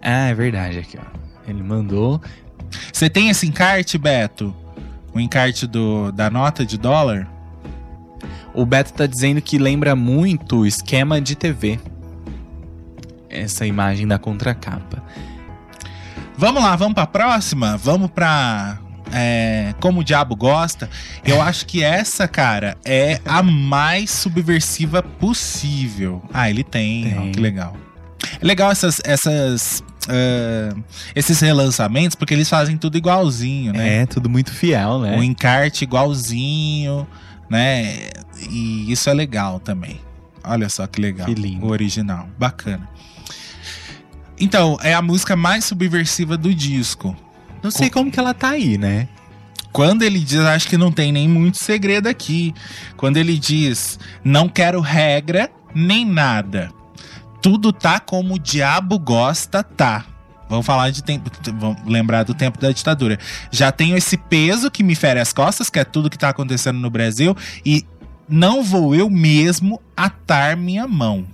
Ah, 0.01 0.29
é 0.29 0.33
verdade 0.33 0.79
aqui, 0.79 0.97
ó. 0.97 1.26
Ele 1.47 1.63
mandou. 1.63 2.21
Você 2.91 3.09
tem 3.09 3.29
esse 3.29 3.47
encarte, 3.47 3.97
Beto? 3.97 4.53
O 5.13 5.19
encarte 5.19 5.65
do, 5.65 6.11
da 6.11 6.29
nota 6.29 6.65
de 6.65 6.77
dólar? 6.77 7.27
O 8.53 8.65
Beto 8.65 8.93
tá 8.93 9.05
dizendo 9.05 9.41
que 9.41 9.57
lembra 9.57 9.95
muito 9.95 10.57
o 10.59 10.65
esquema 10.65 11.21
de 11.21 11.35
TV. 11.35 11.79
Essa 13.29 13.65
imagem 13.65 14.07
da 14.07 14.17
contracapa. 14.17 15.01
Vamos 16.37 16.61
lá, 16.61 16.75
vamos 16.75 16.93
pra 16.93 17.07
próxima? 17.07 17.77
Vamos 17.77 18.09
pra. 18.11 18.77
é, 19.11 19.73
como 19.79 20.01
o 20.01 20.03
diabo 20.03 20.35
gosta. 20.35 20.89
Eu 21.23 21.41
acho 21.41 21.65
que 21.65 21.83
essa, 21.83 22.27
cara, 22.27 22.77
é 22.85 23.19
a 23.25 23.41
mais 23.41 24.09
subversiva 24.11 25.01
possível. 25.01 26.21
Ah, 26.33 26.49
ele 26.49 26.63
tem, 26.63 27.03
Tem. 27.05 27.29
ó, 27.29 27.31
que 27.31 27.39
legal. 27.39 27.75
É 28.41 28.45
legal 28.45 28.71
essas, 28.71 28.99
essas, 29.03 29.83
ah, 30.07 30.75
esses 31.15 31.39
relançamentos, 31.39 32.15
porque 32.15 32.33
eles 32.33 32.49
fazem 32.49 32.77
tudo 32.77 32.97
igualzinho, 32.97 33.73
né? 33.73 34.03
É, 34.03 34.05
tudo 34.05 34.29
muito 34.29 34.51
fiel, 34.51 34.99
né? 34.99 35.17
O 35.17 35.23
encarte 35.23 35.83
igualzinho, 35.83 37.07
né? 37.49 38.09
E 38.49 38.91
isso 38.91 39.09
é 39.09 39.13
legal 39.13 39.59
também. 39.59 39.99
Olha 40.43 40.69
só 40.69 40.87
que 40.87 41.01
legal. 41.01 41.27
Que 41.27 41.33
lindo. 41.33 41.65
O 41.65 41.69
original. 41.69 42.29
Bacana. 42.37 42.87
Então, 44.39 44.77
é 44.81 44.93
a 44.93 45.01
música 45.01 45.35
mais 45.35 45.65
subversiva 45.65 46.37
do 46.37 46.53
disco. 46.53 47.15
Não 47.61 47.71
sei 47.71 47.89
como 47.89 48.11
que 48.11 48.19
ela 48.19 48.33
tá 48.33 48.49
aí, 48.49 48.77
né? 48.77 49.07
Quando 49.71 50.03
ele 50.03 50.19
diz, 50.19 50.39
acho 50.39 50.67
que 50.67 50.77
não 50.77 50.91
tem 50.91 51.11
nem 51.11 51.27
muito 51.27 51.61
segredo 51.63 52.07
aqui. 52.07 52.53
Quando 52.95 53.17
ele 53.17 53.37
diz, 53.37 53.99
não 54.23 54.47
quero 54.47 54.79
regra 54.79 55.51
nem 55.73 56.05
nada. 56.05 56.71
Tudo 57.47 57.71
tá 57.71 57.97
como 57.97 58.33
o 58.33 58.39
diabo 58.39 58.99
gosta, 58.99 59.63
tá. 59.63 60.03
Vamos 60.49 60.65
falar 60.65 60.89
de 60.89 61.01
tempo. 61.01 61.31
Vamos 61.57 61.81
lembrar 61.85 62.23
do 62.23 62.33
tempo 62.33 62.59
da 62.59 62.73
ditadura. 62.73 63.17
Já 63.49 63.71
tenho 63.71 63.95
esse 63.95 64.17
peso 64.17 64.69
que 64.69 64.83
me 64.83 64.95
fere 64.95 65.21
as 65.21 65.31
costas, 65.31 65.69
que 65.69 65.79
é 65.79 65.85
tudo 65.85 66.09
que 66.09 66.17
tá 66.17 66.27
acontecendo 66.27 66.77
no 66.77 66.89
Brasil, 66.89 67.37
e 67.65 67.85
não 68.27 68.61
vou 68.61 68.93
eu 68.93 69.09
mesmo 69.09 69.81
atar 69.95 70.57
minha 70.57 70.85
mão. 70.89 71.25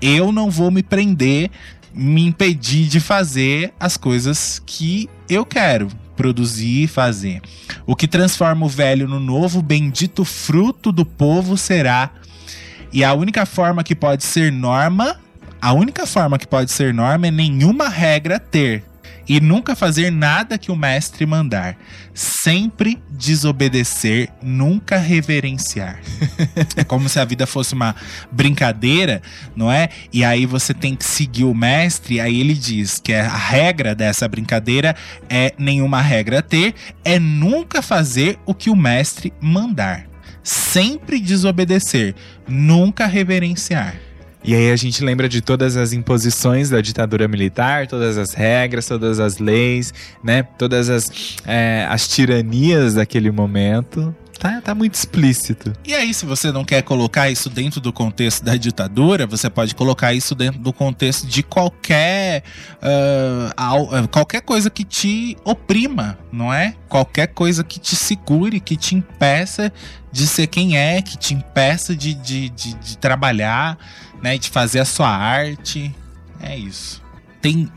Eu 0.00 0.30
não 0.30 0.52
vou 0.52 0.70
me 0.70 0.84
prender, 0.84 1.50
me 1.92 2.24
impedir 2.24 2.86
de 2.86 3.00
fazer 3.00 3.74
as 3.80 3.96
coisas 3.96 4.62
que 4.64 5.10
eu 5.28 5.44
quero 5.44 5.88
produzir 6.14 6.84
e 6.84 6.86
fazer. 6.86 7.42
O 7.84 7.96
que 7.96 8.06
transforma 8.06 8.66
o 8.66 8.68
velho 8.68 9.08
no 9.08 9.18
novo, 9.18 9.60
bendito 9.60 10.24
fruto 10.24 10.92
do 10.92 11.04
povo 11.04 11.56
será. 11.56 12.12
E 12.92 13.02
a 13.02 13.12
única 13.12 13.44
forma 13.44 13.82
que 13.82 13.96
pode 13.96 14.22
ser 14.22 14.52
norma, 14.52 15.23
a 15.64 15.72
única 15.72 16.06
forma 16.06 16.38
que 16.38 16.46
pode 16.46 16.70
ser 16.70 16.92
norma 16.92 17.28
é 17.28 17.30
nenhuma 17.30 17.88
regra 17.88 18.38
ter. 18.38 18.84
E 19.26 19.40
nunca 19.40 19.74
fazer 19.74 20.12
nada 20.12 20.58
que 20.58 20.70
o 20.70 20.76
mestre 20.76 21.24
mandar. 21.24 21.78
Sempre 22.12 23.02
desobedecer, 23.08 24.28
nunca 24.42 24.98
reverenciar. 24.98 26.02
É 26.76 26.84
como 26.84 27.08
se 27.08 27.18
a 27.18 27.24
vida 27.24 27.46
fosse 27.46 27.72
uma 27.72 27.96
brincadeira, 28.30 29.22
não 29.56 29.72
é? 29.72 29.88
E 30.12 30.22
aí 30.22 30.44
você 30.44 30.74
tem 30.74 30.94
que 30.94 31.04
seguir 31.06 31.44
o 31.44 31.54
mestre, 31.54 32.20
aí 32.20 32.40
ele 32.40 32.52
diz 32.52 32.98
que 32.98 33.14
a 33.14 33.34
regra 33.34 33.94
dessa 33.94 34.28
brincadeira 34.28 34.94
é 35.30 35.54
nenhuma 35.56 36.02
regra 36.02 36.42
ter, 36.42 36.74
é 37.02 37.18
nunca 37.18 37.80
fazer 37.80 38.38
o 38.44 38.52
que 38.52 38.68
o 38.68 38.76
mestre 38.76 39.32
mandar. 39.40 40.04
Sempre 40.42 41.18
desobedecer, 41.18 42.14
nunca 42.46 43.06
reverenciar. 43.06 44.03
E 44.44 44.54
aí 44.54 44.70
a 44.70 44.76
gente 44.76 45.02
lembra 45.02 45.28
de 45.28 45.40
todas 45.40 45.76
as 45.76 45.92
imposições 45.94 46.68
da 46.68 46.80
ditadura 46.80 47.26
militar, 47.26 47.86
todas 47.86 48.18
as 48.18 48.34
regras, 48.34 48.86
todas 48.86 49.18
as 49.18 49.38
leis, 49.38 49.92
né? 50.22 50.42
Todas 50.42 50.90
as, 50.90 51.10
é, 51.46 51.86
as 51.88 52.06
tiranias 52.06 52.94
daquele 52.94 53.30
momento. 53.30 54.14
Tá, 54.38 54.60
tá 54.60 54.74
muito 54.74 54.92
explícito. 54.94 55.72
E 55.86 55.94
aí, 55.94 56.12
se 56.12 56.26
você 56.26 56.52
não 56.52 56.64
quer 56.66 56.82
colocar 56.82 57.30
isso 57.30 57.48
dentro 57.48 57.80
do 57.80 57.90
contexto 57.92 58.44
da 58.44 58.54
ditadura, 58.56 59.26
você 59.26 59.48
pode 59.48 59.74
colocar 59.74 60.12
isso 60.12 60.34
dentro 60.34 60.60
do 60.60 60.70
contexto 60.72 61.26
de 61.26 61.42
qualquer 61.42 62.42
al- 63.56 63.88
ah, 63.94 64.06
qualquer 64.08 64.42
coisa 64.42 64.68
que 64.68 64.84
te 64.84 65.36
oprima, 65.44 66.18
não 66.30 66.52
é? 66.52 66.74
Qualquer 66.88 67.28
coisa 67.28 67.64
que 67.64 67.78
te 67.80 67.96
segure, 67.96 68.60
que 68.60 68.76
te 68.76 68.94
impeça 68.94 69.72
de 70.12 70.26
ser 70.26 70.46
quem 70.48 70.76
é, 70.76 71.00
que 71.00 71.16
te 71.16 71.32
impeça 71.32 71.94
de, 71.96 72.12
de, 72.12 72.50
de, 72.50 72.74
de 72.74 72.98
trabalhar, 72.98 73.78
né? 74.24 74.38
De 74.38 74.48
fazer 74.48 74.80
a 74.80 74.86
sua 74.86 75.08
arte. 75.08 75.94
É 76.40 76.56
isso. 76.56 77.02
Tem 77.42 77.70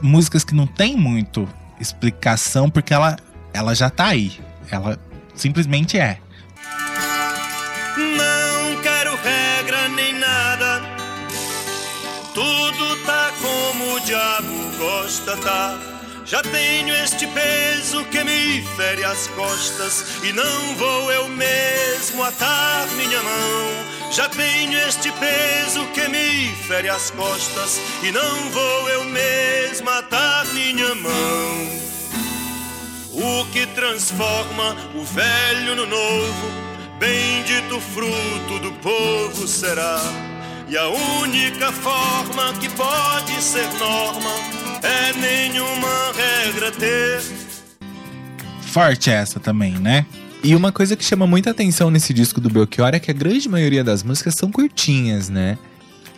músicas 0.00 0.44
que 0.44 0.54
não 0.54 0.64
tem 0.64 0.96
muito 0.96 1.48
explicação 1.80 2.70
porque 2.70 2.94
ela, 2.94 3.16
ela 3.52 3.74
já 3.74 3.90
tá 3.90 4.06
aí. 4.06 4.40
Ela 4.70 4.96
simplesmente 5.34 5.98
é. 5.98 6.20
Não 7.96 8.80
quero 8.80 9.16
regra 9.16 9.88
nem 9.88 10.16
nada. 10.20 10.82
Tudo 12.32 13.04
tá 13.04 13.32
como 13.42 13.96
o 13.96 14.00
diabo 14.00 14.78
gosta, 14.78 15.36
tá? 15.38 15.76
Já 16.32 16.40
tenho 16.40 16.94
este 16.94 17.26
peso 17.26 18.06
que 18.06 18.24
me 18.24 18.62
fere 18.74 19.04
as 19.04 19.26
costas 19.36 20.02
e 20.24 20.32
não 20.32 20.74
vou 20.76 21.12
eu 21.12 21.28
mesmo 21.28 22.24
atar 22.24 22.86
minha 22.96 23.22
mão. 23.22 24.10
Já 24.10 24.30
tenho 24.30 24.78
este 24.88 25.12
peso 25.12 25.84
que 25.88 26.08
me 26.08 26.48
fere 26.66 26.88
as 26.88 27.10
costas 27.10 27.78
e 28.02 28.10
não 28.10 28.48
vou 28.48 28.88
eu 28.88 29.04
mesmo 29.04 29.90
atar 29.90 30.46
minha 30.54 30.94
mão. 30.94 31.68
O 33.12 33.44
que 33.52 33.66
transforma 33.66 34.74
o 34.94 35.04
velho 35.04 35.76
no 35.76 35.84
novo, 35.84 36.50
bendito 36.98 37.78
fruto 37.78 38.58
do 38.58 38.72
povo 38.80 39.46
será. 39.46 40.00
E 40.66 40.78
a 40.78 40.88
única 40.88 41.70
forma 41.72 42.54
que 42.58 42.70
pode 42.70 43.42
ser 43.42 43.70
norma 43.74 44.61
é 44.82 45.12
nenhuma 45.12 46.12
regra 46.12 46.70
ter. 46.72 47.22
Forte 48.62 49.10
essa 49.10 49.38
também, 49.38 49.72
né? 49.72 50.06
E 50.42 50.56
uma 50.56 50.72
coisa 50.72 50.96
que 50.96 51.04
chama 51.04 51.26
muita 51.26 51.50
atenção 51.50 51.90
nesse 51.90 52.12
disco 52.12 52.40
do 52.40 52.50
Belchior 52.50 52.90
é 52.94 52.98
que 52.98 53.10
a 53.10 53.14
grande 53.14 53.48
maioria 53.48 53.84
das 53.84 54.02
músicas 54.02 54.34
são 54.34 54.50
curtinhas, 54.50 55.28
né? 55.28 55.56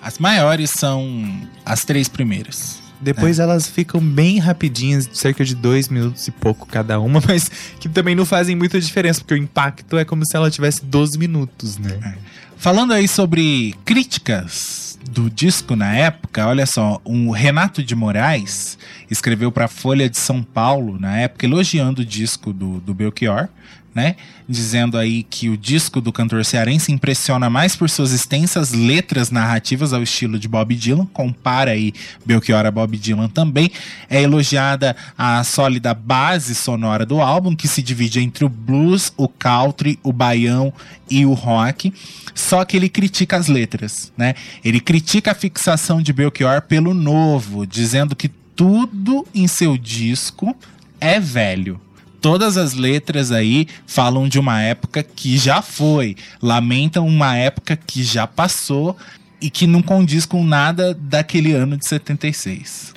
As 0.00 0.18
maiores 0.18 0.70
são 0.70 1.48
as 1.64 1.84
três 1.84 2.08
primeiras. 2.08 2.78
Depois 3.00 3.38
elas 3.38 3.68
ficam 3.68 4.00
bem 4.00 4.38
rapidinhas, 4.38 5.08
cerca 5.12 5.44
de 5.44 5.54
dois 5.54 5.88
minutos 5.88 6.26
e 6.26 6.30
pouco 6.30 6.66
cada 6.66 6.98
uma, 7.00 7.20
mas 7.28 7.50
que 7.78 7.88
também 7.88 8.14
não 8.14 8.24
fazem 8.24 8.56
muita 8.56 8.80
diferença, 8.80 9.20
porque 9.20 9.34
o 9.34 9.36
impacto 9.36 9.98
é 9.98 10.04
como 10.04 10.24
se 10.24 10.34
ela 10.34 10.50
tivesse 10.50 10.84
12 10.84 11.18
minutos, 11.18 11.76
né? 11.76 12.16
Falando 12.56 12.92
aí 12.92 13.06
sobre 13.06 13.74
críticas 13.84 14.83
do 15.14 15.30
disco 15.30 15.76
na 15.76 15.94
época, 15.94 16.44
olha 16.44 16.66
só, 16.66 17.00
o 17.04 17.30
Renato 17.30 17.84
de 17.84 17.94
Moraes 17.94 18.76
escreveu 19.08 19.52
para 19.52 19.66
a 19.66 19.68
Folha 19.68 20.10
de 20.10 20.16
São 20.16 20.42
Paulo 20.42 20.98
na 20.98 21.16
época 21.16 21.46
elogiando 21.46 22.02
o 22.02 22.04
disco 22.04 22.52
do, 22.52 22.80
do 22.80 22.92
Belchior, 22.92 23.48
né? 23.94 24.16
Dizendo 24.48 24.98
aí 24.98 25.22
que 25.22 25.48
o 25.48 25.56
disco 25.56 26.00
do 26.00 26.12
cantor 26.12 26.44
cearense 26.44 26.90
impressiona 26.90 27.48
mais 27.48 27.76
por 27.76 27.88
suas 27.88 28.12
extensas 28.12 28.72
letras 28.72 29.30
narrativas 29.30 29.92
ao 29.92 30.02
estilo 30.02 30.38
de 30.38 30.48
Bob 30.48 30.74
Dylan, 30.74 31.06
compara 31.06 31.70
aí 31.70 31.94
Belchior 32.26 32.66
a 32.66 32.70
Bob 32.70 32.96
Dylan 32.98 33.28
também. 33.28 33.70
É 34.10 34.20
elogiada 34.20 34.96
a 35.16 35.44
sólida 35.44 35.94
base 35.94 36.54
sonora 36.54 37.06
do 37.06 37.20
álbum, 37.20 37.54
que 37.54 37.68
se 37.68 37.82
divide 37.82 38.20
entre 38.20 38.44
o 38.44 38.48
blues, 38.48 39.12
o 39.16 39.28
country, 39.28 39.98
o 40.02 40.12
baião 40.12 40.72
e 41.08 41.24
o 41.24 41.32
rock. 41.32 41.92
Só 42.34 42.64
que 42.64 42.76
ele 42.76 42.88
critica 42.88 43.36
as 43.36 43.46
letras, 43.46 44.12
né? 44.16 44.34
Ele 44.64 44.80
critica 44.80 45.30
a 45.30 45.34
fixação 45.34 46.02
de 46.02 46.12
Belchior 46.12 46.62
pelo 46.62 46.92
novo, 46.92 47.64
dizendo 47.64 48.16
que 48.16 48.28
tudo 48.28 49.26
em 49.34 49.46
seu 49.46 49.78
disco 49.78 50.56
é 51.00 51.20
velho 51.20 51.80
todas 52.24 52.56
as 52.56 52.72
letras 52.72 53.30
aí 53.30 53.68
falam 53.86 54.26
de 54.26 54.38
uma 54.38 54.58
época 54.62 55.02
que 55.02 55.36
já 55.36 55.60
foi, 55.60 56.16
lamentam 56.40 57.06
uma 57.06 57.36
época 57.36 57.76
que 57.76 58.02
já 58.02 58.26
passou 58.26 58.96
e 59.42 59.50
que 59.50 59.66
não 59.66 59.82
condiz 59.82 60.24
com 60.24 60.42
nada 60.42 60.94
daquele 60.94 61.52
ano 61.52 61.76
de 61.76 61.86
76. 61.86 62.94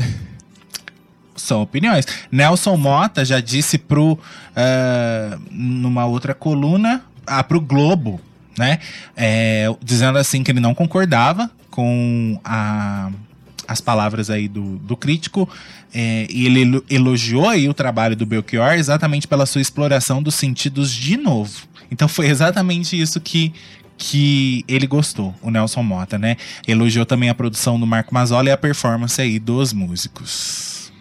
São 1.35 1.59
opiniões. 1.61 2.05
Nelson 2.31 2.77
Mota 2.77 3.25
já 3.25 3.41
disse 3.41 3.77
pro 3.77 4.13
uh, 4.13 5.41
numa 5.51 6.05
outra 6.05 6.33
coluna, 6.33 7.03
ah, 7.25 7.43
pro 7.43 7.59
Globo, 7.59 8.21
né? 8.57 8.79
É, 9.13 9.67
dizendo 9.83 10.17
assim 10.17 10.41
que 10.41 10.51
ele 10.51 10.61
não 10.61 10.73
concordava 10.73 11.51
com 11.69 12.39
a 12.45 13.11
as 13.67 13.81
palavras 13.81 14.29
aí 14.29 14.47
do, 14.47 14.77
do 14.77 14.95
crítico, 14.95 15.47
é, 15.93 16.27
e 16.29 16.45
ele 16.45 16.81
elogiou 16.89 17.47
aí 17.49 17.67
o 17.67 17.73
trabalho 17.73 18.15
do 18.15 18.25
Belchior 18.25 18.73
exatamente 18.73 19.27
pela 19.27 19.45
sua 19.45 19.61
exploração 19.61 20.21
dos 20.23 20.35
sentidos 20.35 20.91
de 20.91 21.17
novo. 21.17 21.67
Então 21.91 22.07
foi 22.07 22.27
exatamente 22.27 22.99
isso 22.99 23.19
que, 23.19 23.53
que 23.97 24.63
ele 24.67 24.85
gostou, 24.87 25.33
o 25.41 25.49
Nelson 25.49 25.83
Mota, 25.83 26.17
né? 26.19 26.35
Elogiou 26.67 27.05
também 27.05 27.29
a 27.29 27.35
produção 27.35 27.79
do 27.79 27.87
Marco 27.87 28.13
Mazzola 28.13 28.49
e 28.49 28.51
a 28.51 28.57
performance 28.57 29.21
aí 29.21 29.39
dos 29.39 29.73
músicos. 29.73 30.91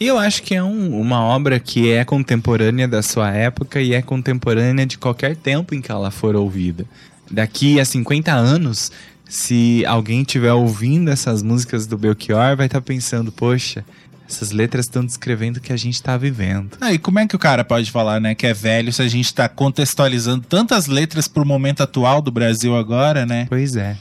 E 0.00 0.06
eu 0.06 0.18
acho 0.18 0.42
que 0.42 0.54
é 0.54 0.62
um- 0.62 1.00
uma 1.00 1.20
obra 1.22 1.60
que 1.60 1.90
é 1.92 2.04
contemporânea 2.04 2.88
da 2.88 3.02
sua 3.02 3.30
época 3.30 3.80
e 3.80 3.94
é 3.94 4.02
contemporânea 4.02 4.84
de 4.84 4.98
qualquer 4.98 5.36
tempo 5.36 5.74
em 5.74 5.80
que 5.80 5.92
ela 5.92 6.10
for 6.10 6.34
ouvida. 6.34 6.84
Daqui 7.30 7.78
a 7.80 7.84
50 7.84 8.32
anos, 8.32 8.90
se 9.32 9.82
alguém 9.86 10.20
estiver 10.20 10.52
ouvindo 10.52 11.10
essas 11.10 11.42
músicas 11.42 11.86
do 11.86 11.96
Belchior, 11.96 12.54
vai 12.54 12.66
estar 12.66 12.82
pensando, 12.82 13.32
poxa, 13.32 13.82
essas 14.28 14.50
letras 14.50 14.84
estão 14.84 15.02
descrevendo 15.02 15.56
o 15.56 15.60
que 15.62 15.72
a 15.72 15.76
gente 15.76 15.94
está 15.94 16.18
vivendo. 16.18 16.76
Ah, 16.78 16.92
e 16.92 16.98
como 16.98 17.18
é 17.18 17.26
que 17.26 17.34
o 17.34 17.38
cara 17.38 17.64
pode 17.64 17.90
falar, 17.90 18.20
né, 18.20 18.34
que 18.34 18.46
é 18.46 18.52
velho 18.52 18.92
se 18.92 19.00
a 19.00 19.08
gente 19.08 19.32
tá 19.32 19.48
contextualizando 19.48 20.44
tantas 20.46 20.86
letras 20.86 21.28
pro 21.28 21.46
momento 21.46 21.82
atual 21.82 22.20
do 22.20 22.30
Brasil 22.30 22.76
agora, 22.76 23.24
né? 23.24 23.46
Pois 23.48 23.74
é. 23.74 23.96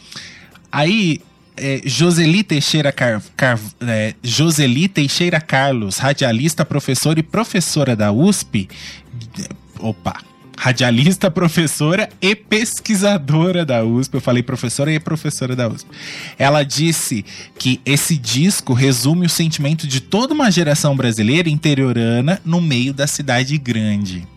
Aí, 0.69 1.21
é, 1.55 1.79
Joseli 1.85 2.43
Teixeira 2.43 2.91
Car... 2.91 3.23
Car- 3.37 3.57
é, 3.87 4.13
Joseli 4.21 4.89
Teixeira 4.89 5.39
Carlos, 5.39 5.97
radialista, 5.97 6.65
professora 6.65 7.21
e 7.21 7.23
professora 7.23 7.95
da 7.95 8.11
USP. 8.11 8.67
Opa! 9.79 10.30
Radialista, 10.63 11.31
professora 11.31 12.07
e 12.21 12.35
pesquisadora 12.35 13.65
da 13.65 13.83
USP. 13.83 14.13
Eu 14.13 14.21
falei 14.21 14.43
professora 14.43 14.93
e 14.93 14.99
professora 14.99 15.55
da 15.55 15.67
USP. 15.67 15.89
Ela 16.38 16.61
disse 16.61 17.25
que 17.57 17.81
esse 17.83 18.15
disco 18.15 18.71
resume 18.71 19.25
o 19.25 19.29
sentimento 19.29 19.88
de 19.88 19.99
toda 19.99 20.35
uma 20.35 20.51
geração 20.51 20.95
brasileira 20.95 21.49
interiorana 21.49 22.39
no 22.45 22.61
meio 22.61 22.93
da 22.93 23.07
cidade 23.07 23.57
grande. 23.57 24.27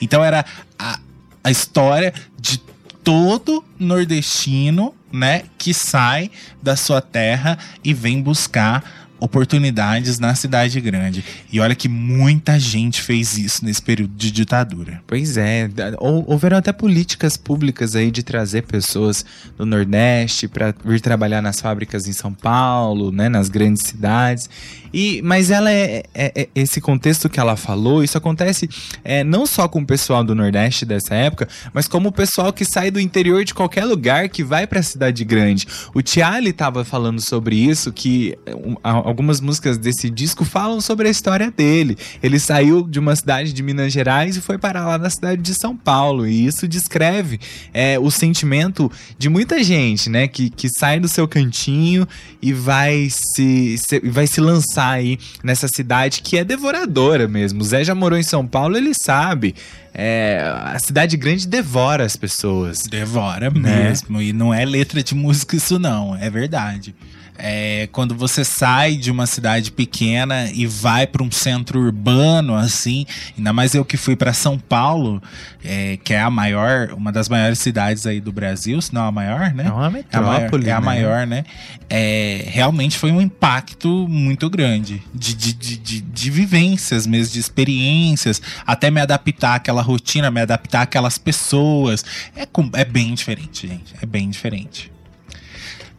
Então 0.00 0.24
era 0.24 0.44
a, 0.76 0.98
a 1.44 1.52
história 1.52 2.12
de 2.36 2.58
todo 3.04 3.64
nordestino, 3.78 4.92
né, 5.12 5.44
que 5.56 5.72
sai 5.72 6.32
da 6.60 6.74
sua 6.74 7.00
terra 7.00 7.56
e 7.84 7.94
vem 7.94 8.20
buscar 8.20 9.03
oportunidades 9.20 10.18
na 10.18 10.34
cidade 10.34 10.80
grande. 10.80 11.24
E 11.52 11.60
olha 11.60 11.74
que 11.74 11.88
muita 11.88 12.58
gente 12.58 13.00
fez 13.00 13.38
isso 13.38 13.64
nesse 13.64 13.80
período 13.80 14.12
de 14.16 14.30
ditadura. 14.30 15.02
Pois 15.06 15.36
é, 15.36 15.68
houveram 15.98 16.56
até 16.58 16.72
políticas 16.72 17.36
públicas 17.36 17.96
aí 17.96 18.10
de 18.10 18.22
trazer 18.22 18.62
pessoas 18.62 19.24
do 19.56 19.64
Nordeste 19.64 20.48
para 20.48 20.74
vir 20.84 21.00
trabalhar 21.00 21.40
nas 21.40 21.60
fábricas 21.60 22.06
em 22.06 22.12
São 22.12 22.32
Paulo, 22.32 23.10
né, 23.10 23.28
nas 23.28 23.48
grandes 23.48 23.86
cidades. 23.86 24.48
E, 24.92 25.20
mas 25.22 25.50
ela 25.50 25.72
é, 25.72 26.04
é- 26.14 26.32
é- 26.42 26.48
esse 26.54 26.80
contexto 26.80 27.28
que 27.28 27.40
ela 27.40 27.56
falou, 27.56 28.04
isso 28.04 28.16
acontece 28.16 28.68
é, 29.02 29.24
não 29.24 29.44
só 29.44 29.66
com 29.66 29.80
o 29.80 29.86
pessoal 29.86 30.22
do 30.22 30.34
Nordeste 30.36 30.84
dessa 30.84 31.14
época, 31.14 31.48
mas 31.72 31.88
como 31.88 32.10
o 32.10 32.12
pessoal 32.12 32.52
que 32.52 32.64
sai 32.64 32.90
do 32.92 33.00
interior 33.00 33.44
de 33.44 33.52
qualquer 33.54 33.84
lugar 33.84 34.28
que 34.28 34.44
vai 34.44 34.66
para 34.66 34.78
a 34.78 34.82
cidade 34.84 35.24
grande. 35.24 35.66
O 35.92 36.00
Tiali 36.00 36.50
estava 36.50 36.84
falando 36.84 37.20
sobre 37.20 37.56
isso, 37.56 37.92
que 37.92 38.38
a- 38.84 39.03
algumas 39.04 39.40
músicas 39.40 39.78
desse 39.78 40.10
disco 40.10 40.44
falam 40.44 40.80
sobre 40.80 41.06
a 41.06 41.10
história 41.10 41.50
dele. 41.50 41.96
Ele 42.22 42.40
saiu 42.40 42.82
de 42.88 42.98
uma 42.98 43.14
cidade 43.14 43.52
de 43.52 43.62
Minas 43.62 43.92
Gerais 43.92 44.36
e 44.36 44.40
foi 44.40 44.58
parar 44.58 44.86
lá 44.86 44.98
na 44.98 45.10
cidade 45.10 45.40
de 45.42 45.54
São 45.54 45.76
Paulo. 45.76 46.26
E 46.26 46.46
isso 46.46 46.66
descreve 46.66 47.38
é, 47.72 47.98
o 47.98 48.10
sentimento 48.10 48.90
de 49.18 49.28
muita 49.28 49.62
gente, 49.62 50.10
né? 50.10 50.26
Que, 50.26 50.50
que 50.50 50.68
sai 50.68 50.98
do 50.98 51.06
seu 51.06 51.28
cantinho 51.28 52.08
e 52.42 52.52
vai 52.52 53.08
se, 53.10 53.76
se- 53.78 54.00
vai 54.00 54.26
se 54.26 54.40
lançar 54.40 54.90
aí 54.92 55.18
nessa 55.42 55.68
cidade 55.68 56.22
que 56.22 56.36
é 56.38 56.44
devoradora 56.44 57.28
mesmo. 57.28 57.60
O 57.60 57.64
Zé 57.64 57.84
já 57.84 57.94
morou 57.94 58.18
em 58.18 58.22
São 58.22 58.46
Paulo, 58.46 58.76
ele 58.76 58.92
sabe. 58.94 59.54
É, 59.96 60.42
a 60.64 60.78
cidade 60.80 61.16
grande 61.16 61.46
devora 61.46 62.04
as 62.04 62.16
pessoas. 62.16 62.78
Devora 62.90 63.48
Né? 63.50 63.84
mesmo. 63.90 64.20
E 64.20 64.32
não 64.32 64.52
é 64.52 64.64
letra 64.64 65.02
de 65.04 65.14
música 65.14 65.54
isso 65.54 65.78
não, 65.78 66.16
é 66.16 66.28
verdade. 66.28 66.94
É, 67.36 67.88
quando 67.90 68.14
você 68.14 68.44
sai 68.44 68.94
de 68.96 69.10
uma 69.10 69.26
cidade 69.26 69.72
pequena 69.72 70.48
e 70.52 70.66
vai 70.68 71.04
para 71.04 71.20
um 71.22 71.32
centro 71.32 71.80
urbano, 71.80 72.54
assim, 72.54 73.04
ainda 73.36 73.52
mais 73.52 73.74
eu 73.74 73.84
que 73.84 73.96
fui 73.96 74.14
para 74.14 74.32
São 74.32 74.56
Paulo, 74.56 75.20
é, 75.64 75.98
que 76.04 76.14
é 76.14 76.20
a 76.20 76.30
maior, 76.30 76.92
uma 76.92 77.10
das 77.10 77.28
maiores 77.28 77.58
cidades 77.58 78.06
aí 78.06 78.20
do 78.20 78.30
Brasil, 78.32 78.80
se 78.80 78.94
não 78.94 79.02
a 79.02 79.10
maior, 79.10 79.52
né? 79.52 79.64
É 79.66 79.70
uma 79.72 79.84
É 79.84 79.86
a 79.86 79.90
maior, 80.20 80.40
metrópole, 80.42 80.68
é 80.68 80.72
a 80.72 80.80
né? 80.80 80.86
maior, 80.86 81.26
né? 81.26 81.44
É, 81.90 82.44
realmente 82.46 82.96
foi 82.96 83.10
um 83.10 83.20
impacto 83.20 84.06
muito 84.08 84.48
grande 84.48 85.02
de, 85.12 85.34
de, 85.34 85.52
de, 85.52 85.76
de, 85.76 86.00
de 86.02 86.30
vivências 86.30 87.04
mesmo, 87.04 87.32
de 87.34 87.40
experiências, 87.40 88.40
até 88.64 88.92
me 88.92 89.00
adaptar 89.00 89.56
àquela 89.56 89.82
rotina, 89.82 90.30
me 90.30 90.40
adaptar 90.40 90.82
àquelas 90.82 91.18
pessoas. 91.18 92.04
É, 92.36 92.46
com- 92.46 92.70
é 92.74 92.84
bem 92.84 93.12
diferente, 93.12 93.66
gente. 93.66 93.92
É 94.00 94.06
bem 94.06 94.30
diferente. 94.30 94.90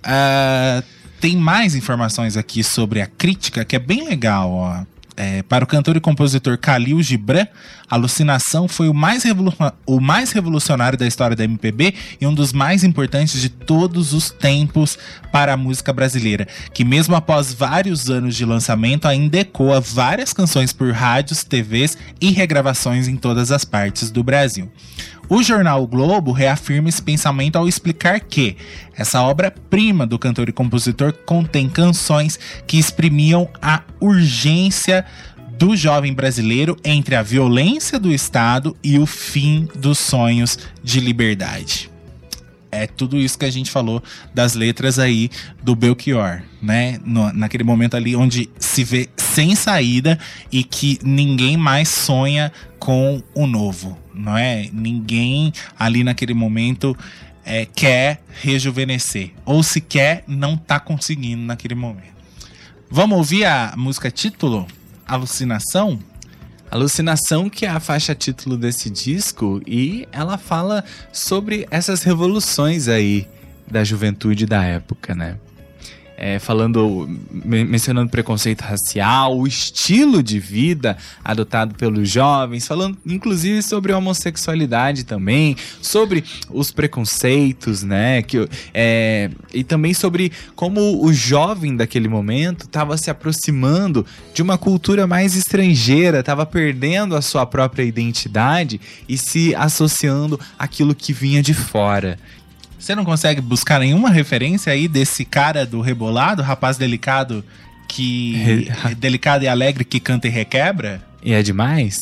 Ah, 0.03 0.81
tem 1.19 1.37
mais 1.37 1.75
informações 1.75 2.37
aqui 2.37 2.63
sobre 2.63 3.01
a 3.01 3.07
crítica 3.07 3.65
que 3.65 3.75
é 3.75 3.79
bem 3.79 4.05
legal, 4.07 4.51
ó. 4.51 4.83
É, 5.17 5.43
para 5.43 5.63
o 5.63 5.67
cantor 5.67 5.95
e 5.95 6.01
compositor 6.01 6.57
Khalil 6.57 7.01
Gibran, 7.01 7.47
Alucinação 7.89 8.67
foi 8.67 8.89
o 8.89 8.93
mais, 8.93 9.23
o 9.85 10.01
mais 10.01 10.31
revolucionário 10.31 10.97
da 10.97 11.07
história 11.07 11.35
da 11.35 11.43
MPB 11.45 11.93
e 12.19 12.27
um 12.27 12.33
dos 12.33 12.51
mais 12.51 12.83
importantes 12.83 13.39
de 13.39 13.47
todos 13.47 14.11
os 14.11 14.29
tempos 14.29 14.97
para 15.31 15.53
a 15.53 15.57
música 15.57 15.93
brasileira, 15.93 16.47
que 16.73 16.83
mesmo 16.83 17.15
após 17.15 17.53
vários 17.53 18.09
anos 18.09 18.35
de 18.35 18.43
lançamento 18.43 19.07
ainda 19.07 19.39
ecoa 19.39 19.79
várias 19.79 20.33
canções 20.33 20.73
por 20.73 20.91
rádios, 20.91 21.43
TVs 21.43 21.97
e 22.19 22.31
regravações 22.31 23.07
em 23.07 23.15
todas 23.15 23.51
as 23.51 23.63
partes 23.63 24.11
do 24.11 24.23
Brasil. 24.23 24.69
O 25.27 25.41
jornal 25.41 25.81
o 25.83 25.87
Globo 25.87 26.31
reafirma 26.31 26.87
esse 26.89 27.01
pensamento 27.01 27.55
ao 27.55 27.67
explicar 27.67 28.19
que 28.19 28.55
essa 28.95 29.21
obra-prima 29.23 30.05
do 30.05 30.19
cantor 30.19 30.49
e 30.49 30.51
compositor 30.51 31.11
contém 31.25 31.67
canções 31.67 32.39
que 32.67 32.77
exprimiam 32.77 33.49
a 33.61 33.81
urgência 33.99 35.03
do 35.57 35.75
jovem 35.75 36.13
brasileiro 36.13 36.77
entre 36.83 37.15
a 37.15 37.23
violência 37.23 37.99
do 37.99 38.13
Estado 38.13 38.75
e 38.83 38.99
o 38.99 39.05
fim 39.05 39.67
dos 39.75 39.97
sonhos 39.97 40.59
de 40.83 40.99
liberdade. 40.99 41.89
É 42.71 42.85
tudo 42.85 43.17
isso 43.17 43.39
que 43.39 43.45
a 43.45 43.51
gente 43.51 43.71
falou 43.71 44.03
das 44.33 44.53
letras 44.53 44.99
aí 44.99 45.29
do 45.63 45.73
Belchior, 45.75 46.41
né? 46.61 46.99
No- 47.05 47.31
naquele 47.31 47.63
momento 47.63 47.95
ali 47.95 48.15
onde 48.17 48.49
se 48.59 48.83
vê 48.83 49.09
sem 49.15 49.55
saída 49.55 50.19
e 50.51 50.61
que 50.61 50.99
ninguém 51.01 51.55
mais 51.55 51.87
sonha 51.87 52.51
com 52.77 53.23
o 53.33 53.47
novo, 53.47 53.97
não 54.15 54.37
é? 54.37 54.69
Ninguém 54.71 55.51
ali 55.77 56.03
naquele 56.03 56.33
momento 56.33 56.97
é, 57.43 57.65
quer 57.65 58.21
rejuvenescer. 58.41 59.31
Ou 59.45 59.61
se 59.61 59.79
quer, 59.79 60.23
não 60.27 60.57
tá 60.57 60.79
conseguindo 60.79 61.43
naquele 61.43 61.75
momento. 61.75 62.15
Vamos 62.89 63.17
ouvir 63.17 63.45
a 63.45 63.73
música 63.77 64.09
título? 64.09 64.67
Alucinação? 65.07 65.99
Alucinação, 66.71 67.49
que 67.49 67.65
é 67.65 67.69
a 67.69 67.79
faixa 67.79 68.15
título 68.15 68.57
desse 68.57 68.89
disco, 68.89 69.61
e 69.67 70.07
ela 70.11 70.37
fala 70.37 70.83
sobre 71.13 71.67
essas 71.69 72.03
revoluções 72.03 72.87
aí 72.87 73.27
da 73.69 73.83
juventude 73.83 74.45
da 74.45 74.63
época, 74.63 75.13
né? 75.13 75.37
É, 76.27 76.39
falando, 76.39 77.07
men- 77.31 77.65
mencionando 77.65 78.09
preconceito 78.09 78.61
racial, 78.61 79.37
o 79.37 79.45
estilo 79.45 80.23
de 80.23 80.39
vida 80.39 80.97
adotado 81.23 81.75
pelos 81.75 82.09
jovens, 82.09 82.65
falando 82.65 82.97
inclusive 83.05 83.61
sobre 83.61 83.93
homossexualidade 83.93 85.03
também, 85.03 85.55
sobre 85.83 86.23
os 86.49 86.71
preconceitos, 86.71 87.83
né? 87.83 88.23
Que, 88.23 88.49
é, 88.73 89.29
e 89.53 89.63
também 89.63 89.93
sobre 89.93 90.31
como 90.55 91.05
o 91.05 91.13
jovem 91.13 91.75
daquele 91.75 92.07
momento 92.07 92.65
estava 92.65 92.97
se 92.97 93.11
aproximando 93.11 94.03
de 94.33 94.41
uma 94.41 94.57
cultura 94.57 95.05
mais 95.05 95.35
estrangeira, 95.35 96.21
estava 96.21 96.43
perdendo 96.43 97.15
a 97.15 97.21
sua 97.21 97.45
própria 97.45 97.83
identidade 97.83 98.81
e 99.07 99.15
se 99.15 99.53
associando 99.53 100.39
àquilo 100.57 100.95
que 100.95 101.13
vinha 101.13 101.43
de 101.43 101.53
fora. 101.53 102.17
Você 102.85 102.93
não 102.93 103.03
consegue 103.03 103.41
buscar 103.41 103.79
nenhuma 103.79 104.11
referência 104.11 104.71
aí 104.71 104.87
desse 104.87 105.25
cara 105.25 105.65
do 105.65 105.81
rebolado, 105.81 106.43
rapaz 106.43 106.77
delicado 106.77 107.43
que. 107.87 108.35
Re- 108.35 108.93
delicado 108.95 109.43
e 109.43 109.47
alegre 109.47 109.83
que 109.83 109.99
canta 109.99 110.27
e 110.27 110.29
requebra? 110.29 111.01
E 111.23 111.33
é 111.33 111.41
demais? 111.41 111.97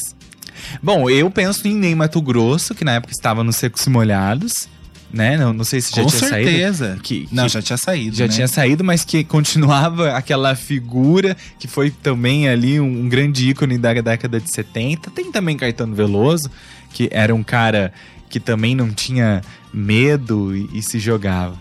Bom, 0.82 1.10
eu 1.10 1.32
penso 1.32 1.66
em 1.70 1.74
Ney 1.74 1.96
Mato 1.96 2.22
Grosso, 2.22 2.76
que 2.76 2.84
na 2.84 2.96
época 2.96 3.14
estava 3.14 3.46
nos 3.46 3.56
Secos 3.56 3.86
e 3.86 3.90
Molhados, 3.90 4.68
né? 5.10 5.38
Não, 5.38 5.54
não 5.54 5.64
sei 5.64 5.80
se 5.80 5.96
já 5.96 6.04
Com 6.04 6.10
tinha 6.10 6.20
saído. 6.30 6.50
certeza. 6.50 7.00
Que, 7.02 7.30
Não, 7.32 7.48
já 7.48 7.62
tinha 7.62 7.78
saído. 7.78 8.18
já 8.18 8.28
né? 8.28 8.34
tinha 8.34 8.48
saído, 8.50 8.84
mas 8.84 9.06
que 9.06 9.24
continuava 9.24 10.12
aquela 10.18 10.54
figura 10.54 11.38
que 11.58 11.66
foi 11.70 11.92
também 11.92 12.50
ali 12.50 12.78
um, 12.82 13.04
um 13.06 13.08
grande 13.08 13.50
ícone 13.52 13.78
da 13.78 13.94
década 13.94 14.38
de 14.38 14.52
70. 14.54 15.12
Tem 15.12 15.32
também 15.32 15.56
Caetano 15.56 15.96
Veloso, 15.96 16.52
que 16.92 17.08
era 17.10 17.34
um 17.34 17.42
cara 17.42 17.94
que 18.34 18.40
também 18.40 18.74
não 18.74 18.90
tinha 18.90 19.44
medo 19.72 20.56
e, 20.56 20.68
e 20.74 20.82
se 20.82 20.98
jogava. 20.98 21.56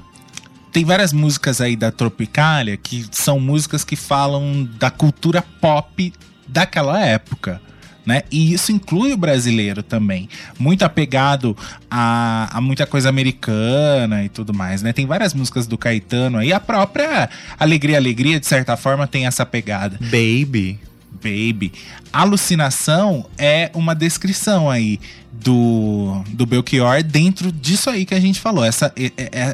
Tem 0.72 0.86
várias 0.86 1.12
músicas 1.12 1.60
aí 1.60 1.76
da 1.76 1.92
Tropicália 1.92 2.78
que 2.78 3.04
são 3.12 3.38
músicas 3.38 3.84
que 3.84 3.94
falam 3.94 4.66
da 4.78 4.90
cultura 4.90 5.42
pop 5.42 6.10
daquela 6.48 6.98
época. 7.04 7.60
Né? 8.06 8.22
E 8.30 8.54
isso 8.54 8.72
inclui 8.72 9.12
o 9.12 9.18
brasileiro 9.18 9.82
também. 9.82 10.30
Muito 10.58 10.82
apegado 10.82 11.54
a, 11.90 12.48
a 12.56 12.58
muita 12.62 12.86
coisa 12.86 13.10
americana 13.10 14.24
e 14.24 14.30
tudo 14.30 14.54
mais, 14.54 14.80
né? 14.80 14.94
Tem 14.94 15.04
várias 15.04 15.34
músicas 15.34 15.66
do 15.66 15.76
Caetano 15.76 16.38
aí. 16.38 16.54
A 16.54 16.58
própria 16.58 17.28
Alegria, 17.60 17.98
Alegria, 17.98 18.40
de 18.40 18.46
certa 18.46 18.78
forma, 18.78 19.06
tem 19.06 19.26
essa 19.26 19.44
pegada. 19.44 19.98
Baby. 20.00 20.80
Baby. 21.22 21.72
Alucinação 22.12 23.26
é 23.38 23.70
uma 23.74 23.94
descrição 23.94 24.70
aí 24.70 24.98
do, 25.32 26.22
do 26.28 26.44
Belchior 26.46 27.02
dentro 27.02 27.50
disso 27.50 27.88
aí 27.88 28.04
que 28.04 28.14
a 28.14 28.20
gente 28.20 28.40
falou, 28.40 28.64
essa, 28.64 28.92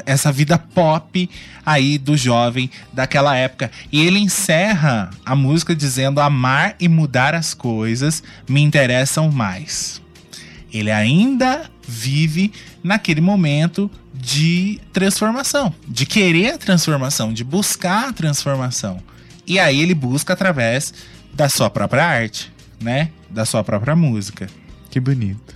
essa 0.05 0.31
vida 0.31 0.57
pop 0.57 1.29
aí 1.65 1.97
do 1.97 2.17
jovem 2.17 2.69
daquela 2.91 3.35
época. 3.35 3.71
E 3.91 4.05
ele 4.05 4.19
encerra 4.19 5.09
a 5.25 5.35
música 5.35 5.75
dizendo: 5.75 6.19
Amar 6.19 6.75
e 6.79 6.87
mudar 6.87 7.33
as 7.33 7.53
coisas 7.53 8.21
me 8.47 8.61
interessam 8.61 9.31
mais. 9.31 10.01
Ele 10.71 10.91
ainda 10.91 11.69
vive 11.87 12.51
naquele 12.83 13.21
momento 13.21 13.89
de 14.13 14.79
transformação, 14.93 15.73
de 15.87 16.05
querer 16.05 16.53
a 16.53 16.57
transformação, 16.57 17.33
de 17.33 17.43
buscar 17.43 18.09
a 18.09 18.13
transformação. 18.13 19.01
E 19.47 19.57
aí 19.57 19.81
ele 19.81 19.95
busca 19.95 20.33
através 20.33 20.93
da 21.39 21.47
sua 21.47 21.69
própria 21.69 22.05
arte, 22.05 22.51
né? 22.81 23.11
Da 23.29 23.45
sua 23.45 23.63
própria 23.63 23.95
música. 23.95 24.49
Que 24.89 24.99
bonito. 24.99 25.55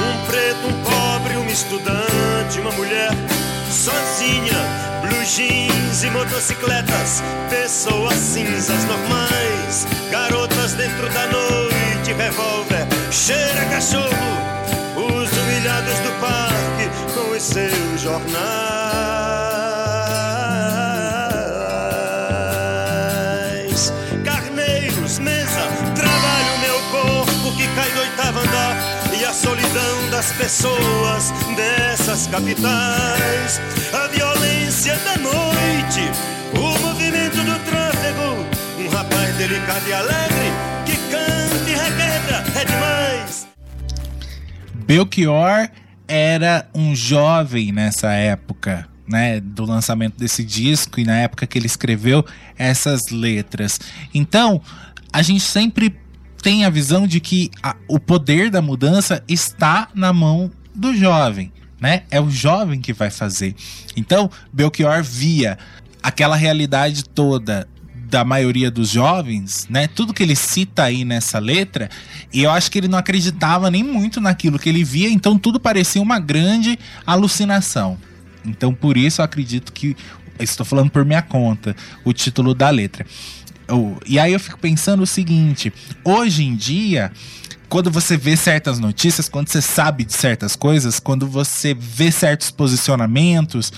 Um 0.00 0.26
preto, 0.26 0.66
um 0.66 0.82
pobre, 0.82 1.36
um 1.36 1.46
estudante, 1.46 2.58
uma 2.58 2.72
mulher 2.72 3.10
sozinha, 3.70 4.56
blue 5.02 5.24
jeans 5.26 6.02
e 6.02 6.08
motocicletas, 6.08 7.22
pessoas 7.50 8.14
cinzas 8.14 8.82
normais, 8.84 9.86
garotas 10.10 10.72
dentro 10.72 11.06
da 11.12 11.26
noite, 11.26 12.14
revólver, 12.16 12.86
cheira 13.12 13.66
cachorro, 13.66 14.08
os 14.96 15.30
humilhados 15.30 15.98
do 15.98 16.18
parque 16.18 16.88
com 17.12 17.36
os 17.36 17.42
seus 17.42 18.00
jornais, 18.00 19.57
das 30.28 30.32
pessoas 30.32 31.30
dessas 31.56 32.26
capitais, 32.26 33.60
a 33.92 34.08
violência 34.08 34.96
da 34.98 35.16
noite, 35.16 36.10
o 36.54 36.86
movimento 36.86 37.36
do 37.36 37.58
tráfego, 37.64 38.46
um 38.78 38.88
rapaz 38.88 39.34
delicado 39.36 39.88
e 39.88 39.92
alegre 39.92 40.52
que 40.84 40.96
canta 41.10 41.70
e 41.70 41.74
requebra, 41.74 42.60
é 42.60 42.64
demais. 42.64 43.48
Belchior 44.74 45.70
era 46.06 46.68
um 46.74 46.94
jovem 46.94 47.72
nessa 47.72 48.12
época, 48.12 48.86
né, 49.06 49.40
do 49.40 49.64
lançamento 49.64 50.18
desse 50.18 50.44
disco 50.44 51.00
e 51.00 51.04
na 51.04 51.16
época 51.16 51.46
que 51.46 51.58
ele 51.58 51.66
escreveu 51.66 52.24
essas 52.58 53.08
letras. 53.08 53.80
Então, 54.12 54.60
a 55.12 55.22
gente 55.22 55.40
sempre 55.40 55.96
tem 56.42 56.64
a 56.64 56.70
visão 56.70 57.06
de 57.06 57.20
que 57.20 57.50
a- 57.62 57.76
o 57.86 57.98
poder 57.98 58.50
da 58.50 58.62
mudança 58.62 59.22
está 59.28 59.88
na 59.94 60.12
mão 60.12 60.50
do 60.74 60.94
jovem, 60.94 61.52
né? 61.80 62.02
É 62.10 62.20
o 62.20 62.30
jovem 62.30 62.80
que 62.80 62.92
vai 62.92 63.10
fazer. 63.10 63.54
Então, 63.96 64.30
Belchior 64.52 65.02
via 65.02 65.58
aquela 66.02 66.36
realidade 66.36 67.04
toda 67.04 67.68
da 68.08 68.24
maioria 68.24 68.70
dos 68.70 68.88
jovens, 68.88 69.66
né? 69.68 69.86
Tudo 69.86 70.14
que 70.14 70.22
ele 70.22 70.34
cita 70.34 70.84
aí 70.84 71.04
nessa 71.04 71.38
letra, 71.38 71.90
e 72.32 72.42
eu 72.42 72.50
acho 72.50 72.70
que 72.70 72.78
ele 72.78 72.88
não 72.88 72.96
acreditava 72.98 73.70
nem 73.70 73.82
muito 73.82 74.18
naquilo 74.18 74.58
que 74.58 74.68
ele 74.68 74.82
via, 74.82 75.10
então 75.10 75.38
tudo 75.38 75.60
parecia 75.60 76.00
uma 76.00 76.18
grande 76.18 76.78
alucinação. 77.06 77.98
Então 78.46 78.72
por 78.72 78.96
isso 78.96 79.20
eu 79.20 79.24
acredito 79.26 79.72
que 79.74 79.94
estou 80.40 80.64
falando 80.64 80.88
por 80.90 81.04
minha 81.04 81.20
conta, 81.20 81.76
o 82.02 82.12
título 82.14 82.54
da 82.54 82.70
letra. 82.70 83.04
E 84.06 84.18
aí 84.18 84.32
eu 84.32 84.40
fico 84.40 84.58
pensando 84.58 85.02
o 85.02 85.06
seguinte: 85.06 85.72
hoje 86.04 86.44
em 86.44 86.56
dia, 86.56 87.12
quando 87.68 87.90
você 87.90 88.16
vê 88.16 88.36
certas 88.36 88.78
notícias, 88.78 89.28
quando 89.28 89.48
você 89.48 89.60
sabe 89.60 90.04
de 90.04 90.12
certas 90.12 90.56
coisas, 90.56 90.98
quando 90.98 91.26
você 91.26 91.74
vê 91.74 92.10
certos 92.10 92.50
posicionamentos, 92.50 93.72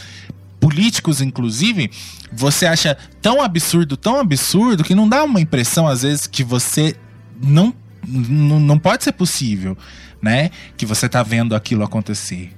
políticos 0.61 1.21
inclusive, 1.21 1.91
você 2.33 2.67
acha 2.67 2.97
tão 3.21 3.43
absurdo, 3.43 3.97
tão 3.97 4.21
absurdo, 4.21 4.85
que 4.85 4.95
não 4.95 5.09
dá 5.09 5.25
uma 5.25 5.41
impressão, 5.41 5.89
às 5.89 6.03
vezes, 6.03 6.27
que 6.27 6.45
você 6.45 6.95
não, 7.43 7.75
não, 8.07 8.61
não 8.61 8.79
pode 8.79 9.03
ser 9.03 9.13
possível, 9.13 9.77
né? 10.23 10.51
Que 10.77 10.87
você 10.87 11.09
tá 11.09 11.23
vendo 11.23 11.55
aquilo 11.55 11.83
acontecer. 11.83 12.53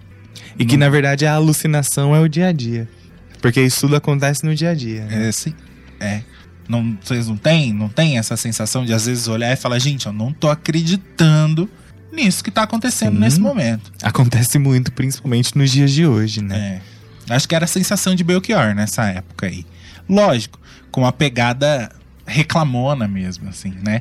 E 0.59 0.67
que 0.67 0.77
na 0.77 0.91
verdade 0.91 1.25
a 1.25 1.35
alucinação 1.35 2.15
é 2.15 2.21
o 2.21 2.29
dia 2.29 2.49
a 2.49 2.53
dia. 2.53 2.89
Porque 3.41 3.61
isso 3.61 3.81
tudo 3.81 3.97
acontece 3.97 4.45
no 4.45 4.55
dia 4.55 4.71
a 4.71 4.75
dia. 4.75 5.05
né? 5.07 5.29
É, 5.29 5.33
sim. 5.33 5.55
É. 5.99 6.23
Não, 6.69 6.97
vocês 7.03 7.29
não 7.29 7.37
têm? 7.37 7.73
Não 7.73 7.89
tem 7.89 8.19
essa 8.19 8.37
sensação 8.37 8.85
de 8.85 8.93
às 8.93 9.07
vezes 9.07 9.29
olhar 9.29 9.53
e 9.53 9.57
falar, 9.57 9.79
gente, 9.79 10.07
eu 10.07 10.13
não 10.13 10.33
tô 10.33 10.49
acreditando 10.49 11.69
nisso 12.13 12.45
que 12.45 12.51
tá 12.51 12.63
acontecendo 12.63 13.15
Sim. 13.15 13.21
nesse 13.21 13.41
momento. 13.41 13.91
Acontece 14.03 14.59
muito, 14.59 14.93
principalmente 14.93 15.57
nos 15.57 15.71
dias 15.71 15.91
de 15.91 16.07
hoje, 16.07 16.43
né? 16.43 16.81
É. 17.29 17.35
Acho 17.35 17.49
que 17.49 17.55
era 17.55 17.65
a 17.65 17.69
sensação 17.69 18.15
de 18.15 18.23
Belchior 18.23 18.75
nessa 18.75 19.05
época 19.07 19.47
aí. 19.47 19.65
Lógico, 20.09 20.61
com 20.91 21.03
uma 21.03 21.13
pegada 21.13 21.91
reclamona 22.27 23.09
mesmo, 23.09 23.49
assim, 23.49 23.75
né? 23.83 24.01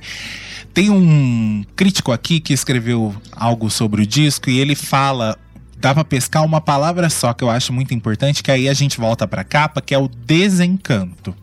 Tem 0.74 0.90
um 0.90 1.64
crítico 1.76 2.12
aqui 2.12 2.40
que 2.40 2.54
escreveu 2.54 3.16
algo 3.32 3.70
sobre 3.70 4.02
o 4.02 4.08
disco 4.08 4.50
e 4.50 4.60
ele 4.60 4.76
fala. 4.76 5.38
Dá 5.78 5.96
pra 5.96 6.04
pescar 6.04 6.46
uma 6.46 6.62
palavra 6.62 7.10
só 7.10 7.34
que 7.34 7.44
eu 7.44 7.50
acho 7.50 7.74
muito 7.74 7.92
importante, 7.92 8.44
que 8.44 8.52
aí 8.52 8.70
a 8.70 8.74
gente 8.74 9.00
volta 9.00 9.28
pra 9.28 9.44
capa, 9.44 9.82
que 9.82 9.96
é 9.96 9.98
o 9.98 10.08
desencanto. 10.08 11.36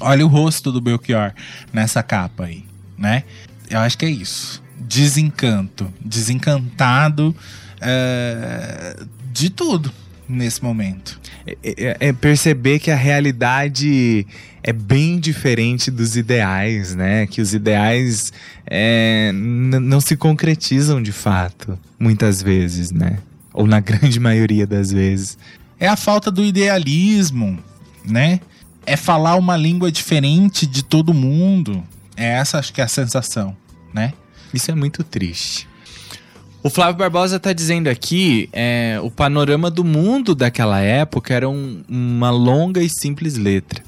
Olha 0.00 0.24
o 0.24 0.28
rosto 0.28 0.72
do 0.72 0.80
Belchior 0.80 1.32
nessa 1.72 2.02
capa 2.02 2.44
aí, 2.44 2.64
né? 2.98 3.24
Eu 3.70 3.78
acho 3.80 3.96
que 3.96 4.04
é 4.04 4.10
isso. 4.10 4.62
Desencanto. 4.78 5.92
Desencantado 6.04 7.34
é, 7.80 8.96
de 9.32 9.50
tudo 9.50 9.92
nesse 10.28 10.62
momento. 10.62 11.20
É, 11.46 11.56
é- 11.62 11.96
é 12.08 12.12
perceber 12.12 12.78
que 12.78 12.90
a 12.90 12.96
realidade 12.96 14.26
é 14.62 14.72
bem 14.72 15.18
diferente 15.18 15.90
dos 15.90 16.16
ideais, 16.16 16.94
né? 16.94 17.26
Que 17.26 17.40
os 17.40 17.52
ideais 17.54 18.32
é, 18.66 19.30
não 19.32 20.00
se 20.00 20.16
concretizam 20.16 21.02
de 21.02 21.12
fato, 21.12 21.78
muitas 21.98 22.42
vezes, 22.42 22.90
né? 22.90 23.18
Ou 23.52 23.66
na 23.66 23.78
grande 23.80 24.18
maioria 24.18 24.66
das 24.66 24.90
vezes. 24.90 25.38
É 25.78 25.86
a 25.86 25.96
falta 25.96 26.30
do 26.30 26.42
idealismo, 26.44 27.58
né? 28.04 28.40
É 28.86 28.96
falar 28.96 29.36
uma 29.36 29.56
língua 29.56 29.90
diferente 29.90 30.66
de 30.66 30.82
todo 30.82 31.14
mundo, 31.14 31.82
É 32.16 32.34
essa 32.34 32.58
acho 32.58 32.72
que 32.72 32.80
é 32.80 32.84
a 32.84 32.88
sensação, 32.88 33.56
né? 33.92 34.12
Isso 34.52 34.70
é 34.70 34.74
muito 34.74 35.02
triste. 35.02 35.66
O 36.62 36.70
Flávio 36.70 36.94
Barbosa 36.96 37.40
tá 37.40 37.52
dizendo 37.52 37.88
aqui, 37.88 38.48
é, 38.52 38.98
o 39.02 39.10
panorama 39.10 39.68
do 39.68 39.82
mundo 39.84 40.32
daquela 40.34 40.80
época 40.80 41.34
era 41.34 41.48
um- 41.48 41.82
uma 41.88 42.30
longa 42.30 42.80
e 42.82 42.88
simples 42.88 43.36
letra. 43.36 43.82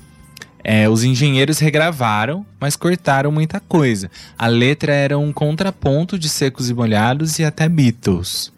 É, 0.64 0.88
os 0.88 1.04
engenheiros 1.04 1.60
regravaram, 1.60 2.44
mas 2.58 2.74
cortaram 2.74 3.30
muita 3.30 3.60
coisa. 3.60 4.10
A 4.36 4.48
letra 4.48 4.92
era 4.92 5.16
um 5.16 5.32
contraponto 5.32 6.18
de 6.18 6.28
secos 6.28 6.68
e 6.68 6.74
molhados 6.74 7.38
e 7.38 7.44
até 7.44 7.68
Beatles. 7.68 8.52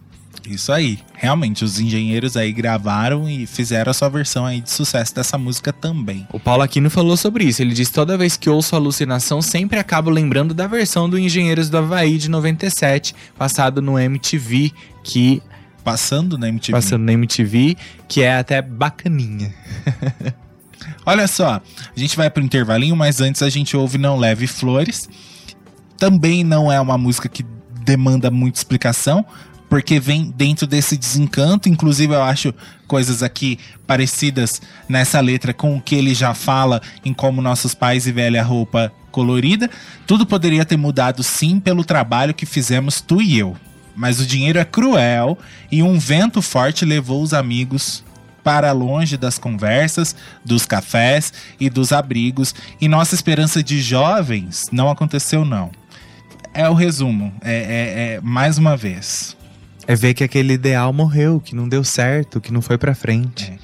Isso 0.49 0.73
aí. 0.73 0.99
Realmente, 1.15 1.65
os 1.65 1.79
engenheiros 1.79 2.37
aí 2.37 2.53
gravaram 2.53 3.29
e 3.29 3.47
fizeram 3.47 3.91
a 3.91 3.95
sua 3.95 4.09
versão 4.09 4.47
aí 4.47 4.61
de 4.61 4.71
sucesso 4.71 5.15
dessa 5.15 5.37
música 5.37 5.73
também. 5.73 6.27
O 6.33 6.41
Paulo 6.41 6.63
Aquino 6.63 6.89
falou 6.89 7.17
sobre 7.17 7.45
isso. 7.45 7.61
Ele 7.61 7.75
disse: 7.75 7.93
toda 7.93 8.17
vez 8.17 8.37
que 8.37 8.49
ouço 8.49 8.75
alucinação, 8.75 9.43
sempre 9.43 9.79
acabo 9.79 10.11
lembrando 10.11 10.55
da 10.55 10.67
versão 10.67 11.09
do 11.09 11.19
Engenheiros 11.19 11.69
do 11.69 11.79
Havaí 11.79 12.17
de 12.19 12.31
97, 12.31 13.15
passado 13.37 13.83
no 13.83 13.99
MTV, 13.99 14.73
que. 15.05 15.43
Passando 15.85 16.37
na 16.37 16.49
MTV. 16.49 16.73
Passando 16.73 17.05
na 17.05 17.13
MTV, 17.13 17.77
que 18.07 18.21
é 18.21 18.37
até 18.37 18.61
bacaninha. 18.61 19.55
Olha 21.07 21.27
só, 21.27 21.55
a 21.55 21.99
gente 21.99 22.17
vai 22.17 22.29
pro 22.29 22.43
intervalinho, 22.43 22.95
mas 22.95 23.21
antes 23.21 23.43
a 23.43 23.49
gente 23.49 23.77
ouve 23.77 23.97
Não 23.97 24.17
Leve 24.17 24.47
Flores. 24.47 25.09
Também 25.97 26.45
não 26.45 26.71
é 26.71 26.79
uma 26.79 26.99
música 26.99 27.29
que 27.29 27.45
demanda 27.89 28.31
muita 28.31 28.59
explicação, 28.59 29.25
porque 29.69 30.01
vem 30.01 30.33
dentro 30.37 30.67
desse 30.67 30.97
desencanto. 30.97 31.69
Inclusive, 31.69 32.15
eu 32.15 32.23
acho 32.23 32.55
coisas 32.87 33.23
aqui 33.23 33.59
parecidas 33.87 34.61
nessa 34.89 35.21
letra 35.21 35.53
com 35.53 35.77
o 35.77 35.81
que 35.81 35.95
ele 35.95 36.15
já 36.15 36.35
fala 36.35 36.81
em 37.05 37.13
como 37.13 37.43
nossos 37.43 37.75
pais 37.75 38.07
e 38.07 38.13
velha 38.13 38.43
roupa 38.43 38.93
colorida. 39.11 39.69
Tudo 40.07 40.25
poderia 40.27 40.65
ter 40.65 40.77
mudado 40.77 41.23
sim 41.23 41.61
pelo 41.61 41.85
trabalho 41.85 42.35
que 42.35 42.47
fizemos 42.47 43.01
tu 43.01 43.21
e 43.21 43.39
eu. 43.39 43.57
Mas 43.97 44.21
o 44.21 44.27
dinheiro 44.27 44.59
é 44.59 44.65
cruel 44.65 45.37
e 45.73 45.83
um 45.83 45.99
vento 45.99 46.41
forte 46.41 46.85
levou 46.85 47.23
os 47.23 47.35
amigos 47.35 48.05
para 48.45 48.73
longe 48.73 49.17
das 49.19 49.39
conversas, 49.39 50.15
dos 50.45 50.65
cafés 50.65 51.33
e 51.61 51.69
dos 51.69 51.93
abrigos, 51.93 52.55
e 52.81 52.89
nossa 52.89 53.15
esperança 53.15 53.63
de 53.63 53.79
jovens 53.83 54.67
não 54.73 54.89
aconteceu, 54.89 55.45
não. 55.45 55.71
É 56.55 56.67
o 56.67 56.73
resumo, 56.73 57.31
é, 57.43 57.53
é- 57.53 58.15
é 58.15 58.21
mais 58.23 58.57
uma 58.57 58.75
vez. 58.77 59.37
É 59.89 59.97
ver 59.97 60.13
que 60.13 60.23
aquele 60.23 60.53
ideal 60.53 60.93
morreu, 60.93 61.41
que 61.41 61.57
não 61.57 61.67
deu 61.69 61.83
certo, 61.83 62.43
que 62.43 62.53
não 62.53 62.63
foi 62.63 62.77
pra 62.77 62.95
frente. 62.95 63.59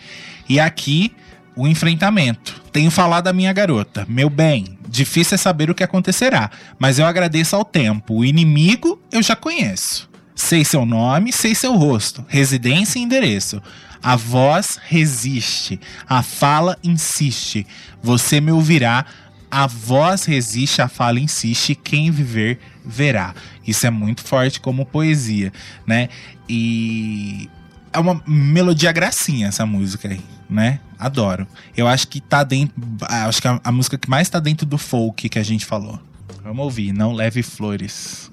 E 0.48 0.58
aqui, 0.58 1.12
o 1.54 1.68
enfrentamento. 1.68 2.62
Tenho 2.72 2.90
falado 2.90 3.28
à 3.28 3.32
minha 3.32 3.52
garota, 3.52 4.06
meu 4.08 4.30
bem, 4.30 4.78
difícil 4.88 5.34
é 5.34 5.38
saber 5.38 5.70
o 5.70 5.74
que 5.74 5.84
acontecerá, 5.84 6.50
mas 6.78 6.98
eu 6.98 7.06
agradeço 7.06 7.54
ao 7.54 7.64
tempo. 7.64 8.14
O 8.14 8.24
inimigo 8.24 8.98
eu 9.12 9.22
já 9.22 9.36
conheço. 9.36 10.08
Sei 10.34 10.64
seu 10.64 10.84
nome, 10.86 11.30
sei 11.30 11.54
seu 11.54 11.76
rosto, 11.76 12.24
residência 12.26 12.98
e 12.98 13.02
endereço. 13.02 13.62
A 14.02 14.16
voz 14.16 14.78
resiste, 14.82 15.80
a 16.08 16.22
fala 16.22 16.76
insiste. 16.82 17.66
Você 18.02 18.40
me 18.40 18.50
ouvirá. 18.50 19.06
A 19.50 19.66
voz 19.66 20.24
resiste, 20.24 20.82
a 20.82 20.88
fala 20.88 21.20
insiste. 21.20 21.74
Quem 21.74 22.10
viver 22.10 22.58
verá. 22.84 23.34
Isso 23.66 23.86
é 23.86 23.90
muito 23.90 24.22
forte 24.22 24.60
como 24.60 24.84
poesia, 24.84 25.52
né? 25.86 26.08
E 26.48 27.48
é 27.92 27.98
uma 27.98 28.22
melodia 28.26 28.92
gracinha 28.92 29.48
essa 29.48 29.64
música 29.64 30.08
aí, 30.08 30.20
né? 30.48 30.80
Adoro. 30.98 31.46
Eu 31.76 31.86
acho 31.86 32.08
que 32.08 32.20
tá 32.20 32.44
dentro. 32.44 32.74
Acho 33.02 33.40
que 33.40 33.48
a, 33.48 33.60
a 33.62 33.72
música 33.72 33.96
que 33.96 34.08
mais 34.08 34.28
tá 34.28 34.38
dentro 34.38 34.66
do 34.66 34.78
folk 34.78 35.28
que 35.28 35.38
a 35.38 35.44
gente 35.44 35.64
falou. 35.64 36.00
Vamos 36.42 36.64
ouvir, 36.64 36.92
não 36.92 37.12
leve 37.12 37.42
flores. 37.42 38.30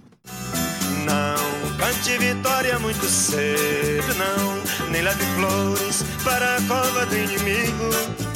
Não 1.05 1.51
cante 1.91 2.17
vitória 2.17 2.79
muito 2.79 3.05
cedo, 3.05 4.13
não. 4.15 4.89
Nem 4.91 5.01
leve 5.01 5.23
flores 5.35 6.03
para 6.23 6.57
a 6.57 6.61
cova 6.61 7.05
do 7.05 7.17
inimigo. 7.17 8.30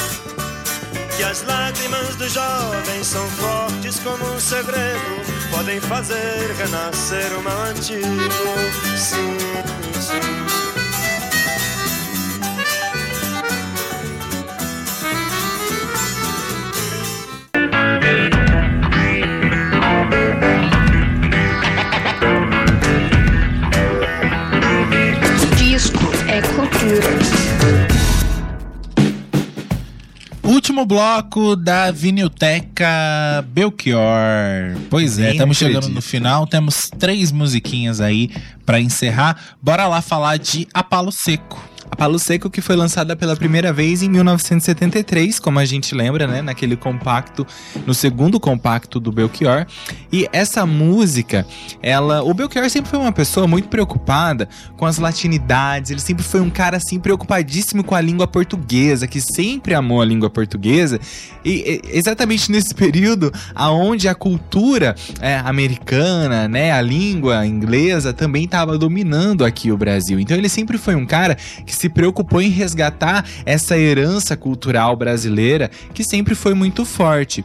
Que 1.18 1.24
as 1.24 1.44
lágrimas 1.44 2.16
dos 2.18 2.34
jovens 2.34 3.08
são 3.08 3.26
fortes 3.30 4.00
como 4.00 4.26
um 4.34 4.40
segredo. 4.40 5.00
Podem 5.50 5.80
fazer 5.80 6.52
renascer 6.58 7.32
o 7.38 7.42
mal 7.42 7.64
antigo. 7.64 8.06
Sim. 8.98 9.45
Último 30.76 30.86
bloco 30.86 31.56
da 31.56 31.90
Vinilteca 31.90 32.86
Belchior. 33.48 34.76
Pois 34.90 35.18
é, 35.18 35.22
Nem 35.22 35.32
estamos 35.32 35.56
chegando 35.56 35.88
no 35.88 36.02
final. 36.02 36.46
Temos 36.46 36.90
três 37.00 37.32
musiquinhas 37.32 38.02
aí 38.02 38.30
pra 38.66 38.78
encerrar. 38.82 39.38
Bora 39.62 39.88
lá 39.88 40.02
falar 40.02 40.38
de 40.38 40.68
Apalo 40.74 41.14
Seco. 41.14 41.64
A 41.90 41.96
Palo 41.96 42.18
Seco 42.20 42.50
que 42.50 42.62
foi 42.62 42.76
lançada 42.76 43.16
pela 43.16 43.36
primeira 43.36 43.72
vez 43.72 44.02
em 44.02 44.10
1973, 44.10 45.40
como 45.40 45.60
a 45.60 45.66
gente 45.66 45.94
lembra, 45.94 46.28
né? 46.28 46.42
Naquele 46.42 46.76
compacto, 46.76 47.46
no 47.86 47.94
segundo 47.94 48.40
compacto 48.40 49.00
do 49.00 49.12
Belchior. 49.12 49.66
E 50.12 50.28
essa 50.32 50.66
música, 50.66 51.46
ela. 51.82 52.24
O 52.24 52.34
Belchior 52.34 52.70
sempre 52.70 52.90
foi 52.90 53.00
uma 53.00 53.12
pessoa 53.12 53.48
muito 53.48 53.68
preocupada 53.68 54.50
com 54.78 54.86
as 54.86 54.98
latinidades. 54.98 55.92
Ele 55.92 56.00
sempre 56.00 56.24
foi 56.24 56.42
um 56.42 56.50
cara 56.50 56.78
assim 56.78 57.00
preocupadíssimo 57.00 57.84
com 57.84 57.96
a 57.96 58.02
língua 58.02 58.28
portuguesa, 58.28 59.08
que 59.08 59.22
sempre 59.22 59.74
amou 59.74 60.02
a 60.02 60.06
língua 60.06 60.30
portuguesa. 60.30 61.00
E, 61.44 61.82
exatamente 61.92 62.52
nesse 62.52 62.74
período 62.74 63.32
aonde 63.54 64.08
a 64.08 64.16
cultura 64.16 64.96
é, 65.20 65.38
americana, 65.38 66.48
né, 66.48 66.72
a 66.72 66.82
língua 66.82 67.46
inglesa 67.46 68.14
também 68.14 68.46
estava 68.46 68.78
dominando 68.78 69.46
aqui 69.46 69.72
o 69.72 69.78
Brasil. 69.78 70.20
Então 70.20 70.36
ele 70.36 70.50
sempre 70.50 70.78
foi 70.78 70.96
um 70.96 71.06
cara 71.06 71.36
que 71.66 71.75
se 71.76 71.90
preocupou 71.90 72.42
em 72.42 72.50
resgatar 72.50 73.26
essa 73.46 73.78
herança 73.78 74.36
cultural 74.36 74.96
brasileira 74.96 75.70
que 75.94 76.04
sempre 76.04 76.36
foi 76.36 76.54
muito 76.54 76.86
forte. 76.86 77.44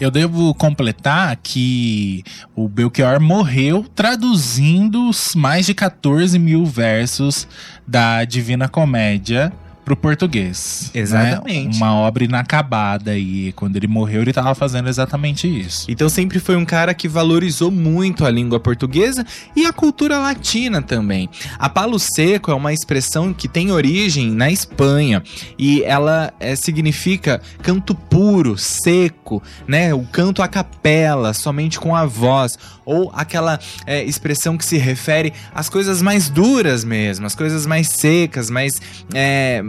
Eu 0.00 0.10
devo 0.10 0.52
completar 0.54 1.36
que 1.42 2.24
o 2.56 2.66
Belchior 2.66 3.20
morreu 3.20 3.84
traduzindo 3.94 5.08
os 5.08 5.34
mais 5.34 5.66
de 5.66 5.74
14 5.74 6.38
mil 6.38 6.64
versos 6.64 7.46
da 7.86 8.24
Divina 8.24 8.68
Comédia 8.68 9.52
pro 9.84 9.96
português. 9.96 10.90
né? 10.94 11.00
Exatamente. 11.00 11.76
Uma 11.76 11.94
obra 11.94 12.24
inacabada 12.24 13.16
e 13.16 13.52
quando 13.52 13.76
ele 13.76 13.86
morreu 13.86 14.22
ele 14.22 14.30
estava 14.30 14.54
fazendo 14.54 14.88
exatamente 14.88 15.46
isso. 15.46 15.86
Então 15.88 16.08
sempre 16.08 16.38
foi 16.38 16.56
um 16.56 16.64
cara 16.64 16.94
que 16.94 17.08
valorizou 17.08 17.70
muito 17.70 18.24
a 18.24 18.30
língua 18.30 18.60
portuguesa 18.60 19.24
e 19.56 19.66
a 19.66 19.72
cultura 19.72 20.18
latina 20.18 20.80
também. 20.80 21.28
A 21.58 21.68
palo 21.68 21.98
seco 21.98 22.50
é 22.50 22.54
uma 22.54 22.72
expressão 22.72 23.32
que 23.32 23.48
tem 23.48 23.70
origem 23.70 24.30
na 24.30 24.50
Espanha 24.50 25.22
e 25.58 25.82
ela 25.82 26.32
é, 26.38 26.54
significa 26.54 27.40
canto 27.62 27.94
puro, 27.94 28.56
seco, 28.56 29.42
né? 29.66 29.92
O 29.94 30.04
canto 30.04 30.42
a 30.42 30.48
capela, 30.48 31.32
somente 31.32 31.78
com 31.78 31.94
a 31.94 32.04
voz 32.04 32.56
ou 32.84 33.10
aquela 33.14 33.58
é, 33.86 34.02
expressão 34.04 34.56
que 34.56 34.64
se 34.64 34.76
refere 34.76 35.32
às 35.54 35.68
coisas 35.68 36.02
mais 36.02 36.28
duras 36.28 36.84
mesmo, 36.84 37.26
as 37.26 37.34
coisas 37.34 37.66
mais 37.66 37.88
secas, 37.88 38.50
mais 38.50 38.72
é, 39.14 39.62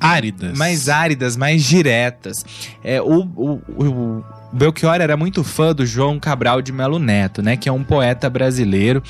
Áridas. 0.00 0.56
mais 0.56 0.88
áridas, 0.88 1.36
mais 1.36 1.64
diretas. 1.64 2.44
É, 2.82 3.00
o, 3.00 3.22
o, 3.36 3.62
o 3.76 4.24
Belchior 4.52 5.00
era 5.00 5.16
muito 5.16 5.42
fã 5.42 5.74
do 5.74 5.84
João 5.84 6.18
Cabral 6.18 6.62
de 6.62 6.72
Melo 6.72 6.98
Neto, 6.98 7.42
né? 7.42 7.56
Que 7.56 7.68
é 7.68 7.72
um 7.72 7.82
poeta 7.82 8.28
brasileiro 8.30 9.02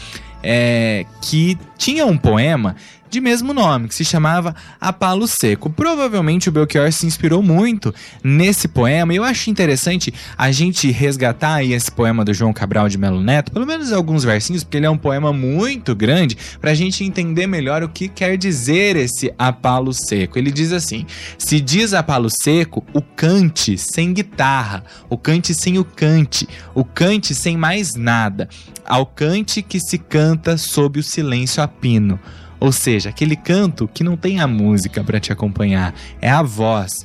é, 0.43 1.05
que 1.21 1.59
tinha 1.77 2.07
um 2.07 2.17
poema 2.17 2.77
de 3.09 3.21
mesmo 3.21 3.53
nome, 3.53 3.89
que 3.89 3.95
se 3.95 4.05
chamava 4.05 4.55
A 4.81 4.93
Palo 4.93 5.27
Seco. 5.27 5.71
Provavelmente 5.71 6.49
o 6.49 6.53
Belchior 6.53 6.91
se 6.93 7.07
inspirou 7.07 7.43
muito 7.43 7.95
nesse 8.23 8.69
poema, 8.69 9.13
e 9.13 9.17
eu 9.17 9.25
acho 9.25 9.51
interessante 9.51 10.13
a 10.37 10.51
gente 10.51 10.91
resgatar 10.91 11.65
esse 11.65 11.91
poema 11.91 12.25
do 12.25 12.35
João 12.35 12.53
Cabral 12.53 12.89
de 12.89 12.99
Melo 12.99 13.23
Neto, 13.23 13.53
pelo 13.53 13.67
menos 13.67 13.93
alguns 13.93 14.25
versinhos, 14.25 14.65
porque 14.65 14.77
ele 14.77 14.87
é 14.87 14.91
um 14.91 14.99
poema 14.99 15.33
muito 15.33 15.95
grande, 15.95 16.37
pra 16.61 16.75
gente 16.75 17.05
entender 17.05 17.47
melhor 17.47 17.83
o 17.83 17.89
que 17.89 18.09
quer 18.09 18.37
dizer 18.37 18.97
esse 18.97 19.33
A 19.39 19.53
Palo 19.53 19.93
Seco. 19.93 20.39
Ele 20.39 20.51
diz 20.51 20.73
assim: 20.73 21.07
se 21.39 21.61
diz 21.61 21.95
A 21.95 22.03
Palo 22.03 22.29
Seco, 22.43 22.85
o 22.93 23.01
cante 23.01 23.79
sem 23.79 24.13
guitarra, 24.13 24.85
o 25.09 25.17
cante 25.17 25.55
sem 25.55 25.79
o 25.79 25.85
cante, 25.85 26.49
o 26.75 26.85
cante 26.85 27.35
sem 27.35 27.57
mais 27.57 27.95
nada, 27.95 28.49
ao 28.85 29.07
cante 29.07 29.63
que 29.63 29.81
se 29.81 29.99
canta 29.99 30.57
sob 30.57 31.01
o 31.01 31.03
silêncio 31.03 31.63
a 31.63 31.69
pino. 31.69 32.19
Ou 32.59 32.73
seja, 32.73 33.11
aquele 33.11 33.37
canto 33.37 33.89
que 33.89 34.05
não 34.05 34.17
tem 34.17 34.41
a 34.41 34.47
música 34.47 35.05
pra 35.05 35.21
te 35.21 35.33
acompanhar, 35.33 35.95
é 36.21 36.31
a 36.31 36.43
voz. 36.43 37.05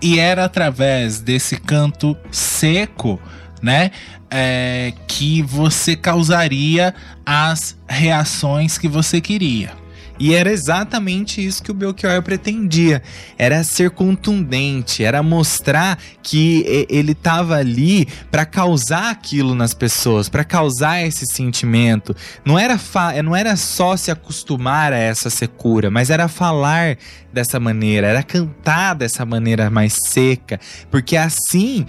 E 0.00 0.18
era 0.18 0.44
através 0.44 1.20
desse 1.20 1.56
canto 1.56 2.16
seco 2.30 3.18
né? 3.64 3.90
É, 4.30 4.92
que 5.08 5.40
você 5.40 5.96
causaria 5.96 6.94
as 7.24 7.74
reações 7.88 8.76
que 8.76 8.86
você 8.86 9.20
queria. 9.20 9.72
E 10.18 10.34
era 10.34 10.50
exatamente 10.50 11.44
isso 11.44 11.62
que 11.62 11.70
o 11.70 11.74
Belchior 11.74 12.22
pretendia. 12.22 13.02
Era 13.36 13.64
ser 13.64 13.90
contundente, 13.90 15.02
era 15.02 15.22
mostrar 15.22 15.98
que 16.22 16.86
ele 16.88 17.12
estava 17.12 17.56
ali 17.56 18.06
para 18.30 18.46
causar 18.46 19.10
aquilo 19.10 19.54
nas 19.54 19.74
pessoas, 19.74 20.28
para 20.28 20.44
causar 20.44 21.02
esse 21.02 21.26
sentimento. 21.26 22.14
Não 22.44 22.58
era, 22.58 22.78
não 23.24 23.34
era 23.34 23.56
só 23.56 23.96
se 23.96 24.10
acostumar 24.10 24.92
a 24.92 24.98
essa 24.98 25.30
secura, 25.30 25.90
mas 25.90 26.10
era 26.10 26.28
falar 26.28 26.96
dessa 27.32 27.58
maneira, 27.58 28.06
era 28.06 28.22
cantar 28.22 28.94
dessa 28.94 29.26
maneira 29.26 29.68
mais 29.68 29.94
seca, 30.06 30.60
porque 30.90 31.16
assim 31.16 31.84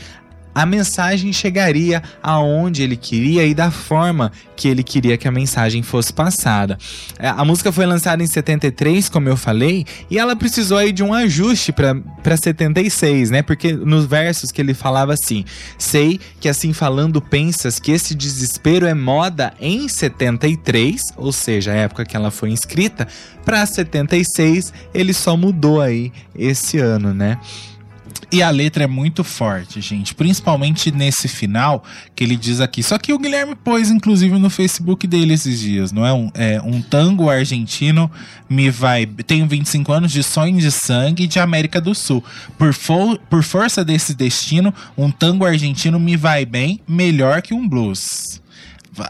a 0.56 0.66
mensagem 0.66 1.34
chegaria 1.34 2.02
aonde 2.24 2.82
ele 2.82 2.96
queria 2.96 3.46
e 3.46 3.54
da 3.54 3.70
forma 3.70 4.32
que 4.56 4.70
ele 4.70 4.84
queria 4.84 5.18
que 5.18 5.28
a 5.28 5.32
mensagem 5.32 5.84
fosse 5.84 6.14
passada. 6.14 6.78
É, 7.20 7.28
A 7.28 7.44
música 7.44 7.74
foi 7.74 7.86
lançada 7.86 8.24
em 8.24 8.28
73, 8.28 9.10
como 9.10 9.28
eu 9.28 9.36
falei, 9.36 9.86
e 10.10 10.18
ela 10.18 10.34
precisou 10.34 10.78
aí 10.78 10.94
de 10.94 11.04
um 11.04 11.14
ajuste 11.14 11.74
para 11.74 12.38
76, 12.38 13.32
né? 13.32 13.42
Porque 13.42 13.74
nos 13.74 14.06
versos 14.06 14.50
que 14.50 14.62
ele 14.62 14.74
falava 14.74 15.14
assim: 15.14 15.44
Sei 15.78 16.20
que 16.40 16.48
assim 16.48 16.72
falando 16.72 17.22
pensas 17.22 17.78
que 17.78 17.92
esse 17.92 18.16
desespero 18.16 18.86
é 18.86 18.94
moda 18.94 19.54
em 19.60 19.90
73, 19.90 21.02
ou 21.18 21.34
seja, 21.34 21.74
a 21.74 21.76
época 21.76 22.06
que 22.06 22.16
ela 22.16 22.32
foi 22.32 22.52
inscrita, 22.52 23.06
para 23.44 23.66
76 23.66 24.72
ele 24.94 25.14
só 25.14 25.36
mudou 25.36 25.82
aí 25.82 26.14
esse 26.34 26.80
ano, 26.80 27.14
né? 27.14 27.38
E 28.36 28.44
a 28.44 28.50
letra 28.50 28.84
é 28.84 28.88
muito 28.88 29.24
forte, 29.24 29.80
gente. 29.80 30.14
Principalmente 30.14 30.92
nesse 30.92 31.30
final 31.30 31.86
que 32.14 32.22
ele 32.22 32.36
diz 32.36 32.60
aqui. 32.60 32.84
Só 32.84 32.98
que 32.98 33.14
o 33.14 33.18
Guilherme 33.18 33.56
pôs, 33.56 33.90
inclusive, 33.90 34.38
no 34.38 34.50
Facebook 34.50 35.08
dele 35.08 35.34
esses 35.34 35.58
dias, 35.58 35.94
não 35.94 36.06
é? 36.06 36.12
Um, 36.12 36.30
é, 36.34 36.62
um 36.62 36.82
tango 36.82 37.30
argentino 37.30 38.12
me 38.50 38.70
vai. 38.70 39.06
Tenho 39.06 39.48
25 39.48 39.90
anos 39.94 40.12
de 40.12 40.22
sonho 40.22 40.60
de 40.60 40.70
sangue 40.70 41.28
de 41.28 41.40
América 41.40 41.80
do 41.80 41.96
Sul. 41.96 42.22
Por, 42.58 42.74
fo- 42.74 43.18
por 43.30 43.42
força 43.42 43.86
desse 43.86 44.14
destino, 44.14 44.74
um 44.98 45.10
tango 45.10 45.46
argentino 45.46 45.98
me 45.98 46.18
vai 46.18 46.46
bem, 46.46 46.82
melhor 46.86 47.42
que 47.42 47.54
um 47.54 47.66
blues. 47.66 48.42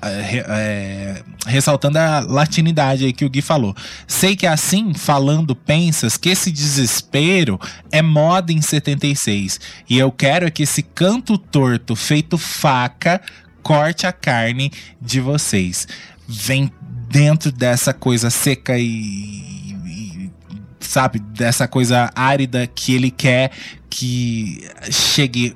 É, 0.01 1.23
ressaltando 1.45 1.99
a 1.99 2.19
latinidade 2.19 3.05
aí 3.05 3.13
que 3.13 3.25
o 3.25 3.29
Gui 3.29 3.41
falou. 3.41 3.75
Sei 4.07 4.35
que 4.35 4.47
assim, 4.47 4.93
falando, 4.93 5.55
pensas 5.55 6.17
que 6.17 6.29
esse 6.29 6.51
desespero 6.51 7.59
é 7.91 8.01
moda 8.01 8.51
em 8.51 8.61
76. 8.61 9.59
E 9.89 9.97
eu 9.97 10.11
quero 10.11 10.47
é 10.47 10.51
que 10.51 10.63
esse 10.63 10.81
canto 10.81 11.37
torto 11.37 11.95
feito 11.95 12.37
faca 12.37 13.21
corte 13.61 14.05
a 14.05 14.11
carne 14.11 14.71
de 15.01 15.19
vocês. 15.19 15.87
Vem 16.27 16.71
dentro 17.09 17.51
dessa 17.51 17.93
coisa 17.93 18.29
seca 18.29 18.77
e, 18.77 18.85
e- 18.85 20.31
sabe, 20.79 21.19
dessa 21.19 21.67
coisa 21.67 22.11
árida 22.15 22.67
que 22.67 22.93
ele 22.93 23.09
quer 23.09 23.51
que 23.89 24.67
chegue 24.91 25.55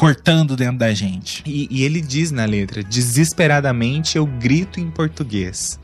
cortando 0.00 0.56
dentro 0.56 0.78
da 0.78 0.94
gente. 0.94 1.42
E, 1.44 1.68
e 1.70 1.84
ele 1.84 2.00
diz 2.00 2.30
na 2.30 2.46
letra: 2.46 2.82
desesperadamente 2.82 4.16
eu 4.16 4.24
grito 4.24 4.80
em 4.80 4.90
português. 4.90 5.78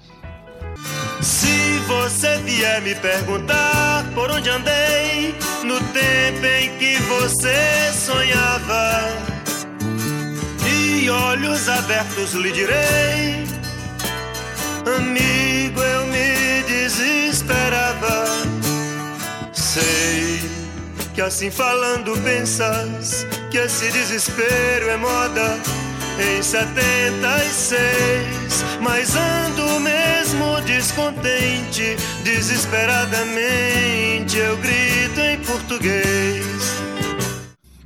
Se 1.21 1.79
você 1.87 2.39
vier 2.39 2.81
me 2.81 2.95
perguntar 2.95 4.11
por 4.15 4.31
onde 4.31 4.49
andei 4.49 5.35
no 5.65 5.79
tempo 5.93 6.47
em 6.47 6.79
que 6.79 6.97
você 7.03 7.93
sonhava, 7.93 9.03
e 10.67 11.11
olhos 11.11 11.69
abertos 11.69 12.33
lhe 12.33 12.53
direi, 12.53 13.45
amigo, 14.97 15.81
eu 15.81 16.07
me 16.07 16.63
desesperava. 16.67 18.25
Sei 19.53 20.56
que 21.17 21.23
assim 21.23 21.51
falando 21.51 22.13
pensas 22.23 23.27
que 23.51 23.57
esse 23.57 23.91
desespero 23.91 24.91
é 24.91 24.99
moda 24.99 25.59
em 26.21 26.43
76, 26.43 27.47
mas 28.83 29.17
ando 29.17 29.81
mesmo 29.81 30.61
descontente, 30.67 31.97
desesperadamente 32.23 34.37
eu 34.37 34.59
grito 34.59 35.19
em 35.19 35.39
português. 35.39 36.45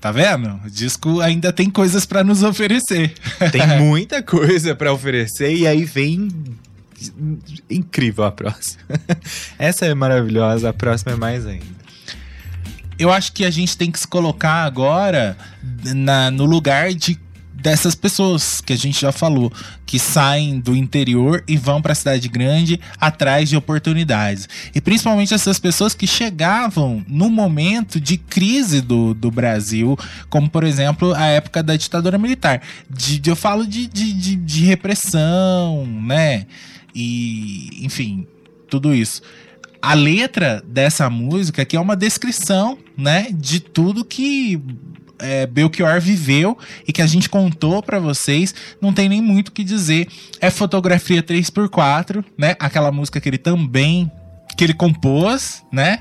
Tá 0.01 0.11
vendo? 0.11 0.61
O 0.67 0.71
disco 0.71 1.21
ainda 1.21 1.53
tem 1.53 1.71
coisas 1.71 2.05
pra 2.05 2.25
nos 2.25 2.43
oferecer. 2.43 3.15
Tem 3.53 3.65
muita 3.79 4.25
coisa 4.25 4.75
pra 4.75 4.93
oferecer 4.93 5.55
e 5.55 5.69
aí 5.69 5.85
vem 5.85 6.29
incrível 7.71 8.25
a 8.25 8.33
próxima. 8.33 8.83
Essa 9.57 9.87
é 9.87 9.95
maravilhosa, 9.95 10.71
a 10.71 10.73
próxima 10.73 11.13
é 11.13 11.17
mais 11.17 11.47
ainda. 11.47 11.80
Eu 13.01 13.11
acho 13.11 13.33
que 13.33 13.45
a 13.45 13.51
gente 13.51 13.77
tem 13.77 13.91
que 13.91 13.99
se 13.99 14.07
colocar 14.07 14.63
agora 14.65 15.37
na- 15.95 16.31
no 16.31 16.45
lugar 16.45 16.93
de 16.93 17.19
dessas 17.53 17.95
pessoas 17.95 18.63
que 18.63 18.73
a 18.73 18.77
gente 18.77 18.99
já 19.03 19.13
falou, 19.13 19.53
que 19.85 19.99
saem 19.99 20.59
do 20.59 20.75
interior 20.75 21.45
e 21.47 21.59
vão 21.59 21.83
para 21.83 21.93
a 21.93 21.95
cidade 21.95 22.27
grande 22.27 22.81
atrás 22.99 23.51
de 23.51 23.57
oportunidades. 23.57 24.49
E 24.75 24.81
principalmente 24.81 25.35
essas 25.35 25.59
pessoas 25.59 25.93
que 25.93 26.07
chegavam 26.07 27.05
no 27.07 27.29
momento 27.29 28.01
de 28.01 28.17
crise 28.17 28.81
do, 28.81 29.13
do 29.13 29.31
Brasil, 29.31 29.95
como 30.31 30.49
por 30.49 30.65
exemplo 30.65 31.13
a 31.15 31.27
época 31.27 31.63
da 31.63 31.77
ditadura 31.77 32.17
militar. 32.17 32.63
De, 32.89 33.19
de- 33.19 33.29
eu 33.29 33.37
falo 33.37 33.67
de, 33.67 33.87
de, 33.87 34.11
de, 34.15 34.37
de 34.37 34.65
repressão, 34.65 35.87
né? 35.87 36.47
E, 36.95 37.85
enfim, 37.85 38.27
tudo 38.71 38.95
isso. 38.95 39.21
A 39.83 39.95
letra 39.95 40.63
dessa 40.67 41.09
música 41.09 41.63
aqui 41.63 41.77
é 41.77 41.81
uma 41.81 41.97
descrição, 41.97 42.79
né, 42.97 43.29
de 43.33 43.61
tudo 43.61 44.05
que 44.05 44.61
é, 45.21 45.47
Belchior 45.47 46.01
viveu 46.01 46.57
e 46.87 46.93
que 46.93 47.03
a 47.03 47.07
gente 47.07 47.29
contou 47.29 47.83
pra 47.83 47.99
vocês, 47.99 48.55
não 48.81 48.93
tem 48.93 49.09
nem 49.09 49.21
muito 49.21 49.49
o 49.49 49.53
que 49.53 49.63
dizer. 49.63 50.09
É 50.41 50.51
fotografia 50.51 51.23
3x4, 51.23 52.25
né? 52.37 52.57
Aquela 52.59 52.91
música 52.91 53.21
que 53.21 53.29
ele 53.29 53.39
também 53.39 54.11
que 54.57 54.65
ele 54.65 54.75
compôs, 54.75 55.65
né? 55.73 56.01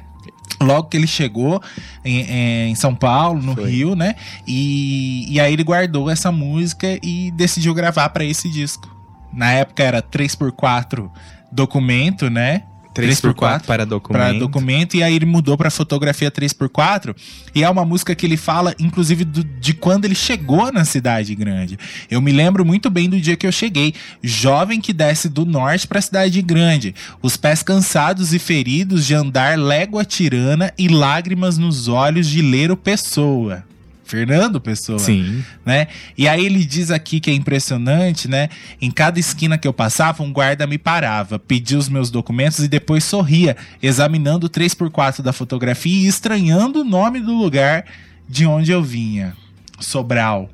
Logo 0.61 0.89
que 0.89 0.97
ele 0.97 1.07
chegou 1.07 1.61
em, 2.03 2.69
em 2.69 2.75
São 2.75 2.93
Paulo, 2.93 3.41
no 3.41 3.55
Foi. 3.55 3.69
Rio, 3.69 3.95
né? 3.95 4.15
E, 4.47 5.25
e 5.29 5.39
aí 5.39 5.53
ele 5.53 5.63
guardou 5.63 6.09
essa 6.09 6.31
música 6.31 6.99
e 7.01 7.31
decidiu 7.31 7.73
gravar 7.73 8.09
pra 8.09 8.25
esse 8.25 8.49
disco. 8.49 8.89
Na 9.31 9.51
época 9.51 9.83
era 9.83 10.01
3x4 10.01 11.09
documento, 11.51 12.29
né? 12.29 12.63
3x4 12.99 13.61
para 13.65 13.85
documento. 13.85 14.21
Para 14.21 14.33
documento, 14.39 14.95
e 14.97 15.03
aí 15.03 15.15
ele 15.15 15.25
mudou 15.25 15.57
para 15.57 15.69
fotografia 15.69 16.29
3x4. 16.31 17.15
E 17.55 17.63
é 17.63 17.69
uma 17.69 17.85
música 17.85 18.13
que 18.15 18.25
ele 18.25 18.37
fala, 18.37 18.75
inclusive, 18.79 19.23
do- 19.25 19.43
de 19.43 19.73
quando 19.73 20.05
ele 20.05 20.15
chegou 20.15 20.71
na 20.71 20.85
cidade 20.85 21.33
grande. 21.35 21.77
Eu 22.09 22.21
me 22.21 22.31
lembro 22.31 22.65
muito 22.65 22.89
bem 22.89 23.09
do 23.09 23.19
dia 23.19 23.35
que 23.35 23.47
eu 23.47 23.51
cheguei. 23.51 23.93
Jovem 24.21 24.79
que 24.81 24.93
desce 24.93 25.29
do 25.29 25.45
norte 25.45 25.87
para 25.87 25.99
a 25.99 26.01
cidade 26.01 26.41
grande. 26.41 26.93
Os 27.21 27.37
pés 27.37 27.63
cansados 27.63 28.33
e 28.33 28.39
feridos 28.39 29.05
de 29.05 29.13
andar 29.13 29.57
légua 29.57 30.03
tirana 30.05 30.73
e 30.77 30.87
lágrimas 30.87 31.57
nos 31.57 31.87
olhos 31.87 32.27
de 32.27 32.41
ler 32.41 32.71
o 32.71 32.77
Pessoa. 32.77 33.63
Fernando 34.09 34.59
Pessoa 34.59 34.97
Sim. 34.97 35.43
né? 35.63 35.87
E 36.17 36.27
aí 36.27 36.43
ele 36.43 36.65
diz 36.65 36.89
aqui 36.89 37.19
que 37.19 37.29
é 37.29 37.33
impressionante, 37.33 38.27
né? 38.27 38.49
Em 38.81 38.89
cada 38.89 39.19
esquina 39.19 39.55
que 39.55 39.67
eu 39.67 39.73
passava, 39.73 40.23
um 40.23 40.33
guarda 40.33 40.65
me 40.65 40.79
parava, 40.79 41.37
pedia 41.37 41.77
os 41.77 41.87
meus 41.87 42.09
documentos 42.09 42.59
e 42.59 42.67
depois 42.67 43.03
sorria, 43.03 43.55
examinando 43.81 44.47
o 44.47 44.49
3x4 44.49 45.21
da 45.21 45.31
fotografia 45.31 45.93
e 45.93 46.07
estranhando 46.07 46.81
o 46.81 46.83
nome 46.83 47.19
do 47.19 47.33
lugar 47.33 47.85
de 48.27 48.47
onde 48.47 48.71
eu 48.71 48.83
vinha. 48.83 49.35
Sobral. 49.79 50.49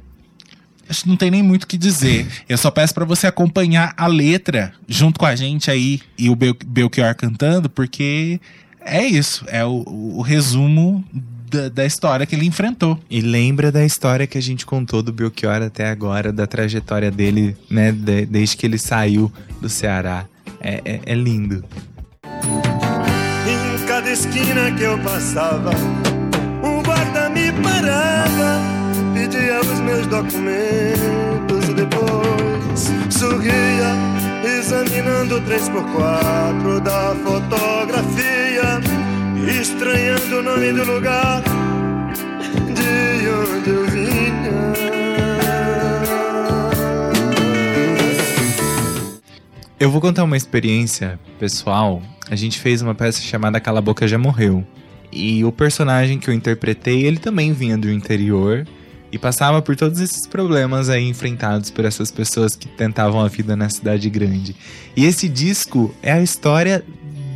Acho 0.90 1.04
que 1.04 1.10
não 1.10 1.16
tem 1.16 1.32
nem 1.32 1.42
muito 1.42 1.64
o 1.64 1.68
que 1.68 1.78
dizer. 1.78 2.28
Eu 2.48 2.58
só 2.58 2.70
peço 2.70 2.94
pra 2.94 3.06
você 3.06 3.26
acompanhar 3.26 3.94
a 3.98 4.06
letra 4.06 4.72
junto 4.88 5.20
com 5.20 5.26
a 5.26 5.36
gente 5.36 5.72
aí 5.72 6.00
e 6.16 6.30
o 6.30 6.36
Bel 6.36 6.56
Belchior 6.64 7.16
cantando, 7.16 7.68
porque 7.70 8.40
é 8.82 9.04
isso. 9.04 9.46
É 9.48 9.66
o, 9.66 9.84
o 9.88 10.22
resumo 10.22 11.04
da, 11.56 11.70
da 11.70 11.86
história 11.86 12.26
que 12.26 12.36
ele 12.36 12.46
enfrentou. 12.46 13.00
E 13.10 13.22
lembra 13.22 13.72
da 13.72 13.84
história 13.86 14.28
que 14.28 14.38
a 14.38 14.42
gente 14.42 14.66
contou 14.66 15.02
do 15.02 15.12
Belchior 15.14 15.62
até 15.62 15.90
agora, 15.90 16.32
da 16.32 16.46
trajetória 16.46 17.10
dele, 17.12 17.56
né? 17.70 17.92
de- 17.92 18.26
desde 18.26 18.58
que 18.58 18.66
ele 18.66 18.78
saiu 18.78 19.32
do 19.62 19.70
Ceará. 19.70 20.26
É, 20.60 20.82
é- 20.86 21.00
é 21.06 21.14
lindo. 21.16 21.64
Em 23.48 23.86
cada 23.88 24.12
esquina 24.12 24.72
que 24.76 24.84
eu 24.84 24.98
passava, 25.00 25.72
um 26.64 26.82
guarda 26.84 27.30
me 27.30 27.52
parava, 27.62 28.60
pedia 29.14 29.60
os 29.62 29.80
meus 29.82 30.06
documentos 30.08 31.70
e 31.70 31.74
depois 31.74 32.92
sorria, 33.10 33.94
examinando 34.60 35.38
o 35.38 35.42
3x4 35.42 36.80
da 36.82 37.16
fotografia, 37.24 38.82
estranhando 39.50 40.40
o 40.40 40.44
nome 40.44 40.74
do 40.74 40.84
lugar 40.84 41.44
de 42.74 43.30
onde 43.30 43.70
eu 43.70 43.86
vinha. 43.88 44.56
Eu 49.80 49.92
vou 49.92 50.02
contar 50.02 50.24
uma 50.24 50.38
experiência 50.38 51.20
pessoal. 51.40 52.02
A 52.30 52.36
gente 52.36 52.60
fez 52.60 52.82
uma 52.82 52.96
peça 52.96 53.22
chamada 53.22 53.60
Cala 53.60 53.82
Boca 53.82 54.08
Já 54.08 54.18
Morreu. 54.18 54.66
E 55.12 55.46
o 55.46 55.52
personagem 55.52 56.18
que 56.18 56.30
eu 56.30 56.34
interpretei, 56.34 57.06
ele 57.06 57.18
também 57.18 57.54
vinha 57.54 57.78
do 57.78 57.92
interior 57.92 58.68
e 59.12 59.18
passava 59.18 59.62
por 59.62 59.76
todos 59.76 60.00
esses 60.00 60.28
problemas 60.28 60.90
aí 60.90 61.08
enfrentados 61.08 61.70
por 61.70 61.86
essas 61.86 62.12
pessoas 62.12 62.56
que 62.56 62.68
tentavam 62.68 63.22
a 63.22 63.28
vida 63.28 63.56
na 63.56 63.70
cidade 63.70 64.10
grande. 64.10 64.56
E 64.96 65.06
esse 65.06 65.30
disco 65.30 65.94
é 66.02 66.12
a 66.12 66.22
história 66.22 66.84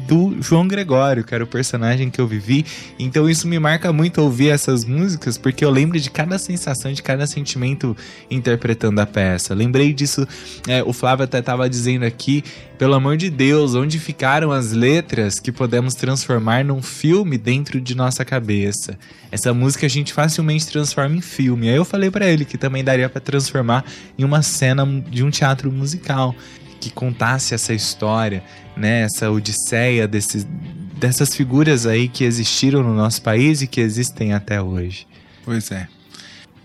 do 0.10 0.42
João 0.42 0.68
Gregório, 0.68 1.24
que 1.24 1.36
era 1.36 1.44
o 1.44 1.48
personagem 1.48 2.10
que 2.10 2.20
eu 2.20 2.26
vivi. 2.26 2.66
Então 2.98 3.30
isso 3.30 3.48
me 3.48 3.60
marca 3.60 3.94
muito 3.94 4.20
ouvir 4.20 4.50
essas 4.50 4.84
músicas, 4.84 5.38
porque 5.38 5.64
eu 5.64 5.70
lembro 5.70 6.00
de 6.00 6.10
cada 6.10 6.40
sensação, 6.40 6.92
de 6.92 7.04
cada 7.04 7.28
sentimento 7.28 7.96
interpretando 8.30 9.00
a 9.00 9.06
peça. 9.06 9.54
Lembrei 9.54 9.94
disso, 9.94 10.28
é, 10.68 10.82
o 10.84 10.92
Flávio 10.92 11.26
até 11.26 11.38
estava 11.38 11.70
dizendo 11.70 12.06
aqui, 12.06 12.44
pelo 12.80 12.96
amor 12.96 13.18
de 13.18 13.30
Deus, 13.30 13.76
onde 13.76 14.00
ficaram 14.00 14.52
as 14.52 14.72
letras 14.72 15.40
que 15.40 15.52
podemos 15.52 15.94
transformar 15.94 16.66
num 16.66 16.82
filme 16.82 17.38
dentro 17.38 17.80
de 17.80 17.94
nossa 17.94 18.26
cabeça? 18.26 18.98
Essa 19.32 19.54
música 19.54 19.86
a 19.86 19.90
gente 19.90 20.12
facilmente 20.12 20.66
transforma 20.66 21.16
em 21.16 21.22
filme. 21.22 21.70
Aí 21.70 21.76
eu 21.76 21.86
falei 21.86 22.10
para 22.10 22.28
ele 22.28 22.46
que 22.46 22.58
também 22.58 22.84
daria 22.84 23.08
para 23.08 23.22
transformar 23.22 23.86
em 24.18 24.24
uma 24.24 24.42
cena 24.42 24.88
de 25.08 25.24
um 25.24 25.30
teatro 25.30 25.72
musical 25.72 26.36
que 26.80 26.90
contasse 26.90 27.54
essa 27.54 27.74
história, 27.74 28.44
né, 28.76 29.02
essa 29.02 29.30
odisseia 29.30 30.08
dessas 30.08 31.36
figuras 31.36 31.86
aí 31.86 32.08
que 32.08 32.24
existiram 32.24 32.84
no 32.84 32.94
nosso 32.94 33.22
país 33.22 33.62
e 33.62 33.68
que 33.68 33.82
existem 33.82 34.34
até 34.34 34.62
hoje. 34.62 35.08
Pois 35.44 35.72
é. 35.72 35.88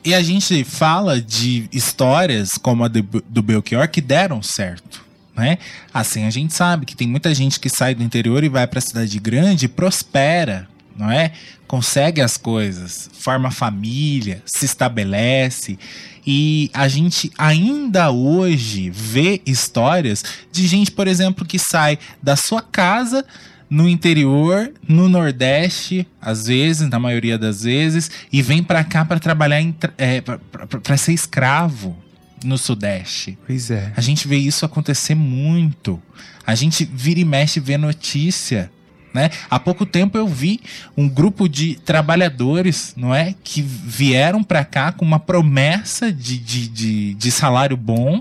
E 0.05 0.15
a 0.15 0.23
gente 0.23 0.65
fala 0.65 1.20
de 1.20 1.66
histórias 1.73 2.51
como 2.61 2.85
a 2.85 2.89
do, 2.89 3.03
do 3.03 3.43
Belchior 3.43 3.89
que 3.89 4.03
deram 4.03 4.43
certo. 4.43 5.03
Né? 5.35 5.59
Assim, 5.93 6.24
a 6.27 6.31
gente 6.31 6.55
sabe 6.55 6.86
que 6.86 6.95
tem 6.95 7.09
muita 7.09 7.35
gente 7.35 7.59
que 7.59 7.69
sai 7.69 7.95
do 7.95 8.03
interior 8.03 8.45
e 8.45 8.49
vai 8.49 8.66
para 8.66 8.78
a 8.78 8.82
cidade 8.82 9.19
grande 9.19 9.65
e 9.65 9.69
prospera, 9.69 10.69
não 10.97 11.11
é? 11.11 11.33
Consegue 11.66 12.21
as 12.21 12.37
coisas, 12.37 13.11
forma 13.12 13.51
família, 13.51 14.43
se 14.45 14.65
estabelece. 14.65 15.79
E 16.27 16.71
a 16.73 16.89
gente 16.89 17.31
ainda 17.37 18.11
hoje 18.11 18.91
vê 18.91 19.43
histórias 19.45 20.25
de 20.51 20.66
gente, 20.66 20.91
por 20.91 21.07
exemplo, 21.07 21.45
que 21.45 21.59
sai 21.59 21.99
da 22.23 22.37
sua 22.37 22.62
casa 22.62 23.25
no 23.69 23.89
interior, 23.89 24.73
no 24.87 25.09
Nordeste, 25.09 26.07
às 26.21 26.47
vezes, 26.47 26.89
na 26.89 26.99
maioria 26.99 27.37
das 27.37 27.62
vezes, 27.65 28.11
e 28.33 28.41
vem 28.41 28.62
para 28.62 28.85
cá 28.85 29.05
para 29.05 29.19
trabalhar, 29.19 29.61
é, 29.99 30.21
para 30.21 30.97
ser 30.97 31.12
escravo 31.12 31.97
no 32.45 32.59
Sudeste. 32.59 33.39
Pois 33.47 33.71
é. 33.71 33.93
A 33.97 34.01
gente 34.01 34.29
vê 34.29 34.37
isso 34.37 34.65
acontecer 34.65 35.15
muito. 35.15 36.01
A 36.47 36.55
gente 36.55 36.85
vira 36.85 37.21
e 37.21 37.25
mexe 37.25 37.59
vê 37.59 37.77
notícia 37.77 38.71
né? 39.15 39.31
Há 39.49 39.61
pouco 39.61 39.86
tempo 39.86 40.19
eu 40.19 40.27
vi 40.27 40.61
um 40.97 41.09
grupo 41.09 41.49
de 41.49 41.77
trabalhadores, 41.77 42.93
não 42.97 43.15
é, 43.15 43.32
que 43.45 43.62
vieram 43.62 44.43
para 44.43 44.65
cá 44.65 44.91
com 44.91 45.05
uma 45.05 45.20
promessa 45.20 46.12
de, 46.12 46.36
de, 46.36 46.69
de, 46.69 47.15
de, 47.15 47.31
salário 47.31 47.77
bom 47.77 48.20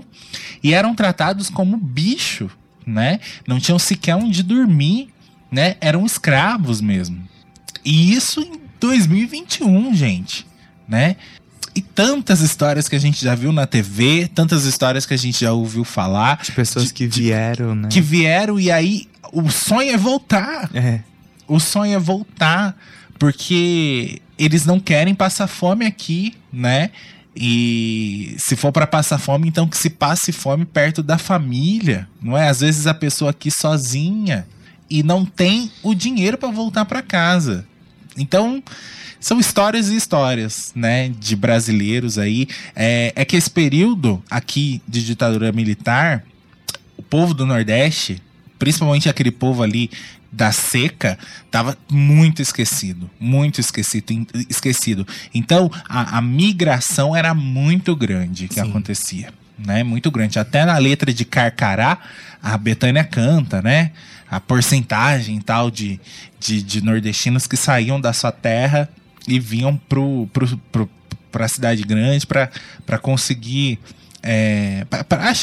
e 0.62 0.72
eram 0.72 0.94
tratados 0.94 1.50
como 1.50 1.76
bicho, 1.76 2.48
né? 2.86 3.18
Não 3.44 3.58
tinham 3.58 3.78
sequer 3.78 4.14
onde 4.14 4.44
dormir, 4.44 5.08
né? 5.50 5.76
Eram 5.80 6.06
escravos 6.06 6.80
mesmo. 6.80 7.20
E 7.84 8.14
isso 8.14 8.40
em 8.40 8.60
2021, 8.78 9.94
gente, 9.94 10.46
né? 10.88 11.16
E 11.74 11.80
tantas 11.80 12.40
histórias 12.40 12.88
que 12.88 12.94
a 12.94 13.00
gente 13.00 13.24
já 13.24 13.34
viu 13.34 13.50
na 13.50 13.66
TV, 13.66 14.30
tantas 14.32 14.64
histórias 14.64 15.04
que 15.04 15.12
a 15.12 15.16
gente 15.16 15.40
já 15.40 15.52
ouviu 15.52 15.82
falar. 15.82 16.40
De 16.40 16.52
pessoas 16.52 16.86
de, 16.86 16.94
que 16.94 17.08
vieram, 17.08 17.74
né? 17.74 17.88
Que 17.90 18.00
vieram 18.00 18.60
e 18.60 18.70
aí 18.70 19.08
o 19.32 19.50
sonho 19.50 19.92
é 19.92 19.96
voltar. 19.96 20.70
É. 20.74 21.00
O 21.46 21.58
sonho 21.60 21.94
é 21.94 21.98
voltar. 21.98 22.76
Porque 23.18 24.20
eles 24.38 24.66
não 24.66 24.80
querem 24.80 25.14
passar 25.14 25.46
fome 25.46 25.86
aqui, 25.86 26.34
né? 26.52 26.90
E 27.36 28.36
se 28.38 28.54
for 28.54 28.70
para 28.70 28.86
passar 28.86 29.18
fome, 29.18 29.48
então 29.48 29.68
que 29.68 29.76
se 29.76 29.90
passe 29.90 30.30
fome 30.30 30.64
perto 30.64 31.02
da 31.02 31.18
família, 31.18 32.08
não 32.22 32.36
é? 32.36 32.48
Às 32.48 32.60
vezes 32.60 32.86
a 32.86 32.94
pessoa 32.94 33.32
aqui 33.32 33.50
sozinha 33.50 34.46
e 34.88 35.02
não 35.02 35.24
tem 35.24 35.70
o 35.82 35.94
dinheiro 35.94 36.38
para 36.38 36.50
voltar 36.50 36.84
para 36.84 37.02
casa. 37.02 37.66
Então, 38.16 38.62
são 39.18 39.40
histórias 39.40 39.88
e 39.88 39.96
histórias, 39.96 40.70
né, 40.74 41.08
de 41.08 41.34
brasileiros 41.34 42.18
aí. 42.18 42.46
É, 42.76 43.12
é 43.16 43.24
que 43.24 43.36
esse 43.36 43.50
período 43.50 44.22
aqui 44.30 44.80
de 44.86 45.04
ditadura 45.04 45.50
militar, 45.50 46.24
o 46.96 47.02
povo 47.02 47.34
do 47.34 47.44
Nordeste 47.44 48.22
principalmente 48.64 49.10
aquele 49.10 49.30
povo 49.30 49.62
ali 49.62 49.90
da 50.32 50.50
seca, 50.50 51.18
estava 51.44 51.76
muito 51.90 52.40
esquecido, 52.40 53.10
muito 53.20 53.60
esquecido, 53.60 54.26
esquecido. 54.48 55.06
Então, 55.34 55.70
a, 55.86 56.16
a 56.16 56.22
migração 56.22 57.14
era 57.14 57.34
muito 57.34 57.94
grande 57.94 58.48
que 58.48 58.54
Sim. 58.54 58.62
acontecia, 58.62 59.28
né? 59.58 59.84
Muito 59.84 60.10
grande. 60.10 60.38
Até 60.38 60.64
na 60.64 60.78
letra 60.78 61.12
de 61.12 61.26
Carcará, 61.26 61.98
a 62.42 62.56
Betânia 62.56 63.04
canta, 63.04 63.60
né? 63.60 63.90
A 64.30 64.40
porcentagem 64.40 65.38
tal 65.42 65.70
de, 65.70 66.00
de, 66.40 66.62
de 66.62 66.82
nordestinos 66.82 67.46
que 67.46 67.58
saíam 67.58 68.00
da 68.00 68.14
sua 68.14 68.32
terra 68.32 68.88
e 69.28 69.38
vinham 69.38 69.76
pro, 69.76 70.26
pro, 70.32 70.56
pro, 70.72 70.90
pra 71.30 71.48
cidade 71.48 71.82
grande 71.82 72.26
para 72.26 72.98
conseguir 72.98 73.78
é, 74.26 74.86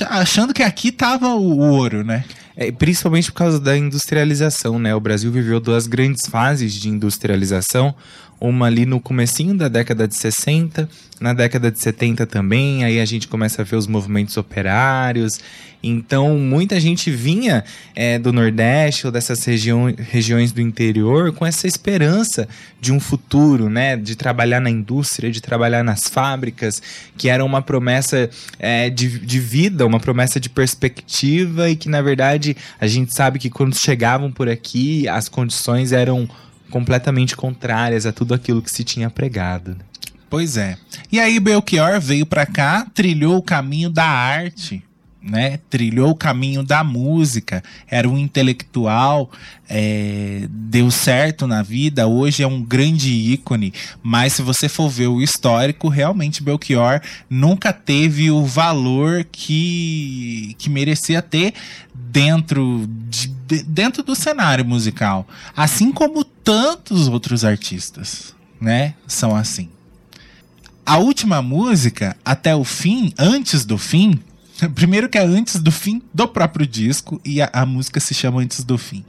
achando 0.10 0.56
que 0.56 0.64
aqui 0.64 0.92
tava 0.92 1.28
o 1.28 1.60
ouro, 1.60 2.04
né? 2.04 2.26
É, 2.56 2.72
principalmente 2.72 3.32
por 3.32 3.38
causa 3.38 3.60
da 3.60 3.78
industrialização, 3.78 4.80
né? 4.80 4.94
O 4.96 5.00
Brasil 5.00 5.32
viveu 5.32 5.60
duas 5.60 5.86
grandes 5.86 6.28
fases 6.28 6.74
de 6.74 6.90
industrialização, 6.90 7.94
uma 8.42 8.66
ali 8.66 8.88
no 8.88 9.00
comecinho 9.00 9.56
da 9.56 9.68
década 9.68 10.08
de 10.08 10.18
60, 10.18 10.90
na 11.20 11.32
década 11.32 11.72
de 11.72 11.80
70 11.80 12.26
também, 12.26 12.84
aí 12.84 13.00
a 13.00 13.06
gente 13.06 13.28
começa 13.28 13.62
a 13.62 13.66
ver 13.66 13.76
os 13.76 13.86
movimentos 13.86 14.36
operários. 14.36 15.40
Então, 15.84 16.38
muita 16.38 16.80
gente 16.80 17.12
vinha 17.12 17.64
é, 17.96 18.18
do 18.18 18.34
Nordeste 18.34 19.06
ou 19.06 19.12
dessas 19.12 19.44
região, 19.46 19.94
regiões 19.96 20.52
do 20.52 20.60
interior 20.60 21.32
com 21.32 21.46
essa 21.46 21.68
esperança 21.68 22.48
de 22.80 22.92
um 22.92 23.00
futuro, 23.00 23.70
né? 23.70 23.96
De 23.96 24.16
trabalhar 24.16 24.60
na 24.60 24.70
indústria, 24.70 25.32
de 25.32 25.42
trabalhar 25.42 25.84
nas 25.84 26.02
fábricas, 26.04 26.82
que 27.16 27.30
era 27.30 27.46
uma 27.46 27.62
promessa 27.62 28.30
é, 28.58 28.90
de, 28.90 29.20
de 29.20 29.40
vida, 29.40 29.86
uma 29.86 30.00
promessa 30.00 30.40
de 30.40 30.50
perspectiva 30.50 31.70
e 31.70 31.76
que, 31.76 31.90
na 31.90 32.02
verdade, 32.02 32.58
a 32.80 32.88
gente 32.88 33.16
sabe 33.16 33.38
que 33.38 33.50
quando 33.50 33.76
chegavam 33.76 34.32
por 34.32 34.50
aqui, 34.50 35.08
as 35.08 35.30
condições 35.30 35.92
eram 35.92 36.28
completamente 36.72 37.36
contrárias 37.36 38.08
a 38.08 38.12
tudo 38.12 38.34
aquilo 38.34 38.62
que 38.62 38.72
se 38.72 38.84
tinha 38.84 39.10
pregado. 39.10 39.78
Pois 40.30 40.56
é. 40.58 40.78
E 41.12 41.20
aí 41.20 41.40
Belchior 41.40 42.00
veio 42.00 42.26
para 42.26 42.46
cá, 42.46 42.88
trilhou 42.94 43.38
o 43.38 43.44
caminho 43.44 43.90
da 43.90 44.06
arte, 44.06 44.82
né? 45.22 45.60
Trilhou 45.70 46.12
o 46.12 46.16
caminho 46.16 46.64
da 46.64 46.84
música, 46.84 47.62
era 47.88 48.10
um 48.10 48.18
intelectual, 48.18 49.30
é, 49.70 50.48
deu 50.50 50.90
certo 50.90 51.46
na 51.46 51.62
vida, 51.62 52.08
hoje 52.08 52.42
é 52.42 52.48
um 52.48 52.64
grande 52.64 53.12
ícone, 53.12 53.74
mas 54.02 54.34
se 54.34 54.42
você 54.42 54.68
for 54.68 54.90
ver 54.90 55.08
o 55.08 55.22
histórico, 55.22 55.90
realmente 55.90 56.42
Belchior 56.42 57.02
nunca 57.30 57.72
teve 57.72 58.32
o 58.32 58.46
valor 58.46 59.26
que, 59.32 60.56
que 60.58 60.70
merecia 60.70 61.22
ter 61.22 61.54
dentro, 61.94 62.88
de, 63.10 63.28
de, 63.28 63.64
dentro 63.64 64.02
do 64.02 64.16
cenário 64.16 64.66
musical, 64.66 65.28
assim 65.56 65.92
como 65.92 66.26
tantos 66.44 67.08
outros 67.08 67.44
artistas, 67.46 68.36
né? 68.60 68.96
São 69.08 69.36
assim. 69.36 69.70
A 70.86 70.98
última 70.98 71.42
música, 71.42 72.18
até 72.26 72.56
o 72.56 72.64
fim, 72.64 73.14
antes 73.18 73.66
do 73.66 73.78
fim, 73.78 74.20
Primeiro 74.76 75.10
que 75.10 75.18
é 75.18 75.24
antes 75.24 75.60
do 75.60 75.72
fim 75.72 76.02
do 76.14 76.28
próprio 76.28 76.66
disco 76.66 77.20
e 77.26 77.42
a, 77.42 77.50
a, 77.52 77.66
música 77.66 78.00
se 78.00 78.14
chama 78.14 78.42
Antes 78.42 78.64
do 78.64 78.78
Fim. 78.78 79.04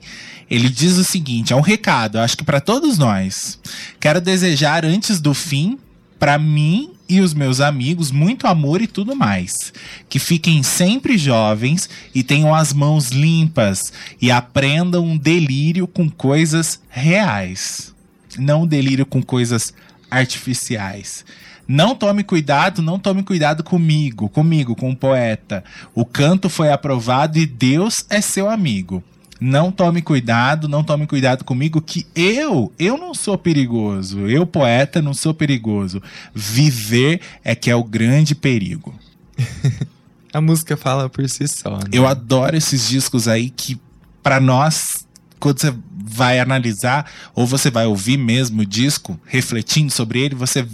Ele 0.50 0.68
diz 0.68 0.96
o 0.96 1.04
seguinte, 1.04 1.52
é 1.52 1.56
um 1.56 1.60
recado, 1.60 2.18
acho 2.18 2.36
que 2.36 2.44
para 2.44 2.60
todos 2.60 2.98
nós. 2.98 3.58
Quero 3.98 4.20
desejar 4.20 4.84
antes 4.84 5.20
do 5.20 5.32
fim 5.32 5.78
para 6.18 6.38
mim 6.38 6.92
e 7.12 7.20
os 7.20 7.34
meus 7.34 7.60
amigos 7.60 8.10
muito 8.10 8.46
amor 8.46 8.80
e 8.80 8.86
tudo 8.86 9.14
mais. 9.14 9.72
Que 10.08 10.18
fiquem 10.18 10.62
sempre 10.62 11.18
jovens 11.18 11.88
e 12.14 12.22
tenham 12.22 12.54
as 12.54 12.72
mãos 12.72 13.10
limpas 13.10 13.92
e 14.20 14.30
aprendam 14.30 15.04
um 15.04 15.16
delírio 15.16 15.86
com 15.86 16.08
coisas 16.08 16.80
reais, 16.88 17.94
não 18.38 18.62
um 18.62 18.66
delírio 18.66 19.04
com 19.04 19.22
coisas 19.22 19.74
artificiais. 20.10 21.24
Não 21.68 21.94
tome 21.94 22.24
cuidado, 22.24 22.82
não 22.82 22.98
tome 22.98 23.22
cuidado 23.22 23.62
comigo, 23.62 24.28
comigo, 24.28 24.74
com 24.74 24.90
o 24.90 24.96
poeta. 24.96 25.62
O 25.94 26.04
canto 26.04 26.48
foi 26.48 26.70
aprovado 26.70 27.38
e 27.38 27.46
Deus 27.46 28.04
é 28.10 28.20
seu 28.20 28.50
amigo. 28.50 29.02
Não 29.42 29.72
tome 29.72 30.00
cuidado, 30.00 30.68
não 30.68 30.84
tome 30.84 31.04
cuidado 31.04 31.42
comigo, 31.42 31.82
que 31.82 32.06
eu, 32.14 32.72
eu 32.78 32.96
não 32.96 33.12
sou 33.12 33.36
perigoso. 33.36 34.28
Eu, 34.28 34.46
poeta, 34.46 35.02
não 35.02 35.12
sou 35.12 35.34
perigoso. 35.34 36.00
Viver 36.32 37.20
é 37.42 37.52
que 37.54 37.68
é 37.68 37.74
o 37.74 37.82
grande 37.82 38.36
perigo. 38.36 38.94
A 40.32 40.40
música 40.40 40.76
fala 40.76 41.08
por 41.10 41.28
si 41.28 41.48
só. 41.48 41.76
Né? 41.76 41.84
Eu 41.92 42.06
adoro 42.06 42.56
esses 42.56 42.88
discos 42.88 43.26
aí 43.26 43.50
que, 43.50 43.78
pra 44.22 44.40
nós, 44.40 45.04
quando 45.40 45.60
você 45.60 45.74
vai 45.92 46.38
analisar, 46.38 47.10
ou 47.34 47.44
você 47.44 47.68
vai 47.68 47.84
ouvir 47.84 48.16
mesmo 48.16 48.62
o 48.62 48.66
disco, 48.66 49.20
refletindo 49.26 49.92
sobre 49.92 50.20
ele, 50.20 50.36
você 50.36 50.66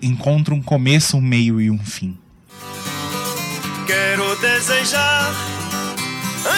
encontra 0.00 0.54
um 0.54 0.62
começo, 0.62 1.16
um 1.16 1.20
meio 1.20 1.60
e 1.60 1.68
um 1.68 1.78
fim. 1.78 2.16
Quero 3.86 4.36
desejar, 4.36 5.34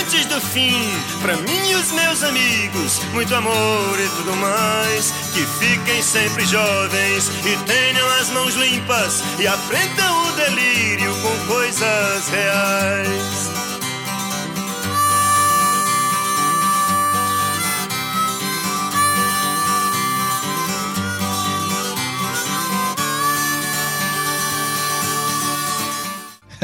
antes 0.01 0.27
do 0.27 0.41
fim, 0.41 0.91
pra 1.21 1.37
mim 1.37 1.71
e 1.71 1.75
os 1.75 1.93
meus 1.93 2.23
amigos, 2.23 3.01
muito 3.13 3.35
amor 3.35 3.99
e 3.99 4.09
tudo 4.17 4.37
mais. 4.37 5.13
Que 5.33 5.45
fiquem 5.65 6.03
sempre 6.03 6.45
jovens 6.47 7.31
e 7.45 7.57
tenham 7.65 8.09
as 8.21 8.31
mãos 8.31 8.55
limpas 8.55 9.23
e 9.39 9.47
aprendam 9.47 10.27
o 10.27 10.33
delírio 10.33 11.15
com 11.23 11.47
coisas 11.47 12.29
reais. 12.29 13.52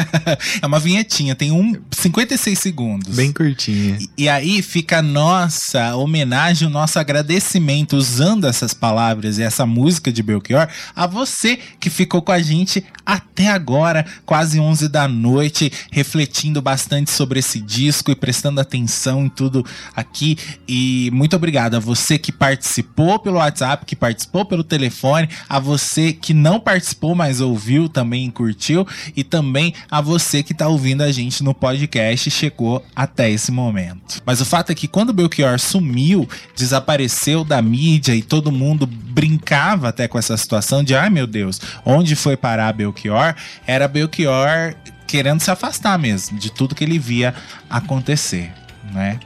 é 0.62 0.66
uma 0.66 0.78
vinhetinha, 0.78 1.34
tem 1.34 1.50
um 1.50 1.74
56 1.90 2.58
segundos. 2.58 3.16
Bem 3.16 3.32
curtinha. 3.32 3.98
E, 4.16 4.24
e 4.24 4.28
aí 4.28 4.62
fica 4.62 4.98
a 4.98 5.02
nossa 5.02 5.96
homenagem, 5.96 6.68
o 6.68 6.70
nosso 6.70 6.98
agradecimento 6.98 7.96
usando 7.96 8.46
essas 8.46 8.74
palavras 8.74 9.38
e 9.38 9.42
essa 9.42 9.66
música 9.66 10.12
de 10.12 10.22
Belchior 10.22 10.68
a 10.94 11.06
você 11.06 11.58
que 11.80 11.90
ficou 11.90 12.22
com 12.22 12.32
a 12.32 12.40
gente 12.40 12.84
até 13.04 13.48
agora, 13.48 14.04
quase 14.26 14.60
11 14.60 14.88
da 14.88 15.08
noite, 15.08 15.72
refletindo 15.90 16.60
bastante 16.60 17.10
sobre 17.10 17.38
esse 17.38 17.60
disco 17.60 18.10
e 18.10 18.14
prestando 18.14 18.60
atenção 18.60 19.24
em 19.24 19.28
tudo 19.28 19.64
aqui. 19.94 20.36
E 20.68 21.10
muito 21.12 21.34
obrigado 21.34 21.74
a 21.74 21.80
você 21.80 22.18
que 22.18 22.30
participou 22.30 23.18
pelo 23.18 23.38
WhatsApp, 23.38 23.86
que 23.86 23.96
participou 23.96 24.44
pelo 24.44 24.62
telefone, 24.62 25.28
a 25.48 25.58
você 25.58 26.12
que 26.12 26.34
não 26.34 26.60
participou, 26.60 27.14
mas 27.14 27.40
ouviu 27.40 27.88
também 27.88 28.26
e 28.26 28.30
curtiu, 28.30 28.86
e 29.16 29.24
também 29.24 29.74
a 29.90 30.01
você 30.01 30.43
que 30.43 30.55
tá 30.55 30.69
ouvindo 30.69 31.02
a 31.02 31.10
gente 31.10 31.43
no 31.43 31.55
podcast 31.55 32.28
e 32.28 32.32
chegou 32.32 32.85
até 32.94 33.31
esse 33.31 33.51
momento. 33.51 34.23
Mas 34.24 34.40
o 34.40 34.44
fato 34.44 34.70
é 34.70 34.74
que 34.74 34.89
quando 34.89 35.12
Belchior 35.12 35.59
sumiu, 35.59 36.28
desapareceu 36.56 37.44
da 37.44 37.60
mídia 37.62 38.15
e 38.15 38.23
todo 38.23 38.52
mundo 38.52 38.86
brincava 38.86 39.89
até 39.89 40.06
com 40.06 40.19
essa 40.19 40.36
situação 40.36 40.85
de 40.85 40.94
ai 40.94 41.10
meu 41.10 41.27
Deus, 41.27 41.60
onde 41.85 42.15
foi 42.15 42.36
parar 42.36 42.73
Belchior? 42.73 43.35
Era 43.66 43.89
Belchior 43.89 44.74
querendo 45.06 45.40
se 45.40 45.51
afastar 45.51 45.98
mesmo 45.98 46.39
de 46.39 46.52
tudo 46.52 46.74
que 46.74 46.85
ele 46.85 46.98
via 46.98 47.35
acontecer, 47.70 48.52
né? 48.93 49.19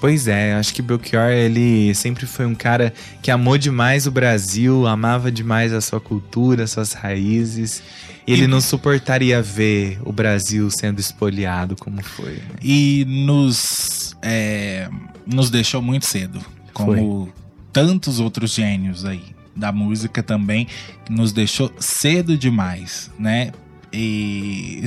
Pois 0.00 0.26
é, 0.28 0.54
acho 0.54 0.72
que 0.72 0.80
Belchior, 0.80 1.30
ele 1.30 1.94
sempre 1.94 2.24
foi 2.24 2.46
um 2.46 2.54
cara 2.54 2.92
que 3.20 3.30
amou 3.30 3.58
demais 3.58 4.06
o 4.06 4.10
Brasil, 4.10 4.86
amava 4.86 5.30
demais 5.30 5.74
a 5.74 5.80
sua 5.82 6.00
cultura, 6.00 6.66
suas 6.66 6.94
raízes. 6.94 7.82
E 8.30 8.32
ele 8.32 8.46
não 8.46 8.60
suportaria 8.60 9.42
ver 9.42 9.98
o 10.04 10.12
Brasil 10.12 10.70
sendo 10.70 11.00
espoliado 11.00 11.76
como 11.76 12.02
foi. 12.02 12.34
né? 12.34 12.42
e 12.62 13.04
nos, 13.08 14.16
é, 14.22 14.88
nos 15.26 15.50
deixou 15.50 15.82
muito 15.82 16.06
cedo, 16.06 16.40
como 16.72 17.32
tantos 17.72 18.20
outros 18.20 18.52
gênios 18.52 19.04
aí 19.04 19.22
da 19.54 19.72
música 19.72 20.22
também, 20.22 20.66
nos 21.08 21.32
deixou 21.32 21.72
cedo 21.78 22.36
demais, 22.36 23.10
né? 23.18 23.52
E, 23.92 24.82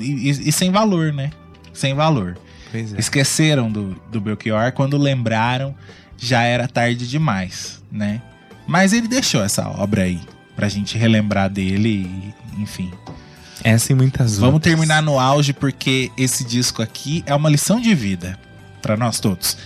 e, 0.00 0.30
e 0.30 0.52
sem 0.52 0.70
valor, 0.70 1.12
né? 1.12 1.30
Sem 1.72 1.94
valor. 1.94 2.38
Pois 2.70 2.94
é. 2.94 2.98
Esqueceram 2.98 3.70
do, 3.70 3.94
do 4.10 4.20
Belchior, 4.20 4.72
quando 4.72 4.96
lembraram, 4.96 5.74
já 6.16 6.42
era 6.42 6.66
tarde 6.66 7.06
demais, 7.06 7.82
né? 7.92 8.22
Mas 8.66 8.92
ele 8.92 9.06
deixou 9.06 9.42
essa 9.44 9.68
obra 9.68 10.02
aí, 10.02 10.20
pra 10.56 10.68
gente 10.68 10.98
relembrar 10.98 11.48
dele, 11.48 12.34
enfim. 12.58 12.92
Essa 13.64 13.92
e 13.92 13.94
muitas 13.94 14.38
Vamos 14.38 14.54
outras. 14.54 14.72
terminar 14.74 15.02
no 15.02 15.18
auge 15.18 15.52
porque 15.52 16.10
esse 16.16 16.44
disco 16.44 16.82
aqui 16.82 17.24
é 17.26 17.34
uma 17.34 17.48
lição 17.48 17.80
de 17.80 17.94
vida 17.94 18.38
pra 18.82 18.96
nós 18.96 19.18
todos. 19.18 19.56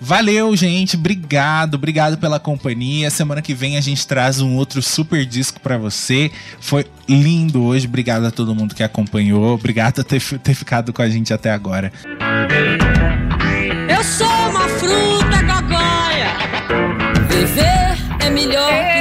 Valeu, 0.00 0.54
gente. 0.54 0.94
Obrigado, 0.96 1.74
obrigado 1.74 2.16
pela 2.18 2.38
companhia. 2.38 3.10
Semana 3.10 3.42
que 3.42 3.52
vem 3.52 3.76
a 3.76 3.80
gente 3.80 4.06
traz 4.06 4.40
um 4.40 4.54
outro 4.54 4.80
super 4.80 5.26
disco 5.26 5.58
pra 5.60 5.76
você. 5.76 6.30
Foi 6.60 6.86
lindo 7.08 7.64
hoje. 7.64 7.88
Obrigado 7.88 8.24
a 8.24 8.30
todo 8.30 8.54
mundo 8.54 8.76
que 8.76 8.82
acompanhou. 8.84 9.54
Obrigado 9.54 9.94
por 9.94 10.04
ter, 10.04 10.20
ter 10.38 10.54
ficado 10.54 10.92
com 10.92 11.02
a 11.02 11.08
gente 11.08 11.34
até 11.34 11.50
agora. 11.50 11.92
Eu 13.88 14.04
sou 14.04 14.26
uma 14.28 14.68
fruta 14.68 15.42
gogóia. 15.42 16.28
Viver 17.28 17.98
é 18.24 18.30
melhor 18.30 18.97